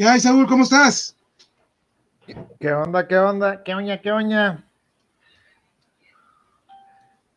¿Qué 0.00 0.08
hay, 0.08 0.18
Saúl? 0.18 0.46
¿Cómo 0.46 0.62
estás? 0.62 1.14
¿Qué 2.58 2.72
onda? 2.72 3.06
¿Qué 3.06 3.18
onda? 3.18 3.62
¿Qué 3.62 3.74
oña? 3.74 4.00
¿Qué 4.00 4.10
oña? 4.10 4.64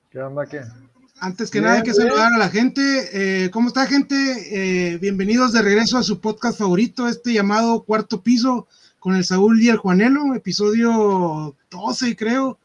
¿Qué 0.09 0.19
onda? 0.19 0.45
¿Qué? 0.45 0.61
Antes 1.19 1.51
que 1.51 1.59
nada 1.59 1.73
hay 1.73 1.83
que 1.83 1.93
saludar 1.93 2.31
a 2.31 2.37
la 2.37 2.47
gente. 2.47 3.09
Eh, 3.11 3.49
¿Cómo 3.49 3.67
está, 3.67 3.85
gente? 3.85 4.15
Eh, 4.15 4.97
bienvenidos 4.97 5.51
de 5.51 5.61
regreso 5.61 5.97
a 5.97 6.03
su 6.03 6.21
podcast 6.21 6.57
favorito, 6.57 7.05
este 7.09 7.33
llamado 7.33 7.83
Cuarto 7.83 8.23
Piso, 8.23 8.69
con 8.97 9.17
el 9.17 9.25
Saúl 9.25 9.61
y 9.61 9.67
el 9.67 9.75
Juanelo, 9.75 10.33
episodio 10.33 11.57
12, 11.69 12.15
creo. 12.15 12.59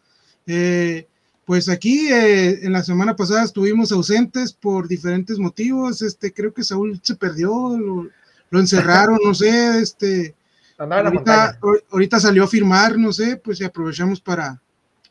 Eh, 0.47 1.09
pues 1.45 1.69
aquí 1.69 2.07
en 2.13 2.73
la 2.73 2.85
semana 2.85 3.17
pasada 3.17 3.43
estuvimos 3.43 3.91
ausentes 3.91 4.53
por 4.53 4.87
diferentes 4.87 5.41
motivos. 5.41 6.03
Este, 6.03 6.33
creo 6.33 6.55
que 6.55 6.63
Saúl 6.63 7.01
se 7.03 7.17
perdió, 7.17 7.77
lo, 7.77 8.09
lo 8.51 8.61
encerraron, 8.61 9.19
no 9.25 9.35
sé, 9.35 9.81
este. 9.81 10.35
Ahorita, 10.79 11.59
ahorita, 11.91 12.21
salió 12.21 12.45
a 12.45 12.49
firmar, 12.49 12.97
no 12.97 13.13
sé, 13.13 13.37
pues 13.37 13.61
aprovechamos 13.63 14.21
para, 14.21 14.61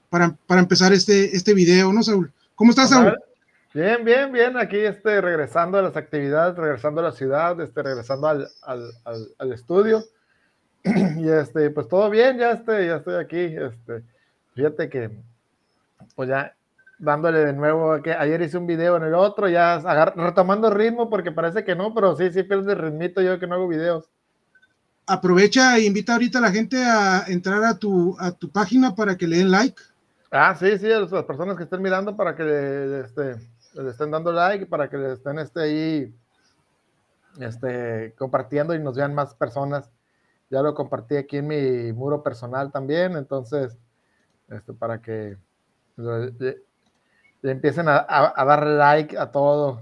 para, 0.09 0.33
para, 0.47 0.61
empezar 0.61 0.93
este, 0.93 1.35
este 1.35 1.53
video, 1.53 1.91
¿no, 1.91 2.01
Saúl? 2.03 2.31
¿Cómo 2.55 2.69
estás, 2.69 2.89
Saúl? 2.89 3.17
Bien, 3.73 4.03
bien, 4.05 4.31
bien, 4.31 4.57
aquí 4.57 4.77
este, 4.77 5.19
regresando 5.19 5.77
a 5.77 5.81
las 5.81 5.97
actividades, 5.97 6.55
regresando 6.55 7.01
a 7.01 7.03
la 7.03 7.11
ciudad, 7.11 7.59
este, 7.59 7.83
regresando 7.83 8.27
al, 8.27 8.47
al, 8.63 8.91
al, 9.37 9.53
estudio. 9.53 10.03
Y 11.17 11.29
este, 11.29 11.69
pues 11.69 11.87
todo 11.89 12.09
bien, 12.09 12.37
ya, 12.37 12.51
este, 12.51 12.87
ya 12.87 12.95
estoy 12.95 13.15
aquí. 13.15 13.37
Este, 13.37 14.03
fíjate 14.55 14.89
que, 14.89 15.11
pues 16.15 16.29
ya 16.29 16.55
dándole 16.99 17.39
de 17.45 17.53
nuevo, 17.53 18.01
que 18.01 18.13
ayer 18.13 18.41
hice 18.41 18.57
un 18.57 18.67
video 18.67 18.97
en 18.97 19.03
el 19.03 19.13
otro, 19.13 19.47
ya 19.47 19.79
retomando 20.15 20.69
ritmo, 20.69 21.09
porque 21.09 21.31
parece 21.31 21.63
que 21.63 21.75
no, 21.75 21.93
pero 21.93 22.15
sí, 22.15 22.31
sí 22.31 22.43
pierde 22.43 22.75
ritmito 22.75 23.21
yo 23.21 23.39
que 23.39 23.47
no 23.47 23.55
hago 23.55 23.67
videos. 23.67 24.09
Aprovecha 25.05 25.77
e 25.77 25.85
invita 25.85 26.13
ahorita 26.13 26.39
a 26.39 26.41
la 26.41 26.51
gente 26.51 26.83
a 26.83 27.23
entrar 27.27 27.63
a 27.63 27.77
tu, 27.77 28.15
a 28.19 28.31
tu 28.31 28.49
página 28.49 28.95
para 28.95 29.15
que 29.15 29.27
le 29.27 29.37
den 29.37 29.51
like. 29.51 29.81
Ah, 30.31 30.55
sí, 30.59 30.77
sí, 30.77 30.91
a 30.91 30.99
las 30.99 31.23
personas 31.23 31.55
que 31.55 31.63
estén 31.63 31.81
mirando 31.81 32.17
para 32.17 32.35
que 32.35 32.43
le, 32.43 32.99
este, 33.01 33.35
le 33.73 33.89
estén 33.89 34.11
dando 34.11 34.31
like, 34.31 34.65
para 34.65 34.89
que 34.89 34.97
le 34.97 35.13
estén 35.13 35.39
este, 35.39 35.61
ahí 35.61 36.13
este, 37.39 38.13
compartiendo 38.17 38.75
y 38.75 38.79
nos 38.79 38.97
vean 38.97 39.13
más 39.13 39.33
personas. 39.35 39.89
Ya 40.49 40.61
lo 40.61 40.73
compartí 40.73 41.15
aquí 41.15 41.37
en 41.37 41.47
mi 41.47 41.93
muro 41.93 42.23
personal 42.23 42.71
también, 42.71 43.15
entonces, 43.15 43.77
este, 44.49 44.73
para 44.73 45.01
que 45.01 45.37
le 45.95 46.66
empiecen 47.43 47.87
a, 47.87 48.05
a, 48.07 48.45
dar 48.45 48.65
like 48.65 49.17
a 49.17 49.31
todo. 49.31 49.81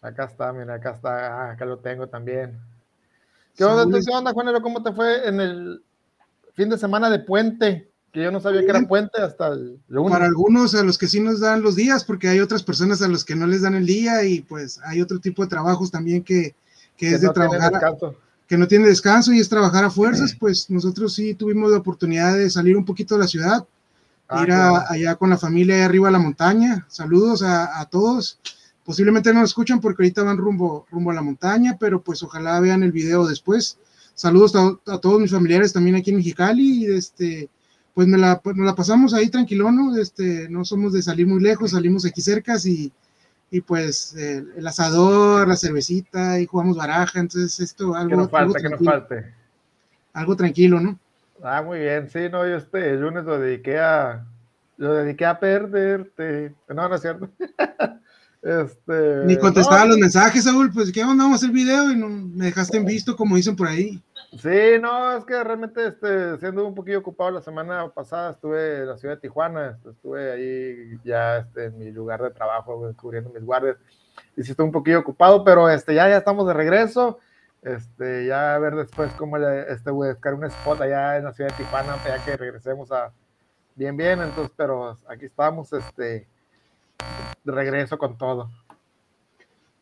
Acá 0.00 0.24
está, 0.24 0.52
mira, 0.52 0.74
acá 0.74 0.92
está, 0.92 1.26
ah, 1.26 1.50
acá 1.52 1.64
lo 1.64 1.78
tengo 1.78 2.08
también. 2.08 2.58
¿Qué 3.56 3.64
onda, 3.64 3.98
¿Qué 3.98 4.10
onda, 4.12 4.32
Juanero? 4.32 4.62
¿Cómo 4.62 4.82
te 4.82 4.92
fue 4.92 5.28
en 5.28 5.40
el 5.40 5.82
fin 6.54 6.70
de 6.70 6.78
semana 6.78 7.10
de 7.10 7.18
puente? 7.18 7.90
Que 8.12 8.24
yo 8.24 8.32
no 8.32 8.40
sabía 8.40 8.62
que 8.62 8.70
era 8.70 8.88
puente 8.88 9.20
hasta 9.20 9.48
el 9.48 9.78
lunes. 9.88 10.10
Para 10.10 10.24
algunos, 10.24 10.74
a 10.74 10.82
los 10.82 10.98
que 10.98 11.06
sí 11.06 11.20
nos 11.20 11.40
dan 11.40 11.62
los 11.62 11.76
días, 11.76 12.02
porque 12.04 12.28
hay 12.28 12.40
otras 12.40 12.62
personas 12.62 13.02
a 13.02 13.08
los 13.08 13.24
que 13.24 13.36
no 13.36 13.46
les 13.46 13.62
dan 13.62 13.74
el 13.74 13.86
día 13.86 14.24
y 14.24 14.40
pues 14.40 14.80
hay 14.84 15.00
otro 15.00 15.20
tipo 15.20 15.42
de 15.42 15.48
trabajos 15.48 15.90
también 15.90 16.24
que, 16.24 16.54
que, 16.96 17.10
es 17.10 17.20
de 17.20 17.28
trabajar. 17.28 17.96
que 18.48 18.58
no 18.58 18.66
tiene 18.66 18.88
descanso 18.88 19.32
y 19.32 19.38
es 19.38 19.48
trabajar 19.48 19.84
a 19.84 19.90
fuerzas, 19.90 20.34
pues 20.34 20.68
nosotros 20.70 21.14
sí 21.14 21.34
tuvimos 21.34 21.70
la 21.70 21.78
oportunidad 21.78 22.36
de 22.36 22.50
salir 22.50 22.76
un 22.76 22.84
poquito 22.84 23.14
de 23.14 23.20
la 23.20 23.28
ciudad 23.28 23.64
Ah, 24.30 24.44
ir 24.44 24.52
allá 24.52 25.16
con 25.16 25.28
la 25.28 25.36
familia 25.36 25.74
ahí 25.74 25.80
arriba 25.82 26.08
a 26.08 26.12
la 26.12 26.20
montaña. 26.20 26.86
Saludos 26.88 27.42
a, 27.42 27.84
todos. 27.90 28.38
Posiblemente 28.84 29.32
no 29.34 29.40
lo 29.40 29.44
escuchan 29.44 29.80
porque 29.80 30.04
ahorita 30.04 30.22
van 30.22 30.38
rumbo, 30.38 30.86
rumbo 30.90 31.10
a 31.10 31.14
la 31.14 31.22
montaña, 31.22 31.76
pero 31.78 32.00
pues 32.00 32.22
ojalá 32.22 32.60
vean 32.60 32.84
el 32.84 32.92
video 32.92 33.26
después. 33.26 33.78
Saludos 34.14 34.54
a, 34.54 34.98
todos 34.98 35.20
mis 35.20 35.32
familiares 35.32 35.72
también 35.72 35.96
aquí 35.96 36.10
en 36.10 36.18
Mexicali. 36.18 36.84
Y 36.84 36.92
este, 36.92 37.50
pues 37.92 38.06
me 38.06 38.18
la, 38.18 38.40
pues, 38.40 38.56
la 38.56 38.74
pasamos 38.76 39.14
ahí 39.14 39.28
tranquilo, 39.30 39.72
¿no? 39.72 39.96
Este, 39.96 40.48
no 40.48 40.64
somos 40.64 40.92
de 40.92 41.02
salir 41.02 41.26
muy 41.26 41.40
lejos, 41.40 41.72
salimos 41.72 42.06
aquí 42.06 42.20
cerca 42.20 42.54
y, 42.64 42.92
y 43.50 43.60
pues 43.62 44.14
el, 44.14 44.64
asador, 44.64 45.48
la 45.48 45.56
cervecita 45.56 46.38
y 46.38 46.46
jugamos 46.46 46.76
baraja. 46.76 47.18
Entonces, 47.18 47.58
esto 47.58 47.96
algo. 47.96 48.10
Que 48.10 48.16
no 48.16 48.28
falte, 48.28 48.62
que 48.62 48.68
no 48.68 48.78
falte. 48.78 49.34
Algo 50.12 50.36
tranquilo, 50.36 50.78
¿no? 50.78 50.98
Ah, 51.42 51.62
muy 51.62 51.80
bien, 51.80 52.08
sí, 52.10 52.28
no, 52.30 52.46
yo 52.46 52.56
este 52.56 52.94
lunes 52.96 53.24
lo 53.24 53.38
dediqué 53.38 53.78
a, 53.78 54.26
lo 54.76 54.94
dediqué 54.94 55.26
a 55.26 55.38
perderte. 55.38 56.54
No, 56.68 56.88
no 56.88 56.94
es 56.94 57.00
cierto. 57.00 57.28
este, 58.42 59.24
Ni 59.24 59.36
contestaba 59.38 59.86
los 59.86 59.98
mensajes, 59.98 60.44
Saúl, 60.44 60.70
pues. 60.72 60.92
Vamos 60.94 61.32
a 61.32 61.34
hacer 61.36 61.50
video 61.50 61.90
y 61.90 61.96
no 61.96 62.08
me 62.08 62.46
dejaste 62.46 62.76
en 62.78 62.84
visto 62.84 63.16
como 63.16 63.36
dicen 63.36 63.56
por 63.56 63.68
ahí. 63.68 64.02
Sí, 64.38 64.78
no, 64.80 65.16
es 65.16 65.24
que 65.24 65.42
realmente 65.42 65.88
este, 65.88 66.38
siendo 66.38 66.66
un 66.66 66.74
poquillo 66.74 67.00
ocupado 67.00 67.32
la 67.32 67.42
semana 67.42 67.88
pasada, 67.88 68.30
estuve 68.30 68.82
en 68.82 68.86
la 68.86 68.96
ciudad 68.96 69.16
de 69.16 69.20
Tijuana, 69.20 69.78
estuve 69.90 70.32
ahí 70.32 71.00
ya 71.04 71.38
este, 71.38 71.64
en 71.64 71.78
mi 71.78 71.90
lugar 71.90 72.22
de 72.22 72.30
trabajo, 72.30 72.94
cubriendo 72.96 73.30
mis 73.30 73.42
guardias, 73.42 73.76
y 74.36 74.44
sí 74.44 74.52
estuve 74.52 74.66
un 74.66 74.72
poquillo 74.72 75.00
ocupado, 75.00 75.42
pero 75.42 75.68
este, 75.68 75.94
ya, 75.94 76.08
ya 76.08 76.18
estamos 76.18 76.46
de 76.46 76.54
regreso, 76.54 77.18
este, 77.62 78.26
ya 78.26 78.54
a 78.54 78.58
ver 78.58 78.74
después 78.74 79.12
cómo 79.14 79.38
le, 79.38 79.72
este, 79.72 79.90
buscar 79.90 80.34
un 80.34 80.44
spot 80.44 80.80
allá 80.80 81.18
en 81.18 81.24
la 81.24 81.32
ciudad 81.32 81.50
de 81.50 81.56
Tijuana, 81.56 81.96
ya 82.04 82.24
que 82.24 82.36
regresemos 82.36 82.90
a 82.90 83.12
bien, 83.74 83.96
bien, 83.96 84.20
entonces, 84.20 84.52
pero 84.56 84.98
aquí 85.08 85.26
estamos, 85.26 85.72
este, 85.72 86.26
de 87.44 87.52
regreso 87.52 87.98
con 87.98 88.16
todo. 88.16 88.50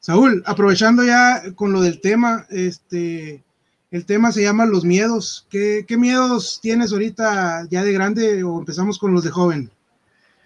Saúl, 0.01 0.43
aprovechando 0.47 1.03
ya 1.05 1.43
con 1.55 1.73
lo 1.73 1.81
del 1.81 2.01
tema, 2.01 2.47
este, 2.51 3.43
el 3.91 4.07
tema 4.07 4.33
se 4.33 4.43
llama 4.43 4.67
los 4.67 4.85
miedos. 4.85 5.47
¿Qué, 5.51 5.85
qué 5.87 5.97
miedos 5.97 6.61
tienes 6.61 6.93
ahorita 6.93 7.67
ya 7.71 7.83
de 7.83 7.93
grande 7.93 8.45
o 8.45 8.59
empezamos 8.59 8.99
con 8.99 9.13
los 9.13 9.25
de 9.25 9.31
joven, 9.31 9.71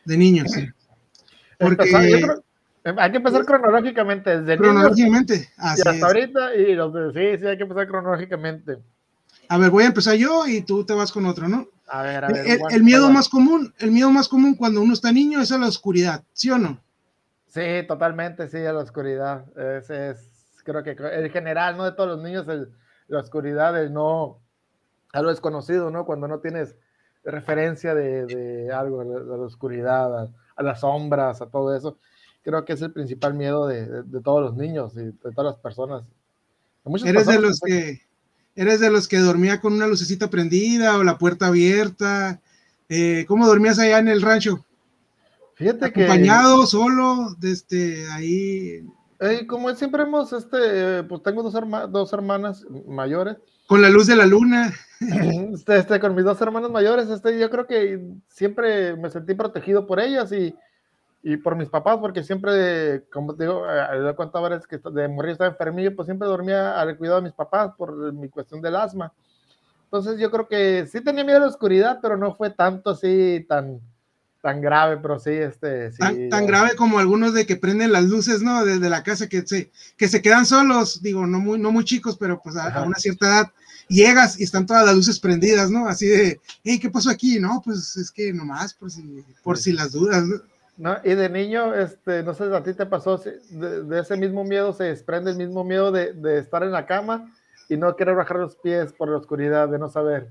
de 0.05 0.17
niños? 0.17 0.53
Porque... 1.59 2.27
Hay 2.85 3.11
que 3.13 3.19
empezar 3.19 3.45
cronológicamente, 3.45 4.41
desde 4.41 4.59
cronológicamente, 4.59 5.51
hasta 5.57 5.91
ahorita, 6.05 6.55
y 6.57 6.75
los 6.75 6.93
de, 6.93 7.13
sí, 7.13 7.41
sí, 7.41 7.47
hay 7.47 7.57
que 7.57 7.63
empezar 7.63 7.87
cronológicamente. 7.87 8.79
A 9.49 9.59
ver, 9.59 9.71
voy 9.71 9.85
a 9.85 9.89
empezar 9.89 10.15
yo 10.17 10.47
y 10.47 10.63
tú 10.63 10.85
te 10.85 10.93
vas 10.93 11.13
con 11.13 11.27
otro, 11.27 11.49
¿no? 11.49 11.69
A 11.87 12.03
ver, 12.03 12.25
a 12.25 12.29
ver. 12.29 12.59
El, 12.71 12.83
miedo 12.83 13.09
más 13.11 13.29
común, 13.29 13.73
el 13.79 13.93
miedo 13.93 14.11
más 14.11 14.29
común 14.29 14.57
cuando 14.57 14.81
uno 14.81 14.95
está 14.95 15.13
niño 15.13 15.41
es 15.41 15.53
a 15.53 15.59
la 15.59 15.69
oscuridad, 15.69 16.25
¿sí 16.33 16.51
o 16.51 16.59
no? 16.59 16.81
Sí, 17.47 17.85
totalmente, 17.87 18.49
sí, 18.49 18.57
a 18.59 18.73
la 18.73 18.81
oscuridad. 18.81 19.45
Ese 19.57 20.11
es, 20.11 20.63
creo 20.65 20.83
que 20.83 20.91
el 20.91 21.31
general, 21.31 21.77
¿no? 21.77 21.85
De 21.85 21.93
todos 21.93 22.17
los 22.17 22.23
niños, 22.23 22.47
la 23.07 23.19
oscuridad, 23.21 23.81
el 23.81 23.93
no, 23.93 24.41
a 25.13 25.23
lo 25.23 25.29
desconocido, 25.29 25.91
¿no? 25.91 26.05
Cuando 26.05 26.27
no 26.27 26.41
tienes 26.41 26.75
referencia 27.23 27.95
de, 27.95 28.73
algo, 28.75 29.03
a 29.03 29.05
la, 29.05 29.45
oscuridad, 29.45 30.31
a 30.57 30.63
las 30.63 30.81
sombras, 30.81 31.43
a 31.43 31.47
todo 31.47 31.77
eso 31.77 31.99
creo 32.43 32.65
que 32.65 32.75
es 32.75 32.83
el 32.83 32.93
principal 32.93 33.35
miedo 33.35 33.67
de, 33.67 34.05
todos 34.23 34.43
los 34.43 34.57
niños 34.57 34.93
y 34.95 35.05
de 35.05 35.33
todas 35.35 35.55
las 35.55 35.57
personas. 35.57 36.05
eres 37.05 37.27
de 37.27 37.41
los 37.41 37.61
que 37.61 38.03
eres 38.55 38.81
de 38.81 38.91
los 38.91 39.09
que 39.09 39.19
dormía 39.19 39.61
con 39.61 39.73
una 39.73 39.87
lucecita 39.87 40.29
prendida 40.29 40.99
o 40.99 41.05
la 41.05 41.19
puerta 41.19 41.47
abierta. 41.47 42.41
Eh, 42.89 43.25
¿Cómo 43.27 43.47
dormías 43.47 43.79
allá 43.79 43.99
en 43.99 44.09
el 44.09 44.21
rancho? 44.21 44.65
Fíjate 45.55 45.87
acompañado, 45.87 46.67
solo, 46.67 47.35
desde 47.39 48.11
ahí. 48.11 48.85
como 49.47 49.75
siempre 49.75 50.03
hemos, 50.03 50.33
este, 50.33 51.03
pues 51.05 51.23
tengo 51.23 51.43
dos, 51.43 51.55
dos 51.91 52.13
hermanas 52.13 52.67
mayores. 52.87 53.37
Con 53.67 53.81
la 53.81 53.89
luz 53.89 54.07
de 54.07 54.17
la 54.17 54.27
luna. 54.27 54.73
Este, 55.01 55.77
este, 55.79 56.01
con 56.01 56.15
mis 56.15 56.25
dos 56.25 56.41
hermanas 56.41 56.71
mayores, 56.71 57.09
este, 57.09 57.39
yo 57.39 57.49
creo 57.49 57.67
que 57.67 58.01
siempre 58.29 58.97
me 58.97 59.09
sentí 59.09 59.35
protegido 59.35 59.87
por 59.87 60.01
ellas 60.01 60.33
y, 60.33 60.55
y 61.23 61.37
por 61.37 61.55
mis 61.55 61.69
papás, 61.69 61.99
porque 62.01 62.25
siempre, 62.25 63.05
como 63.13 63.35
te 63.35 63.45
digo, 63.45 63.65
le 63.65 64.11
eh, 64.11 64.15
cuento 64.17 64.43
veces 64.43 64.67
que 64.67 64.79
de 64.79 65.07
morir 65.07 65.33
estaba 65.33 65.51
enfermillo, 65.51 65.95
pues 65.95 66.07
siempre 66.07 66.27
dormía 66.27 66.81
al 66.81 66.97
cuidado 66.97 67.19
de 67.19 67.25
mis 67.25 67.33
papás 67.33 67.73
por 67.79 68.13
mi 68.13 68.29
cuestión 68.29 68.61
del 68.61 68.75
asma. 68.75 69.13
Entonces 69.85 70.19
yo 70.19 70.31
creo 70.31 70.49
que 70.49 70.89
sí 70.91 71.01
tenía 71.01 71.23
miedo 71.23 71.37
a 71.37 71.43
la 71.43 71.47
oscuridad, 71.47 72.01
pero 72.03 72.17
no 72.17 72.35
fue 72.35 72.51
tanto 72.51 72.91
así 72.91 73.45
tan, 73.49 73.81
tan 74.41 74.61
grave, 74.61 74.97
pero 74.97 75.21
sí, 75.21 75.31
este... 75.31 75.93
Sí, 75.93 76.29
tan, 76.29 76.47
grave 76.47 76.75
como 76.75 76.99
algunos 76.99 77.35
de 77.35 77.47
que 77.47 77.57
prenden 77.57 77.93
las 77.93 78.05
luces, 78.05 78.43
¿no? 78.43 78.65
Desde 78.65 78.91
la 78.91 79.05
casa 79.05 79.29
que 79.29 79.47
se, 79.47 79.71
que 79.97 80.09
se 80.09 80.23
quedan 80.23 80.45
solos, 80.45 81.03
digo, 81.03 81.27
no 81.29 81.39
muy, 81.39 81.59
no 81.59 81.71
muy 81.71 81.85
chicos, 81.85 82.17
pero 82.19 82.41
pues 82.43 82.57
a, 82.57 82.83
una 82.83 82.97
cierta 82.97 83.27
edad 83.27 83.53
llegas 83.89 84.41
y 84.41 84.45
están 84.45 84.67
todas 84.67 84.85
las 84.85 84.97
luces 84.97 85.21
prendidas, 85.21 85.71
¿no? 85.71 85.87
Así 85.87 86.07
de, 86.07 86.41
hey, 86.65 86.81
¿qué 86.81 86.91
pasó 86.91 87.11
aquí? 87.11 87.39
No, 87.39 87.63
pues 87.65 87.97
es 87.97 88.11
que 88.11 88.33
nomás 88.33 88.75
por 88.75 88.91
si, 88.91 89.25
por 89.45 89.57
si 89.57 89.73
las 89.73 89.93
dudas, 89.93 90.25
¿no? 90.25 90.52
¿No? 90.83 90.99
Y 91.05 91.15
de 91.15 91.29
niño, 91.29 91.73
este, 91.75 92.25
no 92.25 92.35
sé 92.35 92.45
a 92.53 92.63
ti 92.65 92.75
te 92.75 92.87
pasó, 92.87 93.17
de, 93.17 94.01
ese 94.01 94.17
mismo 94.17 94.43
miedo 94.43 94.73
se 94.73 94.83
desprende 94.83 95.31
el 95.31 95.37
mismo 95.37 95.63
miedo 95.63 95.93
de, 95.93 96.13
de, 96.13 96.39
estar 96.39 96.65
en 96.65 96.73
la 96.73 96.87
cama 96.87 97.33
y 97.69 97.77
no 97.77 97.95
querer 97.95 98.17
bajar 98.17 98.39
los 98.39 98.57
pies 98.57 98.93
por 98.93 99.09
la 99.09 99.19
oscuridad, 99.19 99.69
de 99.69 99.79
no 99.79 99.89
saber. 99.89 100.29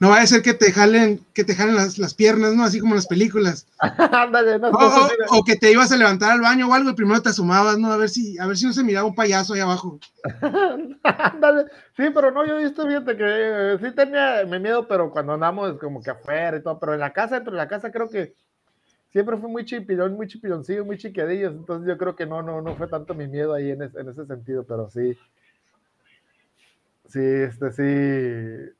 no 0.00 0.08
va 0.08 0.20
a 0.20 0.26
ser 0.26 0.42
que 0.42 0.54
te 0.54 0.72
jalen, 0.72 1.24
que 1.34 1.44
te 1.44 1.54
jalen 1.54 1.76
las, 1.76 2.14
piernas, 2.14 2.54
¿no? 2.54 2.64
Así 2.64 2.80
como 2.80 2.94
en 2.94 2.96
las 2.96 3.06
películas. 3.06 3.68
o, 5.30 5.44
que 5.44 5.54
te 5.54 5.70
ibas 5.70 5.92
a 5.92 5.96
levantar 5.96 6.32
al 6.32 6.40
baño 6.40 6.68
o 6.68 6.74
algo 6.74 6.90
y 6.90 6.94
primero 6.94 7.22
te 7.22 7.28
asomabas, 7.28 7.78
¿no? 7.78 7.92
A 7.92 7.96
ver 7.96 8.08
si, 8.08 8.36
a 8.40 8.48
ver 8.48 8.56
si 8.56 8.66
no 8.66 8.72
se 8.72 8.82
miraba 8.82 9.06
un 9.06 9.14
payaso 9.14 9.54
ahí 9.54 9.60
abajo. 9.60 10.00
sí, 11.96 12.10
pero 12.12 12.32
no, 12.32 12.44
yo 12.44 12.56
visto, 12.56 12.88
fíjate 12.88 13.16
que 13.16 13.24
eh, 13.24 13.78
sí 13.80 13.92
tenía 13.92 14.44
mi 14.48 14.58
miedo, 14.58 14.88
pero 14.88 15.12
cuando 15.12 15.34
andamos 15.34 15.78
como 15.78 16.02
que 16.02 16.10
afuera 16.10 16.56
y 16.56 16.62
todo, 16.64 16.80
pero 16.80 16.94
en 16.94 17.00
la 17.00 17.12
casa, 17.12 17.36
dentro 17.36 17.52
de 17.52 17.58
la 17.58 17.68
casa 17.68 17.92
creo 17.92 18.08
que 18.08 18.34
siempre 19.12 19.36
fue 19.36 19.48
muy 19.48 19.64
chipilón, 19.64 20.14
muy 20.14 20.26
chipiloncillo, 20.26 20.84
muy 20.84 20.98
chiquedillos, 20.98 21.52
entonces 21.52 21.88
yo 21.88 21.96
creo 21.98 22.16
que 22.16 22.26
no, 22.26 22.42
no, 22.42 22.60
no 22.60 22.76
fue 22.76 22.88
tanto 22.88 23.14
mi 23.14 23.28
miedo 23.28 23.54
ahí 23.54 23.70
en, 23.70 23.82
en 23.82 24.08
ese 24.08 24.26
sentido, 24.26 24.64
pero 24.64 24.90
sí. 24.90 25.16
Sí, 27.08 27.20
este 27.20 27.72
sí 27.72 28.72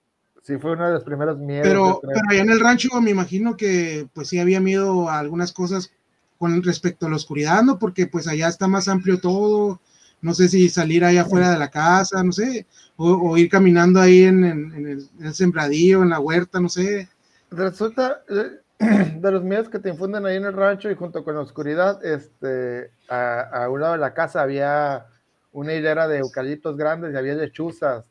sí 0.42 0.58
fue 0.58 0.72
uno 0.72 0.86
de 0.86 0.94
los 0.94 1.04
primeros 1.04 1.38
miedos. 1.38 1.66
Pero, 1.66 2.00
pero 2.02 2.20
allá 2.28 2.42
en 2.42 2.50
el 2.50 2.60
rancho 2.60 2.88
me 3.00 3.10
imagino 3.10 3.56
que 3.56 4.08
pues 4.12 4.28
sí 4.28 4.38
había 4.38 4.60
miedo 4.60 5.08
a 5.08 5.18
algunas 5.18 5.52
cosas 5.52 5.92
con 6.38 6.62
respecto 6.62 7.06
a 7.06 7.10
la 7.10 7.16
oscuridad, 7.16 7.62
¿no? 7.62 7.78
Porque 7.78 8.06
pues 8.06 8.26
allá 8.26 8.48
está 8.48 8.66
más 8.66 8.88
amplio 8.88 9.20
todo, 9.20 9.80
no 10.20 10.34
sé 10.34 10.48
si 10.48 10.68
salir 10.68 11.04
allá 11.04 11.22
afuera 11.22 11.52
de 11.52 11.58
la 11.58 11.70
casa, 11.70 12.22
no 12.24 12.32
sé, 12.32 12.66
o, 12.96 13.36
ir 13.36 13.48
caminando 13.48 14.00
ahí 14.00 14.24
en, 14.24 14.44
el, 14.44 15.34
sembradío, 15.34 16.02
en 16.02 16.10
la 16.10 16.20
huerta, 16.20 16.60
no 16.60 16.68
sé. 16.68 17.08
Resulta, 17.50 18.22
eh, 18.28 18.60
de 19.20 19.30
los 19.30 19.42
miedos 19.42 19.68
que 19.68 19.78
te 19.78 19.88
infunden 19.88 20.26
ahí 20.26 20.36
en 20.36 20.44
el 20.44 20.52
rancho 20.52 20.90
y 20.90 20.94
junto 20.94 21.24
con 21.24 21.34
la 21.34 21.40
oscuridad, 21.40 22.04
este, 22.04 22.90
a, 23.08 23.64
a 23.64 23.68
un 23.68 23.80
lado 23.80 23.92
de 23.92 23.98
la 23.98 24.14
casa 24.14 24.42
había 24.42 25.06
una 25.52 25.74
hilera 25.74 26.08
de 26.08 26.18
eucaliptos 26.18 26.76
grandes 26.76 27.12
y 27.12 27.16
había 27.16 27.34
lechuzas 27.34 28.04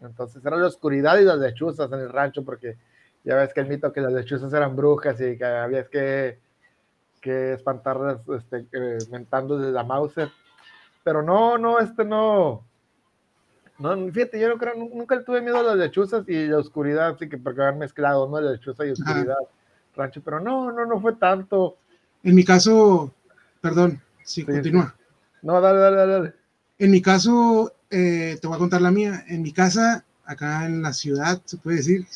entonces 0.00 0.44
era 0.44 0.56
la 0.56 0.66
oscuridad 0.66 1.18
y 1.18 1.24
las 1.24 1.38
lechuzas 1.38 1.90
en 1.90 2.00
el 2.00 2.10
rancho, 2.10 2.44
porque 2.44 2.76
ya 3.24 3.36
ves 3.36 3.52
que 3.52 3.60
el 3.60 3.68
mito 3.68 3.92
que 3.92 4.00
las 4.00 4.12
lechuzas 4.12 4.52
eran 4.52 4.76
brujas 4.76 5.20
y 5.20 5.36
que 5.36 5.44
había 5.44 5.86
que, 5.86 6.38
que 7.20 7.54
espantarlas 7.54 8.20
este, 8.28 8.66
eh, 8.72 8.98
mentando 9.10 9.58
de 9.58 9.72
la 9.72 9.82
Mauser. 9.82 10.30
Pero 11.02 11.22
no, 11.22 11.58
no, 11.58 11.78
este 11.78 12.04
no. 12.04 12.64
No, 13.78 14.12
fíjate, 14.12 14.40
yo 14.40 14.48
no 14.48 14.58
creo, 14.58 14.74
nunca 14.74 15.22
tuve 15.24 15.40
miedo 15.40 15.58
a 15.58 15.62
las 15.62 15.76
lechuzas 15.76 16.28
y 16.28 16.46
la 16.48 16.58
oscuridad, 16.58 17.10
así 17.10 17.28
que 17.28 17.38
porque 17.38 17.62
haber 17.62 17.76
mezclado, 17.76 18.28
¿no? 18.28 18.40
La 18.40 18.52
lechuza 18.52 18.84
y 18.84 18.90
oscuridad, 18.90 19.36
rancho, 19.98 20.22
pero 20.22 20.40
no, 20.40 20.72
no, 20.72 20.86
no 20.86 21.00
fue 21.00 21.14
tanto. 21.14 21.76
En 22.22 22.34
mi 22.34 22.44
caso, 22.44 23.12
perdón, 23.60 24.00
si 24.24 24.44
continúa. 24.44 24.94
No, 25.42 25.60
dale, 25.60 25.78
dale, 25.78 26.12
dale. 26.12 26.34
En 26.78 26.90
mi 26.90 27.02
caso, 27.02 27.72
eh, 27.90 28.38
te 28.40 28.46
voy 28.46 28.56
a 28.56 28.58
contar 28.58 28.80
la 28.80 28.90
mía. 28.90 29.24
En 29.28 29.42
mi 29.42 29.52
casa, 29.52 30.04
acá 30.24 30.66
en 30.66 30.82
la 30.82 30.92
ciudad, 30.92 31.42
se 31.44 31.56
puede 31.58 31.78
decir, 31.78 32.06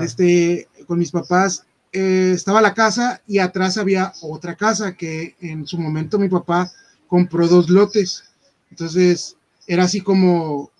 este, 0.00 0.68
con 0.86 0.98
mis 0.98 1.10
papás, 1.10 1.66
eh, 1.92 2.32
estaba 2.34 2.60
la 2.60 2.74
casa 2.74 3.20
y 3.26 3.38
atrás 3.38 3.76
había 3.76 4.12
otra 4.22 4.54
casa 4.54 4.94
que 4.94 5.34
en 5.40 5.66
su 5.66 5.78
momento 5.78 6.18
mi 6.18 6.28
papá 6.28 6.70
compró 7.08 7.48
dos 7.48 7.68
lotes. 7.68 8.24
Entonces, 8.70 9.36
era 9.66 9.84
así 9.84 10.00
como 10.00 10.70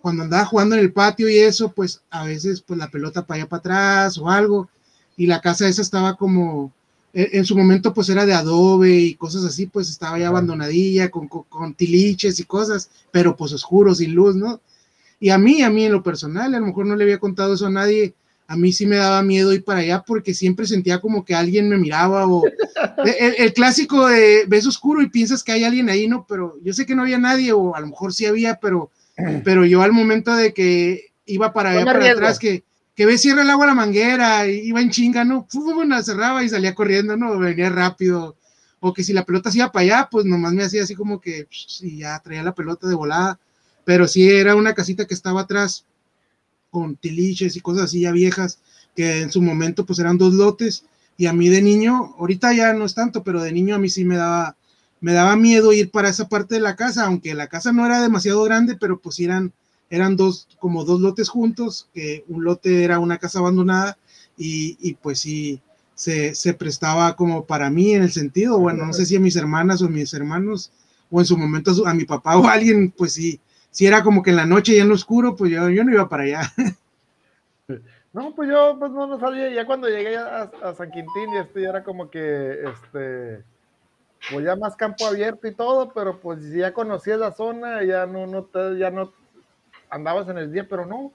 cuando 0.00 0.22
andaba 0.22 0.44
jugando 0.44 0.74
en 0.74 0.82
el 0.82 0.92
patio 0.92 1.30
y 1.30 1.38
eso, 1.38 1.72
pues 1.72 2.02
a 2.10 2.24
veces 2.24 2.60
pues 2.60 2.78
la 2.78 2.90
pelota 2.90 3.26
para 3.26 3.40
allá 3.40 3.48
para 3.48 3.60
atrás 3.60 4.18
o 4.18 4.28
algo. 4.28 4.68
Y 5.16 5.26
la 5.26 5.40
casa 5.40 5.68
esa 5.68 5.82
estaba 5.82 6.16
como 6.16 6.72
en, 7.14 7.44
su 7.44 7.56
momento 7.56 7.94
pues 7.94 8.08
era 8.08 8.26
de 8.26 8.34
adobe 8.34 8.96
y 8.96 9.14
cosas 9.14 9.44
así, 9.44 9.66
pues 9.66 9.88
estaba 9.88 10.18
ya 10.18 10.28
abandonadilla, 10.28 11.10
con, 11.10 11.28
con, 11.28 11.74
tiliches 11.74 12.40
y 12.40 12.44
cosas, 12.44 12.90
pero 13.12 13.36
pues 13.36 13.52
oscuro, 13.52 13.94
sin 13.94 14.14
luz, 14.14 14.34
¿no? 14.34 14.60
Y 15.20 15.30
a 15.30 15.38
mí, 15.38 15.62
a 15.62 15.70
mí 15.70 15.84
en 15.84 15.92
lo 15.92 16.02
personal, 16.02 16.54
a 16.54 16.60
lo 16.60 16.66
mejor 16.66 16.86
no 16.86 16.96
le 16.96 17.04
había 17.04 17.18
contado 17.18 17.54
eso 17.54 17.66
a 17.66 17.70
nadie, 17.70 18.14
a 18.48 18.56
mí 18.56 18.72
sí 18.72 18.84
me 18.84 18.96
daba 18.96 19.22
miedo 19.22 19.52
ir 19.52 19.64
para 19.64 19.80
allá 19.80 20.02
porque 20.04 20.34
siempre 20.34 20.66
sentía 20.66 21.00
como 21.00 21.24
que 21.24 21.34
alguien 21.34 21.68
me 21.68 21.78
miraba 21.78 22.26
o 22.26 22.42
el, 23.38 23.52
clásico 23.52 24.08
de 24.08 24.44
ves 24.48 24.66
oscuro 24.66 25.00
y 25.00 25.08
piensas 25.08 25.44
que 25.44 25.52
hay 25.52 25.64
alguien 25.64 25.88
ahí, 25.88 26.08
¿no? 26.08 26.26
Pero 26.28 26.58
yo 26.62 26.72
sé 26.72 26.84
que 26.84 26.96
no 26.96 27.02
había 27.02 27.18
nadie 27.18 27.52
o 27.52 27.76
a 27.76 27.80
lo 27.80 27.86
mejor 27.86 28.12
sí 28.12 28.26
había, 28.26 28.56
pero, 28.56 28.90
pero 29.44 29.64
yo 29.64 29.82
al 29.82 29.92
momento 29.92 30.34
de 30.34 30.52
que 30.52 31.12
iba 31.26 31.52
para 31.52 31.70
allá, 31.70 31.84
para 31.84 32.10
atrás, 32.10 32.40
que 32.40 32.64
que 32.94 33.06
ve 33.06 33.18
cierra 33.18 33.42
el 33.42 33.50
agua 33.50 33.64
a 33.64 33.68
la 33.68 33.74
manguera, 33.74 34.46
iba 34.46 34.80
en 34.80 34.90
chinga, 34.90 35.24
¿no? 35.24 35.46
la 35.86 36.02
cerraba 36.02 36.44
y 36.44 36.48
salía 36.48 36.74
corriendo, 36.74 37.16
¿no? 37.16 37.38
Venía 37.38 37.68
rápido. 37.70 38.36
O 38.80 38.92
que 38.92 39.02
si 39.02 39.12
la 39.12 39.24
pelota 39.24 39.50
se 39.50 39.58
iba 39.58 39.72
para 39.72 39.82
allá, 39.82 40.08
pues 40.10 40.24
nomás 40.26 40.52
me 40.52 40.62
hacía 40.62 40.82
así 40.82 40.94
como 40.94 41.20
que, 41.20 41.48
y 41.80 41.98
ya 41.98 42.18
traía 42.20 42.42
la 42.42 42.54
pelota 42.54 42.86
de 42.86 42.94
volada. 42.94 43.40
Pero 43.84 44.06
sí 44.06 44.28
era 44.28 44.54
una 44.54 44.74
casita 44.74 45.06
que 45.06 45.14
estaba 45.14 45.42
atrás, 45.42 45.84
con 46.70 46.96
tiliches 46.96 47.56
y 47.56 47.60
cosas 47.60 47.84
así 47.84 48.00
ya 48.00 48.12
viejas, 48.12 48.58
que 48.94 49.22
en 49.22 49.30
su 49.30 49.42
momento 49.42 49.84
pues 49.86 49.98
eran 49.98 50.18
dos 50.18 50.34
lotes. 50.34 50.84
Y 51.16 51.26
a 51.26 51.32
mí 51.32 51.48
de 51.48 51.62
niño, 51.62 52.14
ahorita 52.18 52.52
ya 52.52 52.72
no 52.74 52.84
es 52.84 52.94
tanto, 52.94 53.22
pero 53.22 53.42
de 53.42 53.52
niño 53.52 53.74
a 53.74 53.78
mí 53.78 53.88
sí 53.88 54.04
me 54.04 54.16
daba, 54.16 54.56
me 55.00 55.12
daba 55.12 55.36
miedo 55.36 55.72
ir 55.72 55.90
para 55.90 56.08
esa 56.10 56.28
parte 56.28 56.56
de 56.56 56.60
la 56.60 56.76
casa, 56.76 57.06
aunque 57.06 57.34
la 57.34 57.48
casa 57.48 57.72
no 57.72 57.86
era 57.86 58.02
demasiado 58.02 58.42
grande, 58.44 58.76
pero 58.76 59.00
pues 59.00 59.18
eran 59.20 59.52
eran 59.94 60.16
dos, 60.16 60.48
como 60.58 60.84
dos 60.84 61.00
lotes 61.00 61.28
juntos, 61.28 61.88
que 61.94 62.24
un 62.28 62.44
lote 62.44 62.84
era 62.84 62.98
una 62.98 63.18
casa 63.18 63.38
abandonada 63.38 63.98
y, 64.36 64.94
pues 64.94 65.20
sí, 65.20 65.60
se, 65.94 66.34
se, 66.34 66.54
prestaba 66.54 67.14
como 67.14 67.44
para 67.44 67.70
mí 67.70 67.94
en 67.94 68.02
el 68.02 68.10
sentido, 68.10 68.58
bueno, 68.58 68.84
no 68.84 68.92
sé 68.92 69.06
si 69.06 69.16
a 69.16 69.20
mis 69.20 69.36
hermanas 69.36 69.80
o 69.82 69.88
mis 69.88 70.12
hermanos, 70.12 70.72
o 71.10 71.20
en 71.20 71.26
su 71.26 71.36
momento 71.36 71.70
a, 71.86 71.94
mi 71.94 72.04
papá 72.04 72.36
o 72.36 72.46
a 72.46 72.52
alguien, 72.52 72.90
pues 72.90 73.12
sí, 73.12 73.40
si 73.70 73.86
era 73.86 74.02
como 74.02 74.22
que 74.22 74.30
en 74.30 74.36
la 74.36 74.46
noche 74.46 74.74
y 74.74 74.80
en 74.80 74.88
lo 74.88 74.94
oscuro, 74.94 75.36
pues 75.36 75.52
yo, 75.52 75.68
yo 75.70 75.84
no 75.84 75.92
iba 75.92 76.08
para 76.08 76.24
allá. 76.24 76.52
No, 78.12 78.32
pues 78.32 78.48
yo 78.48 78.76
pues 78.78 78.92
no, 78.92 79.08
no 79.08 79.18
sabía, 79.18 79.50
ya 79.50 79.66
cuando 79.66 79.88
llegué 79.88 80.16
a, 80.16 80.48
San 80.76 80.92
Quintín 80.92 81.34
y 81.34 81.38
este 81.38 81.62
ya 81.62 81.70
era 81.70 81.82
como 81.82 82.10
que, 82.10 82.60
este, 82.62 83.42
pues 84.30 84.44
ya 84.44 84.54
más 84.54 84.76
campo 84.76 85.04
abierto 85.04 85.48
y 85.48 85.52
todo, 85.52 85.92
pero 85.92 86.20
pues 86.20 86.48
ya 86.52 86.72
conocía 86.72 87.16
la 87.16 87.32
zona, 87.32 87.82
ya 87.82 88.06
no, 88.06 88.28
no, 88.28 88.48
ya 88.76 88.92
no 88.92 89.12
andabas 89.94 90.28
en 90.28 90.38
el 90.38 90.52
día, 90.52 90.66
pero 90.68 90.84
no. 90.84 91.12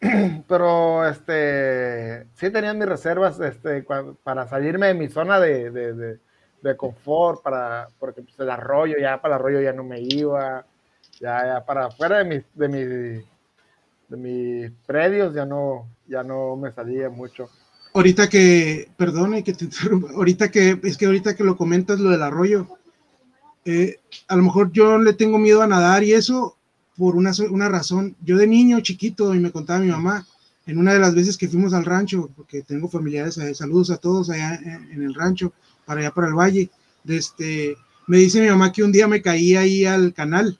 pero 0.48 1.08
este, 1.08 2.26
sí 2.34 2.50
tenía 2.50 2.74
mis 2.74 2.88
reservas 2.88 3.40
este, 3.40 3.84
para 4.22 4.46
salirme 4.48 4.88
de 4.88 4.94
mi 4.94 5.08
zona 5.08 5.40
de, 5.40 5.70
de, 5.70 6.18
de, 6.62 6.76
confort, 6.76 7.42
para, 7.42 7.88
porque 7.98 8.22
pues, 8.22 8.38
el 8.38 8.50
arroyo, 8.50 8.96
ya 9.00 9.20
para 9.20 9.34
el 9.34 9.40
arroyo 9.40 9.60
ya 9.60 9.72
no 9.72 9.82
me 9.82 10.00
iba, 10.00 10.64
ya, 11.20 11.46
ya 11.46 11.64
para 11.64 11.90
fuera 11.90 12.18
de 12.18 12.24
mis, 12.24 12.44
de, 12.54 12.68
mi, 12.68 12.84
de 12.84 14.16
mis 14.16 14.70
predios 14.86 15.34
ya 15.34 15.44
no, 15.44 15.88
ya 16.06 16.22
no 16.22 16.56
me 16.56 16.70
salía 16.70 17.08
mucho. 17.08 17.48
Ahorita 17.94 18.28
que, 18.28 18.88
perdone 18.96 19.42
que 19.42 19.54
te 19.54 19.64
interrumpa, 19.64 20.12
ahorita 20.12 20.50
que, 20.50 20.78
es 20.84 20.96
que 20.96 21.06
ahorita 21.06 21.34
que 21.34 21.42
lo 21.42 21.56
comentas 21.56 21.98
lo 21.98 22.10
del 22.10 22.22
arroyo, 22.22 22.68
eh, 23.64 23.98
a 24.28 24.36
lo 24.36 24.44
mejor 24.44 24.70
yo 24.70 24.98
le 24.98 25.12
tengo 25.14 25.38
miedo 25.38 25.62
a 25.62 25.66
nadar 25.66 26.04
y 26.04 26.12
eso, 26.12 26.57
por 26.98 27.14
una, 27.16 27.30
una 27.50 27.68
razón. 27.68 28.16
Yo 28.24 28.36
de 28.36 28.46
niño 28.46 28.80
chiquito, 28.80 29.34
y 29.34 29.38
me 29.38 29.52
contaba 29.52 29.78
mi 29.78 29.88
mamá, 29.88 30.26
en 30.66 30.76
una 30.76 30.92
de 30.92 30.98
las 30.98 31.14
veces 31.14 31.38
que 31.38 31.48
fuimos 31.48 31.72
al 31.72 31.84
rancho, 31.84 32.28
porque 32.36 32.62
tengo 32.62 32.88
familiares, 32.88 33.38
eh, 33.38 33.54
saludos 33.54 33.90
a 33.90 33.96
todos 33.96 34.28
allá 34.28 34.56
en, 34.56 35.02
el 35.02 35.14
rancho, 35.14 35.52
para 35.86 36.00
allá 36.00 36.10
para 36.10 36.28
el 36.28 36.34
valle, 36.34 36.68
este, 37.06 37.76
me 38.06 38.18
dice 38.18 38.40
mi 38.40 38.48
mamá 38.48 38.72
que 38.72 38.82
un 38.82 38.92
día 38.92 39.08
me 39.08 39.22
caí 39.22 39.56
ahí 39.56 39.86
al 39.86 40.12
canal. 40.12 40.58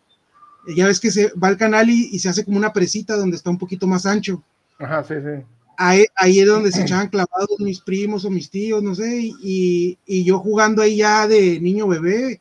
Ya 0.75 0.87
ves 0.87 1.01
que 1.01 1.11
se 1.11 1.33
va 1.35 1.49
al 1.49 1.57
canal 1.57 1.91
y, 1.91 2.19
se 2.19 2.29
hace 2.29 2.45
como 2.45 2.57
una 2.57 2.73
presita 2.73 3.17
donde 3.17 3.37
está 3.37 3.51
un 3.51 3.59
poquito 3.59 3.87
más 3.87 4.07
ancho. 4.07 4.43
Ajá, 4.79 5.03
sí, 5.05 5.15
sí. 5.15 5.45
Ahí, 5.77 6.07
ahí, 6.17 6.41
es 6.41 6.47
donde 6.47 6.73
se 6.73 6.83
echaban 6.83 7.09
clavados 7.09 7.61
mis 7.61 7.81
primos 7.81 8.25
o 8.25 8.31
mis 8.31 8.51
tíos, 8.51 8.83
no 8.83 8.95
sé, 8.95 9.21
y, 9.41 9.99
y, 10.07 10.25
yo 10.25 10.39
jugando 10.39 10.83
ahí 10.83 10.97
ya 10.97 11.29
de 11.29 11.61
niño 11.61 11.87
bebé, 11.87 12.41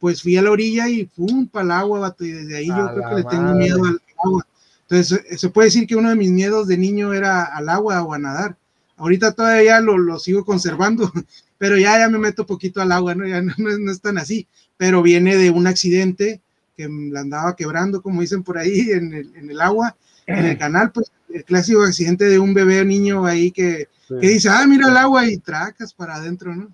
pues 0.00 0.22
fui 0.22 0.36
a 0.36 0.42
la 0.42 0.50
orilla 0.50 0.88
y 0.88 1.04
pum, 1.04 1.46
para 1.46 1.64
el 1.66 1.70
agua, 1.72 2.00
vato, 2.00 2.24
y 2.24 2.30
desde 2.32 2.56
ahí 2.56 2.66
yo 2.66 2.90
creo 2.94 3.08
que 3.10 3.14
le 3.16 3.24
tengo 3.24 3.54
miedo 3.54 3.84
al 3.84 4.00
agua. 4.24 4.46
Entonces, 4.88 5.38
se 5.38 5.48
puede 5.50 5.66
decir 5.66 5.86
que 5.86 5.94
uno 5.94 6.08
de 6.08 6.16
mis 6.16 6.30
miedos 6.30 6.66
de 6.66 6.78
niño 6.78 7.12
era 7.12 7.44
al 7.44 7.68
agua 7.68 8.02
o 8.02 8.14
a 8.14 8.18
nadar. 8.18 8.56
Ahorita 8.96 9.32
todavía 9.32 9.78
lo, 9.80 9.98
lo 9.98 10.18
sigo 10.18 10.44
conservando, 10.44 11.12
pero 11.58 11.76
ya, 11.76 11.98
ya 11.98 12.08
me 12.08 12.18
meto 12.18 12.46
poquito 12.46 12.80
al 12.80 12.92
agua, 12.92 13.14
¿no? 13.14 13.26
Ya 13.26 13.42
no, 13.42 13.52
no, 13.58 13.92
es 13.92 14.00
tan 14.00 14.16
así, 14.16 14.48
pero 14.78 15.02
viene 15.02 15.36
de 15.36 15.50
un 15.50 15.66
accidente 15.66 16.40
que 16.76 16.88
la 16.88 17.20
andaba 17.20 17.54
quebrando, 17.54 18.00
como 18.00 18.22
dicen 18.22 18.42
por 18.42 18.56
ahí, 18.56 18.90
en 18.90 19.12
el, 19.12 19.36
en 19.36 19.50
el 19.50 19.60
agua, 19.60 19.96
en 20.26 20.46
el 20.46 20.58
canal, 20.58 20.90
pues 20.92 21.12
el 21.28 21.44
clásico 21.44 21.82
accidente 21.82 22.24
de 22.24 22.38
un 22.38 22.54
bebé 22.54 22.80
o 22.80 22.84
niño 22.84 23.26
ahí 23.26 23.50
que, 23.52 23.88
que 24.08 24.28
dice, 24.28 24.48
ah, 24.48 24.66
mira 24.66 24.88
el 24.88 24.96
agua 24.96 25.26
y 25.26 25.36
tracas 25.36 25.92
para 25.92 26.16
adentro, 26.16 26.56
¿no? 26.56 26.68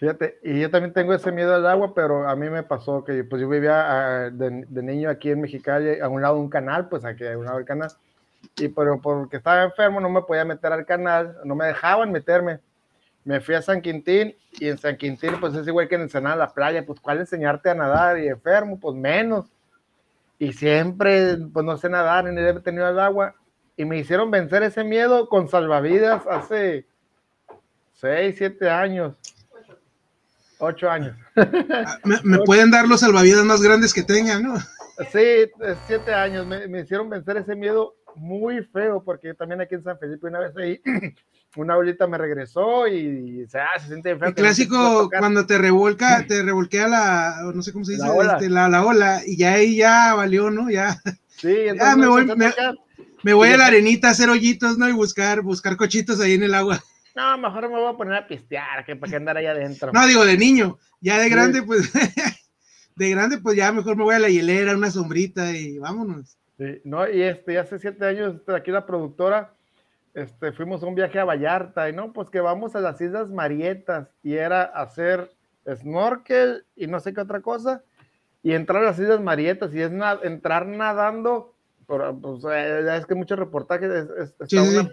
Fíjate, 0.00 0.38
y 0.42 0.58
yo 0.58 0.70
también 0.70 0.94
tengo 0.94 1.12
ese 1.12 1.30
miedo 1.30 1.54
al 1.54 1.66
agua, 1.66 1.94
pero 1.94 2.26
a 2.26 2.34
mí 2.34 2.48
me 2.48 2.62
pasó 2.62 3.04
que 3.04 3.22
pues 3.22 3.42
yo 3.42 3.50
vivía 3.50 4.24
ah, 4.24 4.30
de, 4.30 4.50
niño 4.82 5.10
aquí 5.10 5.30
en 5.30 5.42
Mexicali, 5.42 6.00
a 6.00 6.08
un 6.08 6.22
lado 6.22 6.36
de 6.36 6.40
un 6.40 6.48
canal, 6.48 6.88
pues 6.88 7.04
aquí 7.04 7.26
a 7.26 7.36
un 7.36 7.44
lado 7.44 7.58
del 7.58 7.66
canal, 7.66 7.90
y 8.56 8.68
pero 8.68 8.98
porque 8.98 9.36
estaba 9.36 9.62
enfermo 9.62 10.00
no 10.00 10.08
me 10.08 10.22
podía 10.22 10.46
meter 10.46 10.72
al 10.72 10.86
canal, 10.86 11.36
no 11.44 11.54
me 11.54 11.66
dejaban 11.66 12.10
meterme. 12.10 12.60
Me 13.24 13.42
fui 13.42 13.54
a 13.54 13.60
San 13.60 13.82
Quintín 13.82 14.34
y 14.52 14.68
en 14.68 14.78
San 14.78 14.96
Quintín 14.96 15.38
pues 15.38 15.54
es 15.54 15.68
igual 15.68 15.86
que 15.86 15.96
en 15.96 16.00
Ensenada, 16.02 16.34
la 16.34 16.54
playa, 16.54 16.82
pues 16.86 16.98
cuál 16.98 17.18
enseñarte 17.18 17.68
a 17.68 17.74
nadar 17.74 18.18
y 18.18 18.28
enfermo, 18.28 18.80
pues 18.80 18.96
menos. 18.96 19.52
Y 20.38 20.54
siempre 20.54 21.36
pues 21.52 21.66
no 21.66 21.76
sé 21.76 21.90
nadar, 21.90 22.24
ni 22.24 22.40
he 22.40 22.54
tenido 22.60 22.88
el 22.88 22.98
agua 22.98 23.34
y 23.76 23.84
me 23.84 23.98
hicieron 23.98 24.30
vencer 24.30 24.62
ese 24.62 24.82
miedo 24.82 25.28
con 25.28 25.48
salvavidas 25.48 26.26
hace 26.26 26.86
6, 27.92 28.34
7 28.38 28.70
años. 28.70 29.14
8 30.60 30.90
años. 30.90 31.16
Ah, 31.36 31.98
me, 32.04 32.38
pueden 32.40 32.70
dar 32.70 32.86
los 32.86 33.00
salvavidas 33.00 33.44
más 33.44 33.62
grandes 33.62 33.92
que 33.92 34.02
tengan, 34.02 34.42
¿no? 34.42 34.58
Sí, 35.12 35.50
7 35.86 36.14
años. 36.14 36.46
Me, 36.46 36.68
me, 36.68 36.80
hicieron 36.80 37.08
vencer 37.08 37.38
ese 37.38 37.56
miedo 37.56 37.96
muy 38.16 38.62
feo, 38.64 39.02
porque 39.02 39.34
también 39.34 39.60
aquí 39.60 39.74
en 39.74 39.84
San 39.84 39.98
Felipe 39.98 40.26
una 40.26 40.40
vez 40.40 40.56
ahí, 40.56 40.80
una 41.56 41.74
abuelita 41.74 42.06
me 42.06 42.18
regresó 42.18 42.86
y, 42.86 43.46
se, 43.48 43.58
ah, 43.58 43.78
se 43.80 43.88
siente 43.88 44.16
feo. 44.16 44.28
El 44.28 44.34
clásico 44.34 45.10
cuando 45.18 45.46
te 45.46 45.58
revolca, 45.58 46.24
te 46.28 46.42
revolquea 46.42 46.88
la, 46.88 47.52
no 47.54 47.62
sé 47.62 47.72
cómo 47.72 47.84
se 47.84 47.92
dice, 47.92 48.04
la 48.04 48.12
ola, 48.12 48.32
este, 48.34 48.48
la, 48.48 48.84
ola 48.84 49.22
y 49.26 49.36
ya 49.36 49.54
ahí 49.54 49.76
ya 49.76 50.14
valió, 50.14 50.50
¿no? 50.50 50.70
Ya. 50.70 51.00
Sí, 51.28 51.54
ya 51.76 51.96
me 51.96 52.06
voy, 52.06 52.26
me, 53.22 53.32
voy 53.32 53.48
a 53.48 53.56
la 53.56 53.66
arenita 53.66 54.08
a 54.08 54.12
hacer 54.12 54.28
hoyitos, 54.28 54.78
¿no? 54.78 54.88
Y 54.88 54.92
buscar, 54.92 55.42
buscar 55.42 55.76
cochitos 55.76 56.20
ahí 56.20 56.34
en 56.34 56.42
el 56.42 56.54
agua. 56.54 56.82
No, 57.14 57.38
mejor 57.38 57.68
me 57.68 57.76
voy 57.76 57.92
a 57.92 57.96
poner 57.96 58.14
a 58.14 58.26
pistear, 58.26 58.84
que 58.84 58.96
para 58.96 59.10
que 59.10 59.16
andar 59.16 59.36
allá 59.36 59.52
adentro. 59.52 59.92
No, 59.92 60.06
digo, 60.06 60.24
de 60.24 60.36
niño, 60.36 60.78
ya 61.00 61.18
de 61.18 61.28
grande, 61.28 61.62
pues, 61.62 61.92
de 62.96 63.10
grande, 63.10 63.38
pues 63.38 63.56
ya 63.56 63.72
mejor 63.72 63.96
me 63.96 64.04
voy 64.04 64.14
a 64.14 64.20
la 64.20 64.28
hielera, 64.28 64.76
una 64.76 64.90
sombrita 64.90 65.50
y 65.52 65.78
vámonos. 65.78 66.36
Sí, 66.58 66.80
no, 66.84 67.08
y 67.08 67.22
este, 67.22 67.58
hace 67.58 67.78
siete 67.78 68.04
años, 68.04 68.36
este, 68.36 68.54
aquí 68.54 68.70
la 68.70 68.86
productora, 68.86 69.54
este, 70.14 70.52
fuimos 70.52 70.82
a 70.82 70.86
un 70.86 70.94
viaje 70.94 71.18
a 71.18 71.24
Vallarta, 71.24 71.88
y 71.88 71.92
no, 71.92 72.12
pues 72.12 72.28
que 72.28 72.40
vamos 72.40 72.76
a 72.76 72.80
las 72.80 73.00
Islas 73.00 73.30
Marietas, 73.30 74.08
y 74.22 74.34
era 74.34 74.62
hacer 74.62 75.30
snorkel 75.66 76.64
y 76.76 76.86
no 76.86 77.00
sé 77.00 77.14
qué 77.14 77.20
otra 77.20 77.40
cosa, 77.40 77.82
y 78.42 78.52
entrar 78.52 78.82
a 78.82 78.86
las 78.86 78.98
Islas 78.98 79.20
Marietas, 79.20 79.74
y 79.74 79.80
es 79.80 79.90
entrar 80.22 80.66
nadando, 80.66 81.54
por, 81.86 82.20
pues, 82.20 82.44
eh, 82.52 82.96
es 82.96 83.06
que 83.06 83.14
muchos 83.14 83.38
reportajes, 83.38 83.90
es, 84.18 84.52
una, 84.52 84.90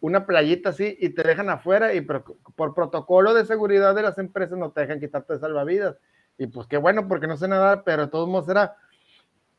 una, 0.00 0.26
playita 0.26 0.70
así, 0.70 0.96
y 1.00 1.10
te 1.10 1.22
dejan 1.22 1.50
afuera, 1.50 1.94
y 1.94 2.00
por, 2.00 2.24
por 2.56 2.74
protocolo 2.74 3.34
de 3.34 3.44
seguridad 3.44 3.94
de 3.94 4.02
las 4.02 4.18
empresas 4.18 4.58
no 4.58 4.70
te 4.70 4.82
dejan 4.82 5.00
quitarte 5.00 5.38
salvavidas, 5.38 5.96
y 6.38 6.46
pues 6.46 6.66
qué 6.66 6.76
bueno, 6.76 7.06
porque 7.06 7.26
no 7.26 7.36
sé 7.36 7.48
nadar, 7.48 7.82
pero 7.84 8.06
de 8.06 8.10
todos 8.10 8.28
modos 8.28 8.48
era 8.48 8.76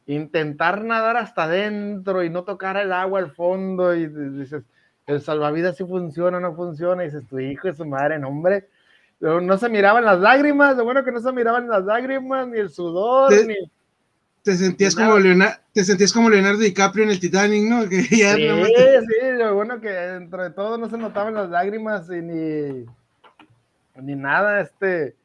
intentar 0.07 0.83
nadar 0.83 1.17
hasta 1.17 1.43
adentro 1.43 2.23
y 2.23 2.29
no 2.29 2.43
tocar 2.43 2.77
el 2.77 2.91
agua 2.91 3.19
al 3.19 3.31
fondo 3.31 3.95
y 3.95 4.07
dices, 4.07 4.63
el 5.05 5.21
salvavidas 5.21 5.77
si 5.77 5.85
funciona 5.85 6.37
o 6.37 6.41
no 6.41 6.55
funciona, 6.55 7.03
y 7.03 7.07
dices, 7.07 7.27
tu 7.27 7.39
hijo 7.39 7.69
es 7.69 7.77
su 7.77 7.85
madre, 7.85 8.17
no, 8.17 8.29
hombre, 8.29 8.67
no 9.19 9.57
se 9.57 9.69
miraban 9.69 10.03
las 10.03 10.19
lágrimas, 10.19 10.75
lo 10.75 10.83
bueno 10.83 11.03
que 11.03 11.11
no 11.11 11.19
se 11.19 11.31
miraban 11.31 11.67
las 11.67 11.85
lágrimas, 11.85 12.47
ni 12.47 12.59
el 12.59 12.69
sudor, 12.69 13.31
ni... 13.45 13.55
Te 14.43 14.55
sentías, 14.55 14.95
como 14.95 15.19
Leonardo, 15.19 15.55
te 15.71 15.83
sentías 15.83 16.11
como 16.11 16.29
Leonardo 16.29 16.59
DiCaprio 16.59 17.03
en 17.03 17.11
el 17.11 17.19
Titanic, 17.19 17.69
¿no? 17.69 17.81
Que 17.89 18.01
ya 18.03 18.35
sí, 18.35 18.47
sí, 18.47 19.31
lo 19.37 19.55
bueno 19.55 19.79
que 19.79 19.89
dentro 19.89 20.43
de 20.43 20.49
todo 20.49 20.77
no 20.77 20.89
se 20.89 20.97
notaban 20.97 21.35
las 21.35 21.49
lágrimas 21.49 22.09
y 22.09 22.21
ni, 22.21 22.85
ni 24.01 24.15
nada, 24.15 24.61
este, 24.61 25.15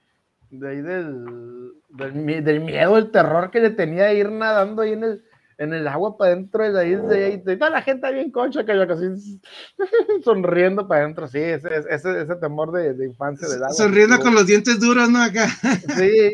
de 0.50 0.68
ahí 0.68 0.82
del, 0.82 1.73
del, 1.88 2.61
miedo, 2.61 2.99
el 2.99 3.11
terror 3.11 3.50
que 3.50 3.61
le 3.61 3.70
tenía 3.70 4.04
de 4.06 4.16
ir 4.16 4.30
nadando 4.30 4.82
ahí 4.82 4.92
en 4.92 5.04
el, 5.04 5.25
en 5.58 5.72
el 5.72 5.88
agua 5.88 6.16
para 6.16 6.32
adentro 6.32 6.64
de 6.64 6.70
la 6.70 6.84
isla 6.84 7.28
y 7.28 7.42
toda 7.42 7.70
la 7.70 7.82
gente 7.82 8.12
bien 8.12 8.30
concha 8.30 8.64
que 8.64 8.76
yo 8.76 8.86
casi 8.86 9.40
sonriendo 10.25 10.86
para 10.86 11.02
adentro, 11.02 11.26
sí, 11.28 11.38
ese, 11.38 11.68
ese, 11.88 12.22
ese 12.22 12.36
temor 12.36 12.72
de, 12.72 12.94
de, 12.94 13.06
infancia 13.06 13.48
del 13.48 13.62
agua. 13.62 13.75
Sonriendo 13.75 14.18
con 14.20 14.34
los 14.34 14.46
dientes 14.46 14.78
duros, 14.78 15.08
¿no? 15.08 15.22
Acá. 15.22 15.48
Sí, 15.96 16.32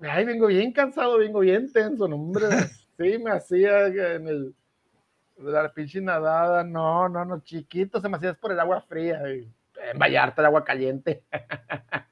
ay, 0.00 0.24
vengo 0.24 0.46
bien 0.46 0.72
cansado, 0.72 1.18
vengo 1.18 1.40
bien 1.40 1.70
tenso, 1.72 2.04
hombre, 2.04 2.46
sí, 2.98 3.18
me 3.18 3.32
hacía 3.32 3.86
en 3.86 4.28
el, 4.28 4.54
la 5.38 5.70
pinche 5.72 6.00
nadada, 6.00 6.64
no, 6.64 7.08
no, 7.08 7.24
no, 7.24 7.40
chiquito, 7.40 8.00
se 8.00 8.08
me 8.08 8.16
hacía 8.16 8.34
por 8.34 8.52
el 8.52 8.60
agua 8.60 8.80
fría, 8.80 9.20
en 9.26 9.98
Vallarta 9.98 10.42
el 10.42 10.46
agua 10.46 10.64
caliente. 10.64 11.22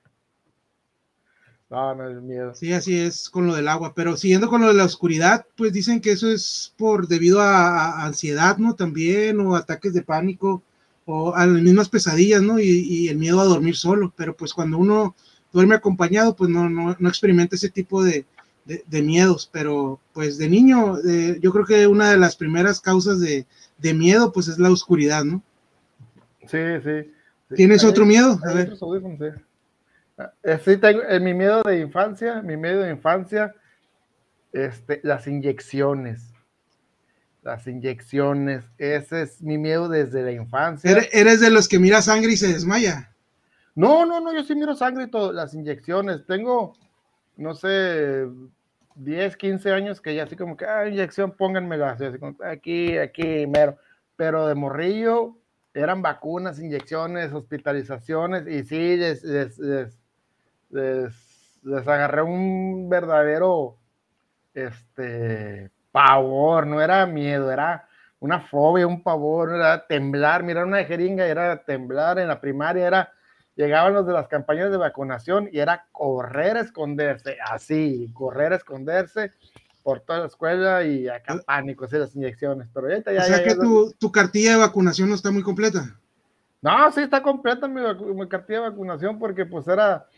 No, 1.68 1.94
no 1.96 2.08
es 2.08 2.22
miedo. 2.22 2.54
Sí, 2.54 2.72
así 2.72 2.96
es 2.96 3.28
con 3.28 3.46
lo 3.46 3.54
del 3.54 3.66
agua, 3.66 3.92
pero 3.94 4.16
siguiendo 4.16 4.48
con 4.48 4.60
lo 4.60 4.68
de 4.68 4.74
la 4.74 4.84
oscuridad, 4.84 5.46
pues 5.56 5.72
dicen 5.72 6.00
que 6.00 6.12
eso 6.12 6.30
es 6.30 6.72
por 6.76 7.08
debido 7.08 7.40
a, 7.40 8.04
ansiedad, 8.04 8.56
¿no? 8.58 8.74
También, 8.74 9.40
o 9.40 9.56
ataques 9.56 9.92
de 9.92 10.02
pánico, 10.02 10.62
o 11.06 11.34
a 11.34 11.44
las 11.44 11.62
mismas 11.62 11.88
pesadillas, 11.88 12.42
¿no? 12.42 12.60
Y, 12.60 13.08
el 13.08 13.18
miedo 13.18 13.40
a 13.40 13.44
dormir 13.44 13.76
solo, 13.76 14.12
pero 14.16 14.36
pues 14.36 14.54
cuando 14.54 14.78
uno 14.78 15.16
duerme 15.52 15.74
acompañado, 15.74 16.36
pues 16.36 16.50
no, 16.50 16.70
no, 16.70 16.96
no 16.98 17.08
experimenta 17.08 17.56
ese 17.56 17.70
tipo 17.70 18.02
de, 18.02 18.26
de, 18.64 19.02
miedos, 19.02 19.48
pero 19.52 20.00
pues 20.12 20.38
de 20.38 20.48
niño, 20.48 20.98
yo 21.40 21.52
creo 21.52 21.64
que 21.64 21.86
una 21.86 22.10
de 22.10 22.18
las 22.18 22.36
primeras 22.36 22.80
causas 22.80 23.20
de, 23.20 23.46
de, 23.78 23.94
miedo, 23.94 24.32
pues 24.32 24.48
es 24.48 24.58
la 24.58 24.70
oscuridad, 24.70 25.24
¿no? 25.24 25.42
Sí, 26.46 26.58
sí. 26.84 27.12
¿Tienes 27.54 27.84
otro 27.84 28.04
miedo? 28.04 28.38
A 28.44 28.52
ver. 28.52 28.72
Eh, 28.72 28.76
sí, 28.76 29.45
tengo, 30.80 31.02
en 31.02 31.24
mi 31.24 31.34
miedo 31.34 31.62
de 31.62 31.80
infancia, 31.80 32.42
mi 32.42 32.56
miedo 32.56 32.82
de 32.82 32.90
infancia, 32.90 33.54
este, 34.52 35.00
las 35.02 35.26
inyecciones. 35.26 36.32
Las 37.42 37.66
inyecciones, 37.66 38.64
ese 38.78 39.22
es 39.22 39.40
mi 39.40 39.56
miedo 39.56 39.88
desde 39.88 40.22
la 40.22 40.32
infancia. 40.32 40.90
¿Eres 41.12 41.40
de 41.40 41.50
los 41.50 41.68
que 41.68 41.78
mira 41.78 42.02
sangre 42.02 42.32
y 42.32 42.36
se 42.36 42.48
desmaya? 42.48 43.12
No, 43.76 44.04
no, 44.04 44.20
no, 44.20 44.34
yo 44.34 44.42
sí 44.42 44.54
miro 44.54 44.74
sangre 44.74 45.04
y 45.04 45.10
todo, 45.10 45.32
las 45.32 45.54
inyecciones. 45.54 46.26
Tengo, 46.26 46.74
no 47.36 47.54
sé, 47.54 48.26
10, 48.96 49.36
15 49.36 49.72
años 49.72 50.00
que 50.00 50.14
ya 50.14 50.24
así 50.24 50.34
como 50.34 50.56
que, 50.56 50.64
ah, 50.64 50.88
inyección, 50.88 51.36
pónganmela, 51.36 51.90
así 51.90 52.18
como, 52.18 52.36
aquí, 52.42 52.96
aquí, 52.98 53.46
mero. 53.46 53.76
Pero 54.16 54.48
de 54.48 54.54
morrillo 54.54 55.36
eran 55.74 56.00
vacunas, 56.00 56.58
inyecciones, 56.58 57.32
hospitalizaciones, 57.32 58.48
y 58.48 58.64
sí, 58.64 58.96
les, 58.96 59.22
les, 59.22 59.58
agarré 60.76 62.22
un 62.22 62.88
verdadero 62.88 63.76
este, 64.54 65.70
pavor, 65.92 66.66
no 66.66 66.80
era 66.80 67.06
miedo, 67.06 67.50
era 67.50 67.88
una 68.20 68.40
fobia, 68.40 68.86
un 68.86 69.02
pavor, 69.02 69.54
era 69.54 69.86
temblar, 69.86 70.42
mirar 70.42 70.64
una 70.64 70.84
jeringa 70.84 71.26
era 71.26 71.64
temblar 71.64 72.18
en 72.18 72.28
la 72.28 72.40
primaria, 72.40 72.86
era, 72.86 73.12
llegaban 73.54 73.94
los 73.94 74.06
de 74.06 74.12
las 74.12 74.28
campañas 74.28 74.70
de 74.70 74.76
vacunación 74.76 75.48
y 75.52 75.58
era 75.58 75.86
correr 75.92 76.56
a 76.56 76.60
esconderse, 76.60 77.36
así, 77.44 78.10
correr 78.14 78.52
a 78.52 78.56
esconderse 78.56 79.32
por 79.82 80.00
toda 80.00 80.20
la 80.20 80.26
escuela 80.26 80.84
y 80.84 81.06
acá 81.06 81.40
pánico, 81.46 81.84
hacer 81.84 82.00
las 82.00 82.16
inyecciones, 82.16 82.68
pero 82.74 82.88
ya, 82.88 83.04
ya, 83.12 83.20
O 83.20 83.24
sea 83.24 83.44
que 83.44 83.54
tu, 83.54 83.92
tu, 83.98 84.10
cartilla 84.10 84.52
de 84.52 84.56
vacunación 84.56 85.08
no 85.08 85.14
está 85.14 85.30
muy 85.30 85.42
completa. 85.42 85.96
No, 86.60 86.90
sí 86.90 87.02
está 87.02 87.22
completa 87.22 87.68
mi, 87.68 87.80
mi 88.14 88.28
cartilla 88.28 88.62
de 88.62 88.70
vacunación 88.70 89.18
porque 89.18 89.46
pues 89.46 89.68
era, 89.68 90.08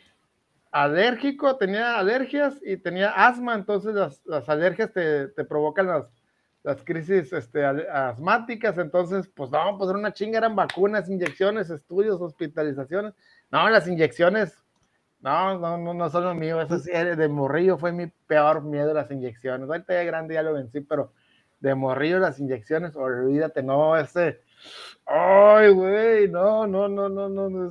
alérgico, 0.71 1.57
tenía 1.57 1.99
alergias 1.99 2.61
y 2.63 2.77
tenía 2.77 3.11
asma, 3.11 3.55
entonces 3.55 3.95
las, 3.95 4.25
las 4.27 4.49
alergias 4.49 4.93
te, 4.93 5.29
te, 5.29 5.45
provocan 5.45 5.87
las, 5.87 6.05
las 6.63 6.83
crisis 6.85 7.33
este, 7.33 7.65
asmáticas, 7.65 8.77
entonces, 8.79 9.29
pues 9.35 9.51
no, 9.51 9.79
pues 9.79 9.91
era 9.91 9.99
una 9.99 10.13
chinga, 10.13 10.39
eran 10.39 10.57
vacunas, 10.57 11.09
inyecciones, 11.09 11.71
estudios, 11.71 12.21
hospitalizaciones. 12.21 13.15
No, 13.51 13.69
las 13.71 13.89
inyecciones, 13.89 14.55
no, 15.21 15.59
no, 15.59 15.79
no, 15.79 15.95
no 15.95 16.11
son 16.11 16.25
lo 16.25 16.35
mío, 16.35 16.61
eso 16.61 16.79
sí, 16.79 16.91
de 16.93 17.29
morrillo 17.29 17.79
fue 17.79 17.93
mi 17.93 18.07
peor 18.27 18.63
miedo 18.63 18.93
las 18.93 19.11
inyecciones. 19.11 19.69
Ahorita 19.69 19.95
ya 19.95 20.05
grande 20.05 20.35
ya 20.35 20.43
lo 20.43 20.53
vencí, 20.53 20.81
pero 20.81 21.13
de 21.61 21.75
morrillo 21.75 22.19
las 22.19 22.39
inyecciones, 22.39 22.95
olvídate, 22.95 23.63
no, 23.63 23.97
ese, 23.97 24.41
ay, 25.07 25.71
güey, 25.71 26.29
no, 26.29 26.67
no, 26.67 26.89
no, 26.89 27.09
no, 27.09 27.29
no, 27.29 27.49
no, 27.49 27.71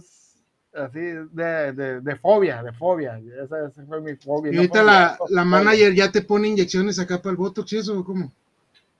así 0.77 0.99
de, 0.99 1.73
de, 1.73 2.01
de, 2.01 2.15
fobia, 2.17 2.63
de 2.63 2.71
fobia. 2.73 3.19
Esa, 3.43 3.71
fue 3.87 4.01
mi 4.01 4.15
fobia. 4.15 4.53
Y 4.53 4.57
ahorita 4.57 4.83
la, 4.83 5.17
la 5.29 5.43
manager 5.43 5.93
ya 5.93 6.11
te 6.11 6.21
pone 6.21 6.47
inyecciones 6.47 6.99
acá 6.99 7.21
para 7.21 7.31
el 7.31 7.37
Botox 7.37 7.73
y 7.73 7.77
eso, 7.77 8.03
¿cómo? 8.03 8.31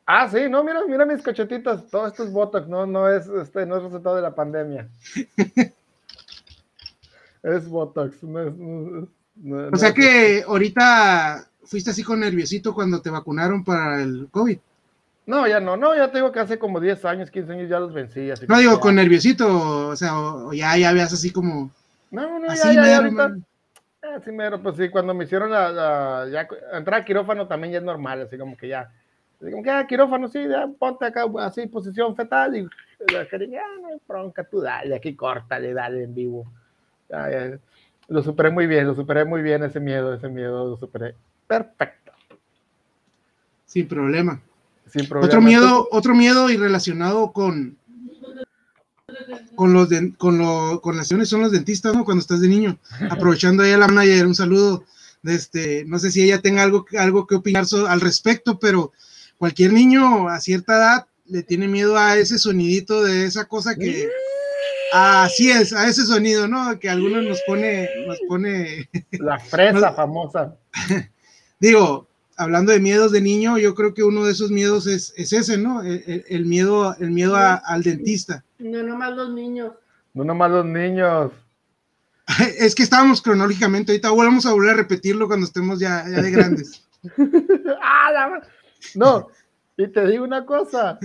Ah, 0.05 0.29
sí, 0.29 0.49
no, 0.49 0.63
mira, 0.63 0.79
mira 0.87 1.05
mis 1.05 1.21
cachetitas, 1.21 1.89
todo 1.89 2.07
esto 2.07 2.23
es 2.23 2.31
Botox, 2.31 2.65
no, 2.67 2.85
no 2.85 3.09
es, 3.09 3.27
este, 3.27 3.65
no 3.65 3.75
es 3.75 3.83
resultado 3.83 4.15
de 4.15 4.21
la 4.21 4.33
pandemia. 4.33 4.89
es 7.43 7.67
Botox, 7.67 8.23
no 8.23 8.41
es, 8.41 8.53
no, 8.55 9.07
o 9.71 9.75
sea 9.75 9.93
que 9.93 10.43
ahorita 10.47 11.47
fuiste 11.63 11.91
así 11.91 12.03
con 12.03 12.21
nerviosito 12.21 12.73
cuando 12.73 13.01
te 13.01 13.09
vacunaron 13.09 13.63
para 13.63 14.01
el 14.01 14.29
COVID. 14.31 14.57
No, 15.27 15.45
ya 15.45 15.59
no, 15.59 15.75
no, 15.75 15.93
ya 15.93 16.09
te 16.09 16.17
digo 16.17 16.31
que 16.31 16.39
hace 16.39 16.57
como 16.57 16.79
10 16.79 17.03
años, 17.05 17.29
15 17.29 17.51
años 17.51 17.69
ya 17.69 17.79
los 17.79 17.93
vencí. 17.93 18.31
Así 18.31 18.45
no 18.47 18.57
digo 18.57 18.79
con 18.79 18.95
nerviosito, 18.95 19.89
o 19.89 19.95
sea, 19.95 20.17
o, 20.17 20.53
ya, 20.53 20.77
ya 20.77 20.93
veas 20.93 21.11
así 21.11 21.31
como. 21.31 21.69
No, 22.09 22.39
no, 22.39 22.47
ya, 22.55 22.73
ya, 22.73 22.97
ahorita. 22.97 23.35
Eh, 24.03 24.19
sí, 24.23 24.31
mero, 24.31 24.61
pues 24.63 24.77
sí, 24.77 24.87
cuando 24.87 25.13
me 25.13 25.25
hicieron 25.25 25.51
la, 25.51 25.69
la 25.69 26.29
ya, 26.31 26.47
entrar 26.71 27.01
a 27.01 27.05
quirófano 27.05 27.45
también 27.45 27.73
ya 27.73 27.79
es 27.79 27.83
normal, 27.83 28.21
así 28.21 28.37
como 28.37 28.55
que 28.55 28.69
ya. 28.69 28.89
Así 29.41 29.51
como 29.51 29.61
que, 29.61 29.69
ah, 29.69 29.85
quirófano, 29.85 30.29
sí, 30.29 30.47
ya, 30.47 30.65
ponte 30.79 31.05
acá, 31.05 31.25
así, 31.39 31.67
posición 31.67 32.15
fetal, 32.15 32.55
y 32.55 32.67
la 33.13 33.27
cariña, 33.27 33.59
ah, 33.65 33.79
no 33.81 33.87
hay 33.89 33.97
bronca, 34.07 34.45
tú 34.45 34.61
dale, 34.61 34.95
aquí 34.95 35.13
córtale, 35.13 35.73
dale 35.73 36.03
en 36.03 36.15
vivo. 36.15 36.45
Ya, 37.09 37.29
ya, 37.29 37.59
lo 38.07 38.23
superé 38.23 38.49
muy 38.49 38.65
bien, 38.65 38.87
lo 38.87 38.95
superé 38.95 39.25
muy 39.25 39.41
bien 39.41 39.61
ese 39.63 39.81
miedo, 39.81 40.13
ese 40.13 40.29
miedo, 40.29 40.69
lo 40.69 40.77
superé 40.77 41.15
perfecto. 41.47 42.11
Sin 43.65 43.87
problema. 43.87 44.41
Otro 45.21 45.41
miedo, 45.41 45.87
otro 45.91 46.15
miedo 46.15 46.49
y 46.49 46.57
relacionado 46.57 47.31
con 47.31 47.77
con 49.55 49.73
los 49.73 49.89
con, 50.17 50.37
lo, 50.37 50.81
con 50.81 50.97
las 50.97 51.07
son 51.07 51.41
los 51.41 51.51
dentistas, 51.51 51.95
¿no? 51.95 52.05
Cuando 52.05 52.21
estás 52.21 52.41
de 52.41 52.47
niño. 52.47 52.77
Aprovechando 53.09 53.63
ahí 53.63 53.71
a 53.71 53.77
la 53.77 53.87
manager, 53.87 54.27
un 54.27 54.35
saludo. 54.35 54.83
De 55.23 55.35
este, 55.35 55.83
no 55.85 55.97
sé 55.99 56.11
si 56.11 56.21
ella 56.21 56.41
tenga 56.41 56.63
algo, 56.63 56.85
algo 56.97 57.25
que 57.25 57.35
opinar 57.35 57.65
al 57.87 58.01
respecto, 58.01 58.59
pero 58.59 58.93
cualquier 59.37 59.73
niño 59.73 60.29
a 60.29 60.39
cierta 60.39 60.77
edad 60.77 61.07
le 61.25 61.43
tiene 61.43 61.67
miedo 61.67 61.97
a 61.97 62.17
ese 62.17 62.37
sonidito 62.37 63.03
de 63.03 63.25
esa 63.25 63.45
cosa 63.45 63.75
que 63.75 64.07
así 64.93 65.49
es, 65.49 65.73
a 65.73 65.87
ese 65.87 66.05
sonido, 66.05 66.47
¿no? 66.47 66.79
Que 66.79 66.89
algunos 66.89 67.23
nos 67.23 67.41
pone, 67.41 67.89
nos 68.05 68.19
pone 68.27 68.89
la 69.11 69.39
fresa 69.39 69.91
famosa. 69.95 70.55
Digo, 71.59 72.06
hablando 72.37 72.71
de 72.71 72.79
miedos 72.79 73.11
de 73.11 73.21
niño, 73.21 73.57
yo 73.57 73.75
creo 73.75 73.93
que 73.93 74.03
uno 74.03 74.23
de 74.23 74.31
esos 74.31 74.51
miedos 74.51 74.87
es, 74.87 75.13
ese, 75.17 75.57
¿no? 75.57 75.81
El, 75.83 76.45
miedo, 76.45 76.95
el 76.99 77.11
miedo 77.11 77.35
al 77.35 77.83
dentista. 77.83 78.43
No 78.59 78.83
nomás 78.83 79.15
los 79.15 79.33
niños. 79.33 79.73
No 80.13 80.23
nomás 80.23 80.51
los 80.51 80.65
niños. 80.65 81.31
Es 82.59 82.75
que 82.75 82.83
estábamos 82.83 83.21
cronológicamente, 83.21 83.91
ahorita 83.91 84.09
volvemos 84.09 84.45
a 84.45 84.51
volver 84.51 84.71
a 84.71 84.77
repetirlo 84.77 85.27
cuando 85.27 85.45
estemos 85.45 85.79
ya, 85.79 86.03
ya 86.09 86.21
de 86.21 86.31
grandes. 86.31 86.83
ah, 87.81 88.41
no, 88.95 89.29
y 89.77 89.87
te 89.87 90.05
digo 90.07 90.25
una 90.25 90.45
cosa, 90.45 90.99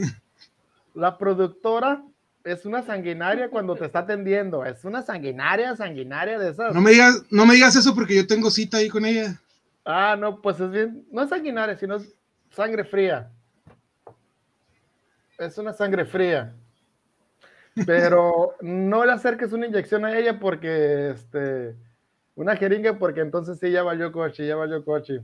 la 0.94 1.16
productora 1.18 2.02
es 2.42 2.66
una 2.66 2.82
sanguinaria 2.82 3.50
cuando 3.50 3.76
te 3.76 3.84
está 3.84 4.00
atendiendo, 4.00 4.64
es 4.64 4.84
una 4.84 5.02
sanguinaria, 5.02 5.76
sanguinaria 5.76 6.38
de 6.40 6.50
esas. 6.50 6.74
No 6.74 6.80
me 6.80 6.90
digas, 6.90 7.22
no 7.30 7.46
me 7.46 7.54
digas 7.54 7.76
eso 7.76 7.94
porque 7.94 8.16
yo 8.16 8.26
tengo 8.26 8.50
cita 8.50 8.78
ahí 8.78 8.88
con 8.88 9.04
ella. 9.04 9.40
Ah, 9.84 10.16
no, 10.18 10.40
pues 10.40 10.60
es 10.60 10.70
bien, 10.70 11.04
no 11.10 11.22
es 11.22 11.30
sanguinaria, 11.30 11.76
sino 11.76 11.96
es 11.96 12.14
sangre 12.50 12.84
fría. 12.84 13.30
Es 15.38 15.58
una 15.58 15.72
sangre 15.72 16.04
fría. 16.04 16.54
Pero 17.86 18.54
no 18.60 19.04
le 19.04 19.12
acerques 19.12 19.52
una 19.52 19.66
inyección 19.66 20.04
a 20.04 20.16
ella 20.16 20.38
porque, 20.38 21.10
este, 21.10 21.74
una 22.36 22.56
jeringa 22.56 22.98
porque 22.98 23.20
entonces 23.20 23.58
sí, 23.58 23.70
ya 23.70 23.82
valió 23.82 24.12
coche, 24.12 24.46
ya 24.46 24.56
valió 24.56 24.84
coche. 24.84 25.22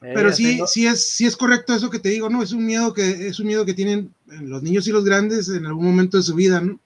Pero 0.00 0.32
sí, 0.32 0.60
sí 0.66 0.86
es, 0.86 1.10
sí 1.10 1.26
es 1.26 1.36
correcto 1.36 1.74
eso 1.74 1.90
que 1.90 1.98
te 1.98 2.10
digo, 2.10 2.30
¿no? 2.30 2.40
Es 2.42 2.52
un 2.52 2.64
miedo 2.64 2.94
que, 2.94 3.28
es 3.28 3.40
un 3.40 3.48
miedo 3.48 3.64
que 3.64 3.74
tienen 3.74 4.14
los 4.26 4.62
niños 4.62 4.86
y 4.86 4.92
los 4.92 5.04
grandes 5.04 5.48
en 5.48 5.66
algún 5.66 5.86
momento 5.86 6.16
de 6.16 6.22
su 6.22 6.36
vida, 6.36 6.60
¿no? 6.60 6.78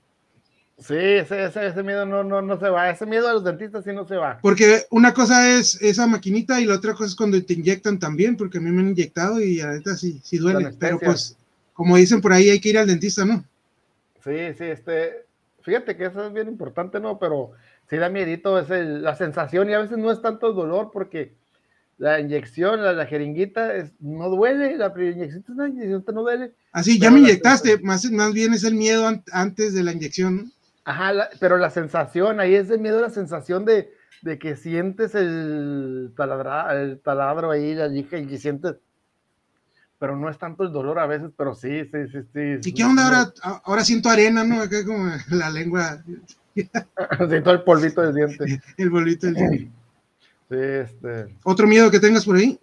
Sí, 0.83 0.97
ese, 0.97 1.45
ese, 1.45 1.83
miedo 1.85 2.05
no, 2.05 2.25
no, 2.25 2.43
no 2.43 2.59
se 2.59 2.69
va. 2.69 2.91
Ese 2.91 3.07
miedo 3.07 3.29
a 3.29 3.35
los 3.35 3.45
dentistas 3.45 3.85
sí 3.85 3.93
no 3.93 4.07
se 4.07 4.17
va. 4.17 4.39
Porque 4.43 4.83
una 4.91 5.15
cosa 5.15 5.57
es 5.57 5.81
esa 5.81 6.09
maquinita 6.09 6.61
y 6.61 6.65
la 6.65 6.75
otra 6.75 6.93
cosa 6.93 7.07
es 7.07 7.15
cuando 7.15 7.43
te 7.43 7.55
inyectan 7.55 8.01
también, 8.01 8.37
porque 8.37 8.59
a 8.59 8.61
mí 8.61 8.71
me 8.71 8.81
han 8.81 8.89
inyectado 8.89 9.41
y 9.41 9.61
a 9.61 9.69
neta 9.69 9.97
sí, 9.97 10.21
sí 10.25 10.39
duele. 10.39 10.71
Pero 10.81 10.99
pues, 10.99 11.37
como 11.73 11.97
dicen 11.97 12.21
por 12.21 12.33
ahí, 12.33 12.51
hay 12.51 12.61
que 12.61 12.71
ir 12.71 12.79
al 12.79 12.89
dentista, 12.89 13.25
¿no? 13.25 13.45
Sí, 14.25 14.55
sí, 14.59 14.65
este, 14.65 15.25
fíjate 15.63 15.97
que 15.97 16.07
eso 16.07 16.27
es 16.27 16.33
bien 16.33 16.49
importante, 16.49 16.99
¿no? 16.99 17.19
Pero 17.19 17.53
sí 17.89 17.97
da 17.97 18.09
miedito, 18.09 18.59
es 18.59 18.69
la 18.69 19.15
sensación 19.15 19.71
y 19.71 19.75
a 19.75 19.81
veces 19.81 19.99
no 19.99 20.11
es 20.11 20.21
tanto 20.21 20.49
el 20.49 20.57
dolor 20.57 20.91
porque 20.93 21.33
la 21.99 22.19
inyección, 22.19 22.83
la, 22.83 23.07
jeringuita, 23.07 23.77
es, 23.77 23.93
no 24.01 24.29
duele, 24.29 24.77
la 24.77 24.93
inyección 24.97 25.45
no 26.13 26.23
duele. 26.23 26.53
Así, 26.73 26.95
ah, 26.95 26.99
ya 27.03 27.11
me 27.13 27.21
inyectaste, 27.21 27.79
más, 27.79 28.11
más 28.11 28.33
bien 28.33 28.53
es 28.55 28.65
el 28.65 28.75
miedo 28.75 29.09
antes 29.31 29.75
de 29.75 29.85
la 29.85 29.93
inyección. 29.93 30.53
Ajá, 30.85 31.29
pero 31.39 31.59
la 31.59 31.71
sensación, 31.71 32.41
ahí 32.41 32.55
es 32.55 32.71
el 32.71 32.81
miedo, 32.81 33.01
la 33.01 33.11
sensación 33.11 33.65
de, 33.65 33.93
que 34.39 34.57
sientes 34.57 35.15
el, 35.15 36.13
el 36.17 37.01
taladro 37.03 37.51
ahí, 37.51 37.75
la 37.75 37.87
y 37.87 38.05
que 38.05 38.39
sientes, 38.39 38.77
pero 40.03 40.17
no 40.17 40.29
es 40.29 40.37
tanto 40.37 40.65
el 40.65 40.73
dolor 40.73 40.99
a 40.99 41.07
veces, 41.07 41.31
pero 41.37 41.55
sí, 41.55 41.85
sí, 41.85 42.09
sí, 42.11 42.19
sí. 42.33 42.69
¿Y 42.69 42.75
qué 42.75 42.83
onda 42.83 43.05
ahora? 43.05 43.33
Ahora 43.65 43.85
siento 43.85 44.09
arena, 44.09 44.43
¿no? 44.43 44.61
Acá 44.61 44.85
como 44.85 45.09
la 45.31 45.49
lengua. 45.49 46.03
siento 47.29 47.51
el 47.53 47.63
polvito 47.63 48.03
del 48.03 48.15
diente. 48.15 48.61
El 48.79 48.91
polvito 48.91 49.27
del 49.27 49.35
diente. 49.37 49.71
Sí, 50.51 50.57
este. 50.57 51.37
¿Otro 51.45 51.69
miedo 51.69 51.89
que 51.89 52.01
tengas 52.01 52.25
por 52.25 52.35
ahí? 52.35 52.59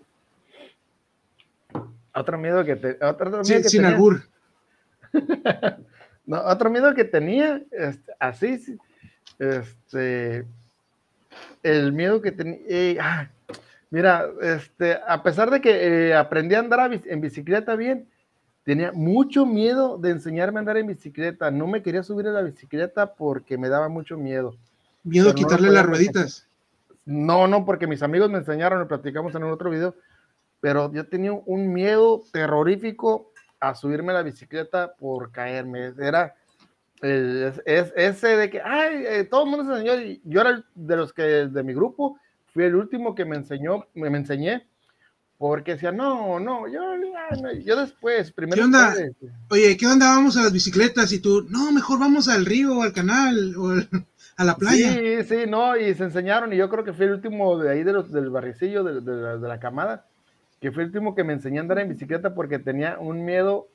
Otro 2.14 2.38
miedo 2.38 2.66
que 2.66 2.76
te. 2.76 3.06
Otro, 3.06 3.30
miedo 3.42 3.62
que 3.62 3.70
sin 3.70 3.86
albur. 3.86 4.22
No, 6.30 6.44
otro 6.46 6.70
miedo 6.70 6.94
que 6.94 7.06
tenía, 7.06 7.64
este, 7.72 8.14
así, 8.20 8.78
este, 9.40 10.46
el 11.64 11.92
miedo 11.92 12.22
que 12.22 12.32
tenía, 12.32 12.60
eh, 12.68 12.98
ah, 13.02 13.28
mira, 13.90 14.28
este, 14.40 15.00
a 15.08 15.24
pesar 15.24 15.50
de 15.50 15.60
que 15.60 15.72
eh, 16.10 16.14
aprendí 16.14 16.54
a 16.54 16.60
andar 16.60 17.02
en 17.04 17.20
bicicleta 17.20 17.76
bien, 17.76 18.08
tenía 18.64 18.92
mucho 18.92 19.48
miedo 19.48 19.98
de 19.98 20.12
enseñarme 20.12 20.60
a 20.60 20.62
andar 20.62 20.78
en 20.78 20.86
bicicleta. 20.86 21.50
No 21.50 21.66
me 21.66 21.82
quería 21.82 22.04
subir 22.04 22.28
a 22.28 22.32
la 22.32 22.44
bicicleta 22.44 23.16
porque 23.16 23.58
me 23.58 23.68
daba 23.68 23.90
mucho 23.90 24.16
miedo. 24.16 24.56
¿Miedo 25.04 25.32
a 25.32 25.34
quitarle 25.34 25.72
las 25.72 25.84
rueditas? 25.88 26.46
No, 27.08 27.48
no, 27.48 27.66
porque 27.66 27.88
mis 27.88 28.04
amigos 28.04 28.30
me 28.30 28.38
enseñaron, 28.38 28.78
lo 28.78 28.88
platicamos 28.88 29.34
en 29.34 29.46
un 29.46 29.52
otro 29.52 29.72
video, 29.72 29.96
pero 30.62 30.94
yo 30.94 31.08
tenía 31.08 31.32
un 31.34 31.74
miedo 31.74 32.22
terrorífico 32.32 33.32
a 33.60 33.76
subirme 33.76 34.14
la 34.14 34.24
bicicleta 34.24 34.94
por 34.96 35.32
caerme. 35.32 35.94
Era 36.00 36.36
es, 37.02 37.62
ese 37.96 38.28
de 38.28 38.50
que, 38.50 38.62
ay, 38.62 39.04
eh, 39.08 39.24
todo 39.24 39.46
el 39.46 39.50
mundo 39.50 39.66
se 39.66 39.80
enseñó. 39.80 40.20
Yo 40.26 40.42
era 40.42 40.64
de 40.76 40.96
los 40.98 41.14
que 41.14 41.24
de 41.24 41.64
mi 41.64 41.74
grupo 41.74 42.20
fui 42.48 42.64
el 42.64 42.76
último 42.76 43.16
que 43.16 43.26
me 43.26 43.38
enseñó, 43.38 43.86
me, 43.94 44.10
me 44.10 44.18
enseñé, 44.18 44.68
porque 45.38 45.74
decía, 45.74 45.92
no, 45.92 46.40
no, 46.40 46.68
yo, 46.68 46.82
yo 47.64 47.80
después, 47.80 48.32
primero. 48.34 48.58
¿Qué 48.58 48.64
onda? 48.64 48.96
Oye, 49.50 49.78
¿qué 49.78 49.88
onda? 49.88 50.08
Vamos 50.08 50.36
a 50.36 50.44
las 50.44 50.52
bicicletas 50.52 51.12
y 51.14 51.20
tú, 51.20 51.46
no, 51.50 51.72
mejor 51.72 52.00
vamos 52.00 52.28
al 52.28 52.46
río, 52.46 52.82
al 52.82 52.92
canal 52.92 53.56
o 53.56 53.70
a 54.38 54.44
la 54.44 54.56
playa. 54.56 54.94
Sí, 54.94 55.24
sí, 55.24 55.38
no, 55.48 55.78
y 55.78 55.94
se 55.94 56.04
enseñaron 56.04 56.52
y 56.52 56.58
yo 56.58 56.68
creo 56.70 56.84
que 56.84 56.94
fui 56.94 57.06
el 57.06 57.14
último 57.14 57.58
de 57.58 57.72
ahí 57.72 57.84
de 57.84 57.94
los, 57.94 58.12
del 58.12 58.30
barricillo, 58.30 58.84
de, 58.84 59.00
de 59.02 59.48
la 59.48 59.60
camada 59.60 60.09
que 60.60 60.72
fue 60.72 60.84
el 60.84 60.90
último 60.90 61.16
que 61.16 61.24
me 61.24 61.34
enseñó 61.34 61.60
a 61.60 61.64
andar 61.64 61.80
en 61.80 61.90
bicicleta 61.90 62.34
porque 62.34 62.60
tenía 62.60 62.98
un 63.00 63.24
miedo 63.24 63.68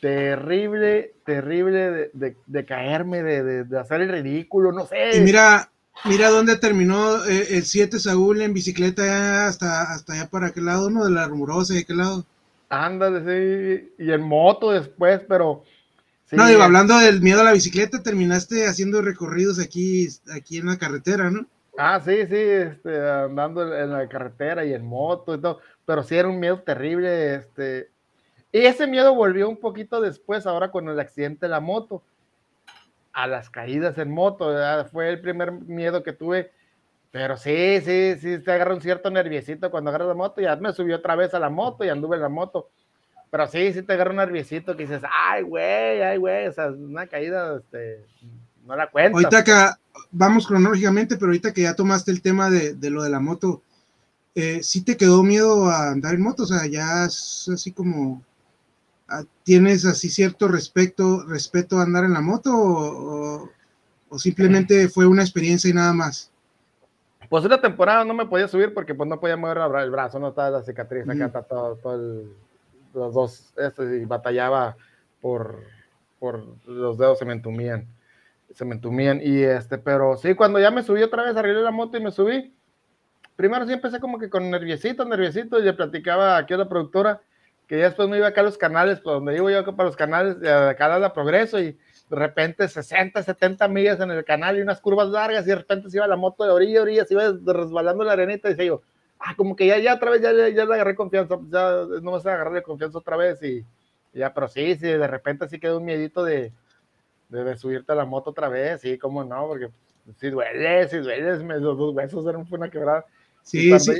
terrible, 0.00 1.14
terrible 1.24 2.10
de, 2.12 2.64
caerme, 2.66 3.22
de, 3.22 3.78
hacer 3.78 4.02
el 4.02 4.10
ridículo, 4.10 4.72
no 4.72 4.86
sé. 4.86 5.16
Y 5.16 5.20
mira, 5.20 5.70
mira 6.04 6.30
dónde 6.30 6.56
terminó 6.56 7.24
eh, 7.24 7.56
el 7.56 7.62
7 7.64 7.98
Saúl 7.98 8.42
en 8.42 8.52
bicicleta 8.52 9.46
hasta, 9.46 9.82
hasta 9.92 10.14
allá 10.14 10.28
para 10.28 10.48
aquel 10.48 10.66
lado, 10.66 10.90
¿no? 10.90 11.04
De 11.04 11.10
la 11.10 11.26
rumorosa, 11.26 11.74
¿de 11.74 11.84
qué 11.84 11.94
lado? 11.94 12.24
Ándale, 12.68 13.20
sí, 13.20 13.92
y 13.98 14.10
en 14.10 14.22
moto 14.22 14.72
después, 14.72 15.22
pero... 15.28 15.62
no, 16.32 16.46
digo, 16.46 16.62
hablando 16.62 16.98
del 16.98 17.22
miedo 17.22 17.40
a 17.40 17.44
la 17.44 17.52
bicicleta, 17.52 18.02
terminaste 18.02 18.66
haciendo 18.66 19.00
recorridos 19.02 19.60
aquí, 19.60 20.08
aquí 20.34 20.58
en 20.58 20.66
la 20.66 20.76
carretera, 20.76 21.30
¿no? 21.30 21.46
Ah, 21.78 22.00
sí, 22.04 22.26
sí, 22.26 22.36
este, 22.36 23.08
andando 23.08 23.62
en 23.76 23.92
la 23.92 24.08
carretera 24.08 24.64
y 24.64 24.72
en 24.72 24.84
moto 24.84 25.34
y 25.34 25.40
todo 25.40 25.60
pero 25.86 26.02
sí 26.02 26.16
era 26.16 26.28
un 26.28 26.38
miedo 26.38 26.60
terrible, 26.60 27.36
este, 27.36 27.90
y 28.52 28.66
ese 28.66 28.86
miedo 28.86 29.14
volvió 29.14 29.48
un 29.48 29.58
poquito 29.58 30.00
después, 30.00 30.46
ahora 30.46 30.70
con 30.70 30.88
el 30.88 31.00
accidente 31.00 31.46
de 31.46 31.50
la 31.50 31.60
moto, 31.60 32.02
a 33.12 33.26
las 33.26 33.48
caídas 33.48 33.96
en 33.96 34.10
moto, 34.10 34.54
fue 34.92 35.08
el 35.08 35.20
primer 35.20 35.52
miedo 35.52 36.02
que 36.02 36.12
tuve, 36.12 36.52
pero 37.12 37.38
sí, 37.38 37.80
sí, 37.82 38.16
sí, 38.20 38.38
te 38.40 38.52
agarra 38.52 38.74
un 38.74 38.82
cierto 38.82 39.10
nerviosito 39.10 39.70
cuando 39.70 39.88
agarras 39.88 40.08
la 40.08 40.14
moto, 40.14 40.40
ya 40.40 40.56
me 40.56 40.72
subí 40.72 40.92
otra 40.92 41.14
vez 41.16 41.32
a 41.32 41.38
la 41.38 41.48
moto 41.48 41.84
y 41.84 41.88
anduve 41.88 42.16
en 42.16 42.22
la 42.22 42.28
moto, 42.28 42.68
pero 43.30 43.46
sí, 43.46 43.72
sí 43.72 43.82
te 43.82 43.92
agarra 43.92 44.10
un 44.10 44.16
nerviosito 44.16 44.76
que 44.76 44.82
dices, 44.82 45.02
ay, 45.10 45.44
güey, 45.44 46.02
ay, 46.02 46.18
güey, 46.18 46.48
o 46.48 46.52
sea, 46.52 46.66
una 46.66 47.06
caída, 47.06 47.56
este, 47.56 48.04
no 48.66 48.74
la 48.74 48.90
cuento. 48.90 49.18
Ahorita 49.18 49.44
que 49.44 49.52
vamos 50.10 50.46
cronológicamente, 50.46 51.16
pero 51.16 51.26
ahorita 51.26 51.52
que 51.52 51.62
ya 51.62 51.74
tomaste 51.74 52.10
el 52.10 52.20
tema 52.20 52.50
de, 52.50 52.74
de 52.74 52.90
lo 52.90 53.02
de 53.02 53.10
la 53.10 53.20
moto, 53.20 53.62
eh, 54.36 54.62
¿sí 54.62 54.84
te 54.84 54.98
quedó 54.98 55.22
miedo 55.22 55.70
a 55.70 55.88
andar 55.88 56.14
en 56.14 56.22
moto? 56.22 56.42
O 56.42 56.46
sea, 56.46 56.66
ya 56.66 57.06
es 57.06 57.48
así 57.52 57.72
como, 57.72 58.22
ah, 59.08 59.24
¿tienes 59.44 59.86
así 59.86 60.10
cierto 60.10 60.46
respeto, 60.46 61.24
respeto 61.26 61.78
a 61.78 61.84
andar 61.84 62.04
en 62.04 62.12
la 62.12 62.20
moto 62.20 62.50
o, 62.52 63.50
simplemente 64.18 64.88
fue 64.88 65.06
una 65.06 65.22
experiencia 65.22 65.70
y 65.70 65.72
nada 65.72 65.94
más? 65.94 66.30
Pues 67.30 67.46
una 67.46 67.60
temporada 67.60 68.04
no 68.04 68.12
me 68.12 68.26
podía 68.26 68.46
subir 68.46 68.74
porque 68.74 68.94
pues 68.94 69.08
no 69.08 69.18
podía 69.18 69.38
mover 69.38 69.58
el 69.82 69.90
brazo, 69.90 70.18
no 70.18 70.28
estaba 70.28 70.50
la 70.50 70.62
cicatriz, 70.62 71.08
acá 71.08 71.26
está 71.26 71.42
todo, 71.42 71.78
los 72.92 73.14
dos, 73.14 73.54
y 73.78 74.04
batallaba 74.04 74.76
por, 75.22 75.64
por 76.18 76.44
los 76.66 76.98
dedos 76.98 77.18
se 77.18 77.24
me 77.24 77.32
entumían, 77.32 77.86
se 78.54 78.66
me 78.66 78.74
entumían 78.74 79.18
y 79.22 79.42
este, 79.42 79.78
pero 79.78 80.18
sí, 80.18 80.34
cuando 80.34 80.60
ya 80.60 80.70
me 80.70 80.82
subí 80.82 81.02
otra 81.02 81.24
vez, 81.24 81.36
arreglé 81.36 81.62
la 81.62 81.70
moto 81.70 81.96
y 81.96 82.02
me 82.02 82.10
subí, 82.10 82.54
primero 83.36 83.66
sí 83.66 83.72
empecé 83.74 84.00
como 84.00 84.18
que 84.18 84.28
con 84.28 84.50
nerviosito, 84.50 85.04
nerviosito, 85.04 85.58
y 85.58 85.62
le 85.62 85.74
platicaba 85.74 86.36
aquí 86.36 86.54
a 86.54 86.58
la 86.58 86.68
productora 86.68 87.20
que 87.66 87.78
ya 87.78 87.86
después 87.86 88.08
me 88.08 88.16
iba 88.16 88.28
acá 88.28 88.40
a 88.40 88.44
los 88.44 88.58
canales, 88.58 89.00
por 89.00 89.14
donde 89.14 89.36
iba 89.36 89.50
yo 89.50 89.58
acá 89.58 89.72
para 89.72 89.88
los 89.88 89.96
canales, 89.96 90.40
de 90.40 90.52
acá 90.52 90.94
a 90.94 90.98
la 90.98 91.12
Progreso, 91.12 91.58
y 91.58 91.72
de 91.72 92.16
repente 92.16 92.68
60, 92.68 93.22
70 93.22 93.66
millas 93.68 94.00
en 94.00 94.10
el 94.10 94.24
canal 94.24 94.56
y 94.56 94.60
unas 94.60 94.80
curvas 94.80 95.08
largas, 95.08 95.44
y 95.46 95.50
de 95.50 95.56
repente 95.56 95.90
se 95.90 95.96
iba 95.96 96.06
la 96.06 96.16
moto 96.16 96.44
de 96.44 96.50
orilla 96.50 96.80
a 96.80 96.82
orilla, 96.82 97.04
se 97.04 97.14
iba 97.14 97.24
resbalando 97.44 98.04
la 98.04 98.12
arenita, 98.12 98.48
y 98.48 98.52
decía 98.52 98.66
yo, 98.66 98.82
ah, 99.18 99.34
como 99.36 99.56
que 99.56 99.66
ya, 99.66 99.78
ya 99.78 99.94
otra 99.94 100.10
vez, 100.10 100.22
ya, 100.22 100.30
ya, 100.32 100.64
le 100.64 100.74
agarré 100.74 100.94
confianza, 100.94 101.36
pues 101.36 101.50
ya 101.50 102.00
no 102.02 102.12
vas 102.12 102.24
a 102.26 102.34
agarrarle 102.34 102.62
confianza 102.62 102.98
otra 102.98 103.16
vez 103.16 103.42
y, 103.42 103.64
ya, 104.12 104.32
pero 104.32 104.48
sí, 104.48 104.76
sí, 104.76 104.86
de 104.86 105.06
repente 105.06 105.48
sí 105.48 105.58
queda 105.58 105.76
un 105.76 105.84
miedito 105.84 106.24
de, 106.24 106.52
de, 107.28 107.56
subirte 107.56 107.92
a 107.92 107.96
la 107.96 108.04
moto 108.04 108.30
otra 108.30 108.48
vez, 108.48 108.80
sí, 108.80 108.96
cómo 108.96 109.24
no, 109.24 109.48
porque 109.48 109.68
si 110.18 110.30
duele, 110.30 110.88
si 110.88 110.98
duele, 110.98 111.36
los 111.60 111.76
dos 111.76 111.94
huesos 111.94 112.26
eran 112.26 112.46
una 112.48 112.70
quebrada. 112.70 113.04
Sí, 113.46 113.72
y 113.72 113.78
sí. 113.78 113.92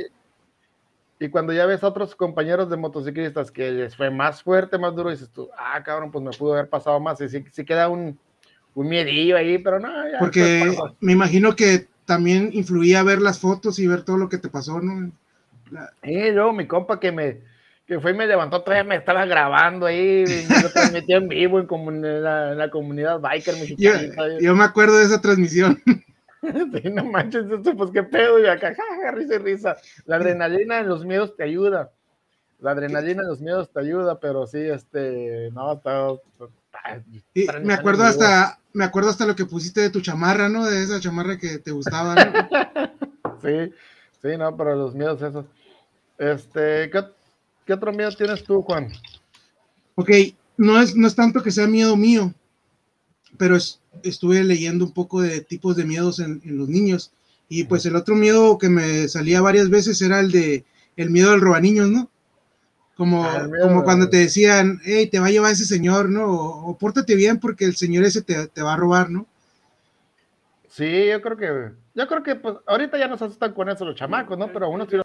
Y 1.19 1.29
cuando 1.29 1.51
ya 1.51 1.65
ves 1.65 1.83
a 1.83 1.87
otros 1.87 2.15
compañeros 2.15 2.69
de 2.69 2.77
motociclistas 2.77 3.49
que 3.49 3.71
les 3.71 3.95
fue 3.95 4.11
más 4.11 4.43
fuerte, 4.43 4.77
más 4.77 4.95
duro, 4.95 5.09
dices 5.09 5.29
tú, 5.29 5.49
ah, 5.57 5.81
cabrón, 5.83 6.11
pues 6.11 6.23
me 6.23 6.31
pudo 6.31 6.53
haber 6.53 6.69
pasado 6.69 6.99
más. 6.99 7.19
Y 7.21 7.29
sí, 7.29 7.65
queda 7.65 7.89
un, 7.89 8.19
un 8.75 8.87
miedillo 8.87 9.35
ahí, 9.35 9.57
pero 9.57 9.79
no. 9.79 9.89
Ya 10.11 10.19
Porque 10.19 10.77
me 10.99 11.13
imagino 11.13 11.55
que 11.55 11.87
también 12.05 12.51
influía 12.53 13.01
ver 13.01 13.19
las 13.19 13.39
fotos 13.39 13.79
y 13.79 13.87
ver 13.87 14.03
todo 14.03 14.17
lo 14.17 14.29
que 14.29 14.37
te 14.37 14.49
pasó, 14.49 14.79
¿no? 14.79 15.11
Sí, 16.03 16.31
luego 16.31 16.53
mi 16.53 16.67
compa 16.67 16.99
que 16.99 17.11
me 17.11 17.41
que 17.87 18.01
fue 18.01 18.11
y 18.11 18.13
me 18.15 18.27
levantó, 18.27 18.61
todavía 18.61 18.83
me 18.83 18.97
estaba 18.97 19.25
grabando 19.25 19.85
ahí, 19.85 20.25
lo 20.61 20.69
transmitía 20.69 21.17
en 21.17 21.29
vivo 21.29 21.59
en, 21.59 22.21
la, 22.21 22.69
comunidad 22.69 23.21
biker 23.21 23.55
mexicana. 23.55 24.09
Yo, 24.41 24.55
me 24.55 24.65
acuerdo 24.65 24.97
de 24.97 25.05
esa 25.05 25.21
transmisión. 25.21 25.81
sí, 26.83 26.89
no 26.89 27.05
manches, 27.05 27.45
pues 27.75 27.91
qué 27.91 28.03
pedo, 28.03 28.39
y 28.39 28.47
acá, 28.47 28.75
risa 29.13 29.35
y 29.35 29.37
risa. 29.39 29.77
La 30.05 30.17
adrenalina 30.17 30.79
en 30.79 30.89
los 30.89 31.05
miedos 31.05 31.35
te 31.35 31.43
ayuda. 31.43 31.91
La 32.59 32.71
adrenalina 32.71 33.21
en 33.21 33.27
los 33.27 33.41
miedos 33.41 33.71
te 33.71 33.79
ayuda, 33.79 34.19
pero 34.19 34.47
sí, 34.47 34.59
este, 34.59 35.51
no, 35.53 35.73
está, 35.73 36.17
me 37.63 37.73
acuerdo 37.73 38.03
hasta, 38.03 38.59
me 38.73 38.85
acuerdo 38.85 39.09
hasta 39.09 39.25
lo 39.25 39.35
que 39.35 39.45
pusiste 39.45 39.81
de 39.81 39.89
tu 39.89 40.01
chamarra, 40.01 40.49
¿no? 40.49 40.65
De 40.65 40.83
esa 40.83 40.99
chamarra 40.99 41.37
que 41.37 41.59
te 41.59 41.71
gustaba, 41.71 42.15
¿no? 42.15 42.31
sí, 43.41 43.73
sí, 44.21 44.37
no, 44.37 44.55
pero 44.55 44.75
los 44.75 44.95
miedos 44.95 45.21
esos. 45.21 45.45
Este, 46.17 46.89
¿qué, 47.65 47.73
otro 47.73 47.91
miedo 47.91 48.11
tienes 48.11 48.43
tú, 48.43 48.61
Juan? 48.61 48.91
Ok, 49.95 50.09
no 50.57 50.81
es, 50.81 50.95
no 50.95 51.07
es 51.07 51.15
tanto 51.15 51.43
que 51.43 51.51
sea 51.51 51.67
miedo 51.67 51.95
mío, 51.95 52.33
pero 53.37 53.57
estuve 54.03 54.43
leyendo 54.43 54.85
un 54.85 54.93
poco 54.93 55.21
de 55.21 55.41
tipos 55.41 55.75
de 55.75 55.85
miedos 55.85 56.19
en, 56.19 56.41
en, 56.45 56.57
los 56.57 56.69
niños. 56.69 57.11
Y 57.49 57.65
pues 57.65 57.85
el 57.85 57.95
otro 57.95 58.15
miedo 58.15 58.57
que 58.57 58.69
me 58.69 59.07
salía 59.07 59.41
varias 59.41 59.69
veces 59.69 60.01
era 60.01 60.19
el 60.19 60.31
de 60.31 60.65
el 60.97 61.09
miedo 61.11 61.31
al 61.31 61.41
robaniños, 61.41 61.89
¿no? 61.89 62.09
Como, 62.97 63.23
ah, 63.23 63.47
como 63.61 63.83
cuando 63.83 64.09
te 64.09 64.17
decían, 64.17 64.79
hey, 64.83 65.07
te 65.07 65.19
va 65.19 65.27
a 65.27 65.29
llevar 65.29 65.51
ese 65.51 65.65
señor, 65.65 66.09
¿no? 66.09 66.25
O, 66.27 66.77
pórtate 66.77 67.15
bien 67.15 67.39
porque 67.39 67.65
el 67.65 67.75
señor 67.75 68.03
ese 68.03 68.23
te, 68.23 68.47
te, 68.47 68.63
va 68.63 68.73
a 68.73 68.77
robar, 68.77 69.11
¿no? 69.11 69.27
Sí, 70.67 71.07
yo 71.07 71.21
creo 71.21 71.37
que, 71.37 71.71
yo 71.93 72.07
creo 72.07 72.23
que 72.23 72.35
pues 72.35 72.55
ahorita 72.65 72.97
ya 72.97 73.07
nos 73.07 73.21
asustan 73.21 73.53
con 73.53 73.69
eso 73.69 73.85
los 73.85 73.95
chamacos, 73.95 74.35
¿no? 74.37 74.51
Pero 74.51 74.69
uno 74.69 74.87
sí 74.89 74.97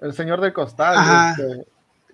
El 0.00 0.12
señor 0.12 0.40
del 0.40 0.52
costal. 0.52 1.38
Este, 1.38 1.66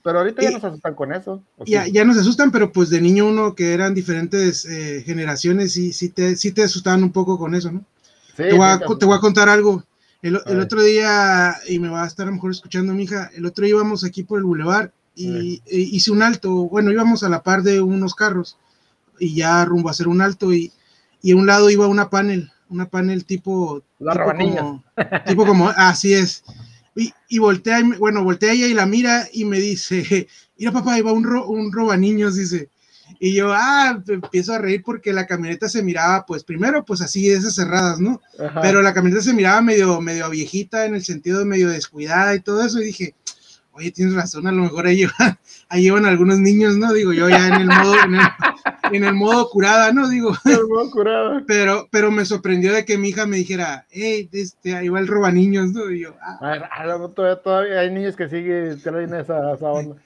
pero 0.08 0.20
ahorita 0.20 0.40
ya 0.40 0.52
nos 0.52 0.64
asustan 0.64 0.94
con 0.94 1.12
eso. 1.12 1.42
Ya, 1.66 1.86
ya 1.86 2.02
nos 2.02 2.16
asustan, 2.16 2.50
pero 2.50 2.72
pues 2.72 2.88
de 2.88 2.98
niño 2.98 3.26
uno 3.26 3.54
que 3.54 3.74
eran 3.74 3.92
diferentes 3.92 4.64
eh, 4.64 5.02
generaciones 5.04 5.76
y 5.76 5.92
sí 5.92 6.08
te, 6.08 6.34
sí 6.34 6.50
te 6.50 6.62
asustaban 6.62 7.02
un 7.02 7.12
poco 7.12 7.38
con 7.38 7.54
eso, 7.54 7.70
¿no? 7.70 7.84
Sí, 8.28 8.44
te, 8.44 8.54
voy 8.54 8.66
a, 8.66 8.78
te 8.78 9.04
voy 9.04 9.14
a 9.14 9.20
contar 9.20 9.50
algo. 9.50 9.84
El, 10.22 10.36
otro 10.36 10.82
día, 10.82 11.56
y 11.68 11.78
me 11.78 11.90
va 11.90 12.04
a 12.04 12.06
estar 12.06 12.24
a 12.24 12.30
lo 12.30 12.36
mejor 12.36 12.52
escuchando 12.52 12.94
mi 12.94 13.02
hija, 13.02 13.30
el 13.34 13.44
otro 13.44 13.66
día 13.66 13.74
íbamos 13.74 14.02
aquí 14.02 14.22
por 14.22 14.38
el 14.38 14.44
bulevar 14.44 14.92
y 15.14 15.60
e 15.66 15.76
hice 15.76 16.10
un 16.10 16.22
alto, 16.22 16.54
bueno, 16.70 16.90
íbamos 16.90 17.22
a 17.22 17.28
la 17.28 17.42
par 17.42 17.62
de 17.62 17.82
unos 17.82 18.14
carros 18.14 18.56
y 19.18 19.34
ya 19.34 19.62
rumbo 19.66 19.88
a 19.88 19.92
hacer 19.92 20.08
un 20.08 20.22
alto 20.22 20.54
y, 20.54 20.72
y 21.20 21.32
a 21.32 21.36
un 21.36 21.46
lado 21.46 21.68
iba 21.68 21.86
una 21.86 22.08
panel, 22.08 22.50
una 22.70 22.86
panel 22.86 23.26
tipo... 23.26 23.82
La 23.98 24.12
tipo 24.12 24.24
como, 24.24 24.84
tipo 25.26 25.44
como, 25.44 25.68
así 25.68 26.14
es. 26.14 26.44
Y, 26.98 27.12
y 27.28 27.38
voltea, 27.38 27.80
bueno, 27.98 28.24
voltea 28.24 28.52
ella 28.52 28.66
y 28.66 28.74
la 28.74 28.84
mira 28.84 29.28
y 29.32 29.44
me 29.44 29.60
dice, 29.60 30.26
mira 30.58 30.72
papá, 30.72 30.98
iba 30.98 31.12
un, 31.12 31.22
ro, 31.22 31.46
un 31.46 31.72
roba 31.72 31.96
niños, 31.96 32.34
dice. 32.34 32.70
Y 33.20 33.34
yo, 33.34 33.52
ah, 33.52 34.02
empiezo 34.08 34.52
a 34.52 34.58
reír 34.58 34.82
porque 34.84 35.12
la 35.12 35.26
camioneta 35.26 35.68
se 35.68 35.82
miraba, 35.82 36.26
pues 36.26 36.42
primero, 36.44 36.84
pues 36.84 37.00
así, 37.00 37.30
esas 37.30 37.54
cerradas, 37.54 38.00
¿no? 38.00 38.20
Pero 38.60 38.82
la 38.82 38.92
camioneta 38.92 39.22
se 39.22 39.32
miraba 39.32 39.62
medio, 39.62 40.00
medio 40.00 40.28
viejita 40.28 40.84
en 40.84 40.94
el 40.94 41.04
sentido 41.04 41.38
de 41.38 41.44
medio 41.44 41.68
descuidada 41.68 42.34
y 42.34 42.40
todo 42.40 42.64
eso. 42.64 42.80
Y 42.80 42.86
dije, 42.86 43.14
oye, 43.78 43.92
tienes 43.92 44.14
razón, 44.14 44.46
a 44.46 44.52
lo 44.52 44.62
mejor 44.62 44.86
ahí 44.86 44.96
llevan, 44.96 45.38
ahí 45.68 45.82
llevan 45.82 46.04
algunos 46.04 46.38
niños, 46.38 46.76
¿no? 46.76 46.92
Digo, 46.92 47.12
yo 47.12 47.28
ya 47.28 47.46
en 47.48 47.54
el 47.54 47.66
modo, 47.66 47.94
en 48.04 48.16
el, 48.16 48.26
modo 49.14 49.48
curada, 49.50 49.92
¿no? 49.92 50.08
Digo, 50.08 50.32
el 50.44 50.66
modo 50.68 50.90
curada. 50.90 51.42
Pero, 51.46 51.88
pero 51.90 52.10
me 52.10 52.24
sorprendió 52.24 52.72
de 52.72 52.84
que 52.84 52.98
mi 52.98 53.08
hija 53.08 53.26
me 53.26 53.36
dijera, 53.36 53.86
hey, 53.90 54.28
este, 54.32 54.74
ahí 54.74 54.88
va 54.88 55.00
el 55.00 55.06
roba 55.06 55.30
niños, 55.30 55.72
¿no? 55.72 55.90
Y 55.90 56.02
yo, 56.02 56.14
ah. 56.20 56.38
todavía, 57.14 57.36
todavía, 57.42 57.80
hay 57.80 57.90
niños 57.90 58.16
que 58.16 58.28
siguen, 58.28 58.80
traen 58.82 59.14
esa, 59.14 59.54
esa 59.54 59.70
onda. 59.70 59.96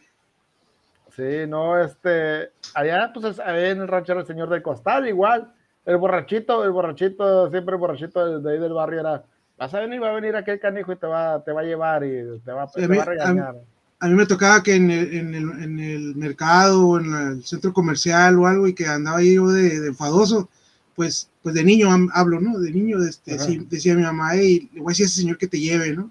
Sí, 1.17 1.47
no, 1.47 1.79
este, 1.79 2.51
allá, 2.75 3.13
pues, 3.13 3.39
ahí 3.41 3.71
en 3.71 3.83
el 3.83 3.89
rancho 3.89 4.15
el 4.15 4.27
señor 4.27 4.49
del 4.49 4.63
costal, 4.63 5.07
igual, 5.07 5.53
el 5.85 5.97
borrachito, 5.99 6.65
el 6.65 6.71
borrachito, 6.71 7.51
siempre 7.51 7.75
el 7.75 7.81
borrachito 7.81 8.41
de, 8.41 8.51
ahí 8.51 8.59
del 8.59 8.73
barrio 8.73 9.01
era, 9.01 9.23
vas 9.59 9.75
a 9.75 9.81
venir, 9.81 10.03
va 10.03 10.11
a 10.11 10.15
venir 10.15 10.37
aquel 10.37 10.59
canijo 10.59 10.93
y 10.93 10.97
te 10.97 11.07
va, 11.07 11.43
te 11.45 11.53
va 11.53 11.61
a 11.61 11.65
llevar 11.65 12.05
y 12.05 12.41
te 12.41 12.53
va, 12.53 12.63
a 12.63 13.05
regañar. 13.05 13.57
A, 13.57 13.72
mí 14.09 14.15
me 14.15 14.27
tocaba 14.27 14.63
que 14.63 14.75
en 14.75 14.91
el, 14.91 15.15
en 15.15 15.35
el, 15.35 15.63
en 15.63 15.79
el 15.79 16.15
mercado 16.17 16.87
o 16.87 17.01
en 17.01 17.15
el 17.15 17.45
centro 17.45 17.73
comercial 17.73 18.39
o 18.39 18.47
algo 18.47 18.67
y 18.67 18.75
que 18.75 18.87
andaba 18.87 19.23
yo 19.23 19.49
de, 19.49 19.81
de 19.81 19.89
enfadoso, 19.89 20.49
pues, 20.95 21.31
pues 21.43 21.55
de 21.55 21.65
niño 21.65 21.89
hablo, 22.13 22.41
¿no? 22.41 22.59
De 22.59 22.71
niño, 22.71 23.03
este, 23.03 23.37
decía 23.69 23.95
mi 23.95 24.03
mamá, 24.03 24.33
hey, 24.35 24.69
le 24.73 24.81
voy 24.81 24.91
a 24.91 24.93
decir 24.93 25.05
a 25.05 25.07
ese 25.07 25.21
señor 25.21 25.39
que 25.39 25.49
te 25.49 25.61
lleve, 25.61 25.95
¿no? 25.95 26.11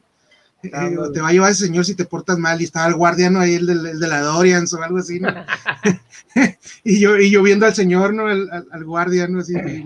Eh, 0.63 0.97
te 1.13 1.21
va 1.21 1.30
a 1.30 1.32
llevar 1.32 1.51
ese 1.51 1.65
señor 1.65 1.86
si 1.86 1.95
te 1.95 2.06
portas 2.06 2.38
mal 2.38 2.62
y 2.62 2.65
estaba 2.65 2.88
el 2.88 2.95
guardiano 2.95 3.39
ahí, 3.39 3.56
el 3.56 3.65
de, 3.65 3.95
de 3.95 4.08
la 4.08 4.21
Dorians 4.21 4.71
o 4.73 4.84
algo 4.84 4.99
así, 4.99 5.19
¿no? 5.19 5.30
y, 6.84 6.99
yo, 6.99 7.17
y 7.17 7.32
yo 7.32 7.43
viendo 7.43 7.65
al 7.65 7.73
señor, 7.73 8.13
¿no? 8.13 8.30
El, 8.30 8.49
al, 8.51 8.84
guardiano 8.84 9.39
así, 9.39 9.54
me, 9.54 9.86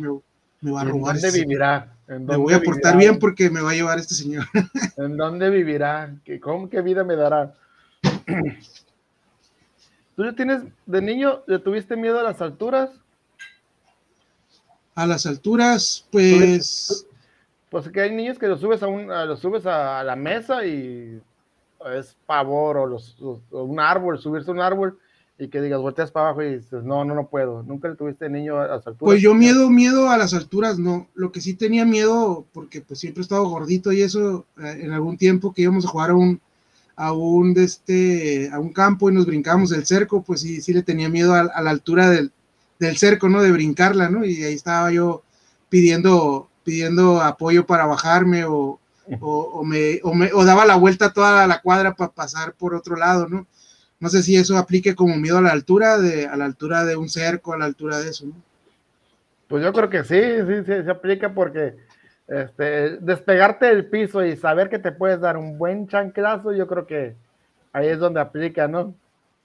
me, 0.61 0.71
va 0.71 0.81
a 0.81 0.85
robar. 0.85 1.15
¿En 1.15 1.21
dónde 1.21 1.39
vivirá? 1.39 1.91
me 2.07 2.37
voy 2.37 2.53
a 2.53 2.61
portar 2.61 2.97
bien 2.97 3.17
porque 3.17 3.49
me 3.49 3.61
va 3.61 3.71
a 3.71 3.73
llevar 3.73 3.99
este 3.99 4.13
señor. 4.13 4.45
¿En 4.97 5.17
dónde 5.17 5.49
vivirá? 5.49 6.13
¿Qué, 6.23 6.39
¿Cómo 6.39 6.69
qué 6.69 6.81
vida 6.81 7.03
me 7.03 7.15
dará? 7.15 7.53
¿Tú 10.15 10.23
ya 10.23 10.33
tienes, 10.33 10.63
de 10.85 11.01
niño, 11.01 11.43
le 11.47 11.59
tuviste 11.59 11.95
miedo 11.95 12.19
a 12.19 12.23
las 12.23 12.41
alturas? 12.41 12.91
A 14.95 15.05
las 15.05 15.25
alturas, 15.25 16.07
pues 16.11 17.05
pues 17.75 17.89
que 17.89 17.99
hay 17.99 18.15
niños 18.15 18.39
que 18.39 18.47
los 18.47 18.61
subes 18.61 18.81
a, 18.83 18.87
un, 18.87 19.07
los 19.07 19.41
subes 19.41 19.65
a, 19.65 20.01
la 20.01 20.15
mesa 20.15 20.65
y 20.65 21.21
es 21.93 22.15
pavor, 22.25 22.77
o, 22.77 22.85
los, 22.85 23.17
un 23.51 23.81
árbol, 23.81 24.17
subirse 24.17 24.49
a 24.49 24.53
un 24.53 24.61
árbol 24.61 24.97
y 25.37 25.49
que 25.49 25.61
digas, 25.61 25.81
volteas 25.81 26.09
para 26.09 26.27
abajo 26.27 26.43
y 26.43 26.55
dices, 26.55 26.85
no, 26.85 27.03
no, 27.03 27.13
no 27.13 27.27
puedo. 27.27 27.63
¿Nunca 27.63 27.89
le 27.89 27.95
tuviste 27.95 28.29
niño 28.29 28.61
a 28.61 28.67
las 28.67 28.87
alturas? 28.87 29.11
Pues 29.11 29.21
yo 29.21 29.33
miedo, 29.33 29.69
miedo 29.69 30.09
a 30.09 30.17
las 30.17 30.33
alturas, 30.33 30.79
no. 30.79 31.09
Lo 31.15 31.33
que 31.33 31.41
sí 31.41 31.53
tenía 31.55 31.83
miedo, 31.83 32.45
porque 32.53 32.79
pues 32.79 33.01
siempre 33.01 33.19
he 33.19 33.23
estado 33.23 33.45
gordito 33.49 33.91
y 33.91 34.01
eso, 34.01 34.45
eh, 34.57 34.79
en 34.83 34.93
algún 34.93 35.17
tiempo 35.17 35.53
que 35.53 35.63
íbamos 35.63 35.85
a 35.85 35.89
jugar 35.89 36.11
a 36.11 36.15
un, 36.15 36.39
a 36.95 37.11
un, 37.13 37.53
de 37.53 37.63
este, 37.65 38.49
a 38.51 38.59
un 38.59 38.71
campo 38.71 39.09
y 39.09 39.13
nos 39.13 39.25
brincamos 39.25 39.71
el 39.71 39.85
cerco, 39.85 40.23
pues 40.23 40.41
sí, 40.41 40.61
sí 40.61 40.73
le 40.73 40.83
tenía 40.83 41.09
miedo 41.09 41.33
a, 41.33 41.41
a 41.41 41.61
la 41.61 41.71
altura 41.71 42.09
del, 42.09 42.31
del 42.79 42.97
cerco, 42.97 43.29
¿no? 43.29 43.41
De 43.41 43.51
brincarla, 43.51 44.09
¿no? 44.09 44.25
Y 44.25 44.43
ahí 44.43 44.53
estaba 44.53 44.91
yo 44.91 45.23
pidiendo 45.69 46.49
pidiendo 46.65 47.21
apoyo 47.21 47.65
para 47.65 47.85
bajarme 47.85 48.43
o, 48.43 48.79
o, 49.21 49.63
me, 49.63 50.01
o, 50.03 50.43
daba 50.43 50.65
la 50.65 50.75
vuelta 50.75 51.13
toda 51.13 51.47
la 51.47 51.61
cuadra 51.61 51.95
para 51.95 52.11
pasar 52.11 52.53
por 52.53 52.73
otro 52.73 52.97
lado, 52.97 53.27
¿no? 53.29 53.47
No 53.99 54.09
sé 54.09 54.23
si 54.23 54.35
eso 54.35 54.57
aplique 54.57 54.95
como 54.95 55.15
miedo 55.15 55.37
a 55.37 55.41
la 55.41 55.51
altura, 55.51 55.99
de, 55.99 56.25
a 56.25 56.35
la 56.35 56.45
altura 56.45 56.83
de 56.83 56.97
un 56.97 57.07
cerco, 57.07 57.53
a 57.53 57.57
la 57.57 57.65
altura 57.65 57.99
de 57.99 58.09
eso, 58.09 58.25
¿no? 58.25 58.33
Pues 59.47 59.63
yo 59.63 59.71
creo 59.71 59.89
que 59.91 60.03
sí, 60.03 60.19
sí, 60.47 60.65
sí, 60.65 60.83
se 60.83 60.89
aplica 60.91 61.33
porque 61.33 61.75
este, 62.27 62.97
despegarte 62.97 63.67
del 63.67 63.85
piso 63.85 64.25
y 64.25 64.35
saber 64.35 64.69
que 64.69 64.79
te 64.79 64.91
puedes 64.91 65.19
dar 65.19 65.37
un 65.37 65.57
buen 65.57 65.87
chanclazo, 65.87 66.53
yo 66.53 66.67
creo 66.67 66.87
que 66.87 67.15
ahí 67.71 67.87
es 67.87 67.99
donde 67.99 68.19
aplica, 68.19 68.67
¿no? 68.67 68.95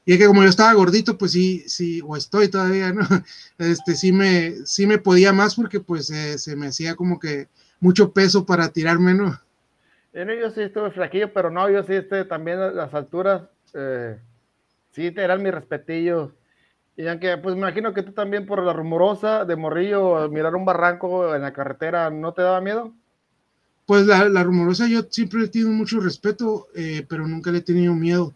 Y 0.06 0.14
es 0.14 0.18
que 0.18 0.26
como 0.26 0.42
yo 0.42 0.48
estaba 0.48 0.72
gordito, 0.72 1.18
pues 1.18 1.32
sí, 1.32 1.62
sí, 1.68 2.00
o 2.04 2.16
estoy 2.16 2.48
todavía, 2.48 2.92
¿no? 2.92 3.02
Este, 3.58 3.94
sí 3.94 4.12
me, 4.12 4.52
sí 4.64 4.86
me 4.86 4.98
podía 4.98 5.32
más 5.32 5.54
porque 5.54 5.80
pues 5.80 6.10
eh, 6.10 6.38
se 6.38 6.56
me 6.56 6.68
hacía 6.68 6.96
como 6.96 7.20
que 7.20 7.48
mucho 7.80 8.12
peso 8.12 8.46
para 8.46 8.70
tirarme, 8.70 9.14
¿no? 9.14 9.38
Yo 10.12 10.50
sí 10.50 10.62
estuve 10.62 10.90
flaquillo, 10.90 11.32
pero 11.32 11.50
no, 11.50 11.70
yo 11.70 11.82
sí 11.84 11.94
este, 11.94 12.24
también 12.24 12.74
las 12.74 12.92
alturas, 12.94 13.42
eh, 13.74 14.18
sí, 14.90 15.12
eran 15.16 15.42
mi 15.42 15.50
respetillo. 15.50 16.32
Y 17.00 17.08
aunque, 17.08 17.38
pues 17.38 17.54
me 17.54 17.62
imagino 17.62 17.94
que 17.94 18.02
tú 18.02 18.12
también 18.12 18.44
por 18.44 18.62
la 18.62 18.74
rumorosa 18.74 19.46
de 19.46 19.56
Morrillo, 19.56 20.28
mirar 20.28 20.54
un 20.54 20.66
barranco 20.66 21.34
en 21.34 21.40
la 21.40 21.54
carretera, 21.54 22.10
¿no 22.10 22.34
te 22.34 22.42
daba 22.42 22.60
miedo? 22.60 22.92
Pues 23.86 24.06
la, 24.06 24.28
la 24.28 24.42
rumorosa 24.42 24.86
yo 24.86 25.04
siempre 25.08 25.44
he 25.44 25.48
tenido 25.48 25.70
mucho 25.70 25.98
respeto, 26.00 26.68
eh, 26.74 27.06
pero 27.08 27.26
nunca 27.26 27.50
le 27.50 27.58
he 27.58 27.62
tenido 27.62 27.94
miedo. 27.94 28.34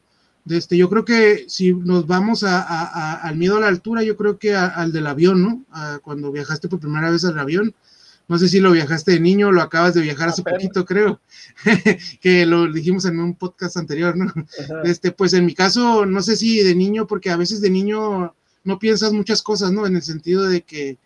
Este, 0.49 0.79
yo 0.79 0.89
creo 0.89 1.05
que 1.05 1.45
si 1.47 1.75
nos 1.75 2.07
vamos 2.07 2.43
a, 2.43 3.21
al 3.21 3.37
miedo 3.37 3.59
a 3.59 3.61
la 3.61 3.69
altura, 3.69 4.03
yo 4.03 4.17
creo 4.17 4.39
que 4.39 4.57
al 4.57 4.93
del 4.93 5.09
avión, 5.09 5.43
¿no? 5.43 6.01
cuando 6.01 6.33
viajaste 6.33 6.67
por 6.67 6.81
primera 6.81 7.11
vez 7.11 7.23
al 7.27 7.39
avión, 7.39 7.75
No 8.29 8.39
sé 8.39 8.49
si 8.49 8.61
lo 8.61 8.73
viajaste 8.73 9.13
de 9.13 9.21
niño, 9.21 9.53
lo 9.53 9.61
acabas 9.61 9.93
de 9.93 10.01
viajar 10.01 10.31
hace 10.31 10.43
poquito, 10.43 10.87
creo, 10.87 11.21
que 12.23 12.47
lo 12.47 12.73
dijimos 12.73 13.05
en 13.05 13.21
un 13.21 13.35
podcast 13.35 13.77
anterior, 13.77 14.17
¿no? 14.17 14.33
Este, 14.85 15.13
pues 15.13 15.35
en 15.35 15.45
mi 15.45 15.55
caso, 15.55 16.07
no 16.07 16.23
sé 16.23 16.37
si 16.37 16.63
de 16.63 16.75
niño, 16.75 17.07
porque 17.07 17.31
a 17.31 17.37
veces 17.37 17.61
de 17.61 17.69
niño 17.69 18.35
no 18.65 18.79
piensas 18.79 19.13
muchas 19.13 19.43
cosas, 19.43 19.71
¿no? 19.73 19.87
En 19.87 19.97
el 19.97 20.03
sentido 20.03 20.49
de 20.49 20.63
que, 20.63 20.99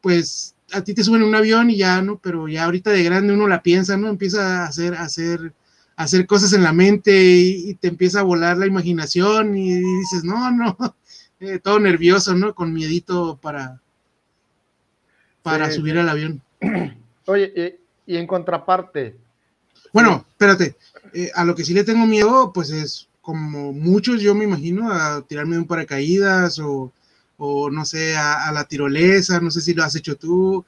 pues, 0.00 0.54
a 0.72 0.82
ti 0.82 0.94
te 0.94 1.04
suben 1.04 1.22
un 1.22 1.34
avión 1.34 1.70
y 1.70 1.76
ya, 1.76 2.02
¿no? 2.02 2.18
Pero 2.18 2.48
ya 2.48 2.64
ahorita 2.64 2.90
de 2.90 3.02
grande 3.02 3.32
uno 3.32 3.48
la 3.48 3.62
piensa, 3.62 3.96
¿no? 3.96 4.08
Empieza 4.08 4.64
a 4.64 4.66
hacer, 4.66 4.94
a 4.94 5.02
hacer, 5.02 5.52
a 5.96 6.04
hacer 6.04 6.26
cosas 6.26 6.52
en 6.52 6.62
la 6.62 6.72
mente 6.72 7.12
y, 7.12 7.74
te 7.74 7.88
empieza 7.88 8.20
a 8.20 8.24
volar 8.24 8.58
la 8.58 8.66
imaginación 8.66 9.56
y, 9.56 9.80
dices, 9.80 10.24
no, 10.24 10.50
no, 10.50 10.76
eh, 11.40 11.58
todo 11.60 11.78
nervioso, 11.80 12.34
¿no? 12.34 12.54
Con 12.54 12.72
miedito 12.72 13.38
para, 13.40 13.80
para 15.42 15.70
subir 15.70 15.98
al 15.98 16.08
avión. 16.08 16.42
Oye, 17.26 17.78
y, 18.06 18.16
en 18.16 18.26
contraparte. 18.26 19.16
Bueno, 19.92 20.24
espérate, 20.28 20.76
eh, 21.12 21.30
a 21.34 21.44
lo 21.44 21.54
que 21.54 21.64
sí 21.64 21.74
le 21.74 21.84
tengo 21.84 22.06
miedo, 22.06 22.52
pues 22.52 22.70
es 22.70 23.09
como 23.20 23.72
muchos, 23.72 24.20
yo 24.20 24.34
me 24.34 24.44
imagino, 24.44 24.90
a 24.90 25.22
tirarme 25.22 25.54
de 25.54 25.60
un 25.60 25.66
paracaídas 25.66 26.58
o, 26.58 26.92
o 27.36 27.70
no 27.70 27.84
sé, 27.84 28.16
a, 28.16 28.50
la 28.52 28.64
tirolesa, 28.64 29.40
no 29.40 29.50
sé 29.50 29.60
si 29.60 29.74
lo 29.74 29.82
has 29.82 29.96
hecho 29.96 30.16
tú, 30.16 30.64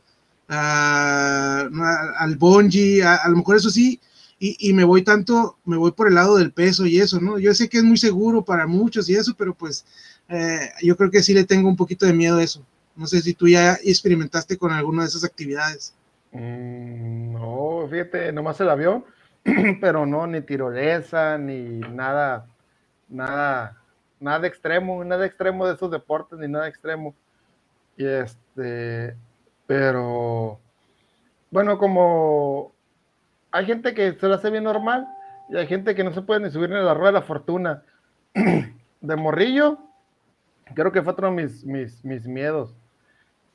al 0.49 2.37
bungee, 2.39 3.03
a, 3.03 3.29
lo 3.29 3.37
mejor 3.37 3.57
eso 3.57 3.71
sí, 3.71 4.01
y, 4.39 4.73
me 4.73 4.83
voy 4.83 5.03
tanto, 5.03 5.59
me 5.65 5.77
voy 5.77 5.93
por 5.93 6.09
el 6.09 6.15
lado 6.15 6.37
del 6.37 6.53
peso 6.53 6.85
y 6.85 6.99
eso, 6.99 7.21
¿no? 7.21 7.39
Yo 7.39 7.55
sé 7.55 7.69
que 7.69 7.79
es 7.79 7.85
muy 7.85 7.97
seguro 7.97 8.45
para 8.45 8.67
muchos 8.67 9.09
y 9.09 9.15
eso, 9.15 9.35
pero 9.39 9.55
pues 9.55 9.85
eh, 10.29 10.69
yo 10.83 10.97
creo 10.97 11.13
que 11.13 11.23
sí 11.23 11.33
le 11.33 11.45
tengo 11.45 11.69
un 11.69 11.77
poquito 11.77 12.07
de 12.07 12.13
miedo 12.13 12.39
a 12.39 12.43
eso. 12.43 12.67
No 12.97 13.07
sé 13.07 13.23
si 13.23 13.35
tú 13.35 13.47
ya 13.47 13.79
experimentaste 13.85 14.59
con 14.59 14.73
alguna 14.73 15.03
de 15.03 15.09
esas 15.11 15.23
actividades. 15.23 15.95
Mm, 16.33 17.35
no, 17.35 17.87
fíjate, 17.89 18.33
nomás 18.33 18.61
el 18.61 18.71
avión, 18.71 19.05
pero 19.81 20.07
no, 20.07 20.27
ni 20.27 20.41
tirolesa, 20.41 21.39
ni 21.39 21.81
nada, 21.81 22.47
nada, 23.09 23.77
nada 24.21 24.47
extremo, 24.47 25.05
nada 25.05 25.27
extremo 25.27 25.67
de 25.67 25.75
esos 25.75 25.91
deportes, 25.91 26.39
ni 26.39 26.49
nada 26.49 26.69
extremo. 26.69 27.15
Y 27.97 28.07
este, 28.07 29.17
pero, 29.67 30.61
bueno, 31.51 31.79
como 31.79 32.73
hay 33.51 33.67
gente 33.67 33.95
que 33.95 34.13
se 34.15 34.29
lo 34.29 34.35
hace 34.35 34.51
bien 34.51 34.65
normal 34.65 35.07
y 35.49 35.57
hay 35.57 35.67
gente 35.67 35.95
que 35.95 36.05
no 36.05 36.13
se 36.13 36.23
puede 36.23 36.41
ni 36.41 36.51
subir 36.51 36.73
a 36.73 36.83
la 36.83 36.95
rueda 36.95 37.13
de 37.13 37.19
la 37.21 37.23
fortuna. 37.23 37.83
De 39.03 39.17
morrillo, 39.17 39.79
creo 40.77 40.93
que 40.93 41.03
fue 41.03 41.13
otro 41.13 41.27
de 41.27 41.35
mis, 41.35 41.65
mis, 41.65 42.05
mis 42.05 42.25
miedos 42.29 42.73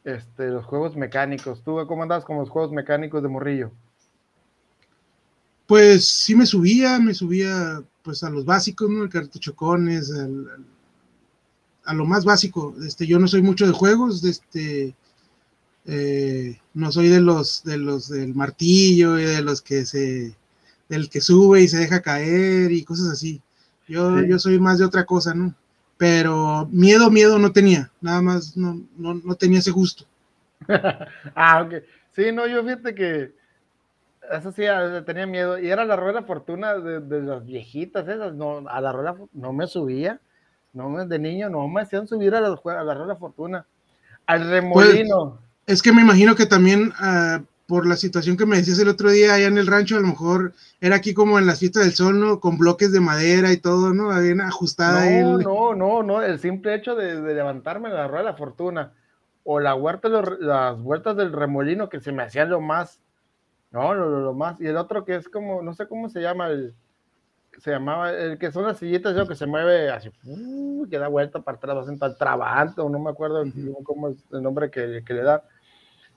este, 0.03 0.49
los 0.49 0.65
juegos 0.65 0.95
mecánicos. 0.95 1.63
¿Tú 1.63 1.85
cómo 1.87 2.03
andabas 2.03 2.25
con 2.25 2.37
los 2.37 2.49
juegos 2.49 2.71
mecánicos 2.71 3.23
de 3.23 3.29
morrillo? 3.29 3.71
Pues 5.67 6.07
sí 6.07 6.35
me 6.35 6.45
subía, 6.45 6.97
me 6.99 7.13
subía 7.13 7.83
pues 8.01 8.23
a 8.23 8.29
los 8.29 8.45
básicos, 8.45 8.89
¿no? 8.89 9.03
El 9.03 9.09
cartuchocones, 9.09 10.11
a 11.85 11.93
lo 11.93 12.05
más 12.05 12.25
básico. 12.25 12.75
Este, 12.85 13.05
yo 13.05 13.19
no 13.19 13.27
soy 13.27 13.41
mucho 13.41 13.67
de 13.67 13.73
juegos, 13.73 14.23
este, 14.23 14.95
eh, 15.85 16.59
no 16.73 16.91
soy 16.91 17.09
de 17.09 17.21
los, 17.21 17.63
de 17.63 17.77
los 17.77 18.09
del 18.09 18.33
martillo 18.33 19.19
y 19.19 19.25
de 19.25 19.41
los 19.41 19.61
que 19.61 19.85
se, 19.85 20.35
del 20.89 21.09
que 21.09 21.21
sube 21.21 21.61
y 21.61 21.67
se 21.67 21.77
deja 21.77 22.01
caer 22.01 22.71
y 22.71 22.83
cosas 22.83 23.09
así. 23.09 23.41
Yo, 23.87 24.21
yo 24.21 24.39
soy 24.39 24.59
más 24.59 24.79
de 24.79 24.85
otra 24.85 25.05
cosa, 25.05 25.33
¿no? 25.33 25.53
pero 25.97 26.69
miedo, 26.71 27.09
miedo 27.09 27.39
no 27.39 27.51
tenía, 27.51 27.91
nada 27.99 28.21
más 28.21 28.55
no, 28.55 28.81
no, 28.95 29.15
no 29.15 29.35
tenía 29.35 29.59
ese 29.59 29.71
gusto. 29.71 30.05
ah, 31.35 31.63
ok. 31.63 31.83
Sí, 32.15 32.31
no, 32.31 32.47
yo 32.47 32.63
fíjate 32.63 32.95
que 32.95 33.33
eso 34.31 34.51
sí, 34.51 34.63
tenía 35.05 35.25
miedo. 35.25 35.59
Y 35.59 35.69
era 35.69 35.85
la 35.85 35.95
rueda 35.95 36.23
fortuna 36.23 36.75
de, 36.75 37.21
las 37.21 37.45
viejitas 37.45 38.07
esas, 38.07 38.33
no, 38.33 38.67
a 38.67 38.81
la 38.81 38.91
rueda 38.91 39.15
no 39.33 39.53
me 39.53 39.67
subía, 39.67 40.19
no 40.73 41.05
de 41.05 41.19
niño 41.19 41.49
no 41.49 41.67
me 41.67 41.81
hacían 41.81 42.07
subir 42.07 42.35
a 42.35 42.41
la, 42.41 42.49
a 42.49 42.83
la 42.83 42.93
rueda 42.93 43.15
fortuna. 43.15 43.65
Al 44.25 44.39
pues, 44.39 44.49
remolino. 44.49 45.39
es 45.65 45.81
que 45.81 45.93
me 45.93 46.01
imagino 46.01 46.35
que 46.35 46.45
también 46.45 46.91
uh, 47.01 47.41
por 47.67 47.85
la 47.85 47.97
situación 47.97 48.37
que 48.37 48.45
me 48.45 48.57
decías 48.57 48.79
el 48.79 48.87
otro 48.87 49.11
día 49.11 49.33
allá 49.33 49.47
en 49.47 49.57
el 49.57 49.67
rancho, 49.67 49.97
a 49.97 49.99
lo 49.99 50.07
mejor 50.07 50.53
era 50.79 50.95
aquí 50.95 51.13
como 51.13 51.37
en 51.37 51.45
las 51.45 51.59
fiestas 51.59 51.83
del 51.83 51.93
sol, 51.93 52.19
¿no? 52.19 52.39
Con 52.39 52.57
bloques 52.57 52.91
de 52.91 53.01
madera 53.01 53.51
y 53.51 53.57
todo, 53.57 53.93
¿no? 53.93 54.17
Bien 54.21 54.41
ajustada. 54.41 55.05
No, 55.09 55.37
no, 55.37 55.75
no, 55.75 56.03
no, 56.03 56.21
el 56.21 56.39
simple 56.39 56.75
hecho 56.75 56.95
de, 56.95 57.21
levantarme 57.33 57.89
en 57.89 57.95
la 57.95 58.07
rueda 58.07 58.23
de 58.23 58.31
la 58.31 58.37
fortuna 58.37 58.93
o 59.43 59.59
la 59.59 59.75
huerta, 59.75 60.09
las 60.09 60.79
vueltas 60.81 61.15
del 61.17 61.33
remolino 61.33 61.89
que 61.89 61.99
se 61.99 62.11
me 62.11 62.23
hacían 62.23 62.49
lo 62.49 62.61
más, 62.61 62.99
no, 63.71 63.93
lo, 63.93 64.33
más, 64.33 64.59
y 64.61 64.67
el 64.67 64.77
otro 64.77 65.05
que 65.05 65.15
es 65.15 65.27
como, 65.29 65.61
no 65.61 65.73
sé 65.73 65.87
cómo 65.87 66.09
se 66.09 66.21
llama, 66.21 66.47
el, 66.47 66.73
se 67.59 67.71
llamaba, 67.71 68.11
el 68.11 68.37
que 68.37 68.51
son 68.51 68.63
las 68.63 68.77
sillitas, 68.77 69.15
yo 69.15 69.27
que 69.27 69.35
se 69.35 69.45
mueve 69.45 69.89
así, 69.89 70.11
uh, 70.25 70.87
que 70.89 70.99
da 70.99 71.07
vuelta 71.07 71.41
para 71.41 71.57
atrás, 71.57 71.77
hacen 71.77 71.99
tal 71.99 72.17
trabante, 72.17 72.81
no 72.81 72.99
me 72.99 73.09
acuerdo 73.09 73.43
cómo 73.83 74.09
es 74.09 74.17
el 74.31 74.41
nombre 74.41 74.71
que, 74.71 75.03
que 75.05 75.13
le 75.13 75.23
da 75.23 75.43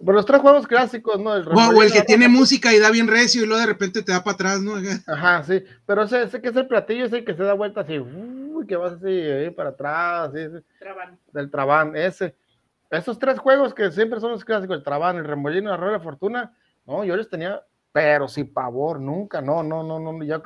por 0.05 0.15
los 0.15 0.25
tres 0.25 0.41
juegos 0.41 0.67
clásicos, 0.67 1.21
¿no? 1.21 1.35
El 1.35 1.47
o, 1.47 1.83
el 1.83 1.93
que 1.93 2.03
tiene 2.03 2.29
música 2.29 2.73
y 2.73 2.79
da 2.79 2.91
bien 2.91 3.07
recio 3.07 3.43
y 3.43 3.47
luego 3.47 3.61
de 3.61 3.67
repente 3.67 4.03
te 4.03 4.13
da 4.13 4.25
para 4.25 4.35
atrás, 4.35 4.61
¿no? 4.61 4.75
Ajá, 5.07 5.43
sí. 5.43 5.63
Pero 5.87 6.03
ese, 6.03 6.41
que 6.41 6.49
es 6.49 6.57
el 6.57 6.67
platillo, 6.67 7.05
ese 7.05 7.25
que 7.25 7.35
se 7.35 7.43
da 7.43 7.53
vuelta 7.53 7.83
así, 7.83 7.99
uy, 7.99 8.67
que 8.67 8.77
vas 8.77 8.95
así 8.95 9.07
ahí 9.07 9.51
para 9.51 9.71
atrás, 9.71 10.31
así, 10.31 10.65
Del 11.33 11.51
Trabán, 11.51 11.97
ese. 11.97 12.35
Esos 12.91 13.19
tres 13.19 13.39
juegos 13.39 13.73
que 13.75 13.91
siempre 13.93 14.21
son 14.21 14.33
los 14.33 14.45
clásicos, 14.45 14.77
el 14.77 14.83
Trabán, 14.83 15.17
el 15.17 15.25
Remolino 15.25 15.71
la 15.71 15.77
Rueda 15.77 15.99
de 15.99 16.05
Fortuna, 16.05 16.53
no, 16.87 17.05
yo 17.05 17.17
les 17.17 17.29
tenía, 17.29 17.63
pero 17.93 18.29
sin 18.29 18.53
pavor, 18.53 19.01
nunca, 19.01 19.41
no, 19.41 19.63
no, 19.63 19.83
no, 19.83 19.99
no, 19.99 20.25
ya, 20.25 20.43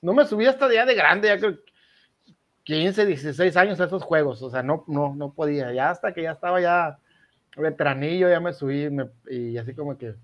no 0.00 0.12
me 0.12 0.26
subí 0.26 0.46
hasta 0.46 0.68
día 0.68 0.86
de 0.86 0.94
grande, 0.94 1.28
ya 1.28 1.38
creo 1.38 1.58
15, 2.64 3.06
16 3.06 3.56
años 3.56 3.80
a 3.80 3.84
esos 3.84 4.02
juegos, 4.02 4.42
o 4.42 4.50
sea, 4.50 4.62
no, 4.62 4.84
no, 4.88 5.14
no 5.14 5.32
podía, 5.32 5.72
ya 5.72 5.90
hasta 5.90 6.12
que 6.12 6.22
ya 6.22 6.32
estaba 6.32 6.60
ya 6.60 6.98
veteranillo, 7.56 8.28
ya 8.28 8.40
me 8.40 8.52
subí 8.52 8.88
y 9.30 9.56
así 9.56 9.74
como 9.74 9.96
que, 9.96 10.14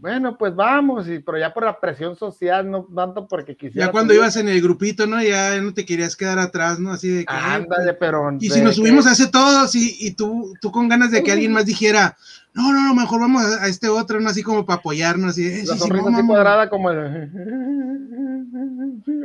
bueno, 0.00 0.36
pues 0.38 0.54
vamos, 0.54 1.08
y, 1.08 1.18
pero 1.18 1.38
ya 1.38 1.52
por 1.52 1.64
la 1.64 1.80
presión 1.80 2.16
social, 2.16 2.70
no 2.70 2.84
tanto 2.94 3.26
porque 3.26 3.56
quisiera. 3.56 3.86
Ya 3.86 3.92
cuando 3.92 4.14
ibas 4.14 4.36
en 4.36 4.48
el 4.48 4.60
grupito, 4.60 5.06
¿no? 5.06 5.22
Ya 5.22 5.60
no 5.60 5.74
te 5.74 5.84
querías 5.84 6.14
quedar 6.16 6.38
atrás, 6.38 6.78
¿no? 6.78 6.92
Así 6.92 7.08
de 7.08 7.24
que. 7.24 7.32
Ándale, 7.34 7.94
pues, 7.94 7.96
pero. 7.98 8.36
Y 8.40 8.50
si 8.50 8.60
nos 8.60 8.76
subimos 8.76 9.06
ese 9.06 9.28
todos 9.28 9.74
y, 9.74 9.96
y, 9.98 10.12
tú, 10.12 10.54
tú 10.60 10.70
con 10.70 10.88
ganas 10.88 11.10
de 11.10 11.22
que 11.22 11.32
alguien 11.32 11.52
más 11.52 11.66
dijera, 11.66 12.16
no, 12.54 12.72
no, 12.72 12.84
no, 12.84 12.94
mejor 12.94 13.20
vamos 13.20 13.44
a, 13.44 13.66
este 13.66 13.88
otro, 13.88 14.20
¿no? 14.20 14.30
Así 14.30 14.42
como 14.42 14.64
para 14.64 14.78
apoyarnos, 14.78 15.30
así. 15.30 15.46
Eh, 15.46 15.64
la 15.66 15.76
sonrisa 15.76 16.08
así 16.08 16.26
cuadrada 16.26 16.70
como 16.70 16.90
el... 16.90 17.30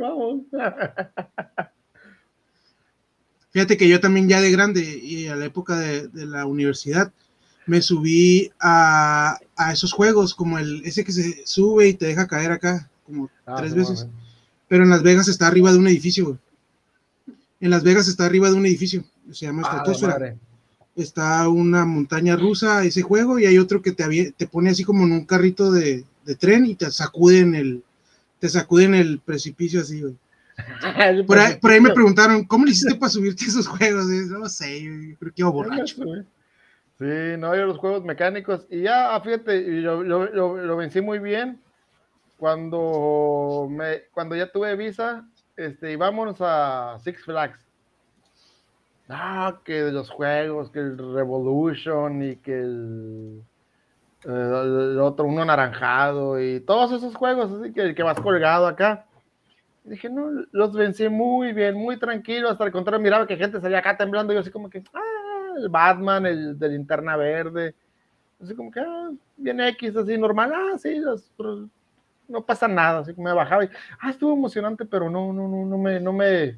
vamos. 0.00 0.42
Fíjate 3.50 3.76
que 3.76 3.88
yo 3.88 4.00
también 4.00 4.28
ya 4.28 4.40
de 4.40 4.50
grande 4.50 4.80
y 4.80 5.28
a 5.28 5.36
la 5.36 5.44
época 5.44 5.76
de, 5.78 6.08
la 6.12 6.46
universidad 6.46 7.12
me 7.66 7.82
subí 7.82 8.50
a, 8.60 9.38
esos 9.72 9.92
juegos 9.92 10.34
como 10.34 10.58
el 10.58 10.82
ese 10.84 11.04
que 11.04 11.12
se 11.12 11.42
sube 11.44 11.88
y 11.88 11.94
te 11.94 12.06
deja 12.06 12.26
caer 12.26 12.52
acá 12.52 12.90
como 13.04 13.30
ah, 13.46 13.56
tres 13.58 13.74
veces. 13.74 14.06
Pero 14.68 14.84
en 14.84 14.90
Las 14.90 15.02
Vegas 15.02 15.28
está 15.28 15.46
arriba 15.46 15.72
de 15.72 15.78
un 15.78 15.88
edificio, 15.88 16.38
En 17.60 17.70
Las 17.70 17.82
Vegas 17.82 18.08
está 18.08 18.26
arriba 18.26 18.48
de 18.50 18.56
un 18.56 18.66
edificio, 18.66 19.04
se 19.30 19.46
llama 19.46 19.62
ah, 19.64 19.76
Estratosfera. 19.76 20.36
está 20.96 21.48
una 21.48 21.84
montaña 21.84 22.36
rusa 22.36 22.84
ese 22.84 23.02
juego 23.02 23.38
y 23.38 23.46
hay 23.46 23.58
otro 23.58 23.82
que 23.82 23.92
te, 23.92 24.32
te 24.36 24.46
pone 24.46 24.70
así 24.70 24.84
como 24.84 25.04
en 25.04 25.12
un 25.12 25.24
carrito 25.24 25.70
de, 25.70 26.04
tren 26.38 26.64
y 26.64 26.76
te 26.76 26.90
sacuden 26.90 27.54
el 27.56 27.82
te 28.38 28.48
sacuden 28.48 28.94
el 28.94 29.18
precipicio 29.18 29.80
así, 29.80 30.00
güey. 30.00 30.16
por, 31.26 31.38
ahí, 31.38 31.80
me 31.80 31.92
preguntaron, 31.92 32.44
¿cómo 32.44 32.64
le 32.64 32.70
hiciste 32.70 32.94
para 32.94 33.10
subirte 33.10 33.44
esos 33.44 33.66
juegos? 33.66 34.06
No 34.06 34.48
sé, 34.48 34.82
yo 34.82 34.90
creo 35.18 35.32
que 35.32 35.42
iba 35.42 35.50
borracho. 35.50 35.96
Sí, 37.00 37.36
no, 37.38 37.56
yo 37.56 37.66
los 37.66 37.78
juegos 37.78 38.04
mecánicos. 38.04 38.66
Y 38.70 38.82
ya, 38.82 39.14
ah, 39.16 39.20
fíjate, 39.22 39.82
yo, 39.82 40.02
lo 40.04 40.76
vencí 40.76 41.00
muy 41.00 41.18
bien 41.18 41.60
cuando, 42.36 43.68
me, 43.70 44.02
cuando 44.12 44.36
ya 44.36 44.52
tuve 44.52 44.76
visa. 44.76 45.26
Este, 45.56 45.92
y 45.92 45.96
vámonos 45.96 46.36
a 46.40 46.98
Six 47.02 47.24
Flags. 47.24 47.58
Ah, 49.08 49.60
que 49.64 49.82
de 49.82 49.92
los 49.92 50.10
juegos, 50.10 50.70
que 50.70 50.78
el 50.78 50.96
Revolution 50.96 52.22
y 52.22 52.36
que 52.36 52.60
el, 52.60 53.42
el, 54.24 54.98
otro, 55.00 55.24
uno 55.24 55.44
naranjado 55.44 56.40
y 56.40 56.60
todos 56.60 56.92
esos 56.92 57.16
juegos, 57.16 57.50
así 57.50 57.72
que 57.72 57.80
el 57.80 57.94
que 57.94 58.02
vas 58.02 58.20
colgado 58.20 58.66
acá. 58.66 59.06
Dije, 59.82 60.08
no, 60.08 60.44
los 60.52 60.74
vencí 60.74 61.08
muy 61.08 61.52
bien, 61.52 61.74
muy 61.74 61.98
tranquilo, 61.98 62.50
hasta 62.50 62.64
el 62.64 62.72
contrario, 62.72 63.02
miraba 63.02 63.26
que 63.26 63.36
gente 63.36 63.60
salía 63.60 63.78
acá 63.78 63.96
temblando, 63.96 64.32
y 64.32 64.36
yo 64.36 64.40
así 64.40 64.50
como 64.50 64.70
que, 64.70 64.84
ah, 64.94 65.19
el 65.56 65.68
Batman, 65.68 66.26
el 66.26 66.58
de 66.58 66.68
linterna 66.68 67.16
verde, 67.16 67.74
así 68.42 68.54
como 68.54 68.70
que, 68.70 68.80
ah, 68.80 69.10
bien 69.36 69.60
X, 69.60 69.96
así 69.96 70.16
normal, 70.18 70.52
ah, 70.54 70.78
sí, 70.78 71.00
no 72.28 72.44
pasa 72.44 72.68
nada, 72.68 73.00
así 73.00 73.14
que 73.14 73.20
me 73.20 73.32
bajaba 73.32 73.64
y, 73.64 73.70
ah, 74.00 74.10
estuvo 74.10 74.32
emocionante, 74.32 74.84
pero 74.84 75.10
no, 75.10 75.32
no, 75.32 75.48
no, 75.48 75.66
no 75.66 75.78
me, 75.78 76.00
no 76.00 76.12
me, 76.12 76.56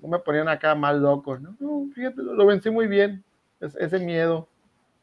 no 0.00 0.08
me 0.08 0.18
ponían 0.18 0.48
acá 0.48 0.74
mal 0.74 1.00
locos, 1.00 1.40
¿no? 1.40 1.54
no 1.60 1.90
fíjate, 1.94 2.22
lo, 2.22 2.46
vencí 2.46 2.70
muy 2.70 2.86
bien, 2.86 3.22
ese 3.60 3.98
miedo. 3.98 4.48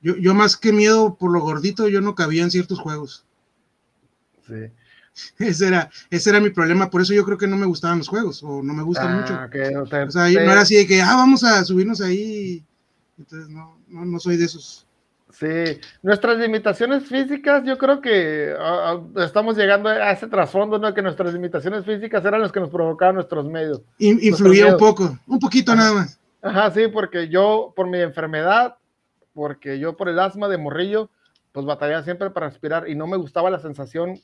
Yo, 0.01 0.15
yo 0.15 0.33
más 0.33 0.57
que 0.57 0.71
miedo 0.71 1.15
por 1.15 1.31
lo 1.31 1.41
gordito, 1.41 1.87
yo 1.87 2.01
no 2.01 2.15
cabía 2.15 2.43
en 2.43 2.51
ciertos 2.51 2.79
juegos. 2.79 3.25
Sí. 4.47 4.71
Ese 5.39 5.67
era, 5.67 5.89
ese 6.09 6.29
era 6.29 6.39
mi 6.39 6.49
problema, 6.49 6.89
por 6.89 7.01
eso 7.01 7.13
yo 7.13 7.25
creo 7.25 7.37
que 7.37 7.47
no 7.47 7.57
me 7.57 7.65
gustaban 7.65 7.97
los 7.97 8.07
juegos, 8.07 8.43
o 8.43 8.61
no 8.61 8.73
me 8.73 8.83
gustan 8.83 9.21
mucho. 9.21 9.33
Ah, 9.33 9.49
o 9.81 10.11
sea, 10.11 10.29
no 10.29 10.51
era 10.51 10.61
así 10.61 10.75
de 10.75 10.85
que, 10.85 11.01
ah, 11.01 11.15
vamos 11.15 11.43
a 11.43 11.63
subirnos 11.63 12.01
ahí. 12.01 12.63
Entonces, 13.17 13.49
no, 13.49 13.79
no, 13.87 14.05
no 14.05 14.19
soy 14.19 14.37
de 14.37 14.45
esos. 14.45 14.85
Sí, 15.29 15.79
nuestras 16.01 16.37
limitaciones 16.37 17.05
físicas, 17.05 17.63
yo 17.65 17.77
creo 17.77 17.99
que 17.99 18.55
estamos 19.17 19.57
llegando 19.57 19.89
a 19.89 20.11
ese 20.11 20.27
trasfondo, 20.27 20.79
¿no? 20.79 20.93
Que 20.93 21.01
nuestras 21.01 21.33
limitaciones 21.33 21.83
físicas 21.83 22.23
eran 22.23 22.41
las 22.41 22.51
que 22.51 22.61
nos 22.61 22.69
provocaban 22.69 23.15
nuestros 23.15 23.45
medios. 23.45 23.81
influía 23.99 24.67
un 24.67 24.77
poco, 24.77 25.19
un 25.27 25.39
poquito 25.39 25.75
nada 25.75 25.93
más. 25.93 26.19
Ajá, 26.41 26.71
sí, 26.71 26.87
porque 26.87 27.27
yo, 27.27 27.73
por 27.75 27.87
mi 27.87 27.99
enfermedad, 27.99 28.77
porque 29.33 29.79
yo 29.79 29.97
por 29.97 30.07
el 30.07 30.17
asma 30.19 30.47
de 30.47 30.57
morrillo, 30.57 31.09
pues 31.51 31.65
batallaba 31.65 32.03
siempre 32.03 32.29
para 32.29 32.47
respirar 32.47 32.87
y 32.87 32.95
no 32.95 33.05
me 33.05 33.17
gustaba 33.17 33.49
la 33.49 33.59
sensación, 33.59 34.21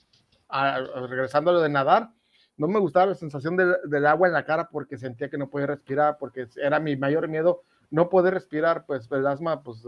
regresando 1.09 1.51
a 1.51 1.53
lo 1.53 1.61
de 1.61 1.69
nadar, 1.69 2.11
no 2.55 2.67
me 2.67 2.79
gustaba 2.79 3.07
la 3.07 3.15
sensación 3.15 3.57
del 3.57 4.05
agua 4.05 4.27
en 4.27 4.33
la 4.33 4.45
cara 4.45 4.69
porque 4.71 4.97
sentía 4.97 5.29
que 5.29 5.37
no 5.37 5.49
podía 5.49 5.67
respirar, 5.67 6.17
porque 6.17 6.47
era 6.55 6.79
mi 6.79 6.95
mayor 6.95 7.27
miedo 7.27 7.63
no 7.93 8.09
poder 8.09 8.33
respirar, 8.33 8.85
pues 8.87 9.07
el 9.11 9.27
asma, 9.27 9.61
pues 9.61 9.83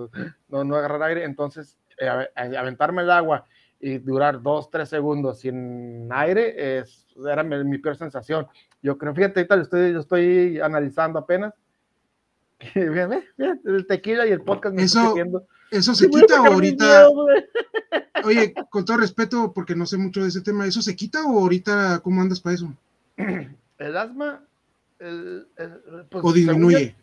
no, 0.48 0.64
no 0.64 0.76
agarrar 0.76 1.02
aire, 1.02 1.24
entonces 1.24 1.76
eh, 1.98 2.08
aventarme 2.36 3.02
el 3.02 3.10
agua 3.10 3.46
y 3.80 3.98
durar 3.98 4.44
dos, 4.44 4.70
tres 4.70 4.90
segundos 4.90 5.40
sin 5.40 6.08
aire 6.12 6.78
es, 6.78 7.08
era 7.28 7.44
mi, 7.44 7.78
peor 7.80 7.98
sensación. 7.98 8.46
Yo 8.84 8.96
creo, 9.00 9.16
fíjate, 9.16 9.40
ahorita 9.40 9.60
estoy, 9.60 9.94
yo 9.94 10.00
estoy 10.00 10.60
analizando 10.60 11.18
apenas. 11.18 11.56
el 12.76 13.88
tequila 13.88 14.28
y 14.28 14.32
el 14.32 14.42
podcast 14.42 14.76
me 14.76 14.84
eso, 14.84 15.16
eso 15.72 15.96
se 15.96 16.08
quita 16.08 16.44
o 16.44 16.46
ahorita. 16.46 17.10
Oye, 18.24 18.54
con 18.70 18.86
todo 18.86 18.98
respeto, 18.98 19.52
porque 19.52 19.76
no 19.76 19.88
sé 19.88 19.98
mucho 19.98 20.22
de 20.22 20.30
ese 20.30 20.42
tema, 20.42 20.68
¿eso 20.68 20.84
se 20.84 20.96
quita 20.96 21.26
o 21.26 21.40
ahorita 21.40 22.02
cómo 22.04 22.22
andas 22.22 22.40
para 22.40 22.54
eso? 22.54 22.72
El 23.80 23.98
asma. 23.98 24.44
Pues, 24.98 26.24
o 26.24 26.32
disminuye. 26.32 26.96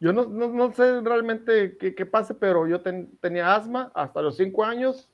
Yo 0.00 0.12
no, 0.12 0.26
no, 0.26 0.72
sé 0.72 1.00
realmente 1.00 1.76
qué, 1.78 1.94
qué, 1.94 2.06
pase, 2.06 2.34
pero 2.34 2.66
yo 2.66 2.82
tenía 3.20 3.54
asma 3.54 3.90
hasta 3.94 4.22
los 4.22 4.36
cinco 4.36 4.64
años. 4.64 5.08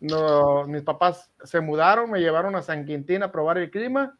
No, 0.00 0.66
mis 0.66 0.82
papás 0.82 1.30
se 1.44 1.60
mudaron, 1.60 2.10
me 2.10 2.20
llevaron 2.20 2.56
a 2.56 2.62
San 2.62 2.84
Quintín 2.84 3.22
a 3.22 3.32
probar 3.32 3.58
el 3.58 3.70
clima. 3.70 4.16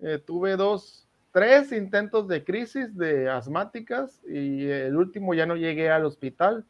Eh, 0.00 0.22
tuve 0.24 0.56
dos, 0.56 1.06
tres 1.32 1.72
intentos 1.72 2.28
de 2.28 2.44
crisis 2.44 2.96
de 2.96 3.28
asmáticas 3.28 4.20
y 4.26 4.66
el 4.66 4.96
último 4.96 5.34
ya 5.34 5.46
no 5.46 5.56
llegué 5.56 5.90
al 5.90 6.04
hospital. 6.04 6.64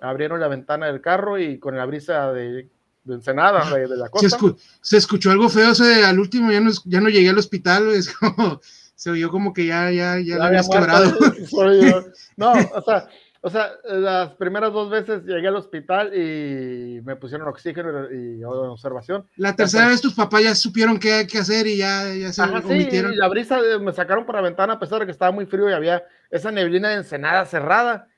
Abrieron 0.00 0.40
la 0.40 0.48
ventana 0.48 0.86
del 0.86 1.00
carro 1.00 1.38
y 1.38 1.58
con 1.58 1.76
la 1.76 1.86
brisa 1.86 2.32
de, 2.32 2.68
de 3.04 3.14
Ensenada, 3.14 3.64
de, 3.74 3.88
la 3.88 4.08
costa. 4.08 4.38
Se, 4.80 4.96
escuchó 4.96 5.30
algo 5.30 5.48
feo, 5.48 5.70
ese, 5.70 6.04
al 6.04 6.18
último 6.18 6.52
ya 6.52 6.60
no, 6.60 6.70
ya 6.84 7.00
no 7.00 7.08
llegué 7.08 7.30
al 7.30 7.38
hospital, 7.38 7.88
es 7.94 8.14
como 8.14 8.60
se 8.96 9.10
oyó 9.10 9.30
como 9.30 9.52
que 9.52 9.66
ya, 9.66 9.90
ya, 9.90 10.18
ya, 10.18 10.50
ya 10.50 10.62
quebrado. 10.68 11.12
No, 12.36 12.52
o 12.52 12.82
sea, 12.82 13.08
o 13.42 13.50
sea, 13.50 13.70
las 13.84 14.30
primeras 14.34 14.72
dos 14.72 14.90
veces 14.90 15.22
llegué 15.24 15.46
al 15.48 15.56
hospital 15.56 16.12
y 16.14 17.00
me 17.04 17.14
pusieron 17.14 17.46
oxígeno 17.46 18.10
y, 18.10 18.42
observación. 18.42 19.24
La 19.36 19.54
tercera 19.54 19.86
vez 19.86 20.00
tus 20.00 20.14
papás 20.14 20.42
ya 20.42 20.54
supieron 20.54 20.98
qué, 20.98 21.26
qué 21.30 21.38
hacer 21.38 21.66
y 21.66 21.76
ya, 21.76 22.12
ya 22.14 22.32
se 22.32 22.42
Ajá, 22.42 22.58
omitieron. 22.58 23.12
Sí, 23.12 23.18
la 23.18 23.28
brisa 23.28 23.60
me 23.80 23.92
sacaron 23.92 24.24
por 24.24 24.34
la 24.34 24.40
ventana 24.40 24.72
a 24.72 24.78
pesar 24.80 25.00
de 25.00 25.06
que 25.06 25.12
estaba 25.12 25.30
muy 25.30 25.46
frío 25.46 25.68
y 25.70 25.74
había 25.74 26.02
esa 26.30 26.50
neblina 26.50 26.88
de 26.88 26.96
ensenada 26.96 27.44
cerrada 27.44 28.08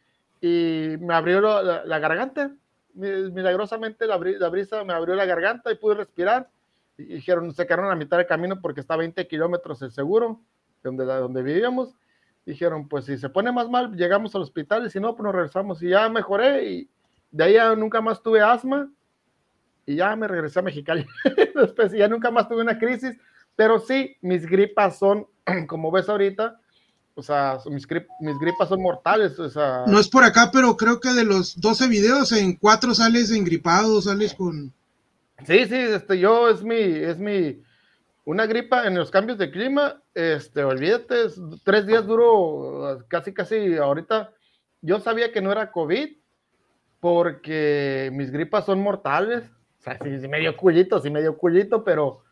y 0.40 0.94
me 1.00 1.12
abrió 1.12 1.40
la, 1.42 1.98
garganta. 1.98 2.52
Milagrosamente 2.94 4.06
la, 4.06 4.18
la, 4.18 4.48
brisa 4.48 4.84
me 4.84 4.92
abrió 4.92 5.14
la 5.16 5.26
garganta 5.26 5.72
y 5.72 5.74
pude 5.74 5.96
respirar. 5.96 6.48
Y 6.96 7.04
dijeron, 7.04 7.52
se 7.52 7.66
quedaron 7.66 7.90
a 7.90 7.96
mitad 7.96 8.16
del 8.16 8.26
camino 8.26 8.60
porque 8.60 8.80
está 8.80 8.94
a 8.94 8.98
20 8.98 9.26
kilómetros 9.26 9.82
el 9.82 9.90
seguro 9.90 10.40
donde, 10.82 11.04
donde 11.04 11.42
vivíamos, 11.42 11.94
dijeron, 12.44 12.88
pues 12.88 13.04
si 13.04 13.18
se 13.18 13.28
pone 13.28 13.52
más 13.52 13.68
mal, 13.68 13.94
llegamos 13.94 14.34
al 14.34 14.42
hospital 14.42 14.86
y 14.86 14.90
si 14.90 15.00
no, 15.00 15.14
pues 15.14 15.24
nos 15.24 15.34
regresamos. 15.34 15.82
Y 15.82 15.90
ya 15.90 16.08
mejoré 16.08 16.70
y 16.70 16.90
de 17.30 17.44
ahí 17.44 17.52
ya 17.54 17.74
nunca 17.74 18.00
más 18.00 18.22
tuve 18.22 18.40
asma 18.40 18.90
y 19.84 19.96
ya 19.96 20.14
me 20.16 20.28
regresé 20.28 20.58
a 20.58 20.62
Mexicali. 20.62 21.06
Después 21.54 21.92
ya 21.92 22.08
nunca 22.08 22.30
más 22.30 22.48
tuve 22.48 22.62
una 22.62 22.78
crisis, 22.78 23.16
pero 23.56 23.78
sí, 23.78 24.16
mis 24.20 24.46
gripas 24.46 24.98
son, 24.98 25.26
como 25.68 25.90
ves 25.90 26.08
ahorita, 26.08 26.60
o 27.14 27.22
sea, 27.22 27.58
mis, 27.66 27.86
mis 28.20 28.38
gripas 28.38 28.68
son 28.68 28.80
mortales. 28.80 29.38
O 29.40 29.50
sea... 29.50 29.84
No 29.86 29.98
es 29.98 30.08
por 30.08 30.24
acá, 30.24 30.50
pero 30.52 30.76
creo 30.76 31.00
que 31.00 31.12
de 31.12 31.24
los 31.24 31.60
12 31.60 31.88
videos, 31.88 32.32
en 32.32 32.54
4 32.54 32.94
sales 32.94 33.30
engripado, 33.30 34.00
sales 34.00 34.34
con... 34.34 34.72
Sí, 35.44 35.66
sí, 35.66 35.74
este, 35.74 36.18
yo 36.18 36.48
es 36.48 36.62
mi, 36.62 36.74
es 36.74 37.18
mi, 37.18 37.60
una 38.28 38.44
gripa 38.44 38.86
en 38.86 38.94
los 38.94 39.10
cambios 39.10 39.38
de 39.38 39.50
clima, 39.50 40.02
este, 40.12 40.62
olvídate, 40.62 41.28
tres 41.64 41.86
días 41.86 42.06
duro, 42.06 42.98
casi, 43.08 43.32
casi, 43.32 43.78
ahorita, 43.78 44.34
yo 44.82 45.00
sabía 45.00 45.32
que 45.32 45.40
no 45.40 45.50
era 45.50 45.72
COVID, 45.72 46.10
porque 47.00 48.10
mis 48.12 48.30
gripas 48.30 48.66
son 48.66 48.82
mortales, 48.82 49.44
o 49.78 49.82
sea, 49.82 49.96
sí, 50.04 50.20
sí 50.20 50.28
medio 50.28 50.54
culito, 50.58 51.00
sí 51.00 51.08
medio 51.08 51.38
culito, 51.38 51.82
pero, 51.82 52.22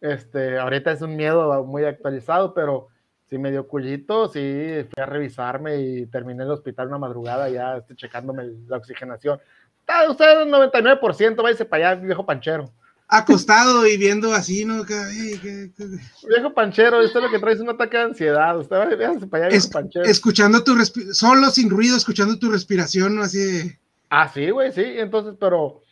este, 0.00 0.58
ahorita 0.58 0.90
es 0.90 1.02
un 1.02 1.14
miedo 1.14 1.62
muy 1.62 1.84
actualizado, 1.84 2.52
pero 2.52 2.88
sí 3.26 3.38
medio 3.38 3.68
culito, 3.68 4.26
sí, 4.26 4.84
fui 4.92 5.00
a 5.00 5.06
revisarme 5.06 5.76
y 5.76 6.06
terminé 6.06 6.42
en 6.42 6.48
el 6.48 6.54
hospital 6.54 6.88
una 6.88 6.98
madrugada 6.98 7.48
ya, 7.48 7.76
estoy 7.76 7.94
checándome 7.94 8.50
la 8.66 8.78
oxigenación. 8.78 9.38
Está 9.78 10.10
usted 10.10 10.44
99%, 10.48 11.40
váyase 11.40 11.64
para 11.64 11.90
allá, 11.92 12.00
viejo 12.00 12.26
panchero 12.26 12.72
acostado 13.08 13.86
y 13.86 13.96
viendo 13.96 14.32
así, 14.32 14.64
¿no? 14.64 14.84
Viejo 14.84 16.54
panchero, 16.54 17.00
esto 17.00 17.18
es 17.18 17.24
lo 17.24 17.30
que 17.30 17.38
traes 17.38 17.60
un 17.60 17.70
ataque 17.70 17.96
de 17.96 18.02
ansiedad. 18.04 18.58
Usted 18.58 18.76
va 18.76 19.28
para 19.28 19.46
allá, 19.46 19.58
panchero. 19.72 20.04
Escuchando 20.04 20.62
tu 20.64 20.74
respiración, 20.74 21.14
solo 21.14 21.50
sin 21.50 21.70
ruido, 21.70 21.96
escuchando 21.96 22.38
tu 22.38 22.50
respiración, 22.50 23.16
¿no? 23.16 23.22
Así 23.22 23.38
de... 23.38 23.78
Ah, 24.10 24.28
sí, 24.28 24.50
güey, 24.50 24.72
sí. 24.72 24.84
Entonces, 24.84 25.34
pero, 25.38 25.82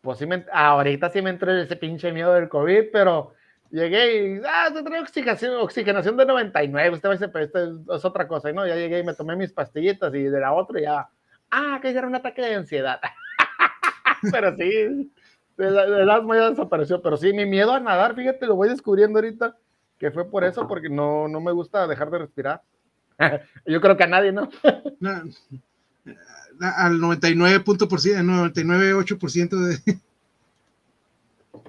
pues 0.00 0.18
sí, 0.18 0.26
me, 0.26 0.44
ahorita 0.52 1.10
sí 1.10 1.22
me 1.22 1.30
entró 1.30 1.52
ese 1.52 1.76
pinche 1.76 2.12
miedo 2.12 2.32
del 2.32 2.48
COVID, 2.48 2.84
pero 2.92 3.32
llegué 3.70 4.36
y, 4.36 4.40
ah, 4.46 4.70
te 4.72 4.82
traigo 4.82 5.02
oxigenación, 5.02 5.56
oxigenación 5.56 6.16
de 6.16 6.26
99. 6.26 6.90
Usted 6.90 7.08
va 7.08 7.12
a 7.12 7.16
decir, 7.16 7.30
pero 7.32 7.44
esto 7.44 7.94
es, 7.94 8.04
otra 8.04 8.26
cosa, 8.26 8.52
¿no? 8.52 8.66
Ya 8.66 8.76
llegué 8.76 9.00
y 9.00 9.04
me 9.04 9.14
tomé 9.14 9.36
mis 9.36 9.52
pastillitas 9.52 10.14
y 10.14 10.24
de 10.24 10.40
la 10.40 10.52
otra 10.52 10.80
ya, 10.80 11.08
ah, 11.50 11.78
que 11.82 11.90
era 11.90 12.06
un 12.06 12.14
ataque 12.14 12.42
de 12.42 12.54
ansiedad. 12.54 13.00
pero 14.32 14.56
sí, 14.56 15.12
el, 15.58 16.10
asma 16.10 16.36
ya 16.36 16.50
desapareció, 16.50 17.00
pero 17.00 17.16
sí, 17.16 17.32
mi 17.32 17.46
miedo 17.46 17.72
a 17.72 17.80
nadar, 17.80 18.14
fíjate, 18.14 18.46
lo 18.46 18.56
voy 18.56 18.68
descubriendo 18.68 19.18
ahorita, 19.18 19.56
que 19.98 20.10
fue 20.10 20.28
por 20.28 20.44
eso, 20.44 20.68
porque 20.68 20.88
no, 20.88 21.28
no 21.28 21.40
me 21.40 21.52
gusta 21.52 21.86
dejar 21.86 22.10
de 22.10 22.18
respirar. 22.18 22.62
Yo 23.66 23.80
creo 23.80 23.96
que 23.96 24.04
a 24.04 24.08
nadie, 24.08 24.32
¿no? 24.32 24.48
al 26.60 27.00
99 27.00 27.64
99,8% 27.64 29.66
de... 29.66 29.98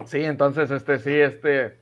Sí, 0.06 0.24
entonces, 0.24 0.70
este, 0.72 1.00
sí, 1.00 1.14
este... 1.14 1.78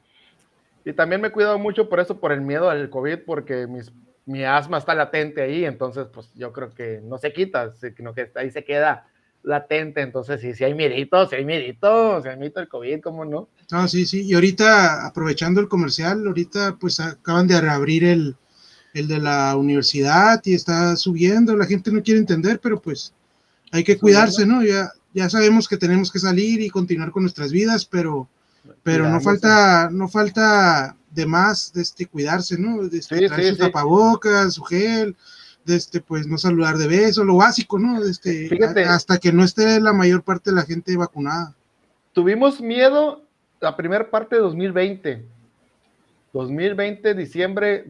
Y 0.85 0.93
también 0.93 1.19
me 1.19 1.29
he 1.29 1.31
cuidado 1.31 1.57
mucho 1.57 1.89
por 1.89 1.99
eso, 1.99 2.19
por 2.19 2.31
el 2.31 2.41
miedo 2.41 2.69
al 2.69 2.91
COVID, 2.91 3.19
porque 3.25 3.65
mis, 3.65 3.91
mi 4.25 4.43
asma 4.43 4.77
está 4.77 4.93
latente 4.93 5.41
ahí, 5.41 5.65
entonces, 5.65 6.07
pues 6.13 6.31
yo 6.35 6.53
creo 6.53 6.69
que 6.69 7.01
no 7.03 7.17
se 7.17 7.33
quita, 7.33 7.73
sino 7.73 8.13
que 8.13 8.31
ahí 8.35 8.51
se 8.51 8.63
queda 8.63 9.07
latente, 9.45 10.01
entonces 10.01 10.41
sí, 10.41 10.53
sí 10.53 10.63
hay 10.63 10.73
miedito, 10.73 11.27
sí 11.29 11.35
hay 11.35 11.45
miedito, 11.45 12.21
sí 12.21 12.27
hay 12.27 12.37
miedito 12.37 12.59
el 12.59 12.67
COVID, 12.67 13.01
¿cómo 13.01 13.25
no? 13.25 13.47
Ah, 13.71 13.87
sí, 13.87 14.05
sí, 14.05 14.23
y 14.23 14.33
ahorita, 14.33 15.05
aprovechando 15.05 15.61
el 15.61 15.67
comercial, 15.67 16.25
ahorita 16.27 16.77
pues 16.79 16.99
acaban 16.99 17.47
de 17.47 17.61
reabrir 17.61 18.03
el, 18.03 18.35
el 18.93 19.07
de 19.07 19.19
la 19.19 19.55
universidad 19.55 20.41
y 20.45 20.53
está 20.53 20.95
subiendo, 20.95 21.55
la 21.55 21.65
gente 21.65 21.91
no 21.91 22.01
quiere 22.01 22.19
entender, 22.19 22.59
pero 22.61 22.81
pues 22.81 23.13
hay 23.71 23.83
que 23.83 23.97
cuidarse, 23.97 24.45
¿no? 24.45 24.63
Ya, 24.63 24.91
ya 25.13 25.29
sabemos 25.29 25.67
que 25.67 25.77
tenemos 25.77 26.11
que 26.11 26.19
salir 26.19 26.61
y 26.61 26.69
continuar 26.69 27.11
con 27.11 27.23
nuestras 27.23 27.51
vidas, 27.51 27.85
pero, 27.85 28.27
pero 28.83 29.09
no 29.09 29.21
falta, 29.21 29.89
no 29.91 30.07
falta 30.07 30.95
de 31.11 31.25
más 31.25 31.71
de 31.73 31.81
este 31.81 32.05
cuidarse, 32.05 32.57
¿no? 32.57 32.87
De 32.87 32.97
este, 32.97 33.27
traer 33.27 33.49
sus 33.49 33.57
tapabocas, 33.59 34.53
su 34.55 34.63
gel, 34.63 35.15
de 35.65 35.75
este, 35.75 35.99
pues 35.99 36.27
no 36.27 36.37
saludar 36.37 36.77
de 36.77 36.87
beso, 36.87 37.23
lo 37.23 37.37
básico, 37.37 37.79
¿no? 37.79 38.03
este, 38.03 38.49
hasta 38.87 39.17
que 39.17 39.33
no 39.33 39.43
esté 39.43 39.79
la 39.79 39.93
mayor 39.93 40.23
parte 40.23 40.51
de 40.51 40.55
la 40.55 40.63
gente 40.63 40.95
vacunada. 40.95 41.53
Tuvimos 42.13 42.61
miedo 42.61 43.23
la 43.59 43.75
primera 43.75 44.09
parte 44.09 44.35
de 44.35 44.41
2020. 44.41 45.25
2020, 46.33 47.13
diciembre, 47.15 47.85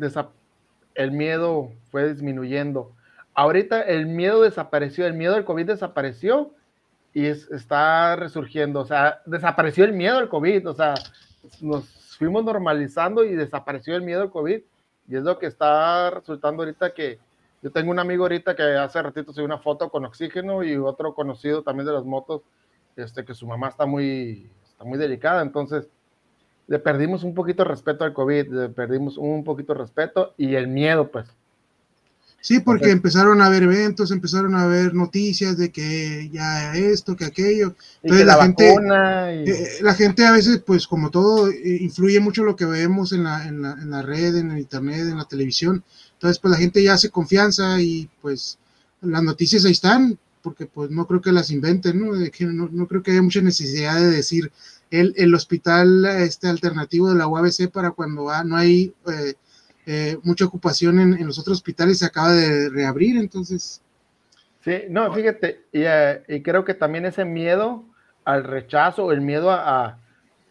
el 0.95 1.11
miedo 1.11 1.71
fue 1.91 2.13
disminuyendo. 2.13 2.91
Ahorita 3.33 3.81
el 3.81 4.05
miedo 4.05 4.43
desapareció, 4.43 5.05
el 5.05 5.13
miedo 5.13 5.33
del 5.33 5.45
COVID 5.45 5.65
desapareció 5.65 6.53
y 7.13 7.25
está 7.25 8.15
resurgiendo. 8.15 8.81
O 8.81 8.85
sea, 8.85 9.21
desapareció 9.25 9.83
el 9.83 9.93
miedo 9.93 10.17
al 10.17 10.29
COVID, 10.29 10.69
o 10.69 10.73
sea, 10.73 10.93
nos 11.59 11.85
fuimos 12.17 12.45
normalizando 12.45 13.25
y 13.25 13.35
desapareció 13.35 13.95
el 13.95 14.03
miedo 14.03 14.21
al 14.21 14.31
COVID. 14.31 14.61
Y 15.07 15.15
es 15.15 15.23
lo 15.23 15.37
que 15.37 15.47
está 15.47 16.09
resultando 16.11 16.63
ahorita 16.63 16.93
que, 16.93 17.19
Yo 17.65 17.71
tengo 17.71 17.89
un 17.89 17.97
amigo 17.97 18.25
ahorita 18.25 18.55
que 18.55 18.61
hace 18.61 19.01
ratito 19.01 19.33
subió 19.33 19.45
una 19.45 19.57
foto 19.57 19.89
con 19.89 20.05
oxígeno 20.05 20.61
y 20.61 20.77
otro 20.77 21.15
conocido 21.15 21.63
también 21.63 21.87
de 21.87 21.93
las 21.93 22.05
motos, 22.05 22.43
este, 22.95 23.25
que 23.25 23.33
su 23.33 23.47
mamá 23.47 23.69
está 23.69 23.87
muy, 23.87 24.51
está 24.69 24.83
muy 24.83 24.99
delicada, 24.99 25.41
entonces 25.41 25.89
le 26.67 26.77
perdimos 26.77 27.23
un 27.23 27.33
poquito 27.33 27.63
de 27.63 27.69
respeto 27.69 28.03
al 28.03 28.13
COVID, 28.13 28.53
le 28.53 28.69
perdimos 28.69 29.17
un 29.17 29.43
poquito 29.43 29.73
de 29.73 29.79
respeto 29.79 30.35
y 30.37 30.53
el 30.53 30.67
miedo, 30.67 31.09
pues. 31.09 31.35
Sí, 32.45 32.59
porque 32.59 32.91
empezaron 32.91 33.41
a 33.41 33.47
haber 33.47 33.63
eventos, 33.63 34.11
empezaron 34.11 34.53
a 34.53 34.61
haber 34.61 34.93
noticias 34.93 35.57
de 35.57 35.71
que 35.71 36.29
ya 36.31 36.75
esto, 36.75 37.15
que 37.15 37.25
aquello. 37.25 37.75
Entonces 38.03 38.27
la, 38.27 38.43
gente, 38.43 38.75
eh, 39.47 39.69
la 39.81 39.95
gente 39.95 40.27
a 40.27 40.31
veces, 40.31 40.61
pues 40.63 40.85
como 40.85 41.09
todo, 41.09 41.49
eh, 41.49 41.79
influye 41.81 42.19
mucho 42.19 42.43
lo 42.43 42.55
que 42.55 42.65
vemos 42.65 43.13
en 43.13 43.23
la, 43.23 43.47
en, 43.47 43.63
la, 43.63 43.71
en 43.71 43.89
la 43.89 44.03
red, 44.03 44.35
en 44.35 44.51
el 44.51 44.59
internet, 44.59 45.07
en 45.07 45.17
la 45.17 45.25
televisión. 45.25 45.83
Entonces, 46.13 46.37
pues 46.37 46.51
la 46.51 46.59
gente 46.59 46.83
ya 46.83 46.93
hace 46.93 47.09
confianza 47.09 47.81
y 47.81 48.07
pues 48.21 48.59
las 49.01 49.23
noticias 49.23 49.65
ahí 49.65 49.71
están, 49.71 50.19
porque 50.43 50.67
pues 50.67 50.91
no 50.91 51.07
creo 51.07 51.21
que 51.21 51.31
las 51.31 51.49
inventen, 51.49 51.99
¿no? 51.99 52.11
no, 52.13 52.69
no 52.71 52.87
creo 52.87 53.01
que 53.01 53.09
haya 53.09 53.23
mucha 53.23 53.41
necesidad 53.41 53.95
de 53.99 54.11
decir 54.11 54.51
el, 54.91 55.15
el 55.17 55.33
hospital 55.33 56.05
este 56.05 56.47
alternativo 56.47 57.09
de 57.09 57.15
la 57.15 57.25
UABC 57.25 57.71
para 57.71 57.89
cuando 57.89 58.27
no 58.43 58.55
hay... 58.55 58.93
Eh, 59.07 59.33
eh, 59.85 60.17
mucha 60.23 60.45
ocupación 60.45 60.99
en, 60.99 61.25
los 61.25 61.39
otros 61.39 61.57
hospitales, 61.57 61.99
se 61.99 62.05
acaba 62.05 62.31
de 62.31 62.69
reabrir, 62.69 63.17
entonces... 63.17 63.81
Sí, 64.61 64.83
no, 64.89 65.13
fíjate, 65.13 65.65
y, 65.71 65.83
eh, 65.83 66.23
y 66.27 66.41
creo 66.41 66.65
que 66.65 66.73
también 66.73 67.05
ese 67.05 67.23
miedo 67.23 67.85
al 68.23 68.43
rechazo, 68.43 69.11
el 69.11 69.21
miedo 69.21 69.51
a, 69.51 69.99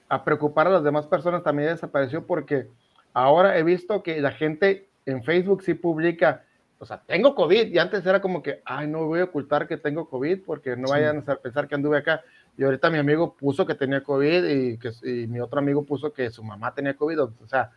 a, 0.08 0.24
preocupar 0.24 0.68
a 0.68 0.70
las 0.70 0.84
demás 0.84 1.06
personas 1.06 1.42
también 1.42 1.70
desapareció 1.70 2.24
porque 2.24 2.68
ahora 3.12 3.58
he 3.58 3.64
visto 3.64 4.04
que 4.04 4.20
la 4.20 4.30
gente 4.30 4.86
en 5.04 5.24
Facebook 5.24 5.62
sí 5.64 5.74
publica, 5.74 6.44
o 6.78 6.86
sea, 6.86 7.02
tengo 7.04 7.34
COVID, 7.34 7.72
y 7.72 7.78
antes 7.78 8.06
era 8.06 8.20
como 8.20 8.42
que, 8.42 8.62
ay, 8.64 8.86
no 8.86 9.06
voy 9.06 9.20
a 9.20 9.24
ocultar 9.24 9.66
que 9.66 9.76
tengo 9.76 10.08
COVID 10.08 10.42
porque 10.46 10.76
no 10.76 10.88
vayan 10.88 11.24
a 11.26 11.34
pensar 11.34 11.66
que 11.66 11.74
anduve 11.74 11.98
acá. 11.98 12.22
Y 12.56 12.62
ahorita 12.62 12.88
mi 12.88 12.98
amigo 12.98 13.34
puso 13.34 13.66
que 13.66 13.74
tenía 13.74 14.02
COVID 14.02 14.44
y, 14.44 14.78
que, 14.78 14.92
y 15.02 15.26
mi 15.26 15.40
otro 15.40 15.58
amigo 15.58 15.84
puso 15.84 16.12
que 16.12 16.30
su 16.30 16.44
mamá 16.44 16.72
tenía 16.72 16.94
COVID. 16.94 17.20
O 17.20 17.32
sea, 17.48 17.72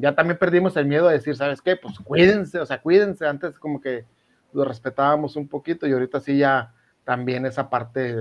ya 0.00 0.14
también 0.14 0.38
perdimos 0.38 0.76
el 0.76 0.86
miedo 0.86 1.08
de 1.08 1.14
decir, 1.14 1.36
¿sabes 1.36 1.60
qué? 1.60 1.76
Pues 1.76 1.98
cuídense, 1.98 2.58
o 2.58 2.66
sea, 2.66 2.80
cuídense. 2.80 3.26
Antes 3.26 3.58
como 3.58 3.80
que 3.80 4.04
lo 4.52 4.64
respetábamos 4.64 5.36
un 5.36 5.46
poquito 5.46 5.86
y 5.86 5.92
ahorita 5.92 6.20
sí 6.20 6.38
ya 6.38 6.74
también 7.04 7.46
esa 7.46 7.68
parte 7.68 8.14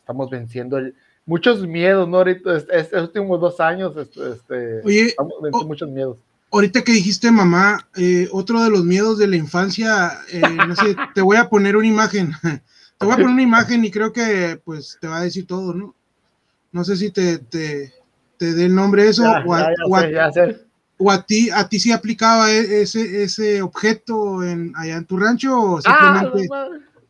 estamos 0.00 0.30
venciendo 0.30 0.78
el, 0.78 0.94
muchos 1.24 1.66
miedos, 1.66 2.08
¿no? 2.08 2.18
Ahorita, 2.18 2.56
estos 2.56 3.02
últimos 3.02 3.40
dos 3.40 3.60
años, 3.60 3.96
este, 3.96 4.32
este 4.32 4.80
Oye, 4.84 5.06
estamos 5.06 5.34
venciendo 5.42 5.68
muchos 5.68 5.88
miedos. 5.88 6.18
Ahorita 6.50 6.82
que 6.82 6.92
dijiste 6.92 7.30
mamá, 7.30 7.88
eh, 7.96 8.28
otro 8.30 8.62
de 8.62 8.70
los 8.70 8.84
miedos 8.84 9.18
de 9.18 9.26
la 9.26 9.36
infancia, 9.36 10.12
eh, 10.30 10.40
no 10.40 10.76
sé, 10.76 10.94
te 11.14 11.22
voy 11.22 11.38
a 11.38 11.48
poner 11.48 11.76
una 11.76 11.86
imagen, 11.86 12.32
te 12.98 13.06
voy 13.06 13.14
a 13.14 13.16
poner 13.16 13.30
una 13.30 13.42
imagen 13.42 13.84
y 13.84 13.90
creo 13.90 14.12
que 14.12 14.60
pues 14.62 14.98
te 15.00 15.08
va 15.08 15.18
a 15.18 15.22
decir 15.24 15.46
todo, 15.46 15.72
¿no? 15.72 15.94
No 16.72 16.84
sé 16.84 16.96
si 16.96 17.10
te, 17.10 17.38
te, 17.38 17.92
te 18.38 18.54
dé 18.54 18.66
el 18.66 18.74
nombre 18.74 19.06
eso 19.06 19.24
o, 19.24 19.54
o 19.88 19.96
a 19.96 20.30
ti, 21.26 21.50
a 21.50 21.68
ti 21.68 21.78
sí 21.78 21.92
aplicaba 21.92 22.50
e, 22.50 22.82
ese, 22.82 23.22
ese 23.22 23.62
objeto 23.62 24.42
en, 24.42 24.72
allá 24.76 24.96
en 24.96 25.04
tu 25.04 25.16
rancho 25.16 25.58
o 25.58 25.78
ah, 25.78 25.82
simplemente 25.82 26.48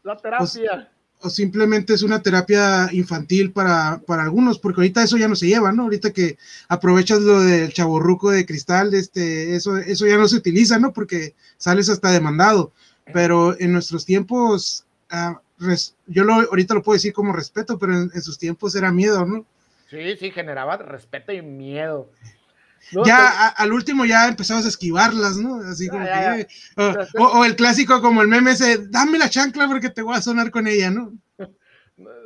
la 0.03 0.16
terapia. 0.16 0.88
O, 1.20 1.30
simplemente 1.30 1.95
es 1.95 2.03
una 2.03 2.20
terapia 2.20 2.88
infantil 2.90 3.53
para, 3.53 4.01
para, 4.05 4.24
algunos, 4.24 4.59
porque 4.59 4.80
ahorita 4.80 5.05
eso 5.05 5.16
ya 5.16 5.28
no 5.28 5.36
se 5.36 5.47
lleva, 5.47 5.70
¿no? 5.70 5.84
Ahorita 5.84 6.12
que 6.12 6.36
aprovechas 6.68 7.20
lo 7.20 7.40
del 7.40 7.72
chaborruco 7.72 8.32
de 8.32 8.45
cristal, 8.45 8.93
este, 8.93 9.55
eso, 9.55 9.76
eso 9.76 10.05
ya 10.05 10.16
no 10.16 10.26
se 10.26 10.36
utiliza, 10.36 10.80
¿no? 10.80 10.93
Porque 10.93 11.36
sales 11.59 11.88
hasta 11.88 12.11
demandado. 12.11 12.72
Pero 13.12 13.59
en 13.61 13.72
nuestros 13.72 14.05
tiempos, 14.05 14.84
ah, 15.11 15.40
yo 16.09 16.24
lo, 16.24 16.34
ahorita 16.34 16.74
lo 16.74 16.82
puedo 16.82 16.97
decir 16.97 17.12
como 17.12 17.32
respeto, 17.32 17.78
pero 17.78 17.95
en, 17.95 18.11
en 18.12 18.22
sus 18.22 18.36
tiempos 18.36 18.74
era 18.74 18.90
miedo, 18.90 19.24
¿no? 19.24 19.47
Sí, 19.88 20.16
sí, 20.18 20.32
generaba 20.32 20.76
respeto 20.76 21.32
y 21.32 21.40
miedo 21.40 22.09
ya 23.05 23.49
al 23.49 23.72
último 23.72 24.05
ya 24.05 24.28
empezabas 24.28 24.64
a 24.64 24.68
esquivarlas, 24.68 25.37
¿no? 25.37 25.57
Así 25.62 25.89
como 25.89 26.05
que, 26.05 26.47
o, 27.18 27.45
el 27.45 27.57
clásico 27.57 28.01
como 28.01 28.22
el 28.22 28.28
meme 28.28 28.53
ese, 28.53 28.87
dame 28.89 29.18
la 29.18 29.28
chancla 29.28 29.66
porque 29.66 29.91
te 29.91 30.03
voy 30.03 30.16
a 30.16 30.22
sonar 30.22 30.51
con 30.51 30.66
ella, 30.66 30.91
¿no? 30.91 31.12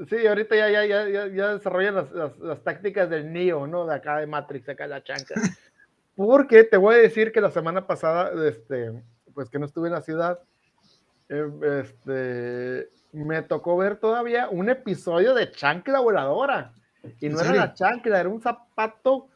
Sí, 0.09 0.27
ahorita 0.27 0.57
ya, 0.57 0.71
ya, 0.71 0.87
ya, 0.87 1.27
ya 1.27 1.55
desarrollan 1.55 1.97
las, 1.97 2.39
las, 2.39 2.63
tácticas 2.63 3.11
del 3.11 3.31
Neo, 3.31 3.67
¿no? 3.67 3.85
De 3.85 3.95
acá 3.95 4.19
de 4.19 4.27
Matrix, 4.27 4.69
acá 4.69 4.87
la 4.87 5.03
chancla. 5.03 5.37
Porque 6.17 6.65
te 6.65 6.79
voy 6.79 6.95
a 6.95 6.99
decir 6.99 7.31
que 7.31 7.43
la 7.43 7.51
semana 7.51 7.87
pasada, 7.87 8.31
este, 8.49 8.93
pues 9.35 9.51
que 9.51 9.59
no 9.59 9.67
estuve 9.67 9.89
en 9.89 9.95
la 9.95 10.01
ciudad, 10.01 10.39
eh, 11.29 11.83
este, 11.83 12.89
me 13.13 13.43
tocó 13.43 13.77
ver 13.77 13.97
todavía 13.97 14.49
un 14.49 14.71
episodio 14.71 15.35
de 15.35 15.51
chancla 15.51 16.01
voladora. 16.01 16.73
Y 17.21 17.29
no 17.29 17.41
era 17.41 17.53
la 17.53 17.75
chancla, 17.75 18.21
era 18.21 18.29
un 18.29 18.41
zapato 18.41 19.29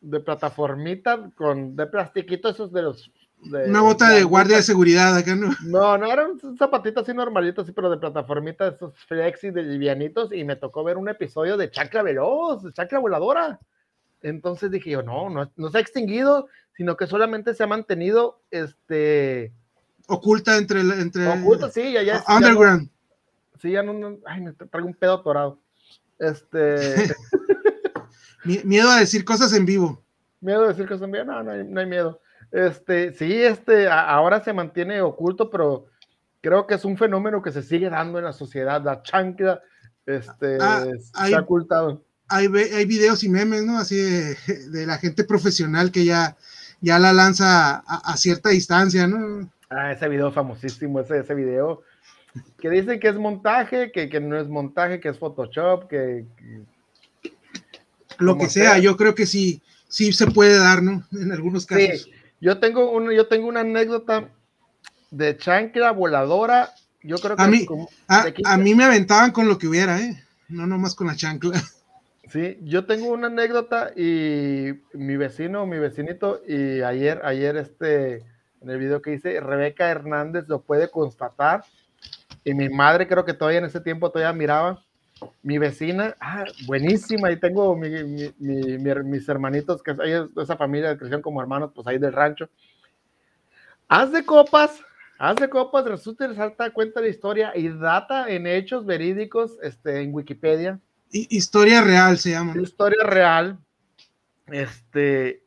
de 0.00 0.20
plataformita 0.20 1.30
con 1.34 1.76
de 1.76 1.86
plastiquito 1.86 2.48
esos 2.48 2.72
de 2.72 2.82
los 2.82 3.10
una 3.42 3.80
bota 3.80 4.10
de, 4.10 4.22
guardia 4.22 4.56
de 4.56 4.62
seguridad 4.62 5.16
acá, 5.16 5.34
¿no? 5.34 5.50
No, 5.64 5.96
no, 5.96 6.12
eran 6.12 6.38
zapatitos 6.58 7.02
así 7.02 7.14
normalitos, 7.16 7.66
sí, 7.66 7.72
pero 7.72 7.90
de 7.90 7.96
plataformita, 7.96 8.68
esos 8.68 8.94
flexi 9.06 9.50
de 9.50 9.62
livianitos, 9.62 10.32
y 10.32 10.44
me 10.44 10.56
tocó 10.56 10.84
ver 10.84 10.98
un 10.98 11.08
episodio 11.08 11.56
de 11.56 11.70
Chacla 11.70 12.02
Veloz, 12.02 12.62
de 12.62 12.72
Chacla 12.72 12.98
Voladora. 12.98 13.58
Entonces 14.22 14.70
dije 14.70 14.90
yo, 14.90 15.02
no, 15.02 15.30
no, 15.30 15.50
no 15.56 15.70
se 15.70 15.78
ha 15.78 15.80
extinguido, 15.80 16.48
sino 16.76 16.96
que 16.96 17.06
solamente 17.06 17.54
se 17.54 17.62
ha 17.62 17.66
mantenido, 17.66 18.42
este... 18.50 19.52
Oculta 20.06 20.56
entre... 20.58 20.80
entre 20.80 21.26
Oculta, 21.28 21.70
sí, 21.70 21.92
ya, 21.92 22.02
ya. 22.02 22.22
Underground. 22.28 22.90
sí, 23.58 23.70
ya 23.72 23.82
no, 23.82 24.18
ay, 24.26 24.42
me 24.42 24.52
traigo 24.52 24.88
un 24.88 24.94
pedo 24.94 25.14
atorado. 25.14 25.58
Este... 26.18 27.14
Miedo 28.44 28.90
a 28.90 29.00
decir 29.00 29.24
cosas 29.24 29.52
en 29.52 29.66
vivo. 29.66 30.02
Miedo 30.40 30.64
a 30.64 30.68
decir 30.68 30.86
cosas 30.86 31.02
en 31.02 31.12
vivo, 31.12 31.24
no, 31.24 31.42
no 31.42 31.80
hay, 31.80 31.86
miedo. 31.86 32.20
Este, 32.50 33.12
sí, 33.12 33.42
este, 33.42 33.88
ahora 33.88 34.42
se 34.42 34.52
mantiene 34.52 35.00
oculto, 35.02 35.50
pero 35.50 35.86
creo 36.40 36.66
que 36.66 36.74
es 36.74 36.84
un 36.84 36.96
fenómeno 36.96 37.42
que 37.42 37.52
se 37.52 37.62
sigue 37.62 37.90
dando 37.90 38.18
en 38.18 38.24
la 38.24 38.32
sociedad. 38.32 38.82
La 38.82 39.02
chancla 39.02 39.60
este, 40.06 40.58
ah, 40.60 40.84
se 41.26 41.34
ha 41.34 41.40
ocultado. 41.40 42.02
Hay, 42.28 42.46
hay 42.46 42.86
videos 42.86 43.22
y 43.24 43.28
memes, 43.28 43.64
¿no? 43.64 43.78
Así 43.78 43.96
de, 43.96 44.86
la 44.86 44.98
gente 44.98 45.24
profesional 45.24 45.90
que 45.90 46.04
ya, 46.04 46.36
ya 46.80 46.98
la 46.98 47.12
lanza 47.12 47.82
a, 47.86 48.16
cierta 48.16 48.50
distancia, 48.50 49.06
¿no? 49.06 49.50
Ah, 49.68 49.92
ese 49.92 50.08
video 50.08 50.32
famosísimo, 50.32 51.00
ese, 51.00 51.18
ese 51.18 51.34
video 51.34 51.82
que 52.58 52.70
dicen 52.70 53.00
que 53.00 53.08
es 53.08 53.16
montaje, 53.16 53.90
que, 53.92 54.08
que 54.08 54.20
no 54.20 54.36
es 54.36 54.48
montaje, 54.48 55.00
que 55.00 55.08
es 55.08 55.18
Photoshop, 55.18 55.88
que 55.88 56.24
lo 58.20 58.38
que 58.38 58.48
sea, 58.48 58.78
yo 58.78 58.96
creo 58.96 59.14
que 59.14 59.26
sí, 59.26 59.62
sí 59.88 60.12
se 60.12 60.26
puede 60.28 60.58
dar, 60.58 60.82
¿no? 60.82 61.04
En 61.12 61.32
algunos 61.32 61.66
casos. 61.66 62.02
Sí. 62.04 62.12
Yo 62.40 62.58
tengo, 62.58 62.90
un, 62.90 63.10
yo 63.10 63.26
tengo 63.26 63.48
una 63.48 63.60
anécdota 63.60 64.30
de 65.10 65.36
chancla 65.36 65.92
voladora. 65.92 66.70
Yo 67.02 67.16
creo 67.18 67.36
que 67.36 67.42
a 67.42 67.46
mí, 67.46 67.66
a, 68.08 68.56
mí 68.56 68.74
me 68.74 68.84
aventaban 68.84 69.30
con 69.30 69.46
lo 69.48 69.58
que 69.58 69.66
hubiera, 69.66 70.00
¿eh? 70.00 70.22
No 70.48 70.66
nomás 70.66 70.94
con 70.94 71.06
la 71.06 71.16
chancla. 71.16 71.60
Sí, 72.30 72.58
yo 72.62 72.86
tengo 72.86 73.08
una 73.08 73.26
anécdota 73.26 73.90
y 73.96 74.68
mi 74.92 75.16
vecino, 75.16 75.66
mi 75.66 75.80
vecinito, 75.80 76.40
y 76.46 76.80
ayer, 76.80 77.20
ayer 77.24 77.56
este, 77.56 78.18
en 78.60 78.70
el 78.70 78.78
video 78.78 79.02
que 79.02 79.14
hice, 79.14 79.40
Rebeca 79.40 79.90
Hernández 79.90 80.44
lo 80.46 80.62
puede 80.62 80.92
constatar. 80.92 81.64
Y 82.44 82.54
mi 82.54 82.68
madre 82.68 83.08
creo 83.08 83.24
que 83.24 83.34
todavía 83.34 83.58
en 83.58 83.64
ese 83.64 83.80
tiempo 83.80 84.10
todavía 84.10 84.32
miraba 84.32 84.80
mi 85.42 85.58
vecina, 85.58 86.14
ah, 86.20 86.44
buenísima, 86.66 87.30
y 87.30 87.38
tengo 87.38 87.76
mis 87.76 89.28
hermanitos, 89.28 89.82
que 89.82 89.90
hay 90.00 90.26
esa 90.40 90.56
familia 90.56 90.92
que 90.92 90.98
crecieron 90.98 91.22
como 91.22 91.40
hermanos, 91.40 91.72
pues 91.74 91.86
ahí 91.86 91.98
del 91.98 92.12
rancho. 92.12 92.48
Haz 93.88 94.12
de 94.12 94.24
copas, 94.24 94.80
haz 95.18 95.36
de 95.36 95.48
copas, 95.48 95.84
resulta 95.84 96.24
y 96.24 96.28
resalta, 96.28 96.70
cuenta 96.70 97.00
la 97.00 97.08
historia 97.08 97.52
y 97.54 97.68
data 97.68 98.30
en 98.30 98.46
hechos 98.46 98.86
verídicos 98.86 99.58
este, 99.62 100.02
en 100.02 100.14
Wikipedia. 100.14 100.78
Historia 101.10 101.82
real 101.82 102.18
se 102.18 102.30
llama. 102.30 102.54
Historia 102.60 103.02
real. 103.04 103.58
Este, 104.46 105.44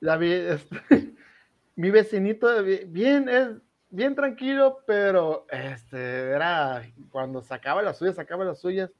la, 0.00 0.16
este, 0.24 1.14
mi 1.76 1.90
vecinito, 1.90 2.48
bien, 2.88 3.28
es, 3.28 3.48
bien 3.94 4.14
tranquilo, 4.14 4.82
pero 4.86 5.46
este, 5.50 6.30
era 6.30 6.82
cuando 7.10 7.42
sacaba 7.42 7.82
las 7.82 7.98
suyas, 7.98 8.16
sacaba 8.16 8.44
las 8.44 8.60
suyas, 8.60 8.90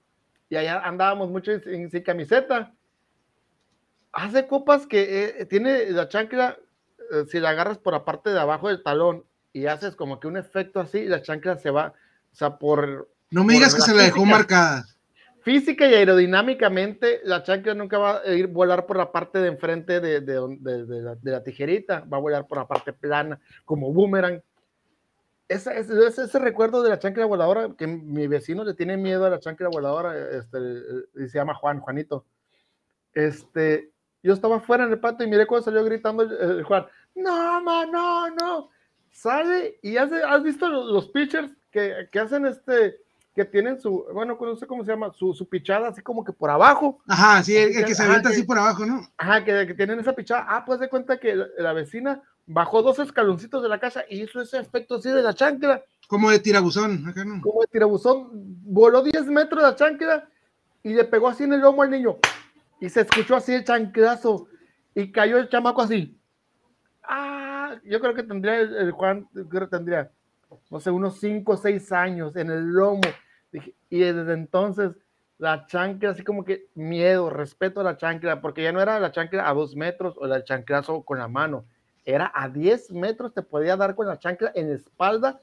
y 0.49 0.57
allá 0.57 0.81
andábamos 0.81 1.31
mucho 1.31 1.53
sin, 1.61 1.91
camiseta. 2.03 2.73
Hace 4.13 4.47
copas 4.47 4.87
que 4.87 5.41
eh, 5.41 5.47
tiene 5.47 5.91
la 5.91 6.09
chancla, 6.09 6.57
eh, 7.13 7.25
si 7.29 7.41
la 7.41 7.51
agarras 7.51 7.79
por 7.79 7.93
la 7.93 8.05
parte 8.05 8.31
de 8.31 8.39
abajo 8.39 8.69
del 8.69 8.83
talón 8.83 9.25
y 9.53 9.67
haces 9.67 9.97
como 9.97 10.21
que 10.21 10.29
un 10.29 10.37
efecto 10.37 10.81
así, 10.81 11.07
la 11.07 11.23
chancla 11.23 11.57
se 11.57 11.71
va, 11.71 11.95
o 12.33 12.37
sea, 12.37 12.59
por... 12.59 13.09
No 13.31 13.43
me 13.43 13.55
digas 13.55 13.75
que 13.75 13.81
se 13.81 13.95
la 13.95 14.05
dejó 14.05 14.25
marcada. 14.25 14.85
Física 15.43 15.87
y 15.87 15.95
aerodinámicamente, 15.95 17.21
la 17.25 17.43
chancla 17.43 17.75
nunca 17.75 17.99
va 17.99 18.21
a 18.21 18.33
ir 18.33 18.47
volar 18.47 18.87
por 18.87 18.97
la 18.97 19.13
parte 19.13 19.41
de 19.41 19.49
enfrente 19.49 20.01
de, 20.01 20.21
de, 20.21 20.57
de, 20.61 21.03
la, 21.03 21.17
de 21.17 21.31
la 21.31 21.43
tijerita, 21.43 22.01
va 22.11 22.17
a 22.17 22.21
volar 22.21 22.47
por 22.47 22.59
la 22.59 22.67
parte 22.67 22.93
plana, 22.93 23.39
como 23.65 23.93
boomerang 23.93 24.41
ese, 25.49 25.79
ese, 25.79 26.39
recuerdo 26.39 26.83
de 26.83 26.91
la 26.91 26.99
chancla 26.99 27.27
voladora, 27.27 27.75
que 27.77 27.87
mi 27.87 28.27
vecino 28.27 28.65
le 28.65 28.75
tiene 28.75 28.97
miedo 28.97 29.27
a 29.27 29.31
la 29.31 29.41
chancla 29.41 29.69
voladora, 29.69 30.17
este, 30.31 30.59
y 31.17 31.29
se 31.29 31.39
llama 31.39 31.55
Juan, 31.55 31.81
Juanito. 31.81 32.25
Este, 33.13 33.91
yo 34.23 34.33
estaba 34.33 34.61
fuera 34.61 34.85
en 34.85 34.93
el 34.93 35.01
patio 35.01 35.27
y 35.27 35.31
miré 35.31 35.47
cuando 35.47 35.67
salió 35.67 35.85
gritando 35.85 36.23
el, 36.23 36.63
Juan, 36.65 36.87
no, 37.15 37.61
ma, 37.61 37.85
no, 37.87 38.31
no. 38.31 38.71
Sale 39.11 39.79
y 39.83 39.97
hace, 39.97 40.23
¿has 40.23 40.43
visto 40.43 40.69
los, 40.69 41.09
pitchers 41.11 41.53
que, 41.71 42.09
que, 42.11 42.19
hacen 42.19 42.47
este, 42.47 43.04
que 43.35 43.45
tienen 43.45 43.81
su, 43.81 44.07
bueno, 44.13 44.39
no 44.41 44.57
sé 44.57 44.67
cómo 44.67 44.85
se 44.85 44.93
llama, 44.93 45.13
su, 45.13 45.35
su 45.35 45.49
pichada 45.49 45.89
así 45.89 46.03
como 46.03 46.25
que 46.25 46.33
por 46.33 46.51
abajo? 46.51 47.01
Ajá, 47.09 47.43
sí, 47.43 47.57
el, 47.57 47.85
que 47.85 47.95
se 47.95 48.03
avienta 48.03 48.29
así 48.29 48.45
por 48.45 48.59
abajo, 48.59 48.87
¿no? 48.87 49.09
Ajá, 49.17 49.45
que, 49.45 49.67
que, 49.67 49.75
tienen 49.75 49.99
esa 49.99 50.13
pichada. 50.13 50.47
Ah, 50.49 50.65
pues 50.65 50.79
de 50.79 50.89
cuenta 50.89 51.19
que 51.19 51.35
la 51.59 51.73
vecina 51.73 52.23
bajó 52.47 52.83
dos 52.83 52.99
escaloncitos 52.99 53.63
de 53.63 53.69
la 53.69 53.81
casa 53.81 54.05
y 54.09 54.23
hizo 54.23 54.41
ese 54.41 54.59
efecto 54.59 54.97
así 54.97 55.11
de 55.11 55.23
la 55.23 55.35
chancla. 55.35 55.83
Como 56.07 56.31
de 56.31 56.39
tirabuzón, 56.39 57.07
acá 57.09 57.25
no. 57.25 57.41
Como 57.41 57.63
de 57.63 57.67
tirabuzón, 57.69 58.29
voló 58.33 59.03
10 59.03 59.27
metros 59.27 59.63
la 59.63 59.75
chancla 59.75 60.29
y 60.83 60.93
le 60.93 61.05
pegó 61.05 61.29
así 61.29 61.45
en 61.45 61.55
el 61.55 61.61
lomo 61.61 61.83
al 61.83 61.91
niño. 61.91 62.19
Y 62.81 62.89
se 62.89 63.01
escuchó 63.01 63.37
así 63.37 63.55
el 63.55 63.65
chanclazo 63.65 64.49
y 64.95 65.11
cayó 65.11 65.39
el 65.39 65.49
chamaco 65.49 65.83
así. 65.83 66.19
Ah, 67.03 67.77
yo 67.85 68.01
creo 68.01 68.15
que 68.15 68.23
tendría 68.23 68.61
el, 68.61 68.93
Juan, 68.93 69.27
creo 69.33 69.69
que 69.69 69.77
tendría, 69.77 70.11
no 70.71 70.81
sé, 70.81 70.91
unos 70.91 71.19
5 71.21 71.53
o 71.53 71.57
6 71.57 71.93
años 71.93 72.37
en 72.37 72.51
el 72.51 72.65
lomo. 72.67 73.01
Y 73.91 73.99
desde 74.01 74.33
entonces 74.33 74.93
la 75.39 75.67
chancla, 75.67 76.11
así 76.11 76.23
como 76.23 76.45
que 76.45 76.69
miedo, 76.75 77.31
respeto 77.31 77.81
a 77.81 77.85
la 77.85 77.97
chancla, 77.97 78.41
porque 78.41 78.63
ya 78.63 78.73
no 78.73 78.81
era 78.81 79.01
la 79.01 79.13
chancla 79.13 79.49
a 79.49 79.55
dos 79.55 79.77
metros 79.77 80.15
o 80.19 80.27
el 80.27 80.45
chanclazo 80.45 81.03
con 81.03 81.19
la 81.19 81.29
mano, 81.29 81.65
era 82.05 82.31
a 82.35 82.49
10 82.49 82.93
metros, 82.93 83.33
te 83.33 83.43
podía 83.43 83.77
dar 83.77 83.95
con 83.95 84.07
la 84.07 84.19
chancla 84.19 84.53
en 84.55 84.71
la 84.71 84.77
espalda 84.77 85.41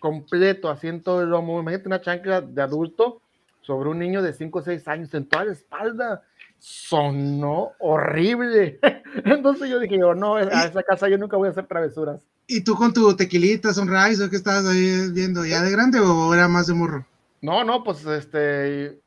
completo, 0.00 0.68
así 0.70 0.88
en 0.88 1.02
todo 1.02 1.22
el 1.22 1.30
lomo. 1.30 1.60
Imagínate 1.60 1.88
una 1.88 2.00
chancla 2.00 2.40
de 2.40 2.62
adulto 2.62 3.20
sobre 3.60 3.90
un 3.90 3.98
niño 3.98 4.22
de 4.22 4.32
5 4.32 4.58
o 4.58 4.62
6 4.62 4.88
años 4.88 5.14
en 5.14 5.26
toda 5.26 5.44
la 5.44 5.52
espalda. 5.52 6.22
Sonó 6.58 7.72
horrible. 7.78 8.80
Entonces 9.24 9.70
yo 9.70 9.78
dije, 9.78 9.98
yo 9.98 10.14
no, 10.14 10.36
a 10.36 10.64
esa 10.64 10.82
casa 10.82 11.08
yo 11.08 11.18
nunca 11.18 11.36
voy 11.36 11.48
a 11.48 11.52
hacer 11.52 11.66
travesuras. 11.66 12.22
¿Y 12.46 12.62
tú 12.62 12.74
con 12.74 12.92
tu 12.92 13.14
tequilita, 13.14 13.72
sunrise, 13.72 14.24
o 14.24 14.28
qué 14.28 14.36
estabas 14.36 14.66
ahí 14.66 15.10
viendo? 15.12 15.44
¿Ya 15.44 15.62
de 15.62 15.70
grande 15.70 16.00
o 16.00 16.34
era 16.34 16.48
más 16.48 16.66
de 16.66 16.74
morro? 16.74 17.06
No, 17.40 17.64
no, 17.64 17.82
pues 17.82 18.04
este, 18.04 19.00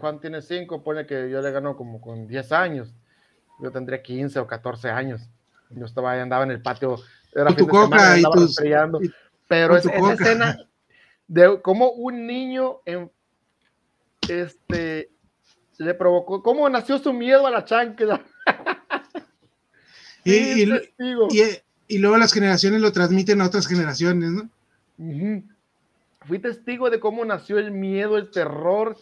Juan 0.00 0.20
tiene 0.20 0.42
5, 0.42 0.82
pone 0.82 1.06
que 1.06 1.30
yo 1.30 1.40
le 1.40 1.50
gano 1.50 1.76
como 1.76 2.00
con 2.00 2.26
10 2.26 2.52
años. 2.52 2.94
Yo 3.60 3.70
tendría 3.70 4.02
15 4.02 4.38
o 4.38 4.46
14 4.46 4.90
años. 4.90 5.28
Yo 5.70 5.84
estaba 5.84 6.12
ahí, 6.12 6.20
andaba 6.20 6.44
en 6.44 6.52
el 6.52 6.62
patio. 6.62 6.98
Era 7.32 7.54
tu 7.54 7.66
coca 7.66 8.18
y 8.18 8.22
tus, 8.22 8.56
Pero 9.48 9.76
es, 9.76 9.86
esa 9.86 10.12
escena 10.12 10.56
de 11.26 11.60
cómo 11.62 11.90
un 11.90 12.26
niño 12.26 12.80
en, 12.84 13.10
este, 14.28 15.10
le 15.78 15.94
provocó, 15.94 16.42
cómo 16.42 16.68
nació 16.68 16.98
su 16.98 17.12
miedo 17.12 17.46
a 17.46 17.50
la 17.50 17.64
chancla. 17.64 18.24
y, 20.24 20.64
y, 21.88 21.98
luego 21.98 22.16
las 22.16 22.32
generaciones 22.32 22.80
lo 22.80 22.92
transmiten 22.92 23.40
a 23.40 23.46
otras 23.46 23.66
generaciones, 23.66 24.30
¿no? 24.30 24.50
Fui 26.26 26.38
testigo 26.38 26.90
de 26.90 27.00
cómo 27.00 27.24
nació 27.24 27.58
el 27.58 27.70
miedo, 27.70 28.16
el 28.16 28.30
terror 28.30 28.96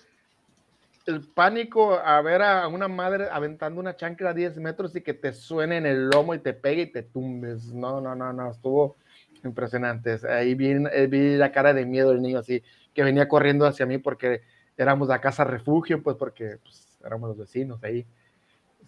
el 1.06 1.20
pánico 1.20 1.98
a 1.98 2.20
ver 2.20 2.42
a 2.42 2.66
una 2.68 2.88
madre 2.88 3.28
aventando 3.30 3.80
una 3.80 3.96
chancla 3.96 4.30
a 4.30 4.34
10 4.34 4.58
metros 4.58 4.94
y 4.96 5.00
que 5.00 5.14
te 5.14 5.32
suene 5.32 5.78
en 5.78 5.86
el 5.86 6.08
lomo 6.08 6.34
y 6.34 6.40
te 6.40 6.52
pegue 6.52 6.82
y 6.82 6.86
te 6.86 7.02
tumbes. 7.02 7.72
No, 7.72 8.00
no, 8.00 8.14
no, 8.14 8.32
no, 8.32 8.50
estuvo 8.50 8.96
impresionante. 9.44 10.18
Ahí 10.28 10.54
vi, 10.54 10.72
eh, 10.92 11.06
vi 11.06 11.36
la 11.36 11.52
cara 11.52 11.72
de 11.72 11.86
miedo 11.86 12.10
del 12.10 12.22
niño 12.22 12.40
así, 12.40 12.62
que 12.92 13.04
venía 13.04 13.28
corriendo 13.28 13.66
hacia 13.66 13.86
mí 13.86 13.98
porque 13.98 14.42
éramos 14.76 15.08
la 15.08 15.20
casa 15.20 15.44
refugio, 15.44 16.02
pues 16.02 16.16
porque 16.16 16.58
pues, 16.62 16.98
éramos 17.04 17.28
los 17.30 17.38
vecinos 17.38 17.82
ahí. 17.84 18.04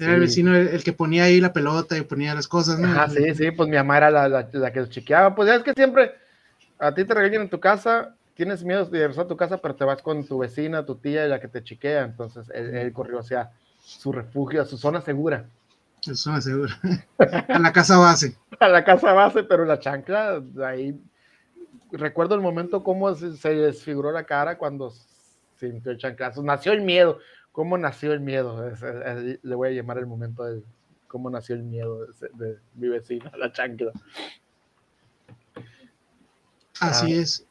Era 0.01 0.15
el 0.15 0.21
vecino 0.21 0.55
el, 0.55 0.85
que 0.85 0.93
ponía 0.93 1.25
ahí 1.25 1.41
la 1.41 1.53
pelota 1.53 1.97
y 1.97 2.03
ponía 2.03 2.33
las 2.33 2.47
cosas, 2.47 2.79
¿no? 2.79 2.89
Ah, 2.89 3.09
sí, 3.09 3.35
sí, 3.35 3.51
pues 3.51 3.69
mi 3.69 3.77
mamá 3.77 3.97
era 3.97 4.11
la, 4.11 4.29
la, 4.29 4.49
la 4.53 4.73
que 4.73 4.81
los 4.81 4.91
chequeaba. 4.91 5.35
Pues 5.35 5.49
ya 5.49 5.57
es 5.57 5.63
que 5.65 5.73
siempre 5.73 6.13
a 6.79 6.95
ti 6.95 7.05
te 7.05 7.15
regañan 7.15 7.43
en 7.43 7.49
tu 7.49 7.59
casa, 7.59 8.15
tienes 8.39 8.63
miedo 8.63 8.85
de 8.85 9.01
regresar 9.01 9.25
a 9.25 9.29
tu 9.29 9.37
casa, 9.37 9.59
pero 9.59 9.75
te 9.75 9.85
vas 9.85 10.01
con 10.01 10.25
tu 10.25 10.39
vecina, 10.39 10.87
tu 10.87 10.95
tía 10.95 11.27
la 11.27 11.41
que 11.41 11.49
te 11.49 11.65
chiquea. 11.65 12.05
Entonces 12.05 12.49
él, 12.55 12.93
corrió 12.93 13.19
hacia 13.19 13.51
su 13.81 14.13
refugio, 14.13 14.63
a 14.63 14.65
su 14.65 14.79
zona 14.79 15.01
segura. 15.01 15.47
Su 16.03 16.15
zona 16.15 16.41
segura. 16.41 16.79
a 17.49 17.59
la 17.59 17.73
casa 17.73 17.99
base. 17.99 18.39
a 18.61 18.69
la 18.69 18.85
casa 18.85 19.13
base, 19.13 19.43
pero 19.43 19.65
la 19.65 19.81
chancla, 19.81 20.41
ahí. 20.65 20.97
Recuerdo 21.91 22.37
el 22.37 22.41
momento 22.41 22.85
cómo 22.85 23.13
se, 23.17 23.55
desfiguró 23.57 24.13
la 24.13 24.23
cara 24.23 24.57
cuando 24.57 24.95
sintió 25.57 25.91
el 25.91 25.99
chanclazo. 25.99 26.41
Nació 26.41 26.73
el 26.73 26.83
miedo. 26.83 27.19
¿Cómo 27.51 27.77
nació 27.77 28.13
el 28.13 28.21
miedo? 28.21 28.71
le 29.43 29.55
voy 29.57 29.69
a 29.69 29.73
llamar 29.73 29.99
el 29.99 30.07
momento 30.07 30.45
de 30.45 30.63
cómo 31.09 31.29
nació 31.29 31.57
el 31.57 31.65
miedo 31.65 32.07
de, 32.35 32.59
mi 32.77 32.87
vecina, 32.87 33.33
la 33.37 33.51
chancla. 33.51 33.91
Así 36.79 37.13
ah. 37.13 37.21
es. 37.21 37.48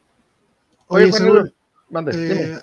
Oye, 0.87 1.11
eh, 2.13 2.59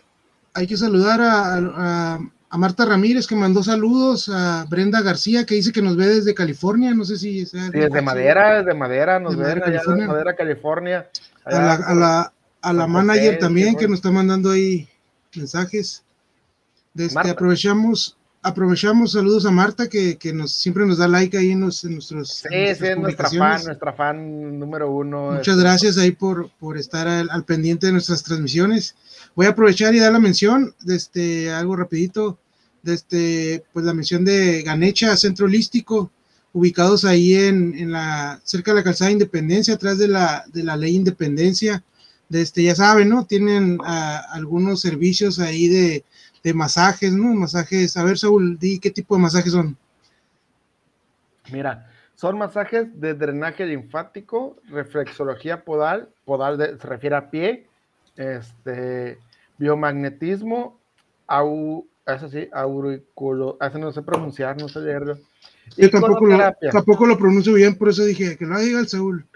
hay 0.55 0.67
que 0.67 0.77
saludar 0.77 1.21
a, 1.23 2.19
Marta 2.57 2.85
Ramírez 2.85 3.27
que 3.27 3.35
mandó 3.35 3.65
saludos, 3.65 4.29
a 4.33 4.65
Brenda 4.71 5.03
García 5.03 5.45
que 5.45 5.57
dice 5.57 5.73
que 5.73 5.83
nos 5.83 5.97
ve 5.97 6.07
desde 6.07 6.35
California, 6.35 6.95
no 6.95 7.05
sé 7.05 7.17
si 7.17 7.45
sea, 7.47 7.67
sí, 7.67 7.73
desde 7.73 8.01
Madera, 8.01 8.59
desde 8.59 8.75
Madera, 8.75 9.19
nos 9.19 9.37
ve 9.37 9.47
desde 9.57 10.07
Madera, 10.07 10.37
California. 10.37 11.09
a 11.45 11.95
la, 11.95 12.33
a 12.63 12.73
la, 12.73 12.87
manager 12.87 13.39
también 13.41 13.75
que 13.75 13.89
nos 13.89 13.97
está 13.99 14.13
mandando 14.13 14.53
ahí 14.53 14.89
mensajes. 15.35 16.05
Desde, 16.93 17.29
aprovechamos 17.29 18.17
aprovechamos 18.45 19.13
saludos 19.13 19.47
a 19.47 19.51
Marta 19.51 19.89
que, 19.89 20.19
que, 20.19 20.35
nos 20.35 20.53
siempre 20.53 20.85
nos 20.85 20.99
da 20.99 21.09
like 21.09 21.37
ahí 21.37 21.53
en, 21.53 21.61
nuestros 21.61 22.07
sí, 22.07 22.49
sí, 22.51 22.55
es 22.55 22.99
nuestra 22.99 23.31
fan 23.31 23.65
nuestra 23.65 23.93
fan 23.95 24.59
número 24.59 24.91
uno 24.91 25.33
muchas 25.33 25.57
gracias 25.57 25.97
ahí 25.97 26.11
por, 26.11 26.51
por 26.61 26.77
estar 26.77 27.09
al, 27.09 27.45
pendiente 27.45 27.87
de 27.87 27.93
nuestras 27.93 28.23
transmisiones. 28.23 28.97
Voy 29.35 29.47
a 29.47 29.51
aprovechar 29.51 29.95
y 29.95 29.99
dar 29.99 30.13
la 30.13 30.19
mención 30.19 30.75
de 30.83 30.95
este 30.95 31.51
algo 31.51 31.75
rapidito 31.75 32.39
de 32.83 32.95
este 32.95 33.65
pues 33.73 33.87
la 33.87 33.95
mención 33.95 34.27
de 34.27 34.63
Ganecha 34.63 35.17
Centro 35.17 35.47
Holístico 35.47 36.11
ubicados 36.53 37.07
ahí 37.07 37.35
en, 37.35 37.75
en 37.79 37.93
la 37.93 38.41
cerca 38.45 38.73
de 38.73 38.77
la 38.77 38.85
calzada 38.85 39.11
Independencia 39.11 39.75
atrás 39.75 39.97
de 39.97 40.09
la 40.09 40.45
de 40.53 40.63
la 40.63 40.77
ley 40.77 40.95
Independencia. 40.95 41.83
De 42.29 42.43
este 42.43 42.63
ya 42.63 42.75
saben 42.75 43.09
no 43.09 43.25
tienen 43.25 43.79
ah, 43.85 44.23
algunos 44.33 44.83
servicios 44.83 45.39
ahí 45.39 45.69
de 45.69 46.05
de 46.45 46.55
masajes, 46.55 47.13
¿no? 47.15 47.35
Masajes, 47.35 47.97
a 47.97 48.05
ver, 48.05 48.19
Saúl, 48.19 48.59
di 48.59 48.79
qué 48.79 48.91
tipo 48.91 49.17
de 49.17 49.23
masajes 49.23 49.53
son. 49.53 49.77
Mira, 51.51 51.91
son 52.15 52.39
masajes 52.39 52.89
de 53.01 53.15
drenaje 53.15 53.67
linfático, 53.67 54.57
reflexología 54.69 55.65
podal, 55.65 56.11
podal 56.25 56.59
se 56.59 56.87
refiere 56.87 57.17
a 57.17 57.31
pie, 57.31 57.67
este, 58.17 59.19
biomagnetismo, 59.59 60.79
au, 61.27 61.87
eso 62.07 62.29
sí, 62.29 62.49
auriculo, 62.53 63.57
eso 63.61 63.79
no 63.79 63.91
sé 63.91 64.03
pronunciar, 64.03 64.61
no 64.61 64.69
sé 64.69 64.81
leerlo. 64.81 65.19
Yo 65.79 65.91
tampoco 65.91 66.27
lo, 66.27 66.39
tampoco 66.71 67.07
lo 67.07 67.17
pronuncio 67.17 67.55
bien, 67.55 67.75
por 67.77 67.89
eso 67.89 68.05
dije 68.05 68.37
que 68.37 68.45
lo 68.45 68.61
diga 68.61 68.81
el 68.81 68.89
Saúl. 68.89 69.27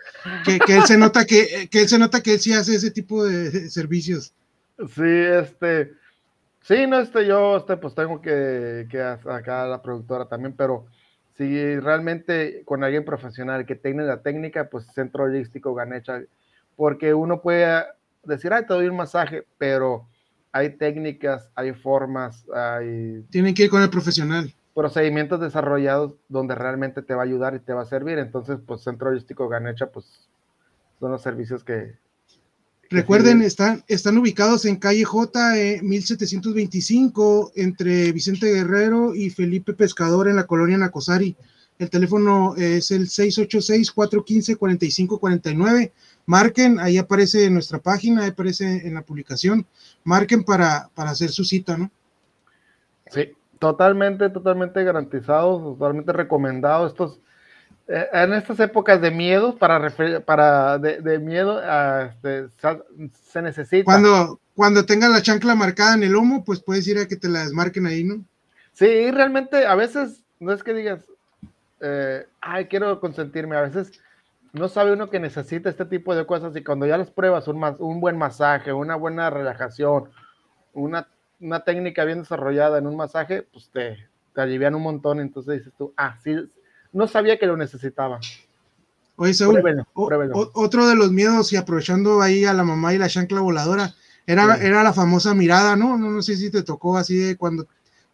Que, 0.44 0.58
que, 0.58 0.76
él 0.76 0.82
se 0.84 0.98
nota 0.98 1.24
que, 1.24 1.68
que 1.70 1.80
él 1.82 1.88
se 1.88 1.98
nota 1.98 2.20
que 2.20 2.34
él 2.34 2.40
sí 2.40 2.52
hace 2.52 2.74
ese 2.74 2.90
tipo 2.90 3.24
de 3.24 3.70
servicios. 3.70 4.34
Sí, 4.94 5.02
este, 5.02 5.92
Sí, 6.62 6.86
no, 6.86 7.00
este, 7.00 7.26
yo, 7.26 7.56
este, 7.56 7.76
pues 7.76 7.94
tengo 7.94 8.20
que, 8.20 8.86
que 8.90 9.00
acá 9.00 9.66
la 9.66 9.80
productora 9.80 10.26
también, 10.26 10.54
pero 10.54 10.86
si 11.36 11.78
realmente 11.78 12.62
con 12.64 12.82
alguien 12.82 13.04
profesional 13.04 13.64
que 13.64 13.76
tenga 13.76 14.02
la 14.02 14.22
técnica, 14.22 14.68
pues 14.68 14.86
centro 14.86 15.24
holístico 15.24 15.72
Ganecha, 15.74 16.20
porque 16.76 17.14
uno 17.14 17.40
puede 17.40 17.84
decir, 18.24 18.52
ay, 18.52 18.66
te 18.66 18.74
doy 18.74 18.88
un 18.88 18.96
masaje, 18.96 19.46
pero 19.56 20.08
hay 20.52 20.76
técnicas, 20.76 21.50
hay 21.54 21.72
formas, 21.72 22.44
hay... 22.52 23.22
Tienen 23.30 23.54
que 23.54 23.64
ir 23.64 23.70
con 23.70 23.82
el 23.82 23.90
profesional. 23.90 24.52
Procedimientos 24.74 25.40
desarrollados 25.40 26.14
donde 26.28 26.54
realmente 26.54 27.02
te 27.02 27.14
va 27.14 27.22
a 27.22 27.24
ayudar 27.24 27.54
y 27.54 27.60
te 27.60 27.72
va 27.72 27.82
a 27.82 27.86
servir. 27.86 28.18
Entonces, 28.18 28.58
pues 28.66 28.82
centro 28.82 29.10
holístico 29.10 29.48
Ganecha, 29.48 29.86
pues 29.86 30.28
son 30.98 31.12
los 31.12 31.22
servicios 31.22 31.64
que, 31.64 31.96
Recuerden, 32.90 33.42
están, 33.42 33.84
están 33.86 34.16
ubicados 34.16 34.64
en 34.64 34.76
calle 34.76 35.04
J, 35.04 35.52
1725, 35.82 37.52
eh, 37.54 37.62
entre 37.62 38.10
Vicente 38.12 38.46
Guerrero 38.46 39.14
y 39.14 39.28
Felipe 39.28 39.74
Pescador 39.74 40.26
en 40.28 40.36
la 40.36 40.46
colonia 40.46 40.78
Nacosari. 40.78 41.36
El 41.78 41.90
teléfono 41.90 42.56
es 42.56 42.90
el 42.90 43.08
686-415-4549. 43.08 45.92
Marquen, 46.24 46.80
ahí 46.80 46.96
aparece 46.96 47.44
en 47.44 47.52
nuestra 47.54 47.78
página, 47.78 48.24
ahí 48.24 48.30
aparece 48.30 48.86
en 48.86 48.94
la 48.94 49.02
publicación. 49.02 49.66
Marquen 50.02 50.42
para, 50.42 50.88
para 50.94 51.10
hacer 51.10 51.28
su 51.30 51.44
cita, 51.44 51.76
¿no? 51.76 51.90
Sí, 53.10 53.32
totalmente, 53.58 54.30
totalmente 54.30 54.82
garantizado, 54.82 55.74
totalmente 55.74 56.12
recomendado. 56.12 56.86
Estos, 56.86 57.20
en 57.88 58.34
estas 58.34 58.60
épocas 58.60 59.00
de 59.00 59.10
miedo, 59.10 59.56
para, 59.56 59.90
para 60.24 60.78
de, 60.78 61.18
miedo, 61.18 61.60
este, 62.04 62.48
se 63.30 63.42
necesita. 63.42 63.84
Cuando, 63.84 64.38
cuando 64.54 64.84
tengas 64.84 65.10
la 65.10 65.22
chancla 65.22 65.54
marcada 65.54 65.94
en 65.94 66.02
el 66.02 66.12
lomo, 66.12 66.44
pues 66.44 66.60
puedes 66.60 66.86
ir 66.86 66.98
a 66.98 67.08
que 67.08 67.16
te 67.16 67.28
la 67.28 67.40
desmarquen 67.40 67.86
ahí, 67.86 68.04
¿no? 68.04 68.22
Sí, 68.74 69.10
realmente 69.10 69.66
a 69.66 69.74
veces 69.74 70.20
no 70.38 70.52
es 70.52 70.62
que 70.62 70.74
digas, 70.74 71.00
eh, 71.80 72.26
ay, 72.42 72.66
quiero 72.66 73.00
consentirme, 73.00 73.56
a 73.56 73.62
veces 73.62 73.92
no 74.52 74.68
sabe 74.68 74.92
uno 74.92 75.08
que 75.08 75.18
necesita 75.18 75.70
este 75.70 75.86
tipo 75.86 76.14
de 76.14 76.26
cosas 76.26 76.54
y 76.56 76.62
cuando 76.62 76.86
ya 76.86 76.98
las 76.98 77.10
pruebas, 77.10 77.48
un, 77.48 77.62
un 77.78 78.00
buen 78.00 78.18
masaje, 78.18 78.72
una 78.72 78.96
buena 78.96 79.30
relajación, 79.30 80.10
una, 80.74 81.08
una 81.40 81.60
técnica 81.60 82.04
bien 82.04 82.20
desarrollada 82.20 82.78
en 82.78 82.86
un 82.86 82.96
masaje, 82.96 83.42
pues 83.50 83.70
te, 83.70 84.08
te 84.34 84.40
alivian 84.40 84.74
un 84.74 84.82
montón, 84.82 85.20
entonces 85.20 85.58
dices 85.58 85.72
tú, 85.78 85.94
ah, 85.96 86.18
sí, 86.22 86.36
no 86.92 87.06
sabía 87.06 87.38
que 87.38 87.46
lo 87.46 87.56
necesitaba. 87.56 88.20
Oye, 89.16 89.34
Saúl, 89.34 89.60
otro 89.94 90.86
de 90.86 90.94
los 90.94 91.10
miedos, 91.10 91.52
y 91.52 91.56
aprovechando 91.56 92.22
ahí 92.22 92.44
a 92.44 92.52
la 92.52 92.62
mamá 92.62 92.94
y 92.94 92.98
la 92.98 93.08
chancla 93.08 93.40
voladora, 93.40 93.94
era, 94.26 94.56
era 94.56 94.84
la 94.84 94.92
famosa 94.92 95.34
mirada, 95.34 95.74
¿no? 95.74 95.98
¿no? 95.98 96.10
No 96.10 96.22
sé 96.22 96.36
si 96.36 96.50
te 96.50 96.62
tocó 96.62 96.96
así 96.96 97.16
de 97.16 97.36
cuando 97.36 97.66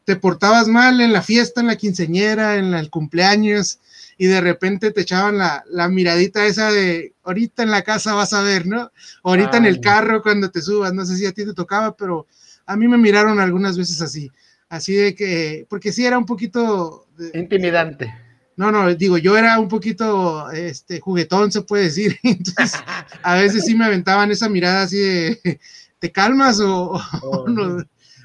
te 0.05 0.17
portabas 0.17 0.67
mal 0.67 1.03
en 1.03 1.13
la 1.13 1.21
fiesta, 1.21 1.61
en 1.61 1.67
la 1.67 1.77
quinceñera, 1.77 2.57
en 2.57 2.73
el 2.73 2.89
cumpleaños, 2.89 3.81
y 4.17 4.29
de 4.29 4.41
repente 4.41 4.93
te 4.93 5.03
echaban 5.03 5.37
la, 5.37 5.63
la 5.69 5.89
miradita 5.89 6.47
esa 6.47 6.73
de 6.73 7.13
ahorita 7.25 7.63
en 7.63 7.71
la 7.71 7.83
casa 7.83 8.15
vas 8.15 8.33
a 8.33 8.41
ver, 8.41 8.67
¿no? 8.67 8.91
Ahorita 9.25 9.59
en 9.59 9.67
el 9.67 9.81
carro 9.81 10.23
cuando 10.23 10.51
te 10.51 10.63
subas, 10.63 10.95
no 10.95 11.05
sé 11.05 11.17
si 11.17 11.27
a 11.27 11.33
ti 11.33 11.45
te 11.45 11.53
tocaba, 11.53 11.95
pero 11.95 12.27
a 12.65 12.77
mí 12.77 12.89
me 12.89 12.97
miraron 12.97 13.41
algunas 13.41 13.77
veces 13.77 14.01
así, 14.01 14.31
así 14.71 14.95
de 14.95 15.15
que, 15.15 15.67
porque 15.69 15.93
sí 15.93 16.07
era 16.07 16.17
un 16.17 16.25
poquito... 16.25 17.09
Intimidante 17.35 18.24
no, 18.57 18.71
no, 18.71 18.95
digo, 18.95 19.19
yo 19.19 19.37
era 19.37 19.59
un 19.59 19.69
poquito 19.69 20.51
este, 20.51 21.01
juguetón, 21.01 21.51
se 21.51 21.63
puede 21.63 21.85
decir. 21.85 22.17
Entonces, 22.23 22.81
a 23.23 23.35
veces 23.37 23.65
sí 23.65 23.75
me 23.75 23.85
aventaban 23.85 24.31
esa 24.31 24.49
mirada 24.49 24.83
así 24.83 24.99
de, 24.99 25.61
¿te 25.99 26.13
calmas 26.13 26.61
o, 26.61 26.93
oh, 27.23 27.47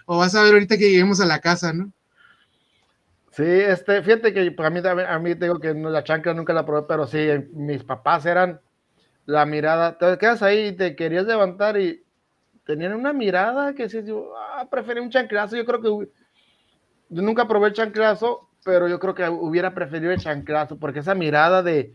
o, 0.05 0.17
vas 0.17 0.36
a 0.36 0.43
ver 0.43 0.53
ahorita 0.53 0.77
que 0.77 0.89
lleguemos 0.89 1.19
a 1.19 1.25
la 1.25 1.39
casa, 1.39 1.73
no? 1.73 1.91
Sí, 3.32 3.45
este, 3.45 4.01
fíjate 4.03 4.34
que 4.34 4.51
para 4.51 4.69
mí, 4.69 4.82
a 4.86 5.19
mí 5.19 5.34
digo 5.34 5.59
que 5.59 5.73
la 5.73 6.03
chancla 6.03 6.34
nunca 6.34 6.51
la 6.51 6.65
probé, 6.65 6.86
pero 6.88 7.07
sí, 7.07 7.27
mis 7.53 7.84
papás 7.84 8.25
eran 8.25 8.59
la 9.25 9.45
mirada, 9.45 9.97
te 9.97 10.17
quedas 10.17 10.41
ahí 10.41 10.67
y 10.67 10.71
te 10.73 10.95
querías 10.95 11.25
levantar 11.25 11.80
y 11.80 12.03
tenían 12.65 12.93
una 12.93 13.13
mirada 13.13 13.73
que 13.73 13.88
sí, 13.88 13.99
ah, 14.55 14.67
preferí 14.69 14.99
un 14.99 15.09
chanclazo, 15.09 15.55
yo 15.55 15.65
creo 15.65 15.82
que 15.82 16.09
yo 17.09 17.21
nunca 17.21 17.47
probé 17.47 17.67
el 17.67 17.73
chanclazo, 17.73 18.49
pero 18.64 18.88
yo 18.88 18.99
creo 18.99 19.16
que 19.16 19.28
hubiera 19.30 19.74
preferido 19.74 20.12
el 20.12 20.20
chanclazo, 20.20 20.78
porque 20.78 20.99
esa 20.99 21.16
mirada 21.16 21.64
de, 21.64 21.93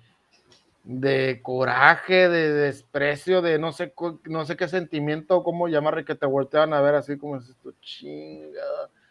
de 0.85 1.41
coraje, 1.43 2.29
de 2.29 2.53
desprecio, 2.53 3.43
de 3.43 3.59
no 3.59 3.73
sé, 3.73 3.93
no 4.25 4.45
sé 4.45 4.57
qué 4.57 4.69
sentimiento, 4.69 5.43
cómo 5.43 5.69
llamar, 5.69 6.05
que 6.05 6.15
te 6.15 6.27
voltean 6.27 6.73
a 6.73 6.81
ver 6.81 6.95
así 6.95 7.17
como 7.17 7.39
dices 7.39 7.57
tú, 7.63 7.75
chinga, 7.81 8.61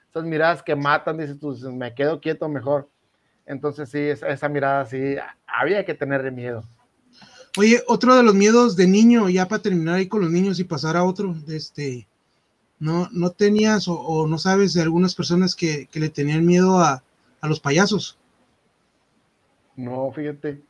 esas 0.09 0.23
miradas 0.23 0.63
que 0.63 0.75
matan, 0.75 1.17
dices 1.17 1.39
tú, 1.39 1.55
me 1.73 1.93
quedo 1.93 2.21
quieto 2.21 2.47
mejor. 2.47 2.89
Entonces 3.45 3.89
sí, 3.89 3.99
esa, 3.99 4.47
mirada 4.47 4.85
sí, 4.85 5.15
había 5.45 5.83
que 5.83 5.93
tenerle 5.95 6.31
miedo. 6.31 6.63
Oye, 7.57 7.83
otro 7.87 8.15
de 8.15 8.23
los 8.23 8.33
miedos 8.33 8.75
de 8.75 8.87
niño, 8.87 9.29
ya 9.29 9.47
para 9.47 9.61
terminar 9.61 9.95
ahí 9.95 10.07
con 10.07 10.21
los 10.21 10.31
niños 10.31 10.59
y 10.59 10.63
pasar 10.63 10.95
a 10.95 11.03
otro, 11.03 11.35
este, 11.49 12.07
no, 12.79 13.09
no 13.11 13.31
tenías 13.31 13.87
o, 13.87 14.27
no 14.27 14.37
sabes 14.37 14.73
de 14.73 14.81
algunas 14.81 15.13
personas 15.13 15.55
que, 15.55 15.87
que 15.91 15.99
le 15.99 16.09
tenían 16.09 16.45
miedo 16.45 16.79
a, 16.79 17.03
a 17.43 17.47
los 17.47 17.59
payasos. 17.59 18.17
No, 19.75 20.09
fíjate. 20.15 20.61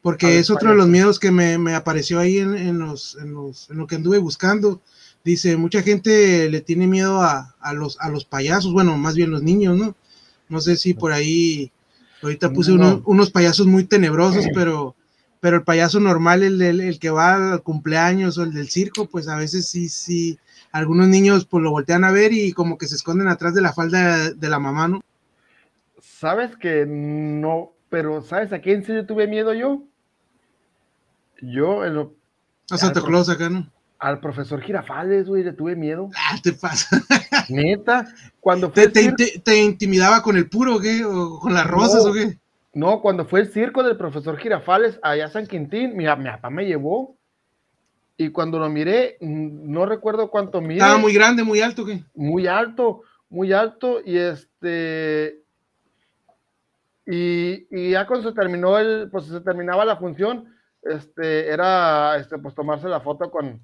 Porque 0.00 0.38
es 0.38 0.50
otro 0.50 0.70
de 0.70 0.76
los 0.76 0.88
miedos 0.88 1.20
que 1.20 1.30
me, 1.30 1.74
apareció 1.74 2.18
ahí 2.18 2.38
en, 2.38 2.78
los, 2.78 3.18
en, 3.20 3.34
lo 3.34 3.86
que 3.86 3.96
anduve 3.96 4.16
buscando. 4.16 4.80
Dice, 5.24 5.58
mucha 5.58 5.82
gente 5.82 6.48
le 6.48 6.62
tiene 6.62 6.86
miedo 6.86 7.20
a, 7.20 7.54
los, 7.74 8.00
a 8.00 8.08
los 8.08 8.24
payasos, 8.24 8.72
bueno, 8.72 8.96
más 8.96 9.14
bien 9.14 9.30
los 9.30 9.42
niños, 9.42 9.76
¿no? 9.76 9.94
No 10.48 10.60
sé 10.62 10.76
si 10.76 10.94
por 10.94 11.12
ahí, 11.12 11.70
ahorita 12.22 12.50
puse 12.52 12.72
unos 12.72 13.30
payasos 13.30 13.66
muy 13.66 13.84
tenebrosos, 13.84 14.46
pero, 14.54 14.96
pero 15.40 15.56
el 15.56 15.64
payaso 15.64 16.00
normal, 16.00 16.42
el, 16.42 16.62
el, 16.62 16.98
que 16.98 17.10
va 17.10 17.52
al 17.52 17.62
cumpleaños 17.62 18.38
o 18.38 18.42
el 18.42 18.54
del 18.54 18.70
circo, 18.70 19.06
pues 19.06 19.28
a 19.28 19.36
veces 19.36 19.68
sí, 19.68 19.90
sí, 19.90 20.38
algunos 20.72 21.08
niños 21.08 21.44
pues 21.44 21.62
lo 21.62 21.70
voltean 21.70 22.04
a 22.04 22.10
ver 22.10 22.32
y 22.32 22.52
como 22.52 22.78
que 22.78 22.86
se 22.86 22.94
esconden 22.94 23.28
atrás 23.28 23.54
de 23.54 23.60
la 23.60 23.74
falda 23.74 24.30
de 24.30 24.48
la 24.48 24.58
mamá, 24.58 24.88
¿no? 24.88 25.02
Sabes 26.04 26.54
que 26.56 26.84
no, 26.86 27.72
pero 27.88 28.20
¿sabes 28.20 28.52
a 28.52 28.60
quién 28.60 28.84
sí 28.84 28.92
le 28.92 29.04
tuve 29.04 29.26
miedo 29.26 29.54
yo? 29.54 29.82
Yo, 31.40 31.84
en 31.84 31.94
lo, 31.94 32.14
a 32.70 32.76
Santa 32.76 33.00
Claus 33.02 33.30
acá, 33.30 33.48
¿no? 33.48 33.70
Al 33.98 34.20
profesor 34.20 34.60
Girafales, 34.60 35.26
güey, 35.26 35.42
le 35.42 35.54
tuve 35.54 35.74
miedo. 35.76 36.10
Ah, 36.14 36.36
te 36.42 36.52
pasa. 36.52 37.00
Neta, 37.48 38.06
cuando 38.40 38.70
fue. 38.70 38.88
¿Te, 38.88 39.62
intimidaba 39.62 40.22
con 40.22 40.36
el 40.36 40.48
puro, 40.48 40.78
qué? 40.78 41.04
¿O 41.04 41.38
con 41.40 41.54
las 41.54 41.66
rosas 41.66 42.04
o 42.04 42.12
qué? 42.12 42.38
No, 42.74 43.00
cuando 43.00 43.24
fue 43.24 43.40
el 43.40 43.52
circo 43.52 43.82
del 43.82 43.96
profesor 43.96 44.36
Girafales 44.36 44.98
allá 45.02 45.26
a 45.26 45.30
San 45.30 45.46
Quintín, 45.46 45.96
mi, 45.96 46.04
mi 46.04 46.30
papá 46.30 46.50
me 46.50 46.66
llevó. 46.66 47.16
Y 48.16 48.28
cuando 48.28 48.58
lo 48.58 48.68
miré, 48.68 49.16
no 49.20 49.86
recuerdo 49.86 50.30
cuánto 50.30 50.60
miré. 50.60 50.74
Estaba 50.74 50.98
muy 50.98 51.14
grande, 51.14 51.44
muy 51.44 51.60
alto, 51.62 51.86
¿qué? 51.86 52.04
Muy 52.14 52.46
alto, 52.46 53.02
muy 53.30 53.52
alto. 53.52 54.00
Y 54.04 54.18
este 54.18 55.43
y, 57.06 57.90
ya 57.90 58.06
cuando 58.06 58.30
se 58.30 58.34
terminó 58.34 58.78
el, 58.78 59.08
pues 59.10 59.26
se 59.26 59.40
terminaba 59.40 59.84
la 59.84 59.96
función, 59.96 60.54
este, 60.82 61.48
era, 61.48 62.16
este, 62.16 62.38
pues 62.38 62.54
tomarse 62.54 62.88
la 62.88 63.00
foto 63.00 63.30
con, 63.30 63.60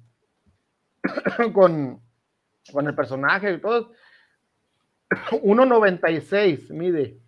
con, 1.53 2.01
con 2.71 2.87
el 2.87 2.95
personaje 2.95 3.53
y 3.53 3.57
todo. 3.59 3.91
1.96 5.31 6.71
mide. 6.71 7.19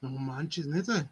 No 0.00 0.10
manches, 0.10 0.66
neta. 0.66 1.10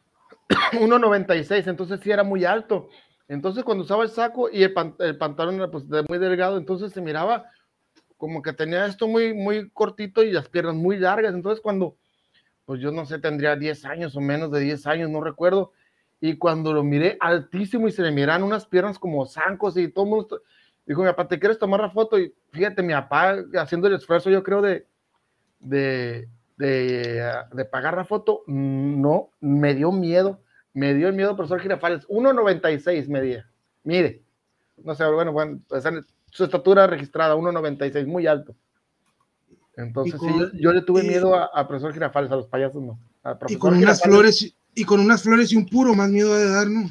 1.96, 0.72 1.68
entonces 1.68 2.00
sí 2.02 2.10
era 2.10 2.24
muy 2.24 2.44
alto. 2.44 2.88
Entonces 3.28 3.64
cuando 3.64 3.84
usaba 3.84 4.02
el 4.02 4.10
saco 4.10 4.50
y 4.50 4.64
el, 4.64 4.74
el 4.98 5.16
pantalón 5.16 5.54
era 5.54 5.70
pues 5.70 5.84
muy 6.08 6.18
delgado, 6.18 6.58
entonces 6.58 6.92
se 6.92 7.00
miraba 7.00 7.46
como 8.16 8.42
que 8.42 8.52
tenía 8.52 8.86
esto 8.86 9.08
muy, 9.08 9.32
muy 9.32 9.70
cortito 9.70 10.22
y 10.22 10.32
las 10.32 10.48
piernas 10.48 10.74
muy 10.74 10.98
largas. 10.98 11.34
Entonces 11.34 11.62
cuando 11.62 11.96
pues 12.72 12.80
yo 12.80 12.90
no 12.90 13.04
sé, 13.04 13.18
tendría 13.18 13.54
10 13.54 13.84
años 13.84 14.16
o 14.16 14.20
menos 14.22 14.50
de 14.50 14.60
10 14.60 14.86
años, 14.86 15.10
no 15.10 15.20
recuerdo. 15.20 15.72
Y 16.22 16.38
cuando 16.38 16.72
lo 16.72 16.82
miré 16.82 17.18
altísimo 17.20 17.86
y 17.86 17.92
se 17.92 18.00
le 18.00 18.10
miran 18.10 18.42
unas 18.42 18.64
piernas 18.64 18.98
como 18.98 19.26
zancos 19.26 19.76
y 19.76 19.88
todo 19.88 20.06
mundo, 20.06 20.40
dijo, 20.86 21.02
mi 21.02 21.08
papá, 21.08 21.28
¿te 21.28 21.38
quieres 21.38 21.58
tomar 21.58 21.80
la 21.80 21.90
foto? 21.90 22.18
Y 22.18 22.34
fíjate, 22.50 22.82
mi 22.82 22.94
papá 22.94 23.36
haciendo 23.58 23.88
el 23.88 23.94
esfuerzo, 23.96 24.30
yo 24.30 24.42
creo, 24.42 24.62
de, 24.62 24.86
de, 25.60 26.30
de, 26.56 27.64
pagar 27.70 27.94
la 27.94 28.06
foto, 28.06 28.42
no, 28.46 29.28
me 29.38 29.74
dio 29.74 29.92
miedo, 29.92 30.40
me 30.72 30.94
dio 30.94 31.08
el 31.08 31.14
miedo, 31.14 31.36
profesor 31.36 31.60
Girafales, 31.60 32.08
1.96 32.08 33.06
medía, 33.08 33.50
mire, 33.84 34.22
no 34.82 34.94
sé, 34.94 35.04
bueno, 35.10 35.32
bueno, 35.32 35.60
pues, 35.68 35.84
su 36.30 36.44
estatura 36.44 36.86
registrada, 36.86 37.36
1.96, 37.36 38.06
muy 38.06 38.26
alto. 38.26 38.56
Entonces, 39.76 40.20
sí, 40.20 40.60
yo, 40.60 40.72
le 40.72 40.82
tuve 40.82 41.02
miedo 41.02 41.34
a, 41.34 41.66
profesor 41.66 41.92
Girafales, 41.92 42.30
a 42.30 42.36
los 42.36 42.46
payasos 42.46 42.82
no. 42.82 42.98
y 43.48 43.56
con 43.56 43.74
unas 43.74 44.02
flores 44.02 44.54
y 44.74 44.84
con 44.84 45.00
unas 45.00 45.22
flores 45.22 45.52
y 45.52 45.56
un 45.56 45.66
puro 45.66 45.94
más 45.94 46.10
miedo 46.10 46.34
de 46.34 46.50
dar, 46.50 46.66
¿no? 46.66 46.82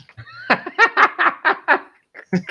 sí, 2.32 2.42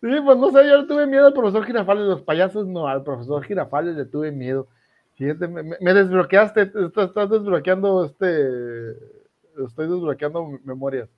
pues 0.00 0.38
no 0.38 0.50
sé, 0.50 0.68
yo 0.68 0.82
le 0.82 0.86
tuve 0.86 1.06
miedo 1.06 1.26
al 1.26 1.32
profesor 1.32 1.64
Girafales, 1.64 2.04
los 2.04 2.22
payasos 2.22 2.66
no, 2.66 2.86
al 2.86 3.02
profesor 3.02 3.44
Girafales 3.44 3.96
le 3.96 4.04
tuve 4.04 4.30
miedo. 4.30 4.68
Fíjate, 5.14 5.46
me, 5.46 5.94
desbloqueaste, 5.94 6.72
estás, 6.86 7.30
desbloqueando 7.30 8.06
este, 8.06 8.92
estoy 9.66 9.88
desbloqueando 9.88 10.58
memorias, 10.64 11.08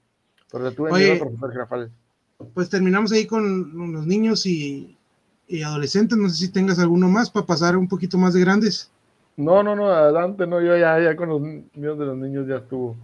pero 0.50 0.64
le 0.64 0.72
tuve 0.72 0.92
miedo 0.92 1.12
al 1.12 1.18
profesor 1.18 1.52
Girafales. 1.52 1.90
Pues 2.52 2.68
terminamos 2.68 3.12
ahí 3.12 3.26
con 3.26 3.94
los 3.94 4.06
niños 4.06 4.44
y 4.46 4.93
y 5.48 5.62
adolescentes, 5.62 6.16
no 6.16 6.28
sé 6.28 6.36
si 6.36 6.48
tengas 6.48 6.78
alguno 6.78 7.08
más 7.08 7.30
para 7.30 7.46
pasar 7.46 7.76
un 7.76 7.88
poquito 7.88 8.18
más 8.18 8.34
de 8.34 8.40
grandes. 8.40 8.90
No, 9.36 9.62
no, 9.62 9.74
no, 9.74 9.88
adelante, 9.88 10.46
no, 10.46 10.60
yo 10.60 10.76
ya, 10.76 11.00
ya 11.00 11.16
con 11.16 11.28
los 11.28 11.40
miedos 11.40 11.98
de 11.98 12.06
los 12.06 12.16
niños 12.16 12.46
ya 12.46 12.56
estuvo. 12.56 12.96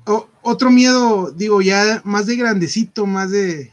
otro 0.42 0.70
miedo, 0.70 1.32
digo, 1.32 1.60
ya 1.60 2.00
más 2.04 2.26
de 2.26 2.36
grandecito, 2.36 3.04
más 3.04 3.32
de, 3.32 3.72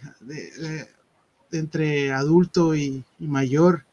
entre 1.52 2.12
adulto 2.12 2.76
y, 2.76 3.04
mayor, 3.20 3.84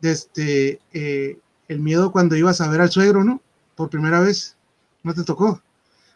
de 0.00 0.10
este, 0.10 0.80
eh, 0.92 1.38
el 1.68 1.78
miedo 1.78 2.10
cuando 2.10 2.34
ibas 2.34 2.60
a 2.60 2.68
ver 2.68 2.80
al 2.80 2.90
suegro, 2.90 3.22
¿no? 3.22 3.40
Por 3.76 3.90
primera 3.90 4.18
vez, 4.18 4.56
¿no 5.04 5.14
te 5.14 5.22
tocó? 5.22 5.62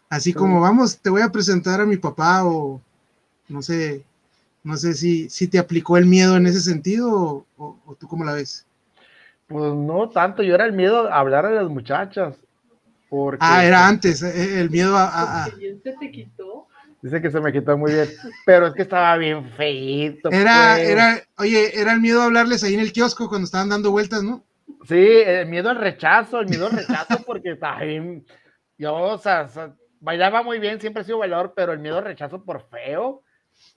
Así 0.09 0.33
como, 0.33 0.59
vamos, 0.59 0.97
te 0.97 1.09
voy 1.09 1.21
a 1.21 1.31
presentar 1.31 1.79
a 1.79 1.85
mi 1.85 1.97
papá 1.97 2.45
o, 2.45 2.81
no 3.47 3.61
sé, 3.61 4.03
no 4.65 4.77
sé 4.77 4.95
si, 4.95 5.29
si 5.29 5.47
te 5.47 5.59
aplicó 5.59 5.95
el 5.95 6.07
miedo 6.07 6.35
en 6.35 6.47
ese 6.47 6.59
sentido 6.59 7.45
o, 7.55 7.97
tú 7.99 8.07
cómo 8.07 8.25
la 8.25 8.33
ves. 8.33 8.65
Pues 9.47 9.73
no 9.75 10.09
tanto, 10.09 10.41
yo 10.41 10.55
era 10.55 10.65
el 10.65 10.73
miedo 10.73 11.07
a 11.07 11.19
hablar 11.19 11.45
a 11.45 11.51
las 11.51 11.69
muchachas. 11.69 12.35
Porque, 13.07 13.37
ah, 13.41 13.63
era 13.63 13.87
antes, 13.87 14.23
eh, 14.23 14.59
el 14.59 14.71
miedo 14.71 14.97
a... 14.97 15.43
a, 15.43 15.45
te 15.45 16.11
quitó? 16.11 16.67
Dice 16.99 17.21
que 17.21 17.29
se 17.29 17.39
me 17.39 17.53
quitó 17.53 17.77
muy 17.77 17.93
bien, 17.93 18.09
pero 18.47 18.65
es 18.65 18.73
que 18.73 18.81
estaba 18.81 19.15
bien 19.17 19.47
feito. 19.51 20.31
Era, 20.31 20.73
pues. 20.75 20.89
era, 20.89 21.21
oye, 21.37 21.79
era 21.79 21.93
el 21.93 22.01
miedo 22.01 22.23
a 22.23 22.25
hablarles 22.25 22.63
ahí 22.63 22.73
en 22.73 22.79
el 22.79 22.91
kiosco 22.91 23.29
cuando 23.29 23.45
estaban 23.45 23.69
dando 23.69 23.91
vueltas, 23.91 24.23
¿no? 24.23 24.43
Sí, 24.87 25.21
el 25.23 25.47
miedo 25.47 25.69
al 25.69 25.77
rechazo, 25.77 26.39
el 26.39 26.49
miedo 26.49 26.65
al 26.65 26.71
rechazo, 26.71 27.19
porque 27.27 27.51
estaba 27.51 27.83
bien. 27.83 28.25
Yo, 28.79 28.95
o 28.95 29.17
sea, 29.19 29.47
bailaba 29.99 30.41
muy 30.41 30.57
bien, 30.57 30.81
siempre 30.81 31.03
he 31.03 31.05
sido 31.05 31.19
bailador, 31.19 31.53
pero 31.55 31.71
el 31.71 31.79
miedo 31.79 31.99
al 31.99 32.05
rechazo 32.05 32.43
por 32.43 32.67
feo, 32.69 33.21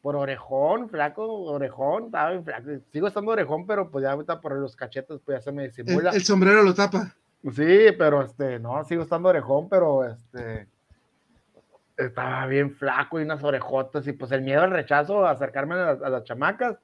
por 0.03 0.16
orejón, 0.16 0.88
flaco, 0.88 1.26
orejón, 1.44 2.07
estaba 2.07 2.30
bien 2.30 2.44
flaco. 2.44 2.70
Sigo 2.92 3.09
estando 3.09 3.32
orejón, 3.32 3.66
pero 3.66 3.90
pues 3.90 4.03
ya 4.03 4.12
ahorita 4.12 4.40
por 4.40 4.57
los 4.57 4.76
cachetes, 4.76 5.20
pues 5.24 5.38
ya 5.38 5.42
se 5.42 5.53
me 5.53 5.64
disimula. 5.68 6.11
El, 6.11 6.24
sombrero 6.24 6.62
lo 6.62 6.74
tapa. 6.74 7.14
Sí, 7.53 7.92
pero 7.96 8.22
este, 8.22 8.59
no, 8.59 8.84
sigo 8.84 9.03
estando 9.03 9.28
orejón, 9.28 9.68
pero 9.68 10.05
este 10.05 10.68
estaba 11.99 12.46
bien 12.46 12.70
flaco 12.70 13.18
y 13.18 13.24
unas 13.24 13.42
orejotas 13.42 14.07
y 14.07 14.12
pues 14.12 14.30
el 14.30 14.42
miedo 14.42 14.62
al 14.62 14.70
rechazo, 14.70 15.26
acercarme 15.26 15.74
a 15.74 15.94
las, 15.94 16.24
chamacas, 16.24 16.78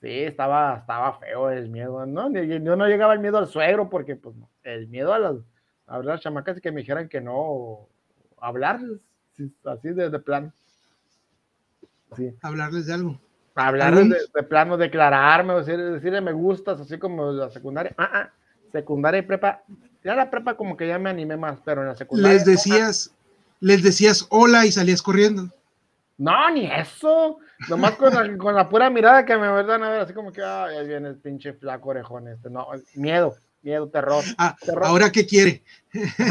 sí, 0.00 0.22
estaba, 0.22 0.78
estaba 0.78 1.18
feo 1.18 1.50
el 1.50 1.68
miedo, 1.68 2.06
¿no? 2.06 2.32
Yo 2.32 2.76
no 2.76 2.86
llegaba 2.86 3.14
el 3.14 3.20
miedo 3.20 3.38
al 3.38 3.48
suegro 3.48 3.90
porque 3.90 4.14
pues 4.14 4.36
el 4.62 4.86
miedo 4.86 5.12
a 5.12 5.18
las, 5.18 5.36
a 5.86 5.98
las 5.98 6.20
chamacas 6.20 6.56
y 6.56 6.60
que 6.60 6.70
me 6.70 6.80
dijeran 6.80 7.08
que 7.08 7.20
no, 7.20 7.88
hablarles, 8.38 9.00
así 9.64 9.88
de, 9.88 10.08
de 10.08 10.18
plano. 10.20 10.52
Sí. 12.16 12.34
Hablarles 12.42 12.86
de 12.86 12.94
algo. 12.94 13.20
Hablarles 13.54 14.30
de, 14.32 14.42
plano, 14.42 14.76
declararme, 14.76 15.54
decir, 15.54 15.78
decirle 15.78 16.20
me 16.20 16.32
gustas, 16.32 16.80
así 16.80 16.98
como 16.98 17.30
la 17.30 17.50
secundaria. 17.50 17.94
Ah, 17.96 18.10
ah, 18.12 18.30
secundaria 18.72 19.18
y 19.18 19.22
prepa. 19.22 19.62
Ya 20.02 20.14
la 20.14 20.30
prepa 20.30 20.56
como 20.56 20.76
que 20.76 20.88
ya 20.88 20.98
me 20.98 21.10
animé 21.10 21.36
más, 21.36 21.58
pero 21.64 21.82
en 21.82 21.88
la 21.88 21.96
secundaria. 21.96 22.32
Les 22.32 22.44
decías, 22.44 23.14
les 23.60 23.82
decías 23.82 24.26
hola 24.30 24.66
y 24.66 24.72
salías 24.72 25.02
corriendo. 25.02 25.50
No, 26.18 26.50
ni 26.50 26.66
eso. 26.66 27.38
Nomás 27.68 27.92
con 27.92 28.12
la, 28.12 28.36
con 28.38 28.54
la 28.54 28.68
pura 28.68 28.90
mirada 28.90 29.24
que 29.24 29.36
me 29.36 29.48
verdad 29.50 29.82
a 29.82 29.90
ver, 29.90 30.00
así 30.02 30.12
como 30.12 30.32
que, 30.32 30.42
ay, 30.42 30.76
ahí 30.76 30.88
viene 30.88 31.08
el 31.08 31.16
pinche 31.16 31.52
flaco 31.54 31.90
orejón 31.90 32.28
este. 32.28 32.50
No, 32.50 32.68
miedo, 32.94 33.36
miedo, 33.62 33.88
terror. 33.88 34.22
Ah, 34.38 34.56
¿Ahora 34.82 35.10
qué 35.10 35.26
quiere? 35.26 35.62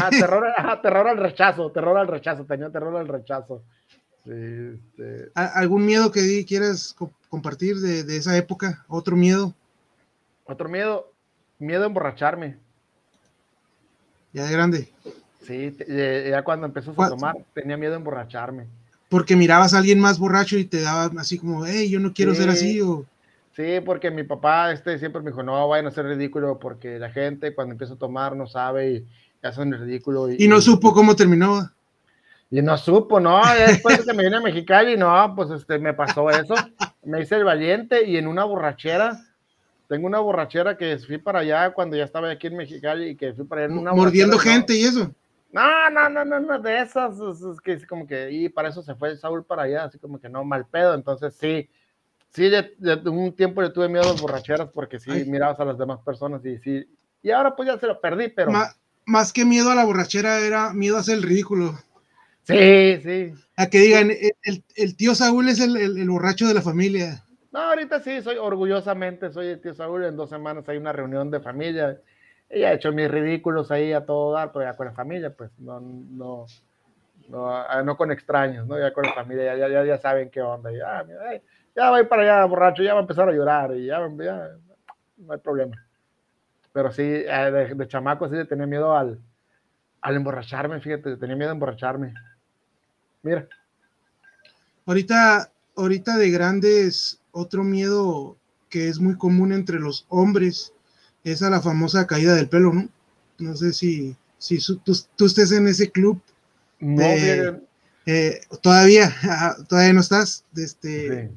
Ah, 0.00 0.10
terror, 0.10 0.46
terror 0.82 1.08
al 1.08 1.18
rechazo, 1.18 1.70
terror 1.70 1.96
al 1.98 2.08
rechazo, 2.08 2.44
tenía 2.44 2.70
terror 2.70 2.96
al 2.96 3.08
rechazo. 3.08 3.62
Este... 4.24 5.30
¿Algún 5.34 5.84
miedo 5.84 6.10
que 6.10 6.44
quieras 6.46 6.94
compartir 7.28 7.76
de, 7.76 8.04
de 8.04 8.16
esa 8.16 8.36
época? 8.36 8.84
¿Otro 8.88 9.16
miedo? 9.16 9.54
Otro 10.44 10.68
miedo, 10.68 11.12
miedo 11.58 11.84
a 11.84 11.86
emborracharme. 11.86 12.56
Ya 14.32 14.44
de 14.44 14.52
grande. 14.52 14.92
Sí, 15.46 15.76
ya 15.86 16.42
cuando 16.42 16.66
empezó 16.66 16.90
a 17.00 17.08
tomar 17.08 17.36
tenía 17.52 17.76
miedo 17.76 17.92
de 17.92 17.98
emborracharme. 17.98 18.66
Porque 19.08 19.36
mirabas 19.36 19.74
a 19.74 19.78
alguien 19.78 20.00
más 20.00 20.18
borracho 20.18 20.58
y 20.58 20.64
te 20.64 20.80
daba 20.80 21.10
así 21.20 21.38
como, 21.38 21.66
hey, 21.66 21.88
yo 21.88 22.00
no 22.00 22.12
quiero 22.12 22.34
ser 22.34 22.48
así 22.48 22.80
o... 22.80 23.04
Sí, 23.54 23.80
porque 23.84 24.10
mi 24.10 24.24
papá 24.24 24.72
este, 24.72 24.98
siempre 24.98 25.22
me 25.22 25.30
dijo, 25.30 25.44
no, 25.44 25.68
vayan 25.68 25.86
a 25.86 25.92
ser 25.92 26.06
ridículo 26.06 26.58
porque 26.58 26.98
la 26.98 27.10
gente 27.10 27.54
cuando 27.54 27.72
empieza 27.72 27.94
a 27.94 27.98
tomar 27.98 28.34
no 28.34 28.48
sabe 28.48 28.90
y 28.90 29.06
hacen 29.46 29.72
el 29.72 29.80
ridículo. 29.80 30.32
Y, 30.32 30.48
no 30.48 30.60
supo 30.60 30.92
cómo 30.92 31.14
terminó. 31.14 31.70
Y 32.50 32.62
no 32.62 32.76
supo, 32.78 33.18
no, 33.18 33.40
después 33.66 33.98
de 33.98 34.04
que 34.04 34.12
me 34.12 34.24
vine 34.24 34.36
a 34.36 34.40
Mexicali, 34.40 34.96
no, 34.96 35.34
pues 35.34 35.50
este, 35.50 35.78
me 35.78 35.94
pasó 35.94 36.30
eso, 36.30 36.54
me 37.02 37.22
hice 37.22 37.36
el 37.36 37.44
valiente 37.44 38.04
y 38.04 38.16
en 38.16 38.26
una 38.26 38.44
borrachera, 38.44 39.20
tengo 39.88 40.06
una 40.06 40.20
borrachera 40.20 40.76
que 40.76 40.98
fui 40.98 41.18
para 41.18 41.40
allá 41.40 41.72
cuando 41.72 41.96
ya 41.96 42.04
estaba 42.04 42.30
aquí 42.30 42.46
en 42.46 42.56
Mexicali 42.56 43.10
y 43.10 43.16
que 43.16 43.32
fui 43.34 43.44
para 43.44 43.64
allá 43.64 43.72
en 43.72 43.78
una 43.78 43.92
Mordiendo 43.92 44.38
gente 44.38 44.74
y 44.76 44.84
eso. 44.84 45.12
No, 45.52 45.90
no, 45.90 46.08
no, 46.08 46.24
no, 46.24 46.40
no, 46.40 46.58
de 46.58 46.80
esas, 46.80 47.14
es, 47.18 47.60
que 47.60 47.74
es 47.74 47.86
como 47.86 48.06
que, 48.06 48.30
y 48.30 48.48
para 48.48 48.68
eso 48.68 48.82
se 48.82 48.94
fue 48.94 49.16
Saúl 49.16 49.44
para 49.44 49.62
allá, 49.62 49.84
así 49.84 49.98
como 49.98 50.20
que 50.20 50.28
no, 50.28 50.44
mal 50.44 50.66
pedo, 50.66 50.94
entonces 50.94 51.34
sí, 51.38 51.68
sí, 52.30 52.50
de, 52.50 52.74
un 53.08 53.34
tiempo 53.34 53.62
le 53.62 53.70
tuve 53.70 53.88
miedo 53.88 54.02
a 54.02 54.12
las 54.12 54.20
borracheras 54.20 54.68
porque 54.70 54.98
sí, 54.98 55.10
mirabas 55.26 55.60
a 55.60 55.64
las 55.64 55.78
demás 55.78 56.00
personas 56.04 56.44
y 56.44 56.58
sí, 56.58 56.88
y 57.22 57.30
ahora 57.30 57.54
pues 57.54 57.68
ya 57.68 57.78
se 57.78 57.86
lo 57.86 58.00
perdí, 58.00 58.28
pero... 58.28 58.52
más 59.06 59.32
que 59.32 59.44
miedo 59.44 59.70
a 59.70 59.76
la 59.76 59.84
borrachera 59.84 60.40
era 60.40 60.72
miedo 60.72 60.96
a 60.96 61.00
hacer 61.00 61.16
el 61.16 61.22
ridículo. 61.22 61.78
Sí, 62.44 63.00
sí. 63.02 63.34
A 63.56 63.68
que 63.68 63.78
digan, 63.78 64.10
el, 64.76 64.96
tío 64.96 65.14
Saúl 65.14 65.48
es 65.48 65.60
el, 65.60 65.76
el, 65.76 66.08
borracho 66.10 66.46
de 66.46 66.54
la 66.54 66.62
familia. 66.62 67.24
No, 67.52 67.60
ahorita 67.60 68.00
sí, 68.00 68.20
soy 68.22 68.36
orgullosamente, 68.36 69.30
soy 69.32 69.48
el 69.48 69.60
tío 69.60 69.74
Saúl, 69.74 70.04
en 70.04 70.16
dos 70.16 70.30
semanas 70.30 70.68
hay 70.68 70.76
una 70.76 70.92
reunión 70.92 71.30
de 71.30 71.40
familia 71.40 71.98
ella 72.48 72.68
ha 72.68 72.72
hecho 72.72 72.92
mis 72.92 73.10
ridículos 73.10 73.70
ahí 73.70 73.92
a 73.92 74.04
todo 74.04 74.32
dar, 74.32 74.52
pero 74.52 74.64
ya 74.64 74.76
con 74.76 74.86
la 74.86 74.92
familia, 74.92 75.30
pues 75.30 75.50
no, 75.58 75.80
no, 75.80 76.46
no, 77.28 77.50
ah, 77.50 77.82
no 77.82 77.96
con 77.96 78.12
extraños, 78.12 78.66
¿no? 78.66 78.78
Ya 78.78 78.92
con 78.92 79.04
la 79.04 79.12
familia, 79.12 79.56
ya, 79.56 79.68
ya, 79.68 79.84
ya 79.84 79.98
saben 79.98 80.30
qué 80.30 80.40
onda. 80.40 80.70
Ya, 80.70 81.04
ya 81.74 81.90
voy 81.90 82.04
para 82.04 82.22
allá, 82.22 82.44
borracho, 82.44 82.82
ya 82.82 82.94
va 82.94 83.00
a 83.00 83.02
empezar 83.02 83.28
a 83.28 83.32
llorar 83.32 83.74
y 83.74 83.86
ya, 83.86 83.98
ya 84.18 84.50
no 85.16 85.32
hay 85.32 85.38
problema. 85.38 85.76
Pero 86.72 86.92
sí, 86.92 87.02
eh, 87.02 87.74
de, 87.74 87.88
chamaco 87.88 88.28
sí 88.28 88.36
tenía 88.48 88.66
miedo 88.66 88.96
al, 88.96 89.18
al 90.00 90.16
emborracharme, 90.16 90.80
fíjate, 90.80 91.16
tenía 91.16 91.36
miedo 91.36 91.50
a 91.50 91.54
emborracharme. 91.54 92.14
Mira. 93.24 93.48
Ahorita, 94.86 95.50
ahorita 95.76 96.16
de 96.16 96.30
grandes, 96.30 97.18
otro 97.32 97.64
miedo 97.64 98.36
que 98.68 98.88
es 98.88 99.00
muy 99.00 99.16
común 99.16 99.52
entre 99.52 99.80
los 99.80 100.06
hombres 100.08 100.72
esa 101.24 101.48
la 101.50 101.62
famosa 101.62 102.06
caída 102.06 102.34
del 102.34 102.48
pelo, 102.48 102.72
¿no? 102.72 102.88
No 103.38 103.56
sé 103.56 103.72
si, 103.72 104.14
si 104.38 104.58
tú, 104.84 105.24
estés 105.24 105.52
en 105.52 105.66
ese 105.66 105.90
club. 105.90 106.20
No, 106.78 107.02
eh, 108.06 108.40
todavía, 108.60 109.14
todavía 109.68 109.94
no 109.94 110.00
estás, 110.00 110.44
este, 110.54 111.30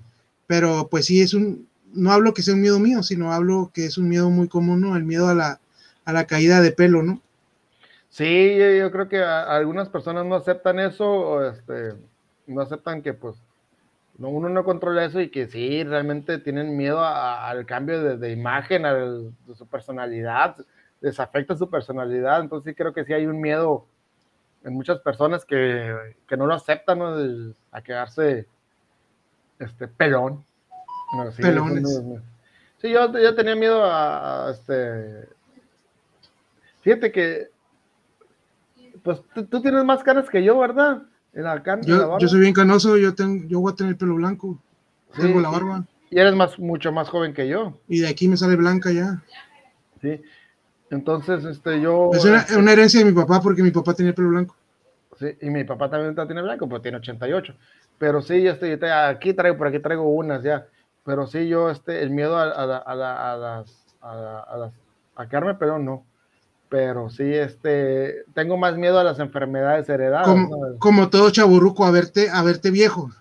pero 0.46 0.90
pues 0.90 1.06
sí 1.06 1.22
es 1.22 1.34
un, 1.34 1.68
no 1.94 2.12
hablo 2.12 2.34
que 2.34 2.44
sea 2.44 2.54
un 2.54 2.62
miedo 2.62 2.80
mío, 2.80 3.02
sino 3.02 3.32
hablo 3.32 3.72
que 3.74 3.86
es 3.86 3.98
un 3.98 4.10
miedo 4.10 4.30
muy 4.30 4.50
común, 4.50 4.82
¿no? 4.82 4.98
El 4.98 5.06
miedo 5.06 5.30
a 5.30 5.34
la, 5.34 5.62
a 6.04 6.14
la 6.14 6.28
caída 6.28 6.62
de 6.62 6.72
pelo, 6.72 7.02
¿no? 7.02 7.22
Sí, 8.18 8.58
yo, 8.80 8.92
creo 8.92 9.08
que 9.08 9.24
algunas 9.24 9.90
personas 9.90 10.26
no 10.26 10.34
aceptan 10.34 10.80
eso, 10.80 11.48
este, 11.48 11.94
no 12.48 12.62
aceptan 12.62 13.04
que 13.04 13.14
pues 13.14 13.36
no, 14.18 14.30
uno 14.30 14.50
no 14.50 14.64
controla 14.64 15.06
eso 15.06 15.22
y 15.22 15.30
que 15.30 15.46
sí, 15.46 15.84
realmente 15.84 16.40
tienen 16.40 16.76
miedo 16.76 17.00
al 17.06 17.68
cambio 17.68 18.18
de, 18.18 18.32
imagen, 18.32 18.88
a 18.88 18.96
de 18.96 19.56
su 19.56 19.68
personalidad, 19.68 20.58
les 21.00 21.20
afecta 21.20 21.56
su 21.56 21.70
personalidad, 21.70 22.42
entonces 22.42 22.72
sí 22.72 22.76
creo 22.76 22.92
que 22.92 23.06
sí 23.06 23.14
hay 23.14 23.28
un 23.28 23.40
miedo 23.40 23.86
en 24.64 24.74
muchas 24.74 24.98
personas 25.02 25.46
que, 25.46 25.96
no 26.36 26.48
lo 26.48 26.56
aceptan, 26.56 26.98
¿no? 26.98 27.16
a 27.72 27.82
quedarse 27.84 28.48
este, 29.60 29.88
pelón. 29.88 30.44
sí, 31.34 31.44
Pelones. 31.44 32.02
sí, 32.80 32.90
yo, 32.90 33.16
yo, 33.16 33.36
tenía 33.36 33.56
miedo 33.56 33.84
a, 33.84 34.50
este... 34.50 35.30
Fíjate 36.82 37.12
que, 37.12 37.56
pues 39.08 39.48
tú 39.50 39.62
tienes 39.62 39.86
más 39.86 40.04
caras 40.04 40.30
que 40.30 40.44
yo, 40.44 40.60
¿verdad? 40.60 41.04
yo, 42.20 42.28
soy 42.28 42.42
bien 42.42 42.54
canoso, 42.54 42.98
yo, 42.98 43.16
tengo, 43.16 43.48
yo 43.48 43.62
voy 43.62 43.72
a 43.72 43.76
tener 43.76 43.92
el 43.92 43.98
pelo 43.98 44.16
blanco. 44.16 44.60
tengo 45.16 45.40
la 45.40 45.50
barba. 45.50 45.86
Y 46.10 46.20
eres 46.20 46.36
más, 46.36 46.60
mucho 46.60 46.92
más 46.92 47.10
joven 47.10 47.34
que 47.34 47.48
yo. 47.48 47.80
Y 47.88 48.00
de 48.00 48.10
aquí 48.10 48.28
me 48.28 48.36
sale 48.36 48.58
blanca 48.58 48.92
ya. 48.92 49.24
Sí. 50.02 50.22
Entonces, 50.90 51.46
este, 51.46 51.80
yo. 51.80 52.12
Es 52.14 52.26
una, 52.26 52.46
una 52.58 52.74
herencia 52.74 53.00
de 53.00 53.06
mi 53.06 53.14
papá 53.14 53.42
porque 53.42 53.64
mi 53.64 53.72
papá 53.72 53.94
tenía 53.94 54.10
el 54.10 54.16
pelo 54.16 54.30
blanco. 54.30 54.56
Sí, 55.20 55.28
y 55.42 55.50
mi 55.50 55.64
papá 55.64 55.90
también 55.90 56.14
tiene 56.14 56.42
blanco, 56.42 56.68
pero 56.68 56.82
tiene 56.82 56.98
88. 56.98 57.56
Pero 57.98 58.22
sí, 58.22 58.42
yo 58.42 58.52
estoy, 58.52 58.72
aquí 58.72 59.34
traigo, 59.34 59.58
por 59.58 59.68
aquí 59.68 59.80
traigo 59.80 60.04
unas 60.04 60.44
ya. 60.44 60.68
Pero 61.06 61.28
sí, 61.28 61.48
yo, 61.48 61.70
este, 61.70 62.02
el 62.02 62.10
miedo 62.10 62.38
a, 62.38 62.44
a, 62.44 62.78
a, 62.78 63.34
a 63.34 63.38
las, 63.38 63.96
a, 64.02 64.58
las, 64.58 64.74
a 65.16 65.28
quedarme 65.30 65.56
pero 65.56 65.80
no 65.80 66.04
pero 66.70 67.10
sí, 67.10 67.24
este, 67.24 68.24
tengo 68.34 68.58
más 68.58 68.78
miedo 68.78 69.00
a 69.00 69.04
las 69.04 69.20
enfermedades 69.20 69.88
heredadas. 69.90 70.28
Como, 70.80 71.10
todo 71.10 71.30
chaburruco, 71.30 71.86
a 71.86 71.92
verte, 71.92 72.30
a 72.30 72.44
verte 72.44 72.72
viejo. 72.72 73.12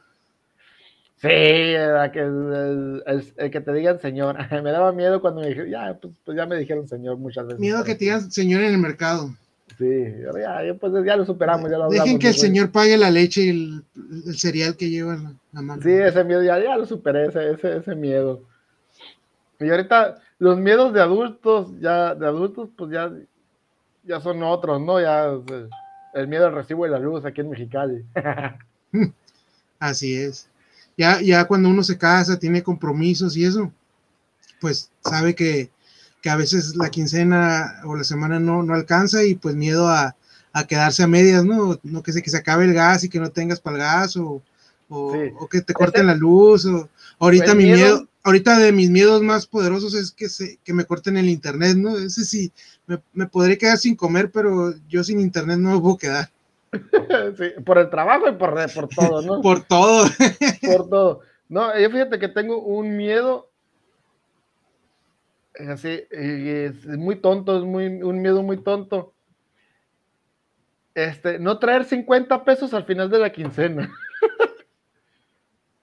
Sí, 1.16 1.28
que 1.28 2.20
el, 2.20 3.51
que 3.51 3.61
te 3.61 3.72
digan 3.72 4.01
señor. 4.01 4.36
me 4.62 4.70
daba 4.70 4.92
miedo 4.92 5.20
cuando 5.20 5.40
me 5.40 5.49
dijeron, 5.49 5.70
ya, 5.70 5.99
pues, 6.01 6.12
pues, 6.24 6.36
ya 6.36 6.47
me 6.47 6.57
dijeron 6.57 6.88
señor 6.88 7.16
muchas 7.16 7.47
veces. 7.47 7.61
Miedo 7.61 7.82
que 7.84 7.94
te 7.94 8.07
digan 8.07 8.30
señor 8.30 8.62
en 8.62 8.72
el 8.72 8.78
mercado. 8.78 9.34
Sí, 9.78 10.05
ya, 10.22 10.74
pues, 10.74 10.92
ya 11.05 11.16
lo 11.16 11.26
superamos, 11.26 11.70
ya 11.70 11.78
lo 11.78 11.88
Dejen 11.88 12.18
que 12.18 12.28
el 12.28 12.34
señor 12.34 12.70
pague 12.70 12.97
la 12.97 13.11
leche 13.11 13.42
y 13.42 13.49
el, 13.51 14.36
cereal 14.36 14.76
que 14.76 14.88
lleva 14.88 15.16
la, 15.53 15.62
mano. 15.62 15.82
Sí, 15.82 15.90
ese 15.90 16.24
miedo, 16.24 16.42
ya, 16.42 16.59
ya 16.59 16.76
lo 16.76 16.86
superé, 16.86 17.26
ese, 17.26 17.51
ese, 17.53 17.78
ese 17.78 17.94
miedo. 17.94 18.42
Y 19.61 19.68
ahorita, 19.68 20.16
los 20.38 20.59
miedos 20.59 20.92
de 20.92 21.01
adultos, 21.01 21.68
ya, 21.80 22.14
de 22.14 22.26
adultos, 22.26 22.68
pues 22.76 22.90
ya, 22.90 23.11
ya 24.07 24.20
son 24.20 24.42
otros, 24.42 24.80
¿no? 24.80 25.00
Ya 25.00 25.26
el 26.14 26.28
miedo 26.28 26.46
al 26.46 26.54
recibo 26.54 26.84
de 26.84 26.90
la 26.90 26.98
luz 26.98 27.24
aquí 27.24 27.40
en 27.40 27.50
Mexicali. 27.50 28.04
Así 29.78 30.14
es. 30.14 30.48
Ya, 30.96 31.20
ya 31.20 31.46
cuando 31.46 31.68
uno 31.68 31.82
se 31.82 31.98
casa, 31.98 32.38
tiene 32.38 32.62
compromisos 32.62 33.36
y 33.36 33.44
eso, 33.44 33.70
pues 34.61 34.90
sabe 35.04 35.34
que, 35.34 35.70
a 36.28 36.34
veces 36.34 36.74
la 36.74 36.90
quincena 36.90 37.82
o 37.84 37.94
la 37.94 38.02
semana 38.02 38.40
no, 38.40 38.61
no 38.64 38.74
alcanza 38.74 39.22
y 39.22 39.36
pues 39.36 39.54
miedo 39.54 39.88
a, 39.88 40.16
quedarse 40.66 41.04
a 41.04 41.07
medias, 41.07 41.44
¿no? 41.44 41.78
No 41.84 42.02
que 42.02 42.12
se, 42.12 42.20
que 42.20 42.30
se 42.30 42.38
acabe 42.38 42.64
el 42.64 42.74
gas 42.74 43.04
y 43.04 43.09
que 43.09 43.20
no 43.20 43.30
tengas 43.30 43.61
para 43.61 43.76
el 43.76 43.82
gas 43.82 44.16
o, 44.16 44.42
o, 44.88 45.48
que 45.48 45.61
te 45.61 45.72
corten 45.72 46.07
la 46.07 46.16
luz, 46.16 46.64
o 46.66 46.88
ahorita 47.18 47.54
mi 47.54 47.64
miedo, 47.64 48.08
ahorita 48.22 48.58
de 48.58 48.72
mis 48.72 48.90
miedos 48.90 49.22
más 49.22 49.46
poderosos 49.46 49.94
es 49.94 50.12
que 50.12 50.28
se, 50.28 50.58
que 50.64 50.72
me 50.72 50.84
corten 50.84 51.16
el 51.16 51.28
internet, 51.28 51.76
¿no? 51.76 51.96
Ese 51.96 52.24
sí, 52.24 52.52
me, 52.86 53.00
me 53.12 53.26
podré 53.26 53.56
quedar 53.56 53.78
sin 53.78 53.96
comer, 53.96 54.30
pero 54.30 54.74
yo 54.88 55.04
sin 55.04 55.20
internet 55.20 55.58
no 55.58 55.74
me 55.74 55.80
puedo 55.80 55.96
quedar. 55.96 56.30
Sí, 57.38 57.60
por 57.64 57.78
el 57.78 57.88
trabajo 57.88 58.28
y 58.28 58.32
por, 58.32 58.54
por 58.74 58.88
todo, 58.88 59.22
¿no? 59.22 59.40
por 59.42 59.62
todo. 59.62 60.06
por 60.62 60.88
todo. 60.88 61.20
No, 61.48 61.78
yo 61.78 61.90
fíjate 61.90 62.18
que 62.18 62.28
tengo 62.28 62.60
un 62.60 62.96
miedo 62.96 63.48
así, 65.70 66.02
es 66.10 66.86
muy 66.86 67.16
tonto, 67.16 67.56
es 67.58 67.64
muy, 67.64 67.86
un 67.86 68.20
miedo 68.20 68.42
muy 68.42 68.62
tonto. 68.62 69.14
Este, 70.94 71.38
no 71.38 71.58
traer 71.58 71.84
50 71.84 72.44
pesos 72.44 72.72
al 72.74 72.84
final 72.84 73.10
de 73.10 73.18
la 73.18 73.30
quincena. 73.30 73.90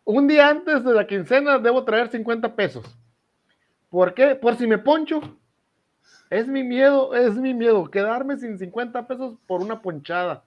Un 0.06 0.28
día 0.28 0.49
antes 0.49 0.84
de 0.84 0.93
la 0.93 1.08
quincena 1.08 1.60
debo 1.60 1.84
traer 1.84 2.10
50 2.10 2.56
pesos. 2.56 2.86
¿Por 3.89 4.14
qué? 4.14 4.36
Por 4.36 4.56
si 4.58 4.68
me 4.68 4.78
poncho. 4.78 5.22
Es 6.30 6.47
mi 6.47 6.64
miedo, 6.64 7.14
es 7.14 7.36
mi 7.36 7.54
miedo, 7.54 7.89
quedarme 7.91 8.38
sin 8.38 8.58
50 8.58 9.08
pesos 9.08 9.36
por 9.45 9.62
una 9.62 9.82
ponchada. 9.82 10.43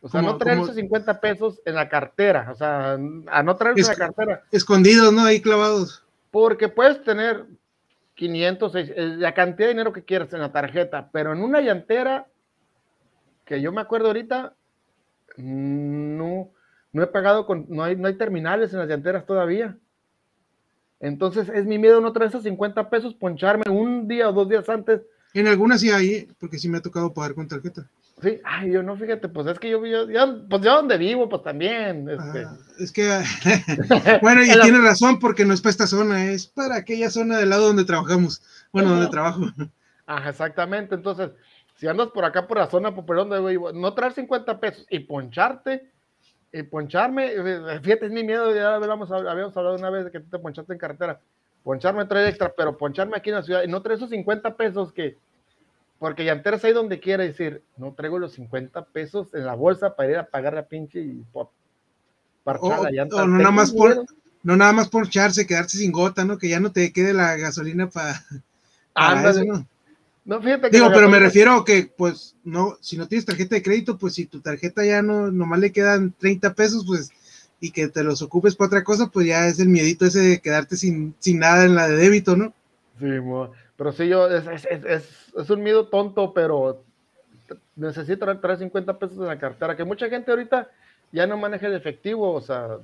O 0.00 0.08
sea, 0.08 0.22
no 0.22 0.38
traer 0.38 0.60
esos 0.60 0.76
50 0.76 1.20
pesos 1.20 1.60
en 1.64 1.74
la 1.74 1.88
cartera, 1.88 2.48
o 2.52 2.54
sea, 2.54 2.92
a 2.92 3.42
no 3.42 3.56
traerlos 3.56 3.88
en 3.88 3.98
la 3.98 4.06
cartera. 4.06 4.44
Escondidos, 4.52 5.12
¿no? 5.12 5.24
Ahí 5.24 5.42
clavados. 5.42 6.06
Porque 6.30 6.68
puedes 6.68 7.02
tener 7.02 7.46
500, 8.14 8.72
la 8.96 9.34
cantidad 9.34 9.66
de 9.66 9.74
dinero 9.74 9.92
que 9.92 10.04
quieras 10.04 10.32
en 10.32 10.40
la 10.40 10.52
tarjeta, 10.52 11.08
pero 11.10 11.32
en 11.32 11.42
una 11.42 11.60
llantera, 11.60 12.28
que 13.44 13.60
yo 13.60 13.72
me 13.72 13.80
acuerdo 13.80 14.06
ahorita, 14.08 14.54
no, 15.36 16.50
no 16.92 17.02
he 17.02 17.06
pagado 17.06 17.46
con, 17.46 17.66
no 17.68 17.84
hay, 17.84 17.96
no 17.96 18.08
hay 18.08 18.14
terminales 18.14 18.72
en 18.72 18.78
las 18.78 18.88
llanteras 18.88 19.26
todavía. 19.26 19.76
Entonces 21.00 21.48
es 21.48 21.64
mi 21.64 21.78
miedo 21.78 22.00
no 22.00 22.12
traer 22.12 22.30
esos 22.30 22.42
50 22.42 22.90
pesos, 22.90 23.14
poncharme 23.14 23.70
un 23.70 24.08
día 24.08 24.28
o 24.28 24.32
dos 24.32 24.48
días 24.48 24.68
antes. 24.68 25.02
En 25.34 25.46
algunas 25.46 25.80
sí 25.80 25.90
hay, 25.90 26.28
porque 26.40 26.58
sí 26.58 26.68
me 26.68 26.78
ha 26.78 26.82
tocado 26.82 27.12
pagar 27.12 27.34
con 27.34 27.46
tarjeta. 27.46 27.88
Sí, 28.20 28.40
ay, 28.44 28.72
yo 28.72 28.82
no, 28.82 28.96
fíjate, 28.96 29.28
pues 29.28 29.46
es 29.46 29.58
que 29.60 29.70
yo, 29.70 29.84
yo, 29.86 30.48
pues 30.48 30.62
yo 30.62 30.74
donde 30.74 30.98
vivo, 30.98 31.28
pues 31.28 31.42
también. 31.42 32.08
Este. 32.08 32.44
Ah, 32.44 32.56
es 32.80 32.90
que, 32.90 33.06
bueno, 34.22 34.42
y 34.42 34.48
tiene 34.60 34.80
razón, 34.80 35.20
porque 35.20 35.44
no 35.44 35.54
es 35.54 35.60
para 35.60 35.70
esta 35.70 35.86
zona, 35.86 36.24
es 36.32 36.48
para 36.48 36.76
aquella 36.76 37.10
zona 37.10 37.38
del 37.38 37.50
lado 37.50 37.68
donde 37.68 37.84
trabajamos, 37.84 38.42
bueno, 38.72 38.90
donde 38.90 39.08
trabajo. 39.08 39.42
Ajá, 40.06 40.30
exactamente, 40.30 40.96
entonces, 40.96 41.30
si 41.76 41.86
andas 41.86 42.08
por 42.08 42.24
acá, 42.24 42.48
por 42.48 42.58
la 42.58 42.68
zona 42.68 42.92
popular 42.92 43.28
donde 43.28 43.50
vivo, 43.50 43.72
no 43.72 43.94
traer 43.94 44.14
50 44.14 44.58
pesos 44.58 44.86
y 44.90 45.00
poncharte, 45.00 45.88
y 46.52 46.62
poncharme, 46.62 47.30
fíjate, 47.82 48.06
es 48.06 48.12
mi 48.12 48.24
miedo, 48.24 48.54
ya 48.54 48.74
habíamos, 48.74 49.10
habíamos 49.10 49.56
hablado 49.56 49.76
una 49.76 49.90
vez 49.90 50.06
de 50.06 50.10
que 50.10 50.20
tú 50.20 50.30
te 50.30 50.38
ponchaste 50.38 50.72
en 50.72 50.78
carretera, 50.78 51.20
poncharme 51.62 52.06
trae 52.06 52.28
extra, 52.28 52.52
pero 52.56 52.76
poncharme 52.76 53.16
aquí 53.16 53.30
en 53.30 53.36
la 53.36 53.42
ciudad 53.42 53.62
y 53.64 53.68
no 53.68 53.82
traer 53.82 53.98
esos 53.98 54.10
50 54.10 54.56
pesos 54.56 54.92
que 54.92 55.16
porque 55.98 56.24
llanteras 56.24 56.62
ahí 56.64 56.72
donde 56.72 57.00
quiera 57.00 57.24
decir, 57.24 57.62
no 57.76 57.92
traigo 57.92 58.18
los 58.18 58.32
50 58.32 58.84
pesos 58.86 59.34
en 59.34 59.44
la 59.44 59.54
bolsa 59.54 59.96
para 59.96 60.10
ir 60.10 60.16
a 60.16 60.26
pagar 60.26 60.54
la 60.54 60.66
pinche 60.66 61.00
y 61.00 61.24
por 61.32 61.50
parchar 62.44 62.82
la 62.82 62.90
llanta. 62.90 63.26
no, 63.26 63.38
nada 63.38 63.50
más 63.50 63.72
por, 63.72 64.06
no 64.44 64.56
nada 64.56 64.72
más 64.72 64.88
por 64.88 65.06
echarse, 65.06 65.46
quedarse 65.46 65.78
sin 65.78 65.90
gota, 65.90 66.24
¿no? 66.24 66.38
Que 66.38 66.48
ya 66.48 66.60
no 66.60 66.70
te 66.70 66.92
quede 66.92 67.12
la 67.12 67.36
gasolina 67.36 67.90
para, 67.90 68.12
eso, 69.28 69.44
¿no? 69.44 69.66
No, 70.28 70.42
fíjate 70.42 70.68
Digo, 70.68 70.90
pero 70.92 71.08
me 71.08 71.18
refiero 71.18 71.54
a 71.54 71.64
que, 71.64 71.90
pues, 71.96 72.36
no, 72.44 72.76
si 72.82 72.98
no 72.98 73.08
tienes 73.08 73.24
tarjeta 73.24 73.54
de 73.54 73.62
crédito, 73.62 73.96
pues 73.96 74.12
si 74.12 74.26
tu 74.26 74.40
tarjeta 74.40 74.84
ya 74.84 75.00
no, 75.00 75.30
nomás 75.30 75.58
le 75.58 75.72
quedan 75.72 76.12
30 76.12 76.52
pesos, 76.52 76.84
pues, 76.86 77.10
y 77.60 77.70
que 77.70 77.88
te 77.88 78.04
los 78.04 78.20
ocupes 78.20 78.54
para 78.54 78.66
otra 78.66 78.84
cosa, 78.84 79.06
pues 79.06 79.26
ya 79.26 79.46
es 79.46 79.58
el 79.58 79.70
miedito 79.70 80.04
ese 80.04 80.20
de 80.20 80.40
quedarte 80.42 80.76
sin, 80.76 81.14
sin 81.18 81.38
nada 81.38 81.64
en 81.64 81.74
la 81.74 81.88
de 81.88 81.96
débito, 81.96 82.36
¿no? 82.36 82.52
Sí, 83.00 83.06
pero 83.78 83.92
sí, 83.92 84.06
yo, 84.06 84.28
es, 84.28 84.46
es, 84.46 84.84
es, 84.84 85.32
es 85.34 85.48
un 85.48 85.62
miedo 85.62 85.86
tonto, 85.86 86.34
pero 86.34 86.82
necesito 87.74 88.26
traer 88.38 88.58
50 88.58 88.98
pesos 88.98 89.16
en 89.16 89.28
la 89.28 89.38
cartera, 89.38 89.78
que 89.78 89.84
mucha 89.84 90.10
gente 90.10 90.30
ahorita 90.30 90.68
ya 91.10 91.26
no 91.26 91.38
maneja 91.38 91.68
el 91.68 91.74
efectivo, 91.74 92.34
o 92.34 92.40
sea, 92.42 92.76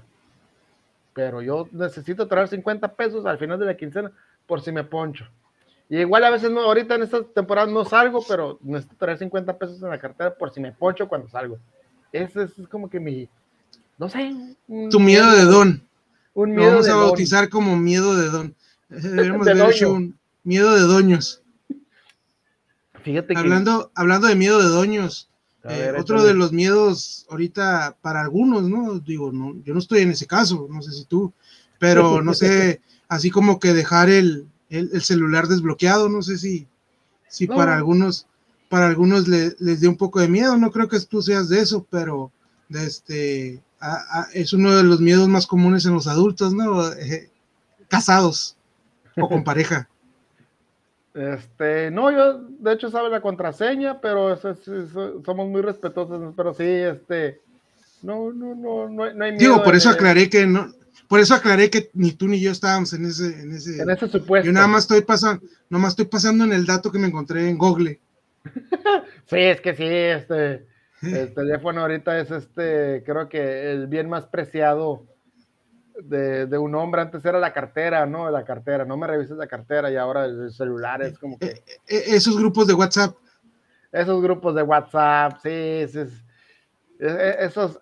pero 1.13 1.43
yo 1.43 1.69
necesito 1.73 2.27
traer 2.27 2.49
50 2.49 2.95
pesos 2.95 3.27
al 3.27 3.37
final 3.37 3.59
de 3.59 3.67
la 3.67 3.77
quincena 3.77 4.11
por 4.47 4.63
si 4.63 4.73
me 4.73 4.83
poncho. 4.83 5.27
Y 5.89 5.99
igual 5.99 6.25
a 6.25 6.31
veces 6.31 6.51
no, 6.51 6.61
ahorita 6.61 6.95
en 6.95 7.03
esta 7.03 7.23
temporada 7.23 7.71
no 7.71 7.85
salgo, 7.85 8.25
pero 8.27 8.59
necesito 8.63 8.97
traer 8.97 9.19
50 9.19 9.59
pesos 9.59 9.83
en 9.83 9.91
la 9.91 9.99
cartera 9.99 10.35
por 10.35 10.53
si 10.53 10.61
me 10.61 10.73
poncho 10.73 11.09
cuando 11.09 11.29
salgo. 11.29 11.59
Ese 12.13 12.45
es, 12.45 12.53
como 12.71 12.89
que 12.89 13.01
mi, 13.01 13.29
no 13.99 14.09
sé. 14.09 14.35
Tu 14.91 15.01
miedo 15.01 15.31
de 15.33 15.45
don. 15.45 15.83
Un 16.33 16.51
miedo 16.51 16.65
Lo 16.65 16.71
vamos 16.71 16.89
a 16.89 16.97
bautizar 16.97 17.49
como 17.49 17.77
miedo 17.77 18.17
de 18.17 18.29
don. 18.29 18.55
Debemos 18.89 19.47
haber 19.47 19.71
hecho 19.71 19.93
un, 19.93 20.17
Miedo 20.45 20.75
de 20.75 20.83
doños. 20.83 21.41
Fíjate 23.03 23.37
hablando, 23.37 23.91
hablando 23.95 24.29
de 24.29 24.35
miedo 24.35 24.63
de 24.63 24.69
doños, 24.69 25.31
eh, 25.65 25.93
otro 25.99 26.23
de 26.23 26.35
los 26.35 26.53
miedos 26.53 27.27
ahorita 27.31 27.97
para 28.03 28.21
algunos, 28.21 28.69
¿no? 28.69 28.99
Digo, 28.99 29.33
no, 29.33 29.55
yo 29.65 29.73
no 29.73 29.81
estoy 29.81 30.03
en 30.03 30.11
ese 30.11 30.27
caso, 30.27 30.67
no 30.71 30.83
sé 30.83 30.93
si 30.93 31.07
tú, 31.07 31.33
pero 31.79 32.23
no 32.23 32.35
sé, 32.35 32.83
así 33.09 33.31
como 33.31 33.59
que 33.59 33.73
dejar 33.73 34.11
el, 34.11 34.47
celular 35.01 35.47
desbloqueado, 35.49 36.09
no 36.09 36.23
sé 36.23 36.39
si, 36.39 36.67
si 37.29 37.47
para 37.47 37.77
algunos, 37.77 38.27
para 38.69 38.87
algunos 38.87 39.29
les 39.29 39.81
dé 39.81 39.89
un 39.89 39.97
poco 39.97 40.21
de 40.21 40.29
miedo, 40.29 40.57
no 40.57 40.71
creo 40.71 40.89
que 40.89 41.01
tú 41.01 41.23
seas 41.23 41.49
de 41.49 41.61
eso, 41.61 41.87
pero 41.91 42.33
de 42.69 42.87
este, 42.87 43.63
es 44.33 44.53
uno 44.53 44.75
de 44.77 44.85
los 44.85 45.01
miedos 45.01 45.29
más 45.29 45.47
comunes 45.47 45.85
en 45.87 45.95
los 45.95 46.07
adultos, 46.07 46.55
¿no? 46.55 46.93
Eh, 46.93 47.31
casados 47.89 48.57
o 49.17 49.29
con 49.29 49.45
pareja. 49.45 49.89
Este, 51.15 51.93
no, 51.93 52.11
yo 52.11 52.41
de 52.59 52.73
hecho 52.73 52.91
sabe 52.91 53.09
la 53.09 53.21
contraseña, 53.21 54.01
pero 54.01 54.37
somos 54.37 55.49
muy 55.49 55.63
respetuosos, 55.63 56.35
pero 56.37 56.53
sí, 56.55 56.65
este, 56.65 57.41
no, 58.03 58.33
no, 58.33 58.55
no, 58.57 58.89
no, 58.89 59.05
hay 59.05 59.15
miedo. 59.15 59.39
Digo, 59.39 59.63
por 59.63 59.77
eso 59.77 59.91
aclaré 59.91 60.29
que 60.29 60.45
no, 60.45 60.73
por 61.09 61.21
eso 61.21 61.35
aclaré 61.35 61.71
que 61.71 61.91
ni 61.95 62.13
tú 62.13 62.29
ni 62.29 62.41
yo 62.41 62.51
estábamos 62.51 62.93
en 62.93 63.05
ese, 63.07 63.41
en 63.41 63.53
ese, 63.53 63.83
en 63.83 63.91
ese 63.91 64.09
supuesto. 64.09 64.47
Yo 64.47 64.53
nada 64.53 64.67
más 64.67 64.85
estoy 64.85 65.03
pasando, 65.03 65.45
más 65.69 65.91
estoy 65.91 66.07
pasando 66.07 66.45
en 66.45 66.53
el 66.53 66.67
dato 66.67 66.91
que 66.91 66.99
me 66.99 67.09
encontré 67.09 67.49
en 67.49 67.59
Google. 67.59 68.01
sí, 69.27 69.37
es 69.37 69.61
que 69.61 69.75
sí, 69.75 69.87
este, 69.87 70.67
el 71.03 71.35
teléfono 71.35 71.83
ahorita 71.83 72.19
es 72.19 72.31
este, 72.31 73.03
creo 73.05 73.29
que 73.29 73.73
el 73.73 73.87
bien 73.87 74.09
más 74.09 74.27
preciado 74.27 75.07
de, 76.03 76.59
un 76.59 76.75
hombre, 76.75 77.03
antes 77.03 77.25
era 77.25 77.39
la 77.39 77.53
cartera, 77.53 78.07
¿no? 78.07 78.31
La 78.31 78.45
cartera, 78.45 78.85
no 78.85 78.97
me 78.97 79.07
revises 79.07 79.37
la 79.37 79.47
cartera 79.47 79.91
y 79.91 79.97
ahora 79.97 80.25
el 80.25 80.53
celular 80.53 81.03
es 81.03 81.19
como 81.19 81.39
que... 81.39 81.47
Eh, 81.47 81.63
eh, 81.87 82.05
esos 82.09 82.37
grupos 82.37 82.67
de 82.67 82.75
WhatsApp. 82.75 83.17
Esos 83.93 84.21
grupos 84.21 84.55
de 84.57 84.63
WhatsApp, 84.63 85.39
sí, 85.43 85.87
sí, 85.87 86.01
esos, 86.99 87.81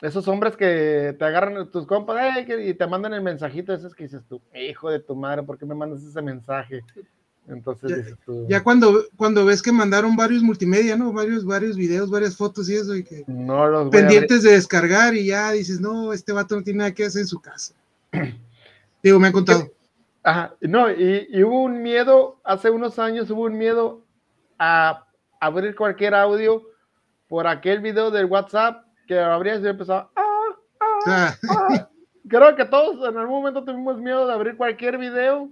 esos 0.00 0.26
hombres 0.28 0.56
que 0.56 1.14
te 1.18 1.24
agarran 1.24 1.70
tus 1.70 1.86
compas 1.86 2.16
y 2.48 2.74
te 2.74 2.86
mandan 2.86 3.14
el 3.14 3.22
mensajito, 3.22 3.72
esos 3.72 3.94
que 3.94 4.04
dices 4.04 4.22
tú, 4.28 4.40
hijo 4.54 4.90
de 4.90 5.00
tu 5.00 5.14
madre, 5.14 5.42
¿por 5.42 5.58
qué 5.58 5.66
me 5.66 5.74
mandas 5.74 6.02
ese 6.02 6.22
mensaje? 6.22 6.82
Entonces 7.48 8.14
ya, 8.48 8.62
cuando, 8.62 9.04
cuando 9.16 9.44
ves 9.44 9.60
que 9.60 9.72
mandaron 9.72 10.14
varios 10.14 10.42
multimedia, 10.42 10.96
¿no? 10.96 11.12
Varios, 11.12 11.44
varios 11.44 11.76
videos, 11.76 12.10
varias 12.10 12.36
fotos 12.36 12.68
y 12.70 12.76
eso, 12.76 12.94
y 12.94 13.02
que 13.02 13.24
pendientes 13.90 14.42
de 14.42 14.52
descargar 14.52 15.14
y 15.14 15.26
ya 15.26 15.50
dices, 15.52 15.80
no, 15.80 16.12
este 16.12 16.32
vato 16.32 16.56
no 16.56 16.62
tiene 16.62 16.78
nada 16.78 16.94
que 16.94 17.06
hacer 17.06 17.22
en 17.22 17.28
su 17.28 17.40
casa. 17.40 17.74
Digo, 19.02 19.18
me 19.18 19.28
han 19.28 19.32
contado. 19.32 19.70
Ajá, 20.22 20.54
no, 20.60 20.90
y, 20.90 21.42
hubo 21.42 21.62
un 21.62 21.82
miedo, 21.82 22.38
hace 22.44 22.70
unos 22.70 22.98
años 22.98 23.30
hubo 23.30 23.44
un 23.44 23.56
miedo 23.56 24.02
a 24.58 25.06
abrir 25.40 25.74
cualquier 25.74 26.14
audio 26.14 26.62
por 27.26 27.46
aquel 27.46 27.80
video 27.80 28.10
del 28.10 28.26
WhatsApp 28.26 28.84
que 29.10 29.18
abrías 29.18 29.60
y 29.60 29.66
empezaba, 29.66 30.08
ah, 30.14 30.56
ah, 31.08 31.36
ah". 31.48 31.88
Creo 32.28 32.54
que 32.54 32.64
todos 32.64 33.08
en 33.08 33.18
algún 33.18 33.40
momento 33.40 33.64
tuvimos 33.64 34.00
miedo 34.00 34.24
de 34.24 34.32
abrir 34.32 34.56
cualquier 34.56 34.98
video 34.98 35.50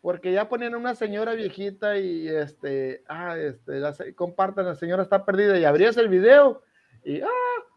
porque 0.00 0.32
ya 0.32 0.48
ponían 0.48 0.74
una 0.74 0.94
señora 0.94 1.34
viejita 1.34 1.98
y 1.98 2.26
este, 2.26 3.04
ah, 3.06 3.36
este, 3.36 3.80
la, 3.80 3.94
compartan, 4.14 4.64
la 4.64 4.76
señora 4.76 5.02
está 5.02 5.26
perdida 5.26 5.58
y 5.58 5.66
abrías 5.66 5.98
el 5.98 6.08
video 6.08 6.62
y, 7.04 7.20
ah, 7.20 7.28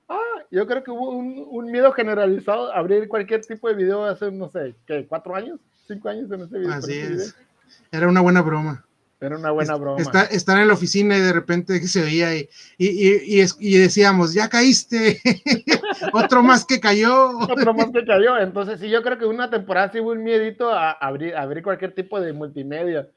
ah, 0.07 0.45
yo 0.51 0.65
creo 0.65 0.85
que 0.85 0.91
hubo 0.91 1.09
un, 1.09 1.69
miedo 1.69 1.91
generalizado 1.91 2.71
a 2.71 2.77
abrir 2.77 3.09
cualquier 3.09 3.41
tipo 3.41 3.67
de 3.67 3.75
video 3.75 4.05
hace, 4.05 4.31
no 4.31 4.47
sé, 4.47 4.73
¿qué? 4.85 5.05
¿Cuatro 5.05 5.35
años? 5.35 5.59
¿Cinco 5.85 6.07
años 6.07 6.31
en 6.31 6.43
ese 6.43 6.59
video? 6.59 6.73
Así 6.75 6.97
es. 6.97 7.35
Era 7.91 8.07
una 8.07 8.21
buena 8.21 8.41
broma. 8.41 8.85
Era 9.21 9.37
una 9.37 9.51
buena 9.51 9.75
broma. 9.75 10.01
estar 10.31 10.59
en 10.59 10.67
la 10.67 10.73
oficina 10.73 11.17
y 11.17 11.19
de 11.19 11.33
repente 11.33 11.77
se 11.87 12.01
veía 12.01 12.33
y, 12.37 12.47
y, 12.77 13.43
y, 13.59 13.77
decíamos, 13.77 14.33
ya 14.33 14.47
caíste, 14.47 15.19
otro 16.13 16.41
más 16.41 16.65
que 16.65 16.79
cayó. 16.79 17.37
otro 17.37 17.73
más 17.73 17.91
que 17.91 18.05
cayó. 18.05 18.37
Entonces, 18.37 18.79
sí, 18.79 18.89
yo 18.89 19.03
creo 19.03 19.17
que 19.17 19.25
una 19.25 19.49
temporada 19.49 19.91
sí 19.91 19.99
hubo 19.99 20.11
un 20.11 20.23
miedito 20.23 20.69
a 20.69 20.91
abrir, 20.91 21.35
abrir 21.35 21.63
cualquier 21.63 21.93
tipo 21.93 22.21
de 22.21 22.31
multimedia. 22.31 23.09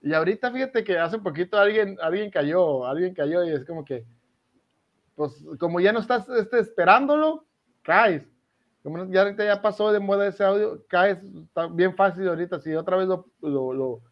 Y 0.00 0.14
ahorita 0.14 0.50
fíjate 0.50 0.82
que 0.82 0.98
hace 0.98 1.16
un 1.16 1.22
poquito 1.22 1.58
alguien, 1.58 1.98
alguien 2.00 2.30
cayó, 2.30 2.86
alguien 2.86 3.14
cayó 3.14 3.44
y 3.44 3.50
es 3.50 3.64
como 3.66 3.84
que, 3.84 4.04
pues 5.16 5.32
como 5.58 5.80
ya 5.80 5.92
no 5.92 6.00
estás 6.00 6.26
este, 6.30 6.60
esperándolo, 6.60 7.44
caes. 7.82 8.22
Ya 9.08 9.22
ahorita 9.22 9.44
ya 9.44 9.62
pasó 9.62 9.92
de 9.92 10.00
moda 10.00 10.26
ese 10.26 10.44
audio, 10.44 10.82
caes, 10.88 11.18
está 11.22 11.66
bien 11.68 11.94
fácil 11.94 12.26
ahorita. 12.28 12.58
Si 12.60 12.74
otra 12.74 12.96
vez 12.96 13.08
lo, 13.08 13.26
lo, 13.40 13.72
lo, 13.72 14.02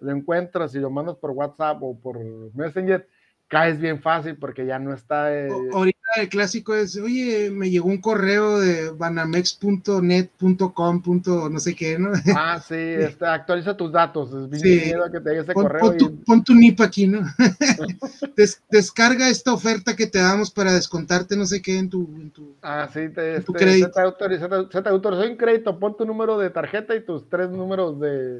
lo 0.00 0.12
encuentras 0.12 0.74
y 0.74 0.78
lo 0.78 0.90
mandas 0.90 1.16
por 1.16 1.30
WhatsApp 1.30 1.82
o 1.82 1.98
por 1.98 2.18
Messenger, 2.54 3.06
caes 3.50 3.78
bien 3.80 4.00
fácil 4.00 4.36
porque 4.36 4.64
ya 4.64 4.78
no 4.78 4.94
está. 4.94 5.36
Eh, 5.36 5.48
ahorita 5.72 5.98
el 6.16 6.28
clásico 6.28 6.74
es, 6.74 6.96
oye, 6.96 7.50
me 7.50 7.68
llegó 7.68 7.88
un 7.88 8.00
correo 8.00 8.58
de 8.58 8.90
banamex.net.com. 8.90 11.02
no 11.50 11.58
sé 11.58 11.74
qué, 11.74 11.98
¿no? 11.98 12.12
Ah, 12.36 12.60
sí, 12.60 12.76
este, 12.76 13.26
actualiza 13.26 13.76
tus 13.76 13.92
datos. 13.92 14.32
Es 14.52 14.60
sí. 14.60 14.92
que 15.12 15.20
te 15.20 15.38
ese 15.38 15.52
pon, 15.52 15.64
correo. 15.64 15.96
Pon 16.24 16.44
tu, 16.44 16.54
NIP 16.54 16.80
aquí, 16.80 17.08
¿no? 17.08 17.22
descarga 18.70 19.28
esta 19.28 19.52
oferta 19.52 19.96
que 19.96 20.06
te 20.06 20.20
damos 20.20 20.50
para 20.50 20.72
descontarte 20.72 21.36
no 21.36 21.44
sé 21.44 21.60
qué 21.60 21.78
en 21.78 21.90
tu. 21.90 22.08
En 22.20 22.30
tu 22.30 22.54
ah, 22.62 22.88
sí, 22.92 23.08
te, 23.08 23.36
este, 23.36 23.52
crédito. 23.52 23.88
Se, 23.88 23.92
te 23.92 24.00
autorizó, 24.00 24.70
se 24.70 24.82
te 24.82 24.88
autorizó 24.88 25.28
un 25.28 25.36
crédito. 25.36 25.78
Pon 25.78 25.96
tu 25.96 26.04
número 26.04 26.38
de 26.38 26.50
tarjeta 26.50 26.94
y 26.94 27.04
tus 27.04 27.28
tres 27.28 27.50
números 27.50 27.98
de. 27.98 28.38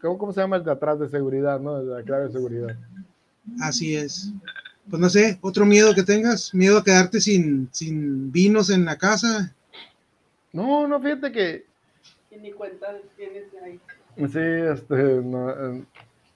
¿Cómo, 0.00 0.18
cómo 0.18 0.32
se 0.32 0.40
llama 0.40 0.56
el 0.56 0.64
de 0.64 0.72
atrás 0.72 0.98
de 0.98 1.08
seguridad, 1.08 1.60
no? 1.60 1.82
De 1.82 1.94
la 1.96 2.02
clave 2.02 2.26
de 2.26 2.32
seguridad. 2.32 2.76
Así 3.60 3.96
es. 3.96 4.32
Pues 4.88 5.00
no 5.00 5.08
sé, 5.08 5.38
otro 5.40 5.64
miedo 5.64 5.94
que 5.94 6.02
tengas, 6.02 6.52
miedo 6.54 6.78
a 6.78 6.84
quedarte 6.84 7.20
sin, 7.20 7.68
sin 7.70 8.32
vinos 8.32 8.70
en 8.70 8.84
la 8.84 8.96
casa. 8.96 9.54
No, 10.52 10.88
no, 10.88 11.00
fíjate 11.00 11.30
que. 11.30 11.66
ni 12.40 12.50
cuenta 12.52 12.86
tienes 13.16 13.44
ahí. 13.64 13.78
Sí, 14.16 14.38
este, 14.72 14.94
no, 15.22 15.86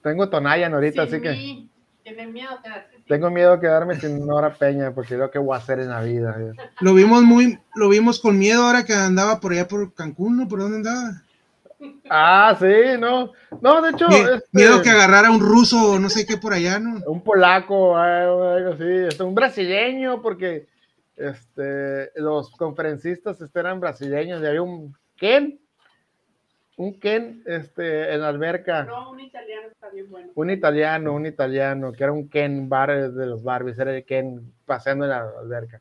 tengo 0.01 0.29
Tonayan 0.29 0.73
ahorita, 0.73 1.03
así 1.03 1.19
que. 1.19 1.67
Tienes 2.03 2.31
miedo 2.31 2.51
a 2.51 2.61
quedarte 2.61 2.97
Tengo 3.07 3.31
miedo 3.31 3.53
a 3.53 3.59
quedarme 3.59 3.99
sin 3.99 4.25
Nora 4.25 4.53
Peña, 4.53 4.93
porque 4.93 5.17
lo 5.17 5.31
que 5.31 5.39
voy 5.39 5.55
a 5.55 5.57
hacer 5.57 5.79
en 5.79 5.89
la 5.89 6.03
vida. 6.03 6.37
Lo 6.79 6.93
vimos 6.93 7.23
muy, 7.23 7.57
lo 7.73 7.89
vimos 7.89 8.19
con 8.19 8.37
miedo 8.37 8.63
ahora 8.63 8.85
que 8.85 8.93
andaba 8.93 9.39
por 9.39 9.51
allá 9.51 9.67
por 9.67 9.91
Cancún, 9.93 10.37
¿no? 10.37 10.47
¿Por 10.47 10.59
dónde 10.59 10.77
andaba? 10.77 11.23
Ah, 12.09 12.55
sí, 12.59 12.97
no. 12.99 13.31
No, 13.61 13.81
de 13.81 13.89
hecho. 13.91 14.07
Miedo, 14.51 14.75
este, 14.75 14.83
que 14.83 14.89
agarrara 14.89 15.31
un 15.31 15.39
ruso 15.39 15.91
o 15.91 15.99
no 15.99 16.09
sé 16.09 16.25
qué 16.25 16.37
por 16.37 16.53
allá, 16.53 16.79
¿no? 16.79 17.01
Un 17.05 17.23
polaco, 17.23 17.97
algo 17.97 18.73
así. 18.73 18.83
Este, 19.07 19.23
un 19.23 19.35
brasileño, 19.35 20.21
porque 20.21 20.67
este, 21.15 22.11
los 22.15 22.51
conferencistas 22.51 23.39
este, 23.41 23.59
eran 23.59 23.79
brasileños 23.79 24.41
y 24.41 24.45
había 24.45 24.61
un 24.61 24.95
Ken. 25.15 25.59
Un 26.77 26.99
Ken 26.99 27.41
este, 27.45 28.13
en 28.13 28.21
la 28.21 28.27
alberca. 28.27 28.83
No, 28.83 29.11
un 29.11 29.21
italiano 29.21 29.67
está 29.71 29.89
bien 29.89 30.09
bueno. 30.09 30.31
Un 30.35 30.49
italiano, 30.49 31.13
un 31.13 31.25
italiano, 31.25 31.93
que 31.93 32.03
era 32.03 32.11
un 32.11 32.27
Ken 32.27 32.67
bar 32.67 33.11
de 33.11 33.25
los 33.25 33.43
Barbies, 33.43 33.79
era 33.79 33.95
el 33.95 34.03
Ken 34.03 34.53
paseando 34.65 35.05
en 35.05 35.11
la 35.11 35.25
alberca. 35.39 35.79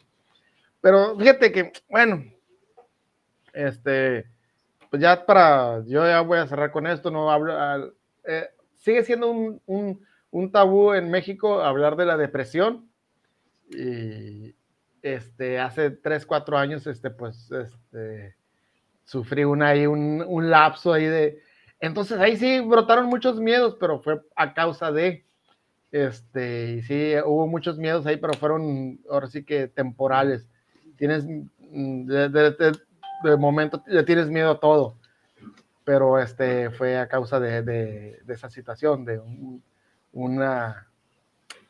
Pero 0.80 1.18
fíjate 1.18 1.50
que, 1.50 1.72
bueno, 1.88 2.22
este 3.52 4.26
pues 4.94 5.02
ya 5.02 5.26
para, 5.26 5.82
yo 5.86 6.06
ya 6.06 6.20
voy 6.20 6.38
a 6.38 6.46
cerrar 6.46 6.70
con 6.70 6.86
esto, 6.86 7.10
no 7.10 7.28
hablo, 7.28 7.52
eh, 8.28 8.48
sigue 8.76 9.02
siendo 9.02 9.28
un, 9.28 9.60
un, 9.66 10.00
un, 10.30 10.52
tabú 10.52 10.92
en 10.92 11.10
México 11.10 11.62
hablar 11.62 11.96
de 11.96 12.06
la 12.06 12.16
depresión 12.16 12.88
y 13.70 14.54
este, 15.02 15.58
hace 15.58 15.90
3, 15.90 16.24
4 16.24 16.56
años, 16.56 16.86
este, 16.86 17.10
pues, 17.10 17.50
este, 17.50 18.36
sufrí 19.04 19.42
una, 19.42 19.70
ahí, 19.70 19.84
un, 19.84 20.24
un 20.24 20.48
lapso 20.48 20.92
ahí 20.92 21.06
de, 21.06 21.40
entonces 21.80 22.20
ahí 22.20 22.36
sí 22.36 22.60
brotaron 22.60 23.06
muchos 23.06 23.40
miedos, 23.40 23.76
pero 23.80 24.00
fue 24.00 24.22
a 24.36 24.54
causa 24.54 24.92
de, 24.92 25.26
este, 25.90 26.74
y 26.74 26.82
sí, 26.82 27.14
hubo 27.26 27.48
muchos 27.48 27.78
miedos 27.78 28.06
ahí, 28.06 28.16
pero 28.16 28.34
fueron, 28.34 29.00
ahora 29.10 29.26
sí 29.26 29.44
que 29.44 29.66
temporales. 29.66 30.48
Tienes, 30.96 31.24
mm, 31.26 32.06
de, 32.06 32.28
de, 32.28 32.72
de 33.22 33.36
momento 33.36 33.82
le 33.86 34.02
tienes 34.02 34.28
miedo 34.28 34.50
a 34.50 34.60
todo. 34.60 34.96
Pero 35.84 36.18
este 36.18 36.70
fue 36.70 36.98
a 36.98 37.08
causa 37.08 37.38
de, 37.38 37.62
de, 37.62 38.22
esa 38.28 38.48
situación, 38.48 39.04
de 39.04 39.18
un, 39.18 39.62
una, 40.12 40.88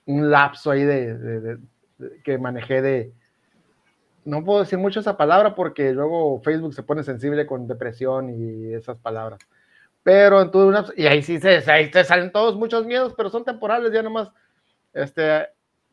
un 0.06 0.30
lapso 0.30 0.70
ahí 0.70 0.84
de, 0.84 1.58
que 2.22 2.38
manejé 2.38 2.80
de... 2.80 3.12
No 4.24 4.42
puedo 4.44 4.60
decir 4.60 4.78
mucho 4.78 5.00
esa 5.00 5.16
palabra 5.16 5.54
porque 5.54 5.92
luego 5.92 6.40
Facebook 6.42 6.74
se 6.74 6.82
pone 6.82 7.02
sensible 7.02 7.44
con 7.44 7.66
depresión 7.66 8.30
y 8.30 8.72
esas 8.72 8.98
palabras. 8.98 9.40
Pero 10.02 10.50
todo 10.50 10.68
una, 10.68 10.86
y 10.96 11.06
ahí 11.06 11.22
sí 11.22 11.40
se, 11.40 11.70
ahí 11.70 11.90
te 11.90 12.04
salen 12.04 12.30
todos 12.30 12.56
muchos 12.56 12.86
miedos, 12.86 13.14
pero 13.16 13.30
son 13.30 13.44
temporales, 13.44 13.92
ya 13.92 14.02
nomás, 14.02 14.30
este, 14.92 15.48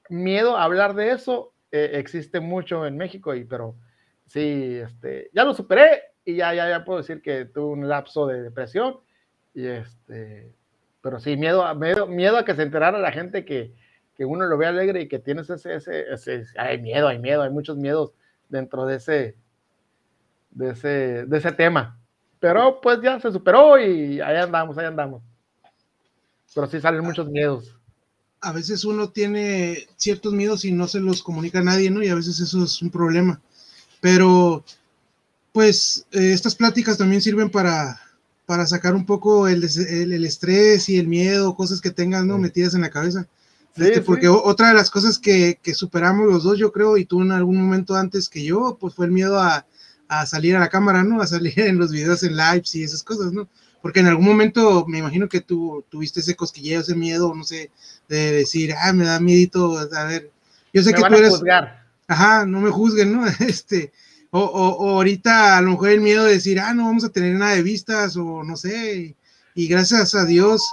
miedo 0.09 0.57
a 0.57 0.63
hablar 0.63 0.93
de 0.93 1.11
eso 1.11 1.53
eh, 1.71 1.91
existe 1.93 2.39
mucho 2.41 2.85
en 2.85 2.97
México, 2.97 3.33
y, 3.33 3.45
pero 3.45 3.75
sí, 4.31 4.79
este, 4.83 5.29
ya 5.33 5.43
lo 5.43 5.53
superé 5.53 6.03
y 6.23 6.35
ya, 6.35 6.53
ya, 6.53 6.69
ya 6.69 6.85
puedo 6.85 6.99
decir 6.99 7.21
que 7.21 7.45
tuve 7.45 7.73
un 7.73 7.89
lapso 7.89 8.27
de 8.27 8.41
depresión. 8.41 8.97
Y 9.53 9.67
este, 9.67 10.53
pero 11.01 11.19
sí, 11.19 11.35
miedo, 11.35 11.73
miedo, 11.75 12.07
miedo 12.07 12.37
a 12.37 12.45
que 12.45 12.55
se 12.55 12.63
enterara 12.63 12.97
la 12.97 13.11
gente 13.11 13.43
que, 13.43 13.73
que 14.15 14.23
uno 14.23 14.45
lo 14.45 14.57
ve 14.57 14.67
alegre 14.67 15.01
y 15.01 15.07
que 15.07 15.19
tienes 15.19 15.49
ese, 15.49 15.75
ese, 15.75 16.13
ese, 16.13 16.45
hay 16.57 16.81
miedo, 16.81 17.07
hay 17.07 17.19
miedo, 17.19 17.41
hay 17.41 17.49
muchos 17.49 17.75
miedos 17.75 18.13
dentro 18.47 18.85
de 18.85 18.95
ese, 18.95 19.35
de 20.51 20.69
ese, 20.69 21.25
de 21.25 21.37
ese 21.37 21.51
tema. 21.51 21.99
Pero 22.39 22.79
pues 22.81 22.99
ya 23.01 23.19
se 23.19 23.31
superó 23.31 23.77
y 23.77 24.21
ahí 24.21 24.37
andamos, 24.37 24.77
ahí 24.77 24.85
andamos. 24.85 25.21
Pero 26.55 26.67
sí 26.67 26.79
salen 26.79 27.03
muchos 27.03 27.27
miedos. 27.29 27.77
A 28.39 28.53
veces 28.53 28.85
uno 28.85 29.11
tiene 29.11 29.87
ciertos 29.97 30.33
miedos 30.33 30.65
y 30.65 30.71
no 30.71 30.87
se 30.87 30.99
los 30.99 31.21
comunica 31.21 31.59
a 31.59 31.63
nadie, 31.63 31.91
¿no? 31.91 32.01
Y 32.01 32.09
a 32.09 32.15
veces 32.15 32.39
eso 32.39 32.63
es 32.63 32.81
un 32.81 32.89
problema. 32.89 33.41
Pero, 34.01 34.65
pues, 35.53 36.05
eh, 36.11 36.33
estas 36.33 36.55
pláticas 36.55 36.97
también 36.97 37.21
sirven 37.21 37.49
para, 37.49 38.01
para 38.45 38.67
sacar 38.67 38.95
un 38.95 39.05
poco 39.05 39.47
el, 39.47 39.63
el, 39.63 40.25
estrés 40.25 40.89
y 40.89 40.97
el 40.97 41.07
miedo, 41.07 41.55
cosas 41.55 41.79
que 41.79 41.91
tengan 41.91 42.27
¿no? 42.27 42.37
metidas 42.37 42.73
en 42.73 42.81
la 42.81 42.89
cabeza. 42.89 43.27
Este, 43.77 44.01
porque 44.01 44.27
otra 44.27 44.67
de 44.67 44.73
las 44.73 44.91
cosas 44.91 45.17
que, 45.17 45.57
que, 45.63 45.73
superamos 45.73 46.27
los 46.27 46.43
dos, 46.43 46.57
yo 46.59 46.73
creo, 46.73 46.97
y 46.97 47.05
tú 47.05 47.21
en 47.21 47.31
algún 47.31 47.55
momento 47.55 47.95
antes 47.95 48.27
que 48.27 48.43
yo, 48.43 48.77
pues 48.77 48.93
fue 48.93 49.05
el 49.05 49.13
miedo 49.13 49.39
a, 49.39 49.65
a, 50.09 50.25
salir 50.25 50.57
a 50.57 50.59
la 50.59 50.67
cámara, 50.67 51.03
¿no? 51.03 51.21
A 51.21 51.27
salir 51.27 51.57
en 51.57 51.77
los 51.77 51.91
videos 51.91 52.23
en 52.23 52.35
lives 52.35 52.75
y 52.75 52.83
esas 52.83 53.03
cosas, 53.03 53.31
¿no? 53.31 53.47
Porque 53.81 54.01
en 54.01 54.07
algún 54.07 54.25
momento 54.25 54.85
me 54.87 54.97
imagino 54.97 55.29
que 55.29 55.39
tú 55.39 55.85
tuviste 55.89 56.19
ese 56.19 56.35
cosquilleo, 56.35 56.81
ese 56.81 56.95
miedo, 56.95 57.33
no 57.33 57.45
sé, 57.45 57.71
de 58.09 58.33
decir, 58.33 58.73
ah, 58.77 58.91
me 58.91 59.05
da 59.05 59.19
miedito, 59.21 59.77
a 59.77 60.03
ver, 60.03 60.31
yo 60.73 60.83
sé 60.83 60.93
que 60.93 61.01
tú 61.01 61.15
eres 61.15 61.41
ajá, 62.11 62.45
no 62.45 62.59
me 62.59 62.69
juzguen, 62.69 63.13
¿no? 63.13 63.25
Este, 63.39 63.91
o, 64.31 64.41
o, 64.41 64.89
ahorita 64.91 65.57
a 65.57 65.61
lo 65.61 65.71
mejor 65.71 65.89
el 65.89 66.01
miedo 66.01 66.25
de 66.25 66.33
decir, 66.33 66.59
ah, 66.59 66.73
no 66.73 66.85
vamos 66.85 67.03
a 67.03 67.09
tener 67.09 67.35
nada 67.35 67.55
de 67.55 67.63
vistas, 67.63 68.15
o 68.17 68.43
no 68.43 68.55
sé, 68.55 69.15
y, 69.55 69.67
gracias 69.67 70.15
a 70.15 70.25
Dios, 70.25 70.65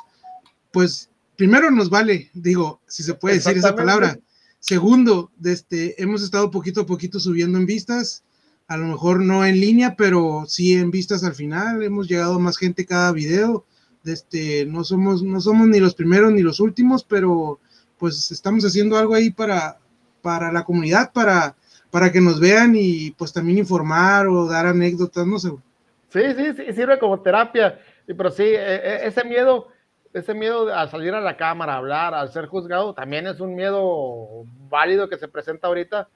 pues 0.72 1.10
primero 1.36 1.70
nos 1.70 1.90
vale, 1.90 2.30
digo, 2.34 2.80
si 2.86 3.02
se 3.02 3.14
puede 3.14 3.36
decir 3.36 3.56
esa 3.56 3.74
palabra. 3.74 4.18
Segundo, 4.60 5.30
este, 5.44 6.00
hemos 6.02 6.22
estado 6.22 6.50
poquito 6.50 6.82
a 6.82 6.86
poquito 6.86 7.20
subiendo 7.20 7.58
en 7.58 7.66
vistas, 7.66 8.24
a 8.66 8.76
lo 8.76 8.86
mejor 8.86 9.20
no 9.20 9.44
en 9.44 9.60
línea, 9.60 9.96
pero 9.96 10.44
sí 10.46 10.74
en 10.74 10.90
vistas 10.90 11.24
al 11.24 11.34
final, 11.34 11.82
hemos 11.82 12.08
llegado 12.08 12.34
a 12.34 12.38
más 12.38 12.56
gente 12.56 12.86
cada 12.86 13.12
video. 13.12 13.64
Este, 14.04 14.66
no 14.66 14.84
somos, 14.84 15.22
no 15.22 15.40
somos 15.40 15.68
ni 15.68 15.80
los 15.80 15.94
primeros 15.94 16.32
ni 16.32 16.42
los 16.42 16.60
últimos, 16.60 17.04
pero 17.04 17.60
pues 17.98 18.30
estamos 18.30 18.64
haciendo 18.64 18.96
algo 18.96 19.14
ahí 19.14 19.30
para, 19.30 19.78
para 20.22 20.52
la 20.52 20.64
comunidad, 20.64 21.12
para, 21.12 21.54
para 21.90 22.12
que 22.12 22.20
nos 22.20 22.40
vean 22.40 22.74
y 22.76 23.12
pues 23.12 23.32
también 23.32 23.58
informar 23.58 24.26
o 24.26 24.46
dar 24.46 24.66
anécdotas, 24.66 25.26
no 25.26 25.38
sé. 25.38 25.50
Sí, 26.10 26.22
sí, 26.36 26.54
sí, 26.54 26.72
sirve 26.72 26.98
como 26.98 27.20
terapia, 27.20 27.78
pero 28.06 28.30
sí, 28.30 28.44
e, 28.44 28.74
e, 28.74 29.06
ese 29.06 29.24
miedo, 29.24 29.68
ese 30.12 30.34
miedo 30.34 30.74
a 30.74 30.88
salir 30.88 31.14
a 31.14 31.20
la 31.20 31.36
cámara, 31.36 31.74
a 31.74 31.78
hablar, 31.78 32.14
al 32.14 32.32
ser 32.32 32.46
juzgado, 32.46 32.94
también 32.94 33.26
es 33.26 33.40
un 33.40 33.54
miedo 33.54 34.44
válido 34.70 35.08
que 35.08 35.18
se 35.18 35.28
presenta 35.28 35.68
ahorita, 35.68 36.08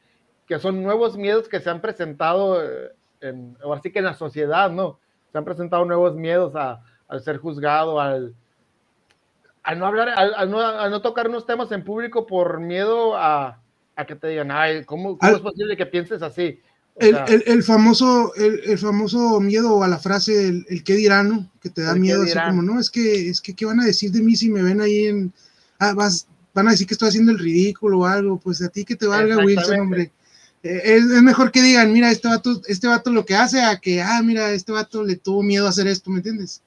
que 0.47 0.59
son 0.59 0.83
nuevos 0.83 1.17
miedos 1.17 1.49
que 1.49 1.61
se 1.61 1.71
han 1.71 1.81
presentado, 1.81 2.63
eh, 2.63 2.93
en, 3.21 3.57
o 3.63 3.75
así 3.75 3.93
que 3.93 3.99
en 4.01 4.07
la 4.07 4.15
sociedad, 4.15 4.71
¿no? 4.71 4.99
Se 5.31 5.39
han 5.39 5.45
presentado 5.45 5.85
nuevos 5.85 6.15
miedos 6.15 6.55
a, 6.57 6.83
al 7.09 7.21
ser 7.23 7.39
juzgado, 7.39 8.01
al, 8.01 8.35
al 9.63 9.79
no 9.79 9.87
hablar, 9.87 10.09
al, 10.09 10.51
no, 10.51 10.61
al 10.61 10.91
no 10.91 11.03
tocar 11.03 11.29
unos 11.29 11.47
temas 11.47 11.71
en 11.73 11.85
público 11.85 12.27
por 12.27 12.61
miedo 12.61 13.17
a, 13.17 13.62
a 13.97 14.05
que 14.05 14.16
te 14.16 14.28
digan, 14.28 14.51
ay, 14.51 14.84
¿cómo, 14.84 15.18
es 15.20 15.40
posible 15.40 15.76
que 15.76 15.86
pienses 15.86 16.22
así? 16.22 16.61
El, 16.97 17.62
famoso, 17.62 18.34
el, 18.34 18.76
famoso 18.78 19.40
miedo 19.40 19.82
a 19.82 19.88
la 19.88 19.99
frase, 19.99 20.49
el, 20.49 20.66
el 20.68 20.84
qué 20.84 20.95
dirán, 20.95 21.51
Que 21.61 21.70
te 21.70 21.82
da 21.82 21.95
miedo, 21.95 22.22
así 22.22 22.38
como, 22.38 22.62
no, 22.62 22.78
es 22.78 22.90
que, 22.90 23.30
es 23.30 23.40
que, 23.40 23.55
¿qué 23.55 23.64
van 23.64 23.80
a 23.80 23.86
decir 23.86 24.12
de 24.12 24.20
mí 24.20 24.36
si 24.36 24.51
me 24.51 24.62
ven 24.62 24.80
ahí 24.80 25.07
en, 25.07 25.32
ah, 25.78 25.95
vas, 25.95 26.28
van 26.55 26.68
a 26.68 26.72
decir 26.72 26.86
que 26.86 26.95
estoy 26.95 27.09
haciendo 27.09 27.32
el 27.32 27.38
ridículo 27.38 28.01
o 28.01 28.07
algo, 28.07 28.38
pues 28.38 28.62
a 28.62 28.68
ti 28.68 28.84
que 28.84 28.97
te 28.97 29.07
valga 29.07 29.38
Wilson, 29.38 29.80
hombre. 29.80 30.12
Eh, 30.62 30.80
es, 30.84 31.05
mejor 31.22 31.51
que 31.51 31.62
digan, 31.62 31.93
mira, 31.93 32.11
este 32.11 32.28
vato, 32.28 32.61
este 32.68 32.86
vato 32.86 33.11
lo 33.11 33.24
que 33.24 33.34
hace 33.34 33.62
a 33.62 33.78
que, 33.80 34.03
ah, 34.03 34.20
mira, 34.22 34.51
este 34.51 34.72
vato 34.72 35.03
le 35.03 35.16
tuvo 35.16 35.43
miedo 35.43 35.66
a 35.66 35.70
hacer 35.70 35.86
esto, 35.86 36.11
¿me 36.11 36.18
entiendes? 36.18 36.62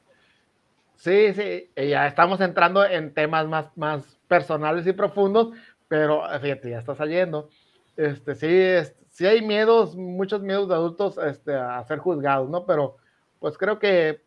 Sí, 0.98 1.34
sí, 1.36 1.70
ya 1.90 2.08
estamos 2.08 2.42
entrando 2.42 2.84
en 2.84 3.14
temas 3.14 3.48
más, 3.48 3.68
más 3.76 4.04
personales 4.28 4.88
y 4.88 4.94
profundos, 4.94 5.50
pero 5.88 6.24
fíjate, 6.42 6.70
ya 6.70 6.80
está 6.80 6.96
saliendo. 6.96 7.50
Este, 7.98 8.36
sí, 8.36 8.94
sí 9.10 9.26
hay 9.26 9.42
miedos, 9.42 9.96
muchos 9.96 10.42
miedos 10.42 10.68
de 10.68 10.76
adultos 10.76 11.18
este, 11.18 11.56
a 11.56 11.84
ser 11.86 12.00
juzgados, 12.00 12.50
¿no? 12.50 12.66
Pero 12.66 12.98
pues 13.40 13.58
creo 13.58 13.80
que, 13.80 14.22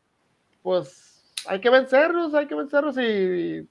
pues 0.62 1.24
hay 1.46 1.60
que 1.60 1.70
vencerlos, 1.70 2.34
hay 2.34 2.46
que 2.46 2.54
vencerlos 2.54 2.96
y, 2.98 3.68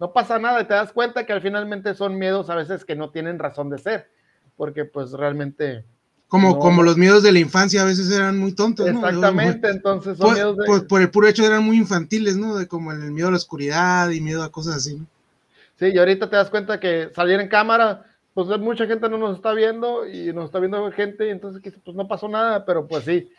no 0.00 0.12
pasa 0.12 0.38
nada 0.38 0.60
y 0.60 0.64
te 0.64 0.74
das 0.74 0.92
cuenta 0.92 1.24
que 1.24 1.32
al 1.32 1.40
finalmente 1.40 1.94
son 1.94 2.18
miedos 2.18 2.50
a 2.50 2.56
veces 2.56 2.84
que 2.84 2.96
no 2.96 3.10
tienen 3.10 3.38
razón 3.38 3.70
de 3.70 3.78
ser, 3.78 4.10
porque 4.56 4.84
pues 4.84 5.12
realmente... 5.12 5.84
Como, 6.28 6.58
como 6.58 6.82
los 6.82 6.96
miedos 6.96 7.22
de 7.22 7.30
la 7.30 7.38
infancia 7.38 7.82
a 7.82 7.84
veces 7.84 8.10
eran 8.10 8.38
muy 8.38 8.52
tontos, 8.54 8.90
¿no? 8.92 9.06
Exactamente, 9.06 9.68
entonces 9.68 10.18
son 10.18 10.26
por, 10.26 10.34
miedos 10.34 10.56
de... 10.56 10.80
por, 10.88 11.00
el 11.00 11.10
puro 11.10 11.28
hecho 11.28 11.46
eran 11.46 11.62
muy 11.62 11.76
infantiles, 11.76 12.36
¿no? 12.36 12.56
De 12.56 12.66
como 12.66 12.90
el 12.90 13.12
miedo 13.12 13.28
a 13.28 13.30
la 13.30 13.36
oscuridad 13.36 14.10
y 14.10 14.20
miedo 14.20 14.42
a 14.42 14.50
cosas 14.50 14.76
así, 14.76 14.96
¿no? 14.96 15.06
Sí, 15.78 15.86
y 15.92 15.98
ahorita 15.98 16.30
te 16.30 16.36
das 16.36 16.50
cuenta 16.50 16.78
que 16.78 17.10
salir 17.14 17.40
en 17.40 17.48
cámara 17.48 18.04
pues 18.34 18.48
mucha 18.58 18.86
gente 18.86 19.08
no 19.08 19.16
nos 19.16 19.36
está 19.36 19.52
viendo 19.52 20.06
y 20.08 20.32
nos 20.32 20.46
está 20.46 20.58
viendo 20.58 20.90
gente, 20.90 21.28
y 21.28 21.30
entonces 21.30 21.62
pues 21.84 21.96
no 21.96 22.08
pasó 22.08 22.28
nada, 22.28 22.64
pero 22.66 22.86
pues 22.86 23.04
sí, 23.04 23.30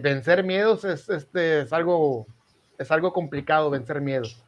vencer 0.00 0.42
miedos 0.42 0.84
es, 0.86 1.08
este, 1.10 1.60
es, 1.60 1.72
algo, 1.72 2.26
es 2.78 2.90
algo 2.90 3.12
complicado, 3.12 3.68
vencer 3.68 4.00
miedos. 4.00 4.42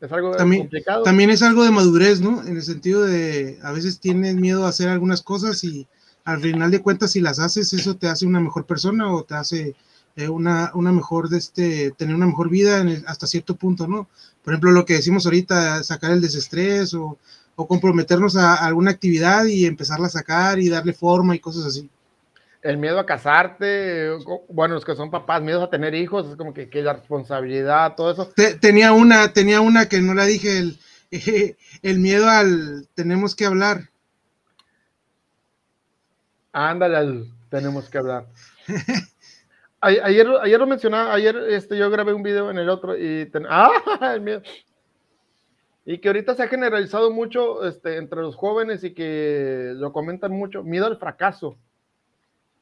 Es 0.00 0.10
algo 0.10 0.32
también, 0.32 0.62
complicado. 0.62 1.04
También 1.04 1.30
es 1.30 1.44
algo 1.44 1.62
de 1.62 1.70
madurez, 1.70 2.20
¿no? 2.20 2.42
En 2.42 2.56
el 2.56 2.62
sentido 2.62 3.04
de, 3.04 3.60
a 3.62 3.70
veces 3.70 4.00
tienes 4.00 4.34
miedo 4.34 4.66
a 4.66 4.70
hacer 4.70 4.88
algunas 4.88 5.22
cosas 5.22 5.62
y 5.62 5.86
al 6.24 6.40
final 6.40 6.72
de 6.72 6.82
cuentas 6.82 7.12
si 7.12 7.20
las 7.20 7.38
haces, 7.38 7.72
eso 7.72 7.94
te 7.94 8.08
hace 8.08 8.26
una 8.26 8.40
mejor 8.40 8.66
persona 8.66 9.14
o 9.14 9.22
te 9.22 9.34
hace 9.34 9.76
eh, 10.16 10.28
una, 10.28 10.72
una 10.74 10.90
mejor, 10.90 11.28
de 11.28 11.38
este, 11.38 11.92
tener 11.92 12.16
una 12.16 12.26
mejor 12.26 12.50
vida 12.50 12.84
hasta 13.06 13.28
cierto 13.28 13.54
punto, 13.54 13.86
¿no? 13.86 14.08
Por 14.42 14.52
ejemplo, 14.52 14.72
lo 14.72 14.84
que 14.84 14.94
decimos 14.94 15.24
ahorita, 15.24 15.82
sacar 15.84 16.12
el 16.12 16.20
desestrés 16.20 16.94
o 16.94 17.18
o 17.54 17.66
comprometernos 17.66 18.36
a, 18.36 18.54
alguna 18.54 18.90
actividad 18.90 19.44
y 19.44 19.66
empezarla 19.66 20.06
a 20.06 20.10
sacar 20.10 20.58
y 20.58 20.68
darle 20.68 20.92
forma 20.92 21.34
y 21.34 21.38
cosas 21.38 21.66
así. 21.66 21.88
El 22.62 22.78
miedo 22.78 23.00
a 23.00 23.06
casarte, 23.06 24.10
bueno, 24.48 24.74
los 24.74 24.84
que 24.84 24.94
son 24.94 25.10
papás, 25.10 25.42
miedo 25.42 25.64
a 25.64 25.70
tener 25.70 25.94
hijos, 25.94 26.28
es 26.28 26.36
como 26.36 26.54
que, 26.54 26.68
que 26.68 26.82
la 26.82 26.92
responsabilidad, 26.92 27.96
todo 27.96 28.12
eso. 28.12 28.32
tenía 28.60 28.92
una, 28.92 29.32
tenía 29.32 29.60
una 29.60 29.88
que 29.88 30.00
no 30.00 30.14
la 30.14 30.24
dije, 30.24 30.58
el, 30.58 30.78
el 31.82 31.98
miedo 31.98 32.28
al 32.28 32.86
tenemos 32.94 33.34
que 33.34 33.46
hablar. 33.46 33.90
Ándale, 36.52 37.24
tenemos 37.48 37.88
que 37.88 37.98
hablar. 37.98 38.26
ayer, 39.82 40.28
ayer 40.40 40.58
lo 40.58 40.66
mencionaba, 40.66 41.12
ayer 41.12 41.36
este, 41.48 41.76
yo 41.76 41.90
grabé 41.90 42.12
un 42.12 42.22
video 42.22 42.50
en 42.50 42.58
el 42.58 42.68
otro 42.68 42.96
y 42.96 43.30
ah, 43.48 43.70
el 44.14 44.20
miedo, 44.20 44.42
y 45.84 45.98
que 45.98 46.08
ahorita 46.08 46.34
se 46.34 46.42
ha 46.44 46.48
generalizado 46.48 47.10
mucho 47.10 47.66
este, 47.66 47.96
entre 47.96 48.20
los 48.20 48.36
jóvenes 48.36 48.84
y 48.84 48.94
que 48.94 49.72
lo 49.74 49.92
comentan 49.92 50.32
mucho, 50.32 50.62
miedo 50.62 50.86
al 50.86 50.96
fracaso. 50.96 51.58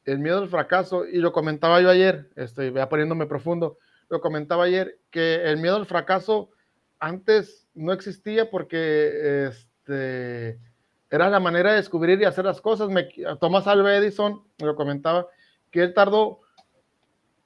El 0.06 0.18
miedo 0.18 0.38
al 0.38 0.48
fracaso, 0.48 1.06
y 1.06 1.18
lo 1.18 1.32
comentaba 1.32 1.80
yo 1.82 1.90
ayer, 1.90 2.30
estoy 2.34 2.72
poniéndome 2.88 3.26
profundo, 3.26 3.76
lo 4.08 4.20
comentaba 4.22 4.64
ayer, 4.64 4.98
que 5.10 5.44
el 5.44 5.58
miedo 5.58 5.76
al 5.76 5.84
fracaso 5.84 6.50
antes 6.98 7.68
no 7.74 7.92
existía 7.92 8.50
porque 8.50 9.48
este, 9.48 10.58
era 11.10 11.28
la 11.28 11.40
manera 11.40 11.70
de 11.70 11.76
descubrir 11.76 12.20
y 12.20 12.24
hacer 12.24 12.46
las 12.46 12.62
cosas. 12.62 12.88
Me, 12.88 13.08
Thomas 13.38 13.66
Alva 13.66 13.94
Edison 13.94 14.42
lo 14.58 14.74
comentaba, 14.74 15.26
que 15.70 15.82
él 15.82 15.92
tardó 15.92 16.40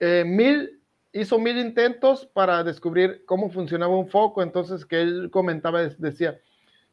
eh, 0.01 0.24
mil 0.26 0.80
hizo 1.14 1.38
mil 1.38 1.59
intentos 1.59 2.26
para 2.26 2.64
descubrir 2.64 3.24
cómo 3.24 3.49
funcionaba 3.49 3.97
un 3.97 4.09
foco, 4.09 4.42
entonces 4.42 4.84
que 4.84 5.01
él 5.01 5.30
comentaba, 5.30 5.82
decía, 5.82 6.40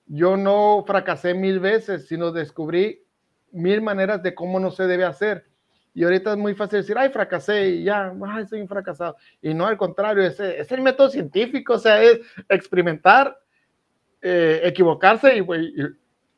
yo 0.06 0.38
no 0.38 0.84
fracasé 0.86 1.34
mil 1.34 1.60
veces, 1.60 2.08
sino 2.08 2.32
descubrí 2.32 3.04
mil 3.52 3.82
maneras 3.82 4.22
de 4.22 4.36
cómo 4.36 4.60
no 4.60 4.72
se 4.72 4.86
debe 4.86 5.06
hacer. 5.06 5.48
Y 5.94 6.04
ahorita 6.04 6.32
es 6.32 6.38
muy 6.38 6.54
fácil 6.54 6.80
decir, 6.80 6.98
ay, 6.98 7.10
fracasé 7.10 7.70
y 7.70 7.84
ya, 7.84 8.14
ay, 8.28 8.46
soy 8.48 8.62
un 8.62 8.68
fracasado. 8.68 9.18
Y 9.42 9.54
no, 9.54 9.66
al 9.66 9.76
contrario, 9.76 10.24
ese 10.24 10.60
es 10.60 10.72
el 10.72 10.82
método 10.82 11.10
científico, 11.10 11.74
o 11.74 11.80
sea, 11.80 12.02
es 12.02 12.20
experimentar, 12.48 13.38
eh, 14.22 14.62
equivocarse 14.64 15.36
y, 15.36 15.40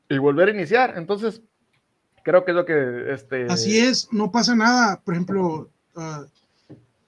y, 0.09 0.17
volver 0.17 0.47
a 0.47 0.51
iniciar. 0.51 0.93
Entonces, 0.97 1.41
creo 2.23 2.45
que 2.45 2.51
es 2.51 2.55
lo 2.55 2.65
que... 2.65 3.13
Este... 3.13 3.45
Así 3.45 3.77
es, 3.77 4.07
no 4.11 4.31
pasa 4.31 4.55
nada. 4.55 5.01
Por 5.03 5.13
ejemplo, 5.13 5.69
uh, 5.95 6.25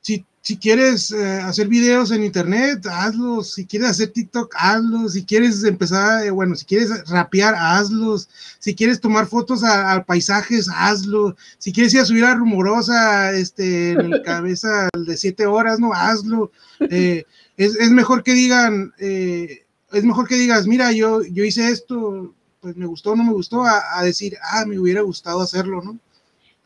si 0.06 0.26
si 0.46 0.58
quieres 0.58 1.10
eh, 1.10 1.40
hacer 1.42 1.68
videos 1.68 2.12
en 2.12 2.24
internet, 2.24 2.86
hazlos. 2.86 3.56
Si 3.56 3.66
quieres 3.66 3.90
hacer 3.90 4.10
TikTok, 4.10 4.54
hazlos. 4.56 5.14
Si 5.14 5.26
quieres 5.26 5.64
empezar, 5.64 6.24
eh, 6.24 6.30
bueno, 6.30 6.54
si 6.54 6.66
quieres 6.66 7.10
rapear, 7.10 7.56
hazlos. 7.58 8.30
Si 8.60 8.76
quieres 8.76 9.02
tomar 9.02 9.26
fotos 9.26 9.64
a, 9.64 10.04
paisajes, 10.04 10.70
hazlo. 10.72 11.36
Si 11.58 11.74
quieres 11.74 11.96
ir 11.96 12.02
a 12.02 12.06
subir 12.06 12.26
a 12.26 12.36
rumorosa, 12.36 13.34
este, 13.34 13.94
en 13.94 14.14
el 14.14 14.22
cabeza 14.24 14.88
de 14.96 15.18
siete 15.18 15.48
horas, 15.48 15.80
no, 15.80 15.94
hazlo. 15.94 16.52
Eh, 16.92 17.24
es, 17.58 17.76
es, 17.78 17.90
mejor 17.90 18.22
que 18.22 18.34
digan, 18.34 18.94
es 19.00 20.04
mejor 20.04 20.28
que 20.28 20.36
digas, 20.36 20.68
mira, 20.68 20.92
yo, 20.92 21.24
yo 21.24 21.44
hice 21.44 21.70
esto, 21.70 22.36
pues 22.60 22.76
me 22.78 22.86
gustó 22.86 23.14
o 23.14 23.16
no 23.16 23.24
me 23.24 23.34
gustó, 23.34 23.64
a, 23.64 24.04
decir, 24.04 24.38
ah, 24.44 24.64
me 24.68 24.78
hubiera 24.78 25.02
gustado 25.02 25.42
hacerlo, 25.42 25.82
¿no? 25.82 25.98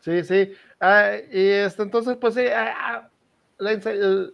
Sí, 0.04 0.22
sí. 0.22 0.52
Ah, 0.80 1.12
y 1.32 1.46
esto, 1.46 1.82
entonces, 1.82 2.18
pues 2.20 2.34
sí, 2.34 2.42
ah, 2.54 2.74
ah, 2.76 3.09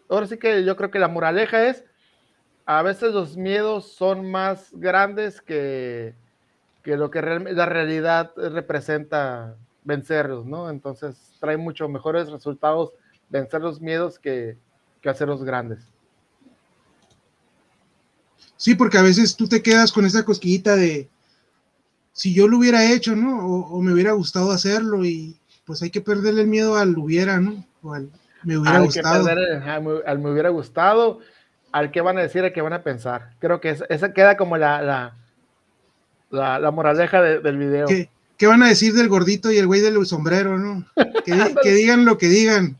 ahora 0.08 0.26
sí 0.26 0.38
que 0.38 0.64
yo 0.64 0.76
creo 0.76 0.90
que 0.90 0.98
la 0.98 1.08
moraleja 1.08 1.68
es, 1.68 1.84
a 2.64 2.82
veces 2.82 3.12
los 3.12 3.36
miedos 3.36 3.92
son 3.92 4.30
más 4.30 4.70
grandes 4.72 5.40
que, 5.40 6.14
que 6.82 6.96
lo 6.96 7.10
que 7.10 7.22
la 7.22 7.66
realidad 7.66 8.32
representa 8.36 9.56
vencerlos, 9.84 10.46
¿no? 10.46 10.68
Entonces 10.70 11.16
trae 11.40 11.56
mucho 11.56 11.88
mejores 11.88 12.30
resultados 12.30 12.92
vencer 13.28 13.60
los 13.60 13.80
miedos 13.80 14.18
que, 14.18 14.56
que 15.00 15.08
hacerlos 15.08 15.44
grandes. 15.44 15.80
Sí, 18.56 18.74
porque 18.74 18.98
a 18.98 19.02
veces 19.02 19.36
tú 19.36 19.48
te 19.48 19.62
quedas 19.62 19.92
con 19.92 20.04
esa 20.06 20.24
cosquillita 20.24 20.76
de 20.76 21.08
si 22.12 22.34
yo 22.34 22.48
lo 22.48 22.58
hubiera 22.58 22.90
hecho, 22.90 23.14
¿no? 23.14 23.46
O, 23.46 23.82
me 23.82 23.92
hubiera 23.92 24.12
gustado 24.12 24.50
hacerlo 24.50 25.04
y 25.04 25.38
pues 25.66 25.82
hay 25.82 25.90
que 25.90 26.00
perderle 26.00 26.42
el 26.42 26.48
miedo 26.48 26.76
al 26.76 26.96
hubiera, 26.96 27.38
¿no? 27.40 27.64
O 27.82 27.92
al, 27.92 28.10
me 28.46 28.58
hubiera 28.58 28.78
gustado. 28.78 29.26
al 30.06 30.18
me 30.20 30.30
hubiera 30.30 30.48
gustado, 30.50 31.18
al 31.72 31.90
que 31.90 32.00
van 32.00 32.16
a 32.16 32.22
decir, 32.22 32.44
al 32.44 32.52
que 32.52 32.62
van 32.62 32.72
a 32.72 32.82
pensar. 32.82 33.30
Creo 33.40 33.60
que 33.60 33.76
esa 33.88 34.12
queda 34.12 34.36
como 34.36 34.56
la, 34.56 34.80
la, 36.30 36.58
la, 36.60 36.70
moraleja 36.70 37.20
del 37.20 37.58
video. 37.58 37.86
¿Qué, 38.38 38.46
van 38.46 38.62
a 38.62 38.68
decir 38.68 38.94
del 38.94 39.08
gordito 39.08 39.50
y 39.50 39.58
el 39.58 39.66
güey 39.66 39.80
del 39.80 40.06
sombrero, 40.06 40.58
no? 40.58 40.86
Que, 41.24 41.32
digan 41.74 42.04
lo 42.04 42.18
que 42.18 42.28
digan. 42.28 42.78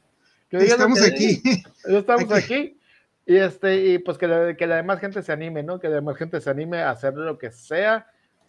estamos 0.53 1.03
aquí. 1.03 1.43
Estamos 1.85 2.31
aquí. 2.31 2.79
Y, 3.27 3.37
este, 3.37 3.85
y 3.87 3.99
pues 3.99 4.19
que, 4.19 4.29
la, 4.29 4.55
que 4.55 4.69
la 4.69 4.77
demás 4.77 5.01
gente 5.01 5.21
se 5.21 5.33
anime, 5.33 5.65
¿no? 5.65 5.81
Que 5.81 5.89
la 5.89 5.97
demás 5.97 6.17
gente 6.17 6.41
se 6.41 6.49
anime 6.49 6.83
a 6.83 6.91
hacer 6.91 7.15
lo 7.15 7.39
que 7.39 7.51
sea, 7.51 8.07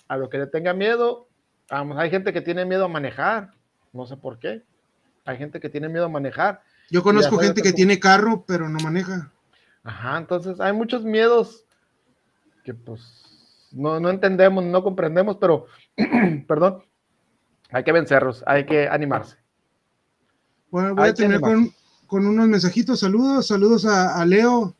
a 0.07 0.17
lo 0.17 0.29
que 0.29 0.37
le 0.37 0.45
tenga 0.45 0.75
miedo. 0.75 1.27
Vamos, 1.71 1.97
hay 1.97 2.11
gente 2.11 2.31
que 2.31 2.41
tiene 2.41 2.63
miedo 2.63 2.85
a 2.85 2.87
manejar, 2.87 3.49
no 3.91 4.05
sé 4.05 4.17
por 4.17 4.37
qué. 4.37 4.61
Hay 5.25 5.37
gente 5.37 5.59
que 5.59 5.69
tiene 5.69 5.89
miedo 5.89 6.05
a 6.05 6.09
manejar. 6.09 6.61
Yo 6.89 7.03
conozco 7.03 7.37
gente 7.37 7.61
que 7.61 7.73
tiene 7.73 7.99
carro, 7.99 8.43
pero 8.47 8.69
no 8.69 8.79
maneja. 8.79 9.31
Ajá, 9.83 10.17
entonces 10.17 10.59
hay 10.59 10.73
muchos 10.73 11.03
miedos 11.03 11.65
que 12.63 12.73
pues 12.73 13.27
no, 13.71 14.09
entendemos, 14.09 14.63
no 14.63 14.83
comprendemos, 14.83 15.37
pero, 15.37 15.65
perdón, 16.47 16.83
hay 17.71 17.83
que 17.83 17.91
vencerlos, 17.91 18.43
hay 18.45 18.65
que 18.65 18.87
animarse. 18.87 19.37
Bueno, 20.69 20.95
voy 20.95 21.09
a 21.09 21.13
tener 21.13 21.39
con, 21.39 21.71
unos 22.09 22.47
mensajitos, 22.47 22.99
saludos, 22.99 23.47
saludos 23.47 23.85
a, 23.85 24.25
Leo, 24.25 24.75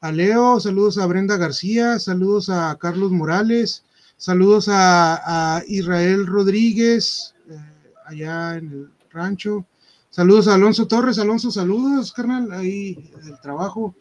a 0.00 0.12
Leo, 0.12 0.60
saludos 0.60 0.98
a 0.98 1.06
Brenda 1.06 1.36
García, 1.36 1.98
saludos 1.98 2.50
a 2.50 2.76
Carlos 2.80 3.10
Morales, 3.10 3.84
saludos 4.16 4.68
a, 4.70 5.62
Israel 5.66 6.26
Rodríguez, 6.26 7.34
eh, 7.48 7.58
allá 8.06 8.56
en 8.56 8.72
el 8.72 8.90
rancho, 9.10 9.66
Saludos 10.14 10.46
a 10.46 10.54
Alonso 10.54 10.86
Torres. 10.86 11.18
Alonso, 11.18 11.50
saludos, 11.50 12.12
carnal, 12.12 12.52
ahí 12.52 13.10
el 13.26 13.40
trabajo. 13.40 13.96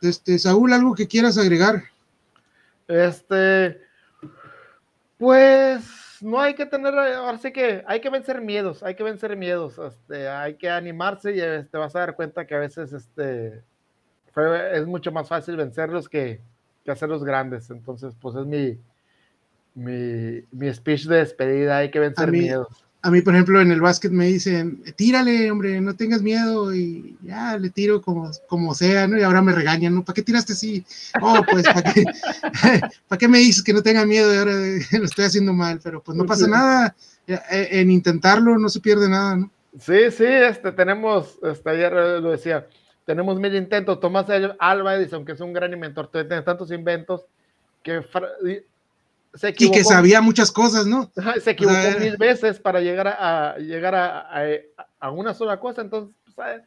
Este, 0.00 0.38
Saúl, 0.38 0.72
¿algo 0.72 0.94
que 0.94 1.06
quieras 1.06 1.36
agregar? 1.36 1.82
Este, 2.88 3.78
pues 5.18 5.84
no 6.22 6.40
hay 6.40 6.54
que 6.54 6.64
tener, 6.64 6.94
ahora 6.94 7.36
sí 7.36 7.52
que 7.52 7.84
hay 7.86 8.00
que 8.00 8.08
vencer 8.08 8.40
miedos, 8.40 8.82
hay 8.82 8.94
que 8.94 9.02
vencer 9.02 9.36
miedos, 9.36 9.76
este, 9.76 10.30
hay 10.30 10.54
que 10.54 10.70
animarse 10.70 11.32
y 11.32 11.40
te 11.40 11.56
este, 11.58 11.76
vas 11.76 11.94
a 11.94 11.98
dar 11.98 12.16
cuenta 12.16 12.46
que 12.46 12.54
a 12.54 12.60
veces 12.60 12.94
este, 12.94 13.62
es 14.72 14.86
mucho 14.86 15.12
más 15.12 15.28
fácil 15.28 15.56
vencerlos 15.56 16.08
que, 16.08 16.40
que 16.86 16.90
hacerlos 16.90 17.22
grandes. 17.22 17.68
Entonces, 17.68 18.14
pues 18.18 18.34
es 18.34 18.46
mi, 18.46 18.78
mi, 19.74 20.42
mi 20.52 20.72
speech 20.72 21.04
de 21.04 21.16
despedida, 21.16 21.76
hay 21.76 21.90
que 21.90 22.00
vencer 22.00 22.32
miedos 22.32 22.86
a 23.02 23.10
mí, 23.10 23.22
por 23.22 23.34
ejemplo, 23.34 23.60
en 23.60 23.72
el 23.72 23.80
básquet 23.80 24.12
me 24.12 24.26
dicen, 24.26 24.82
tírale, 24.96 25.50
hombre, 25.50 25.80
no 25.80 25.96
tengas 25.96 26.20
miedo, 26.20 26.74
y 26.74 27.16
ya 27.22 27.56
le 27.56 27.70
tiro 27.70 28.02
como, 28.02 28.30
como 28.46 28.74
sea, 28.74 29.08
¿no? 29.08 29.18
Y 29.18 29.22
ahora 29.22 29.40
me 29.40 29.52
regañan, 29.52 29.94
¿no? 29.94 30.04
¿Para 30.04 30.14
qué 30.14 30.22
tiraste 30.22 30.52
así? 30.52 30.84
Oh, 31.20 31.40
pues, 31.50 31.64
¿para 31.64 31.92
qué, 31.92 32.04
¿para 33.08 33.18
qué 33.18 33.28
me 33.28 33.38
dices 33.38 33.62
que 33.62 33.72
no 33.72 33.82
tenga 33.82 34.04
miedo 34.04 34.34
y 34.34 34.36
ahora 34.36 34.52
lo 34.98 35.04
estoy 35.04 35.24
haciendo 35.24 35.52
mal? 35.52 35.80
Pero 35.82 36.02
pues 36.02 36.16
no 36.16 36.26
pasa 36.26 36.46
nada, 36.46 36.94
en 37.26 37.90
intentarlo 37.90 38.58
no 38.58 38.68
se 38.68 38.80
pierde 38.80 39.08
nada, 39.08 39.36
¿no? 39.36 39.50
Sí, 39.78 40.10
sí, 40.10 40.26
este, 40.26 40.72
tenemos, 40.72 41.38
este, 41.42 41.70
ayer 41.70 41.92
lo 41.92 42.32
decía, 42.32 42.66
tenemos 43.06 43.40
mil 43.40 43.54
intentos. 43.54 43.98
Tomás 43.98 44.26
Alba 44.58 44.96
Edison, 44.96 45.24
que 45.24 45.32
es 45.32 45.40
un 45.40 45.52
gran 45.52 45.72
inventor, 45.72 46.10
tiene 46.10 46.42
tantos 46.42 46.70
inventos 46.70 47.24
que 47.82 48.04
se 49.34 49.48
equivocó. 49.48 49.76
Y 49.76 49.78
que 49.78 49.84
sabía 49.84 50.20
muchas 50.20 50.50
cosas, 50.50 50.86
¿no? 50.86 51.10
Se 51.42 51.50
equivocó 51.50 51.76
mil 51.98 52.16
veces 52.16 52.58
para 52.58 52.80
llegar 52.80 53.08
a, 53.08 53.56
llegar 53.58 53.94
a, 53.94 54.28
a, 54.98 55.10
una 55.10 55.34
sola 55.34 55.60
cosa. 55.60 55.82
Entonces, 55.82 56.14
pues, 56.34 56.62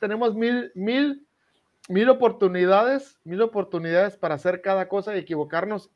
tenemos 0.00 0.34
mil, 0.34 0.72
mil, 0.74 1.26
mil 1.88 2.08
oportunidades, 2.08 3.18
mil 3.24 3.42
oportunidades 3.42 4.16
para 4.16 4.34
hacer 4.34 4.62
cada 4.62 4.88
cosa 4.88 5.14
y 5.14 5.18
equivocarnos 5.18 5.90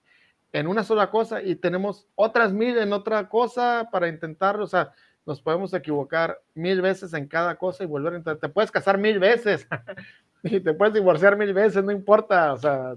en 0.53 0.67
una 0.67 0.83
sola 0.83 1.11
cosa 1.11 1.43
y 1.43 1.55
tenemos 1.55 2.07
otras 2.15 2.53
mil 2.53 2.77
en 2.79 2.93
otra 2.93 3.29
cosa 3.29 3.89
para 3.91 4.09
intentarlo. 4.09 4.65
O 4.65 4.69
sea, 4.69 4.93
nos 5.27 5.41
podemos 5.41 5.73
equivocar 5.75 6.41
mil 6.55 6.83
veces 6.83 7.15
en 7.15 7.29
cada 7.29 7.57
cosa 7.57 7.85
y 7.85 7.87
volver 7.87 8.15
a 8.15 8.19
intentar. 8.19 8.41
Te 8.41 8.53
puedes 8.53 8.71
casar 8.71 8.99
mil 8.99 9.19
veces 9.19 9.67
y 10.43 10.61
te 10.61 10.75
puedes 10.75 10.95
divorciar 10.95 11.37
mil 11.37 11.55
veces, 11.55 11.85
no 11.85 11.93
importa. 11.93 12.53
O 12.53 12.59
sea, 12.59 12.97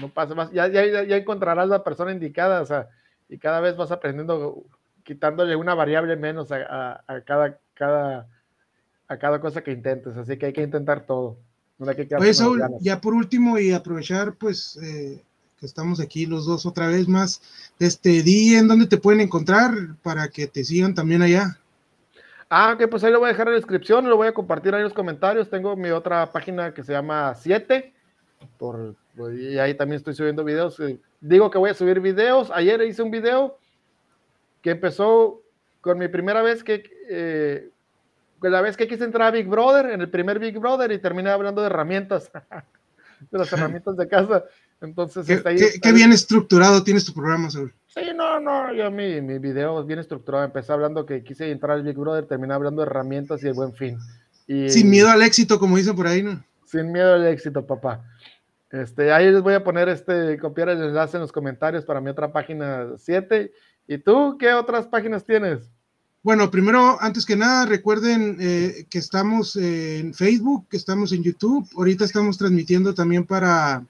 no 0.00 0.08
pasa 0.08 0.34
más. 0.34 0.50
Ya, 0.52 0.68
ya, 0.68 1.04
ya 1.04 1.16
encontrarás 1.16 1.68
la 1.68 1.84
persona 1.84 2.12
indicada, 2.12 2.62
o 2.62 2.66
sea, 2.66 2.88
y 3.28 3.38
cada 3.38 3.60
vez 3.60 3.76
vas 3.76 3.90
aprendiendo, 3.90 4.64
quitándole 5.02 5.56
una 5.56 5.74
variable 5.74 6.16
menos 6.16 6.50
a, 6.52 7.02
a, 7.06 7.20
cada, 7.22 7.58
cada, 7.74 8.28
a 9.08 9.16
cada 9.18 9.40
cosa 9.40 9.62
que 9.62 9.72
intentes. 9.72 10.16
Así 10.16 10.36
que 10.36 10.46
hay 10.46 10.52
que 10.52 10.62
intentar 10.62 11.06
todo. 11.06 11.36
No 11.78 11.88
hay 11.88 11.96
que 11.96 12.08
ya 12.80 13.00
por 13.00 13.14
último 13.14 13.58
y 13.58 13.72
aprovechar, 13.72 14.34
pues, 14.34 14.78
eh, 14.82 15.20
estamos 15.60 16.00
aquí 16.00 16.26
los 16.26 16.46
dos 16.46 16.66
otra 16.66 16.88
vez 16.88 17.08
más. 17.08 17.42
Este, 17.78 18.22
di 18.22 18.54
en 18.54 18.68
dónde 18.68 18.86
te 18.86 18.98
pueden 18.98 19.20
encontrar 19.20 19.72
para 20.02 20.28
que 20.28 20.46
te 20.46 20.64
sigan 20.64 20.94
también 20.94 21.22
allá. 21.22 21.58
Ah, 22.48 22.74
ok, 22.74 22.88
pues 22.88 23.02
ahí 23.02 23.10
lo 23.10 23.18
voy 23.18 23.26
a 23.26 23.32
dejar 23.32 23.48
en 23.48 23.54
la 23.54 23.58
descripción, 23.58 24.08
lo 24.08 24.16
voy 24.16 24.28
a 24.28 24.34
compartir 24.34 24.74
ahí 24.74 24.80
en 24.80 24.84
los 24.84 24.92
comentarios. 24.92 25.50
Tengo 25.50 25.74
mi 25.74 25.90
otra 25.90 26.30
página 26.30 26.72
que 26.72 26.84
se 26.84 26.92
llama 26.92 27.34
7, 27.34 27.92
por, 28.58 28.94
y 29.16 29.58
ahí 29.58 29.74
también 29.74 29.98
estoy 29.98 30.14
subiendo 30.14 30.44
videos. 30.44 30.78
Eh, 30.80 30.98
digo 31.20 31.50
que 31.50 31.58
voy 31.58 31.70
a 31.70 31.74
subir 31.74 32.00
videos. 32.00 32.50
Ayer 32.52 32.82
hice 32.82 33.02
un 33.02 33.10
video 33.10 33.58
que 34.60 34.70
empezó 34.70 35.42
con 35.80 35.98
mi 35.98 36.08
primera 36.08 36.42
vez 36.42 36.64
que, 36.64 36.82
eh, 37.08 37.68
la 38.40 38.60
vez 38.60 38.76
que 38.76 38.88
quise 38.88 39.04
entrar 39.04 39.28
a 39.28 39.30
Big 39.30 39.46
Brother, 39.46 39.90
en 39.90 40.00
el 40.00 40.08
primer 40.08 40.38
Big 40.38 40.58
Brother, 40.58 40.90
y 40.90 40.98
terminé 40.98 41.30
hablando 41.30 41.60
de 41.60 41.66
herramientas, 41.66 42.30
de 43.30 43.38
las 43.38 43.52
herramientas 43.52 43.96
de 43.96 44.08
casa. 44.08 44.44
Entonces, 44.80 45.26
qué, 45.26 45.92
bien 45.92 46.12
estructurado 46.12 46.82
tienes 46.82 47.04
tu 47.04 47.14
programa, 47.14 47.50
Saúl. 47.50 47.72
Sí, 47.86 48.00
no, 48.14 48.40
no, 48.40 48.74
yo 48.74 48.90
mi, 48.90 49.20
mi 49.20 49.38
video 49.38 49.80
es 49.80 49.86
bien 49.86 49.98
estructurado. 49.98 50.44
Empecé 50.44 50.72
hablando 50.72 51.06
que 51.06 51.22
quise 51.22 51.50
entrar 51.50 51.72
al 51.72 51.82
Big 51.82 51.96
Brother, 51.96 52.26
terminé 52.26 52.52
hablando 52.52 52.82
de 52.82 52.88
herramientas 52.88 53.42
y 53.42 53.46
de 53.46 53.52
buen 53.52 53.72
fin. 53.72 53.98
Y, 54.46 54.68
sin 54.68 54.90
miedo 54.90 55.08
al 55.08 55.22
éxito, 55.22 55.58
como 55.58 55.76
dicen 55.76 55.94
por 55.94 56.06
ahí, 56.06 56.22
¿no? 56.22 56.44
Sin 56.66 56.92
miedo 56.92 57.14
al 57.14 57.26
éxito, 57.26 57.64
papá. 57.64 58.04
Este, 58.74 59.12
ahí 59.12 59.30
les 59.30 59.40
voy 59.40 59.54
a 59.54 59.62
poner 59.62 59.88
este, 59.88 60.36
copiar 60.40 60.68
el 60.68 60.82
enlace 60.82 61.16
en 61.16 61.20
los 61.20 61.30
comentarios 61.30 61.84
para 61.84 62.00
mi 62.00 62.10
otra 62.10 62.32
página 62.32 62.88
7. 62.98 63.52
¿Y 63.86 63.98
tú 63.98 64.36
qué 64.36 64.52
otras 64.52 64.88
páginas 64.88 65.24
tienes? 65.24 65.70
Bueno, 66.24 66.50
primero, 66.50 67.00
antes 67.00 67.24
que 67.24 67.36
nada, 67.36 67.66
recuerden 67.66 68.36
eh, 68.40 68.86
que 68.90 68.98
estamos 68.98 69.54
en 69.54 70.12
Facebook, 70.12 70.66
que 70.68 70.76
estamos 70.76 71.12
en 71.12 71.22
YouTube. 71.22 71.68
Ahorita 71.76 72.04
estamos 72.04 72.36
transmitiendo 72.36 72.92
también 72.94 73.24
para, 73.24 73.86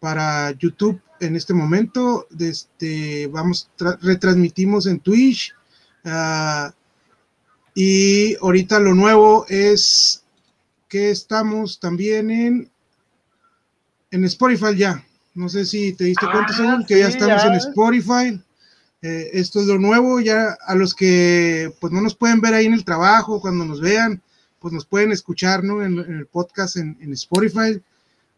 para 0.00 0.50
YouTube 0.50 1.00
en 1.20 1.36
este 1.36 1.54
momento. 1.54 2.26
Este, 2.40 3.28
vamos, 3.28 3.70
retransmitimos 4.00 4.86
en 4.86 4.98
Twitch. 4.98 5.54
Ah, 6.04 6.74
y 7.72 8.34
ahorita 8.42 8.80
lo 8.80 8.94
nuevo 8.94 9.46
es 9.48 10.24
que 10.88 11.10
estamos 11.10 11.78
también 11.78 12.30
en, 12.32 12.71
en 14.12 14.24
Spotify 14.24 14.76
ya. 14.76 15.04
No 15.34 15.48
sé 15.48 15.64
si 15.66 15.94
te 15.94 16.04
diste 16.04 16.26
cuenta, 16.26 16.54
ah, 16.58 16.84
que 16.86 17.00
ya 17.00 17.08
estamos 17.08 17.44
en 17.44 17.54
Spotify. 17.54 18.40
Eh, 19.02 19.30
esto 19.32 19.60
es 19.60 19.66
lo 19.66 19.78
nuevo, 19.78 20.20
ya 20.20 20.56
a 20.64 20.76
los 20.76 20.94
que 20.94 21.74
pues 21.80 21.92
no 21.92 22.00
nos 22.00 22.14
pueden 22.14 22.40
ver 22.40 22.54
ahí 22.54 22.66
en 22.66 22.74
el 22.74 22.84
trabajo, 22.84 23.40
cuando 23.40 23.64
nos 23.64 23.80
vean, 23.80 24.22
pues 24.60 24.72
nos 24.72 24.86
pueden 24.86 25.10
escuchar, 25.10 25.64
¿no? 25.64 25.82
En, 25.82 25.98
el 25.98 26.26
podcast 26.26 26.76
en, 26.76 26.96
en 27.00 27.12
Spotify 27.14 27.82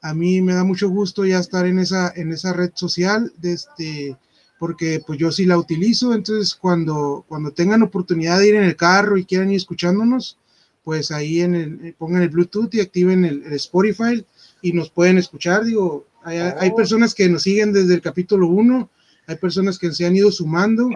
a 0.04 0.12
mí 0.12 0.42
me 0.42 0.52
da 0.52 0.64
mucho 0.64 0.90
gusto 0.90 1.24
ya 1.24 1.38
estar 1.38 1.66
en 1.66 1.78
esa, 1.78 2.12
en 2.14 2.30
esa 2.30 2.52
red 2.52 2.72
social, 2.74 3.32
este, 3.42 4.14
porque 4.58 5.02
pues 5.04 5.18
yo 5.18 5.32
sí 5.32 5.46
la 5.46 5.56
utilizo, 5.56 6.12
entonces 6.12 6.54
cuando, 6.54 7.24
cuando 7.26 7.52
tengan 7.52 7.82
oportunidad 7.82 8.38
de 8.38 8.48
ir 8.48 8.54
en 8.54 8.64
el 8.64 8.76
carro 8.76 9.16
y 9.16 9.24
quieran 9.24 9.50
ir 9.50 9.56
escuchándonos, 9.56 10.36
pues 10.84 11.10
ahí 11.10 11.40
en 11.40 11.54
el, 11.54 11.94
pongan 11.96 12.20
el 12.20 12.28
Bluetooth 12.28 12.74
y 12.74 12.82
activen 12.82 13.24
el, 13.24 13.50
Spotify 13.54 14.26
y 14.64 14.72
nos 14.72 14.88
pueden 14.88 15.18
escuchar, 15.18 15.62
digo, 15.62 16.06
hay, 16.22 16.38
hay, 16.38 16.70
oh. 16.70 16.74
personas 16.74 17.14
que 17.14 17.28
nos 17.28 17.42
siguen 17.42 17.74
desde 17.74 17.92
el 17.92 18.00
capítulo 18.00 18.46
1, 18.46 18.88
hay 19.26 19.36
personas 19.36 19.78
que 19.78 19.92
se 19.92 20.06
han 20.06 20.16
ido 20.16 20.32
sumando, 20.32 20.88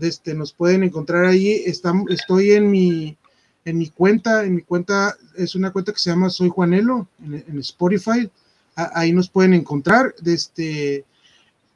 este, 0.00 0.32
nos 0.32 0.54
pueden 0.54 0.84
encontrar 0.84 1.26
ahí, 1.26 1.62
estoy 1.66 2.52
en 2.52 2.70
mi, 2.70 3.18
en 3.66 3.76
mi 3.76 3.90
cuenta, 3.90 4.46
en 4.46 4.54
mi 4.54 4.62
cuenta 4.62 5.18
es 5.36 5.54
una 5.54 5.70
cuenta 5.70 5.92
que 5.92 5.98
se 5.98 6.08
llama 6.08 6.30
Soy 6.30 6.48
Juanelo 6.48 7.08
en, 7.22 7.44
en 7.46 7.58
Spotify, 7.58 8.30
ahí 8.74 9.12
nos 9.12 9.28
pueden 9.28 9.52
encontrar. 9.52 10.14
este, 10.24 11.04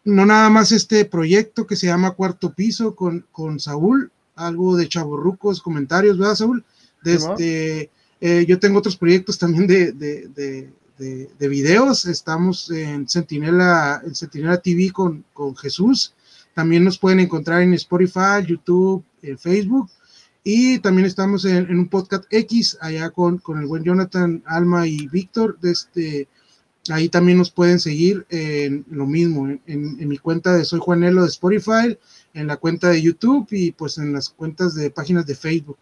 no 0.05 0.25
nada 0.25 0.49
más 0.49 0.73
este 0.73 1.05
proyecto 1.05 1.67
que 1.67 1.77
se 1.77 1.89
llama 1.89 2.13
Cuarto 2.13 2.55
Piso 2.55 2.95
con, 2.97 3.27
con 3.31 3.61
Saúl, 3.61 4.11
algo 4.35 4.79
de 4.79 4.89
chaborrucos, 4.89 5.61
comentarios, 5.61 6.17
¿verdad, 6.17 6.37
Saúl? 6.37 6.65
este, 7.05 7.91
eh, 8.23 8.47
yo 8.49 8.59
tengo 8.59 8.79
otros 8.79 8.97
proyectos 8.97 9.39
también 9.39 9.67
de, 9.67 9.93
de, 9.93 10.29
de, 10.29 10.73
videos. 10.99 12.07
Estamos 12.07 12.71
en 12.71 13.09
Sentinela, 13.09 14.03
en 14.05 14.15
Sentinela 14.15 14.59
TV 14.59 14.91
con, 14.93 15.25
con 15.33 15.57
Jesús. 15.57 16.15
También 16.55 16.85
nos 16.85 16.99
pueden 16.99 17.21
encontrar 17.21 17.63
en 17.63 17.75
Spotify, 17.75 18.45
YouTube, 18.47 19.05
en 19.23 19.39
Facebook. 19.39 19.91
Y 20.43 20.79
también 20.81 21.07
estamos 21.07 21.45
en, 21.45 21.71
en, 21.71 21.79
un 21.79 21.89
podcast 21.89 22.25
X 22.31 22.77
allá 22.81 23.11
con, 23.11 23.39
con 23.39 23.59
el 23.59 23.67
buen 23.67 23.83
Jonathan, 23.83 24.43
Alma 24.47 24.87
y 24.87 25.09
Víctor. 25.09 25.59
De 25.61 25.73
este, 25.73 26.29
Ahí 26.91 27.09
también 27.09 27.39
nos 27.39 27.51
pueden 27.51 27.81
seguir 27.81 28.27
en 28.29 28.85
lo 28.91 29.07
mismo, 29.07 29.49
en, 29.49 30.09
mi 30.09 30.19
cuenta 30.19 30.55
de 30.55 30.67
Soy 30.67 30.81
Juanelo 30.81 31.23
de 31.23 31.29
Spotify, 31.29 31.99
en 32.35 32.47
la 32.47 32.59
cuenta 32.59 32.91
de 32.91 33.01
YouTube 33.01 33.47
y 33.53 33.73
pues 33.73 33.97
en 33.97 34.13
las 34.13 34.29
cuentas 34.29 34.75
de 34.75 34.91
páginas 34.91 35.25
de 35.25 35.35
Facebook. 35.35 35.79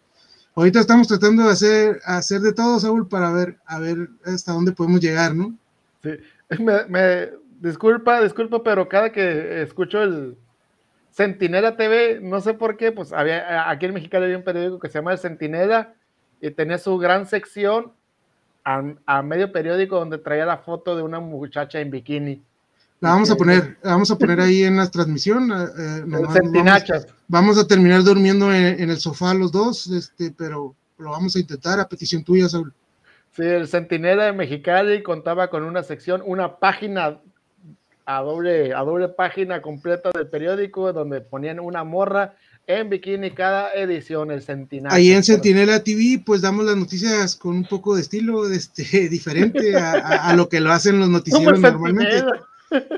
Ahorita 0.54 0.80
estamos 0.80 1.08
tratando 1.08 1.44
de 1.44 1.50
hacer, 1.50 2.00
hacer 2.04 2.40
de 2.40 2.52
todo, 2.52 2.78
Saúl, 2.78 3.08
para 3.08 3.32
ver, 3.32 3.56
a 3.64 3.78
ver 3.78 4.08
hasta 4.24 4.52
dónde 4.52 4.72
podemos 4.72 5.00
llegar, 5.00 5.34
¿no? 5.34 5.54
Sí, 6.02 6.10
me, 6.58 7.30
disculpa, 7.60 8.20
disculpa, 8.20 8.62
pero 8.62 8.88
cada 8.88 9.10
que 9.10 9.62
escucho 9.62 10.02
el 10.02 10.36
Centinela 11.10 11.76
TV, 11.76 12.20
no 12.20 12.40
sé 12.40 12.52
por 12.52 12.76
qué, 12.76 12.92
pues 12.92 13.12
había, 13.12 13.70
aquí 13.70 13.86
en 13.86 13.94
México 13.94 14.16
había 14.18 14.36
un 14.36 14.44
periódico 14.44 14.78
que 14.78 14.88
se 14.88 14.98
llama 14.98 15.12
El 15.12 15.18
Centinela 15.18 15.94
y 16.40 16.50
tenía 16.50 16.76
su 16.76 16.98
gran 16.98 17.26
sección 17.26 17.92
a, 18.64 19.22
medio 19.22 19.52
periódico 19.52 19.98
donde 19.98 20.18
traía 20.18 20.44
la 20.44 20.58
foto 20.58 20.96
de 20.96 21.02
una 21.02 21.20
muchacha 21.20 21.80
en 21.80 21.90
bikini. 21.90 22.42
La 23.02 23.10
vamos 23.10 23.30
a 23.32 23.36
poner, 23.36 23.78
vamos 23.82 24.12
a 24.12 24.16
poner 24.16 24.40
ahí 24.40 24.62
en 24.62 24.76
la 24.76 24.88
transmisión. 24.88 25.50
Eh, 25.50 25.64
eh, 25.76 26.02
vamos, 26.06 26.34
vamos, 27.26 27.58
a 27.58 27.66
terminar 27.66 28.04
durmiendo 28.04 28.54
en, 28.54 28.88
el 28.88 28.96
sofá 28.98 29.34
los 29.34 29.50
dos, 29.50 29.88
este, 29.88 30.30
pero 30.30 30.76
lo 30.98 31.10
vamos 31.10 31.34
a 31.34 31.40
intentar 31.40 31.80
a 31.80 31.88
petición 31.88 32.22
tuya, 32.22 32.48
Saúl. 32.48 32.72
Sí, 33.34 33.42
el 33.42 33.66
Centinela 33.66 34.26
de 34.26 34.32
Mexicali 34.32 35.02
contaba 35.02 35.50
con 35.50 35.64
una 35.64 35.82
sección, 35.82 36.22
una 36.24 36.58
página 36.58 37.18
a 38.06 38.20
doble, 38.20 38.72
a 38.72 38.84
doble 38.84 39.08
página 39.08 39.62
completa 39.62 40.10
del 40.14 40.28
periódico 40.28 40.92
donde 40.92 41.22
ponían 41.22 41.58
una 41.58 41.82
morra 41.82 42.36
en 42.68 42.88
Bikini 42.88 43.32
cada 43.32 43.74
edición, 43.74 44.30
el 44.30 44.42
Sentinela. 44.42 44.94
Ahí 44.94 45.10
en 45.10 45.24
Sentinela 45.24 45.82
TV, 45.82 46.22
pues 46.24 46.40
damos 46.40 46.66
las 46.66 46.76
noticias 46.76 47.34
con 47.34 47.56
un 47.56 47.64
poco 47.64 47.96
de 47.96 48.02
estilo 48.02 48.48
este, 48.48 48.84
diferente 49.08 49.74
a, 49.76 50.32
lo 50.36 50.48
que 50.48 50.60
lo 50.60 50.70
hacen 50.70 51.00
los 51.00 51.08
noticieros 51.08 51.58
normalmente. 51.58 52.22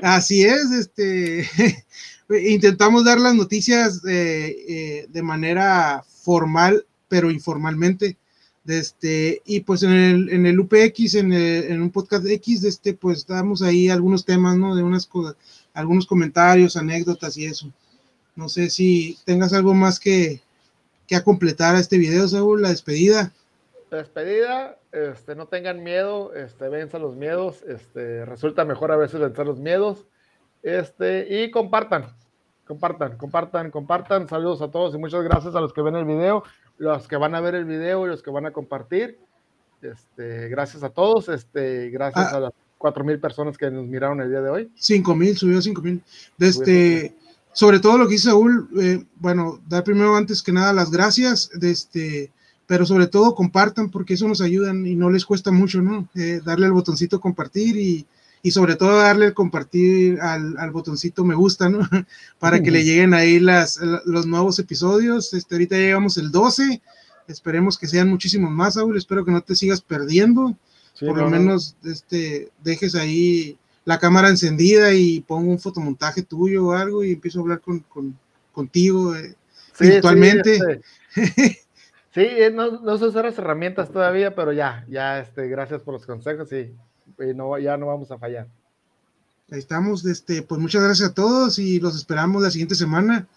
Así 0.01 0.43
es, 0.43 0.71
este 0.71 1.49
intentamos 2.29 3.05
dar 3.05 3.19
las 3.19 3.35
noticias 3.35 4.01
eh, 4.07 4.55
eh, 4.67 5.07
de 5.09 5.21
manera 5.21 6.03
formal, 6.07 6.85
pero 7.07 7.31
informalmente. 7.31 8.17
Este, 8.67 9.43
y 9.45 9.59
pues 9.59 9.83
en 9.83 9.91
el, 9.91 10.29
en 10.29 10.45
el 10.47 10.59
UPX, 10.59 11.13
en, 11.15 11.31
en 11.33 11.81
un 11.81 11.91
podcast 11.91 12.25
X, 12.25 12.63
este, 12.63 12.95
pues 12.95 13.27
damos 13.27 13.61
ahí 13.61 13.89
algunos 13.89 14.25
temas, 14.25 14.57
¿no? 14.57 14.75
De 14.75 14.81
unas 14.81 15.05
cosas, 15.05 15.35
algunos 15.73 16.07
comentarios, 16.07 16.75
anécdotas 16.75 17.37
y 17.37 17.45
eso. 17.45 17.71
No 18.35 18.49
sé 18.49 18.69
si 18.71 19.17
tengas 19.23 19.53
algo 19.53 19.75
más 19.75 19.99
que, 19.99 20.41
que 21.07 21.15
a 21.15 21.23
completar 21.23 21.75
a 21.75 21.79
este 21.79 21.99
video, 21.99 22.27
Saúl, 22.27 22.63
la 22.63 22.69
despedida. 22.69 23.31
La 23.91 23.99
despedida, 23.99 24.79
este, 24.95 25.35
no 25.35 25.47
tengan 25.47 25.83
miedo, 25.83 26.33
este, 26.33 26.69
venzan 26.69 27.01
los 27.01 27.15
miedos, 27.15 27.63
este, 27.67 28.25
resulta 28.25 28.65
mejor 28.65 28.91
a 28.91 28.97
veces 28.97 29.19
vencer 29.19 29.45
los 29.45 29.59
miedos, 29.59 30.05
este, 30.63 31.43
y 31.43 31.51
compartan, 31.51 32.15
Compartan, 32.65 33.15
compartan, 33.17 33.69
compartan. 33.69 34.27
Saludos 34.27 34.61
a 34.63 34.71
todos 34.71 34.95
y 34.95 34.97
muchas 34.97 35.23
gracias 35.23 35.53
a 35.53 35.61
los 35.61 35.71
que 35.71 35.83
ven 35.83 35.95
el 35.95 36.05
video, 36.05 36.43
los 36.79 37.07
que 37.07 37.15
van 37.15 37.35
a 37.35 37.41
ver 37.41 37.53
el 37.53 37.65
video 37.65 38.05
y 38.05 38.09
los 38.09 38.23
que 38.23 38.31
van 38.31 38.47
a 38.47 38.51
compartir. 38.51 39.19
Este, 39.83 40.49
gracias 40.49 40.81
a 40.81 40.89
todos, 40.89 41.29
este, 41.29 41.91
gracias 41.91 42.33
ah. 42.33 42.37
a 42.37 42.39
las 42.39 42.53
cuatro 42.79 43.03
mil 43.03 43.19
personas 43.19 43.55
que 43.55 43.69
nos 43.69 43.85
miraron 43.85 44.19
el 44.19 44.29
día 44.29 44.41
de 44.41 44.49
hoy. 44.49 44.71
Cinco 44.75 45.13
mil, 45.13 45.37
subió 45.37 45.61
cinco 45.61 45.83
mil. 45.83 46.01
Este, 46.39 47.15
sobre 47.53 47.79
todo 47.79 47.99
lo 47.99 48.07
que 48.07 48.13
dice 48.13 48.29
Saúl, 48.29 48.67
eh, 48.81 49.05
bueno, 49.17 49.61
dar 49.67 49.83
primero 49.83 50.15
antes 50.15 50.41
que 50.41 50.51
nada 50.51 50.73
las 50.73 50.89
gracias, 50.89 51.51
de 51.53 51.69
este, 51.69 52.31
pero 52.67 52.85
sobre 52.85 53.07
todo 53.07 53.35
compartan 53.35 53.89
porque 53.89 54.15
eso 54.15 54.27
nos 54.27 54.41
ayuda 54.41 54.71
y 54.71 54.95
no 54.95 55.09
les 55.09 55.25
cuesta 55.25 55.51
mucho, 55.51 55.81
¿no? 55.81 56.07
Eh, 56.15 56.41
darle 56.43 56.65
el 56.65 56.71
botoncito 56.71 57.19
compartir 57.19 57.77
y, 57.77 58.05
y 58.41 58.51
sobre 58.51 58.75
todo 58.75 58.97
darle 58.97 59.27
el 59.27 59.33
compartir 59.33 60.19
al, 60.21 60.57
al 60.57 60.71
botoncito 60.71 61.23
me 61.23 61.35
gusta, 61.35 61.69
¿no? 61.69 61.79
Para 62.39 62.61
que 62.61 62.71
le 62.71 62.83
lleguen 62.83 63.13
ahí 63.13 63.39
las, 63.39 63.79
los 64.05 64.25
nuevos 64.25 64.59
episodios. 64.59 65.33
Este, 65.33 65.55
ahorita 65.55 65.75
llegamos 65.77 66.17
el 66.17 66.31
12, 66.31 66.81
esperemos 67.27 67.77
que 67.77 67.87
sean 67.87 68.09
muchísimos 68.09 68.51
más, 68.51 68.75
Saúl, 68.75 68.97
espero 68.97 69.25
que 69.25 69.31
no 69.31 69.41
te 69.41 69.55
sigas 69.55 69.81
perdiendo, 69.81 70.55
por 70.99 71.17
lo 71.17 71.29
menos 71.29 71.75
este, 71.83 72.49
dejes 72.63 72.95
ahí 72.95 73.57
la 73.83 73.99
cámara 73.99 74.29
encendida 74.29 74.93
y 74.93 75.21
pongo 75.21 75.51
un 75.51 75.59
fotomontaje 75.59 76.23
tuyo 76.23 76.67
o 76.67 76.71
algo 76.71 77.03
y 77.03 77.13
empiezo 77.13 77.39
a 77.39 77.41
hablar 77.43 77.61
con, 77.61 77.79
con 77.81 78.17
contigo 78.51 79.15
eh, 79.15 79.35
virtualmente. 79.79 80.81
Sí, 81.13 81.57
sí 82.15 82.27
no, 82.53 82.79
no 82.79 82.97
sé 82.97 83.05
usar 83.05 83.25
las 83.25 83.37
herramientas 83.37 83.91
todavía, 83.91 84.33
pero 84.33 84.53
ya, 84.53 84.85
ya, 84.89 85.19
este, 85.19 85.47
gracias 85.47 85.81
por 85.81 85.93
los 85.93 86.05
consejos 86.05 86.49
y 86.51 86.73
no, 87.35 87.59
ya 87.59 87.77
no 87.77 87.87
vamos 87.87 88.09
a 88.09 88.17
fallar. 88.17 88.47
Ahí 89.51 89.59
estamos, 89.59 90.03
este, 90.05 90.41
pues 90.41 90.59
muchas 90.59 90.81
gracias 90.83 91.09
a 91.11 91.13
todos 91.13 91.59
y 91.59 91.79
los 91.79 91.95
esperamos 91.95 92.41
la 92.41 92.49
siguiente 92.49 92.73
semana. 92.73 93.27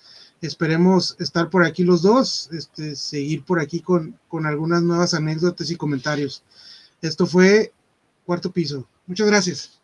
Esperemos 0.41 1.17
estar 1.19 1.51
por 1.51 1.65
aquí 1.65 1.85
los 1.85 2.01
dos, 2.01 2.49
este, 2.53 2.95
seguir 2.95 3.45
por 3.45 3.61
aquí 3.61 3.81
con, 3.81 4.19
con 4.29 4.47
algunas 4.47 4.83
nuevas 4.83 5.13
anécdotas 5.13 5.71
y 5.71 5.77
comentarios. 5.77 6.45
Esto 7.03 7.27
fue 7.27 7.73
Cuarto 8.25 8.53
Piso. 8.53 8.87
Muchas 9.07 9.27
gracias. 9.27 9.78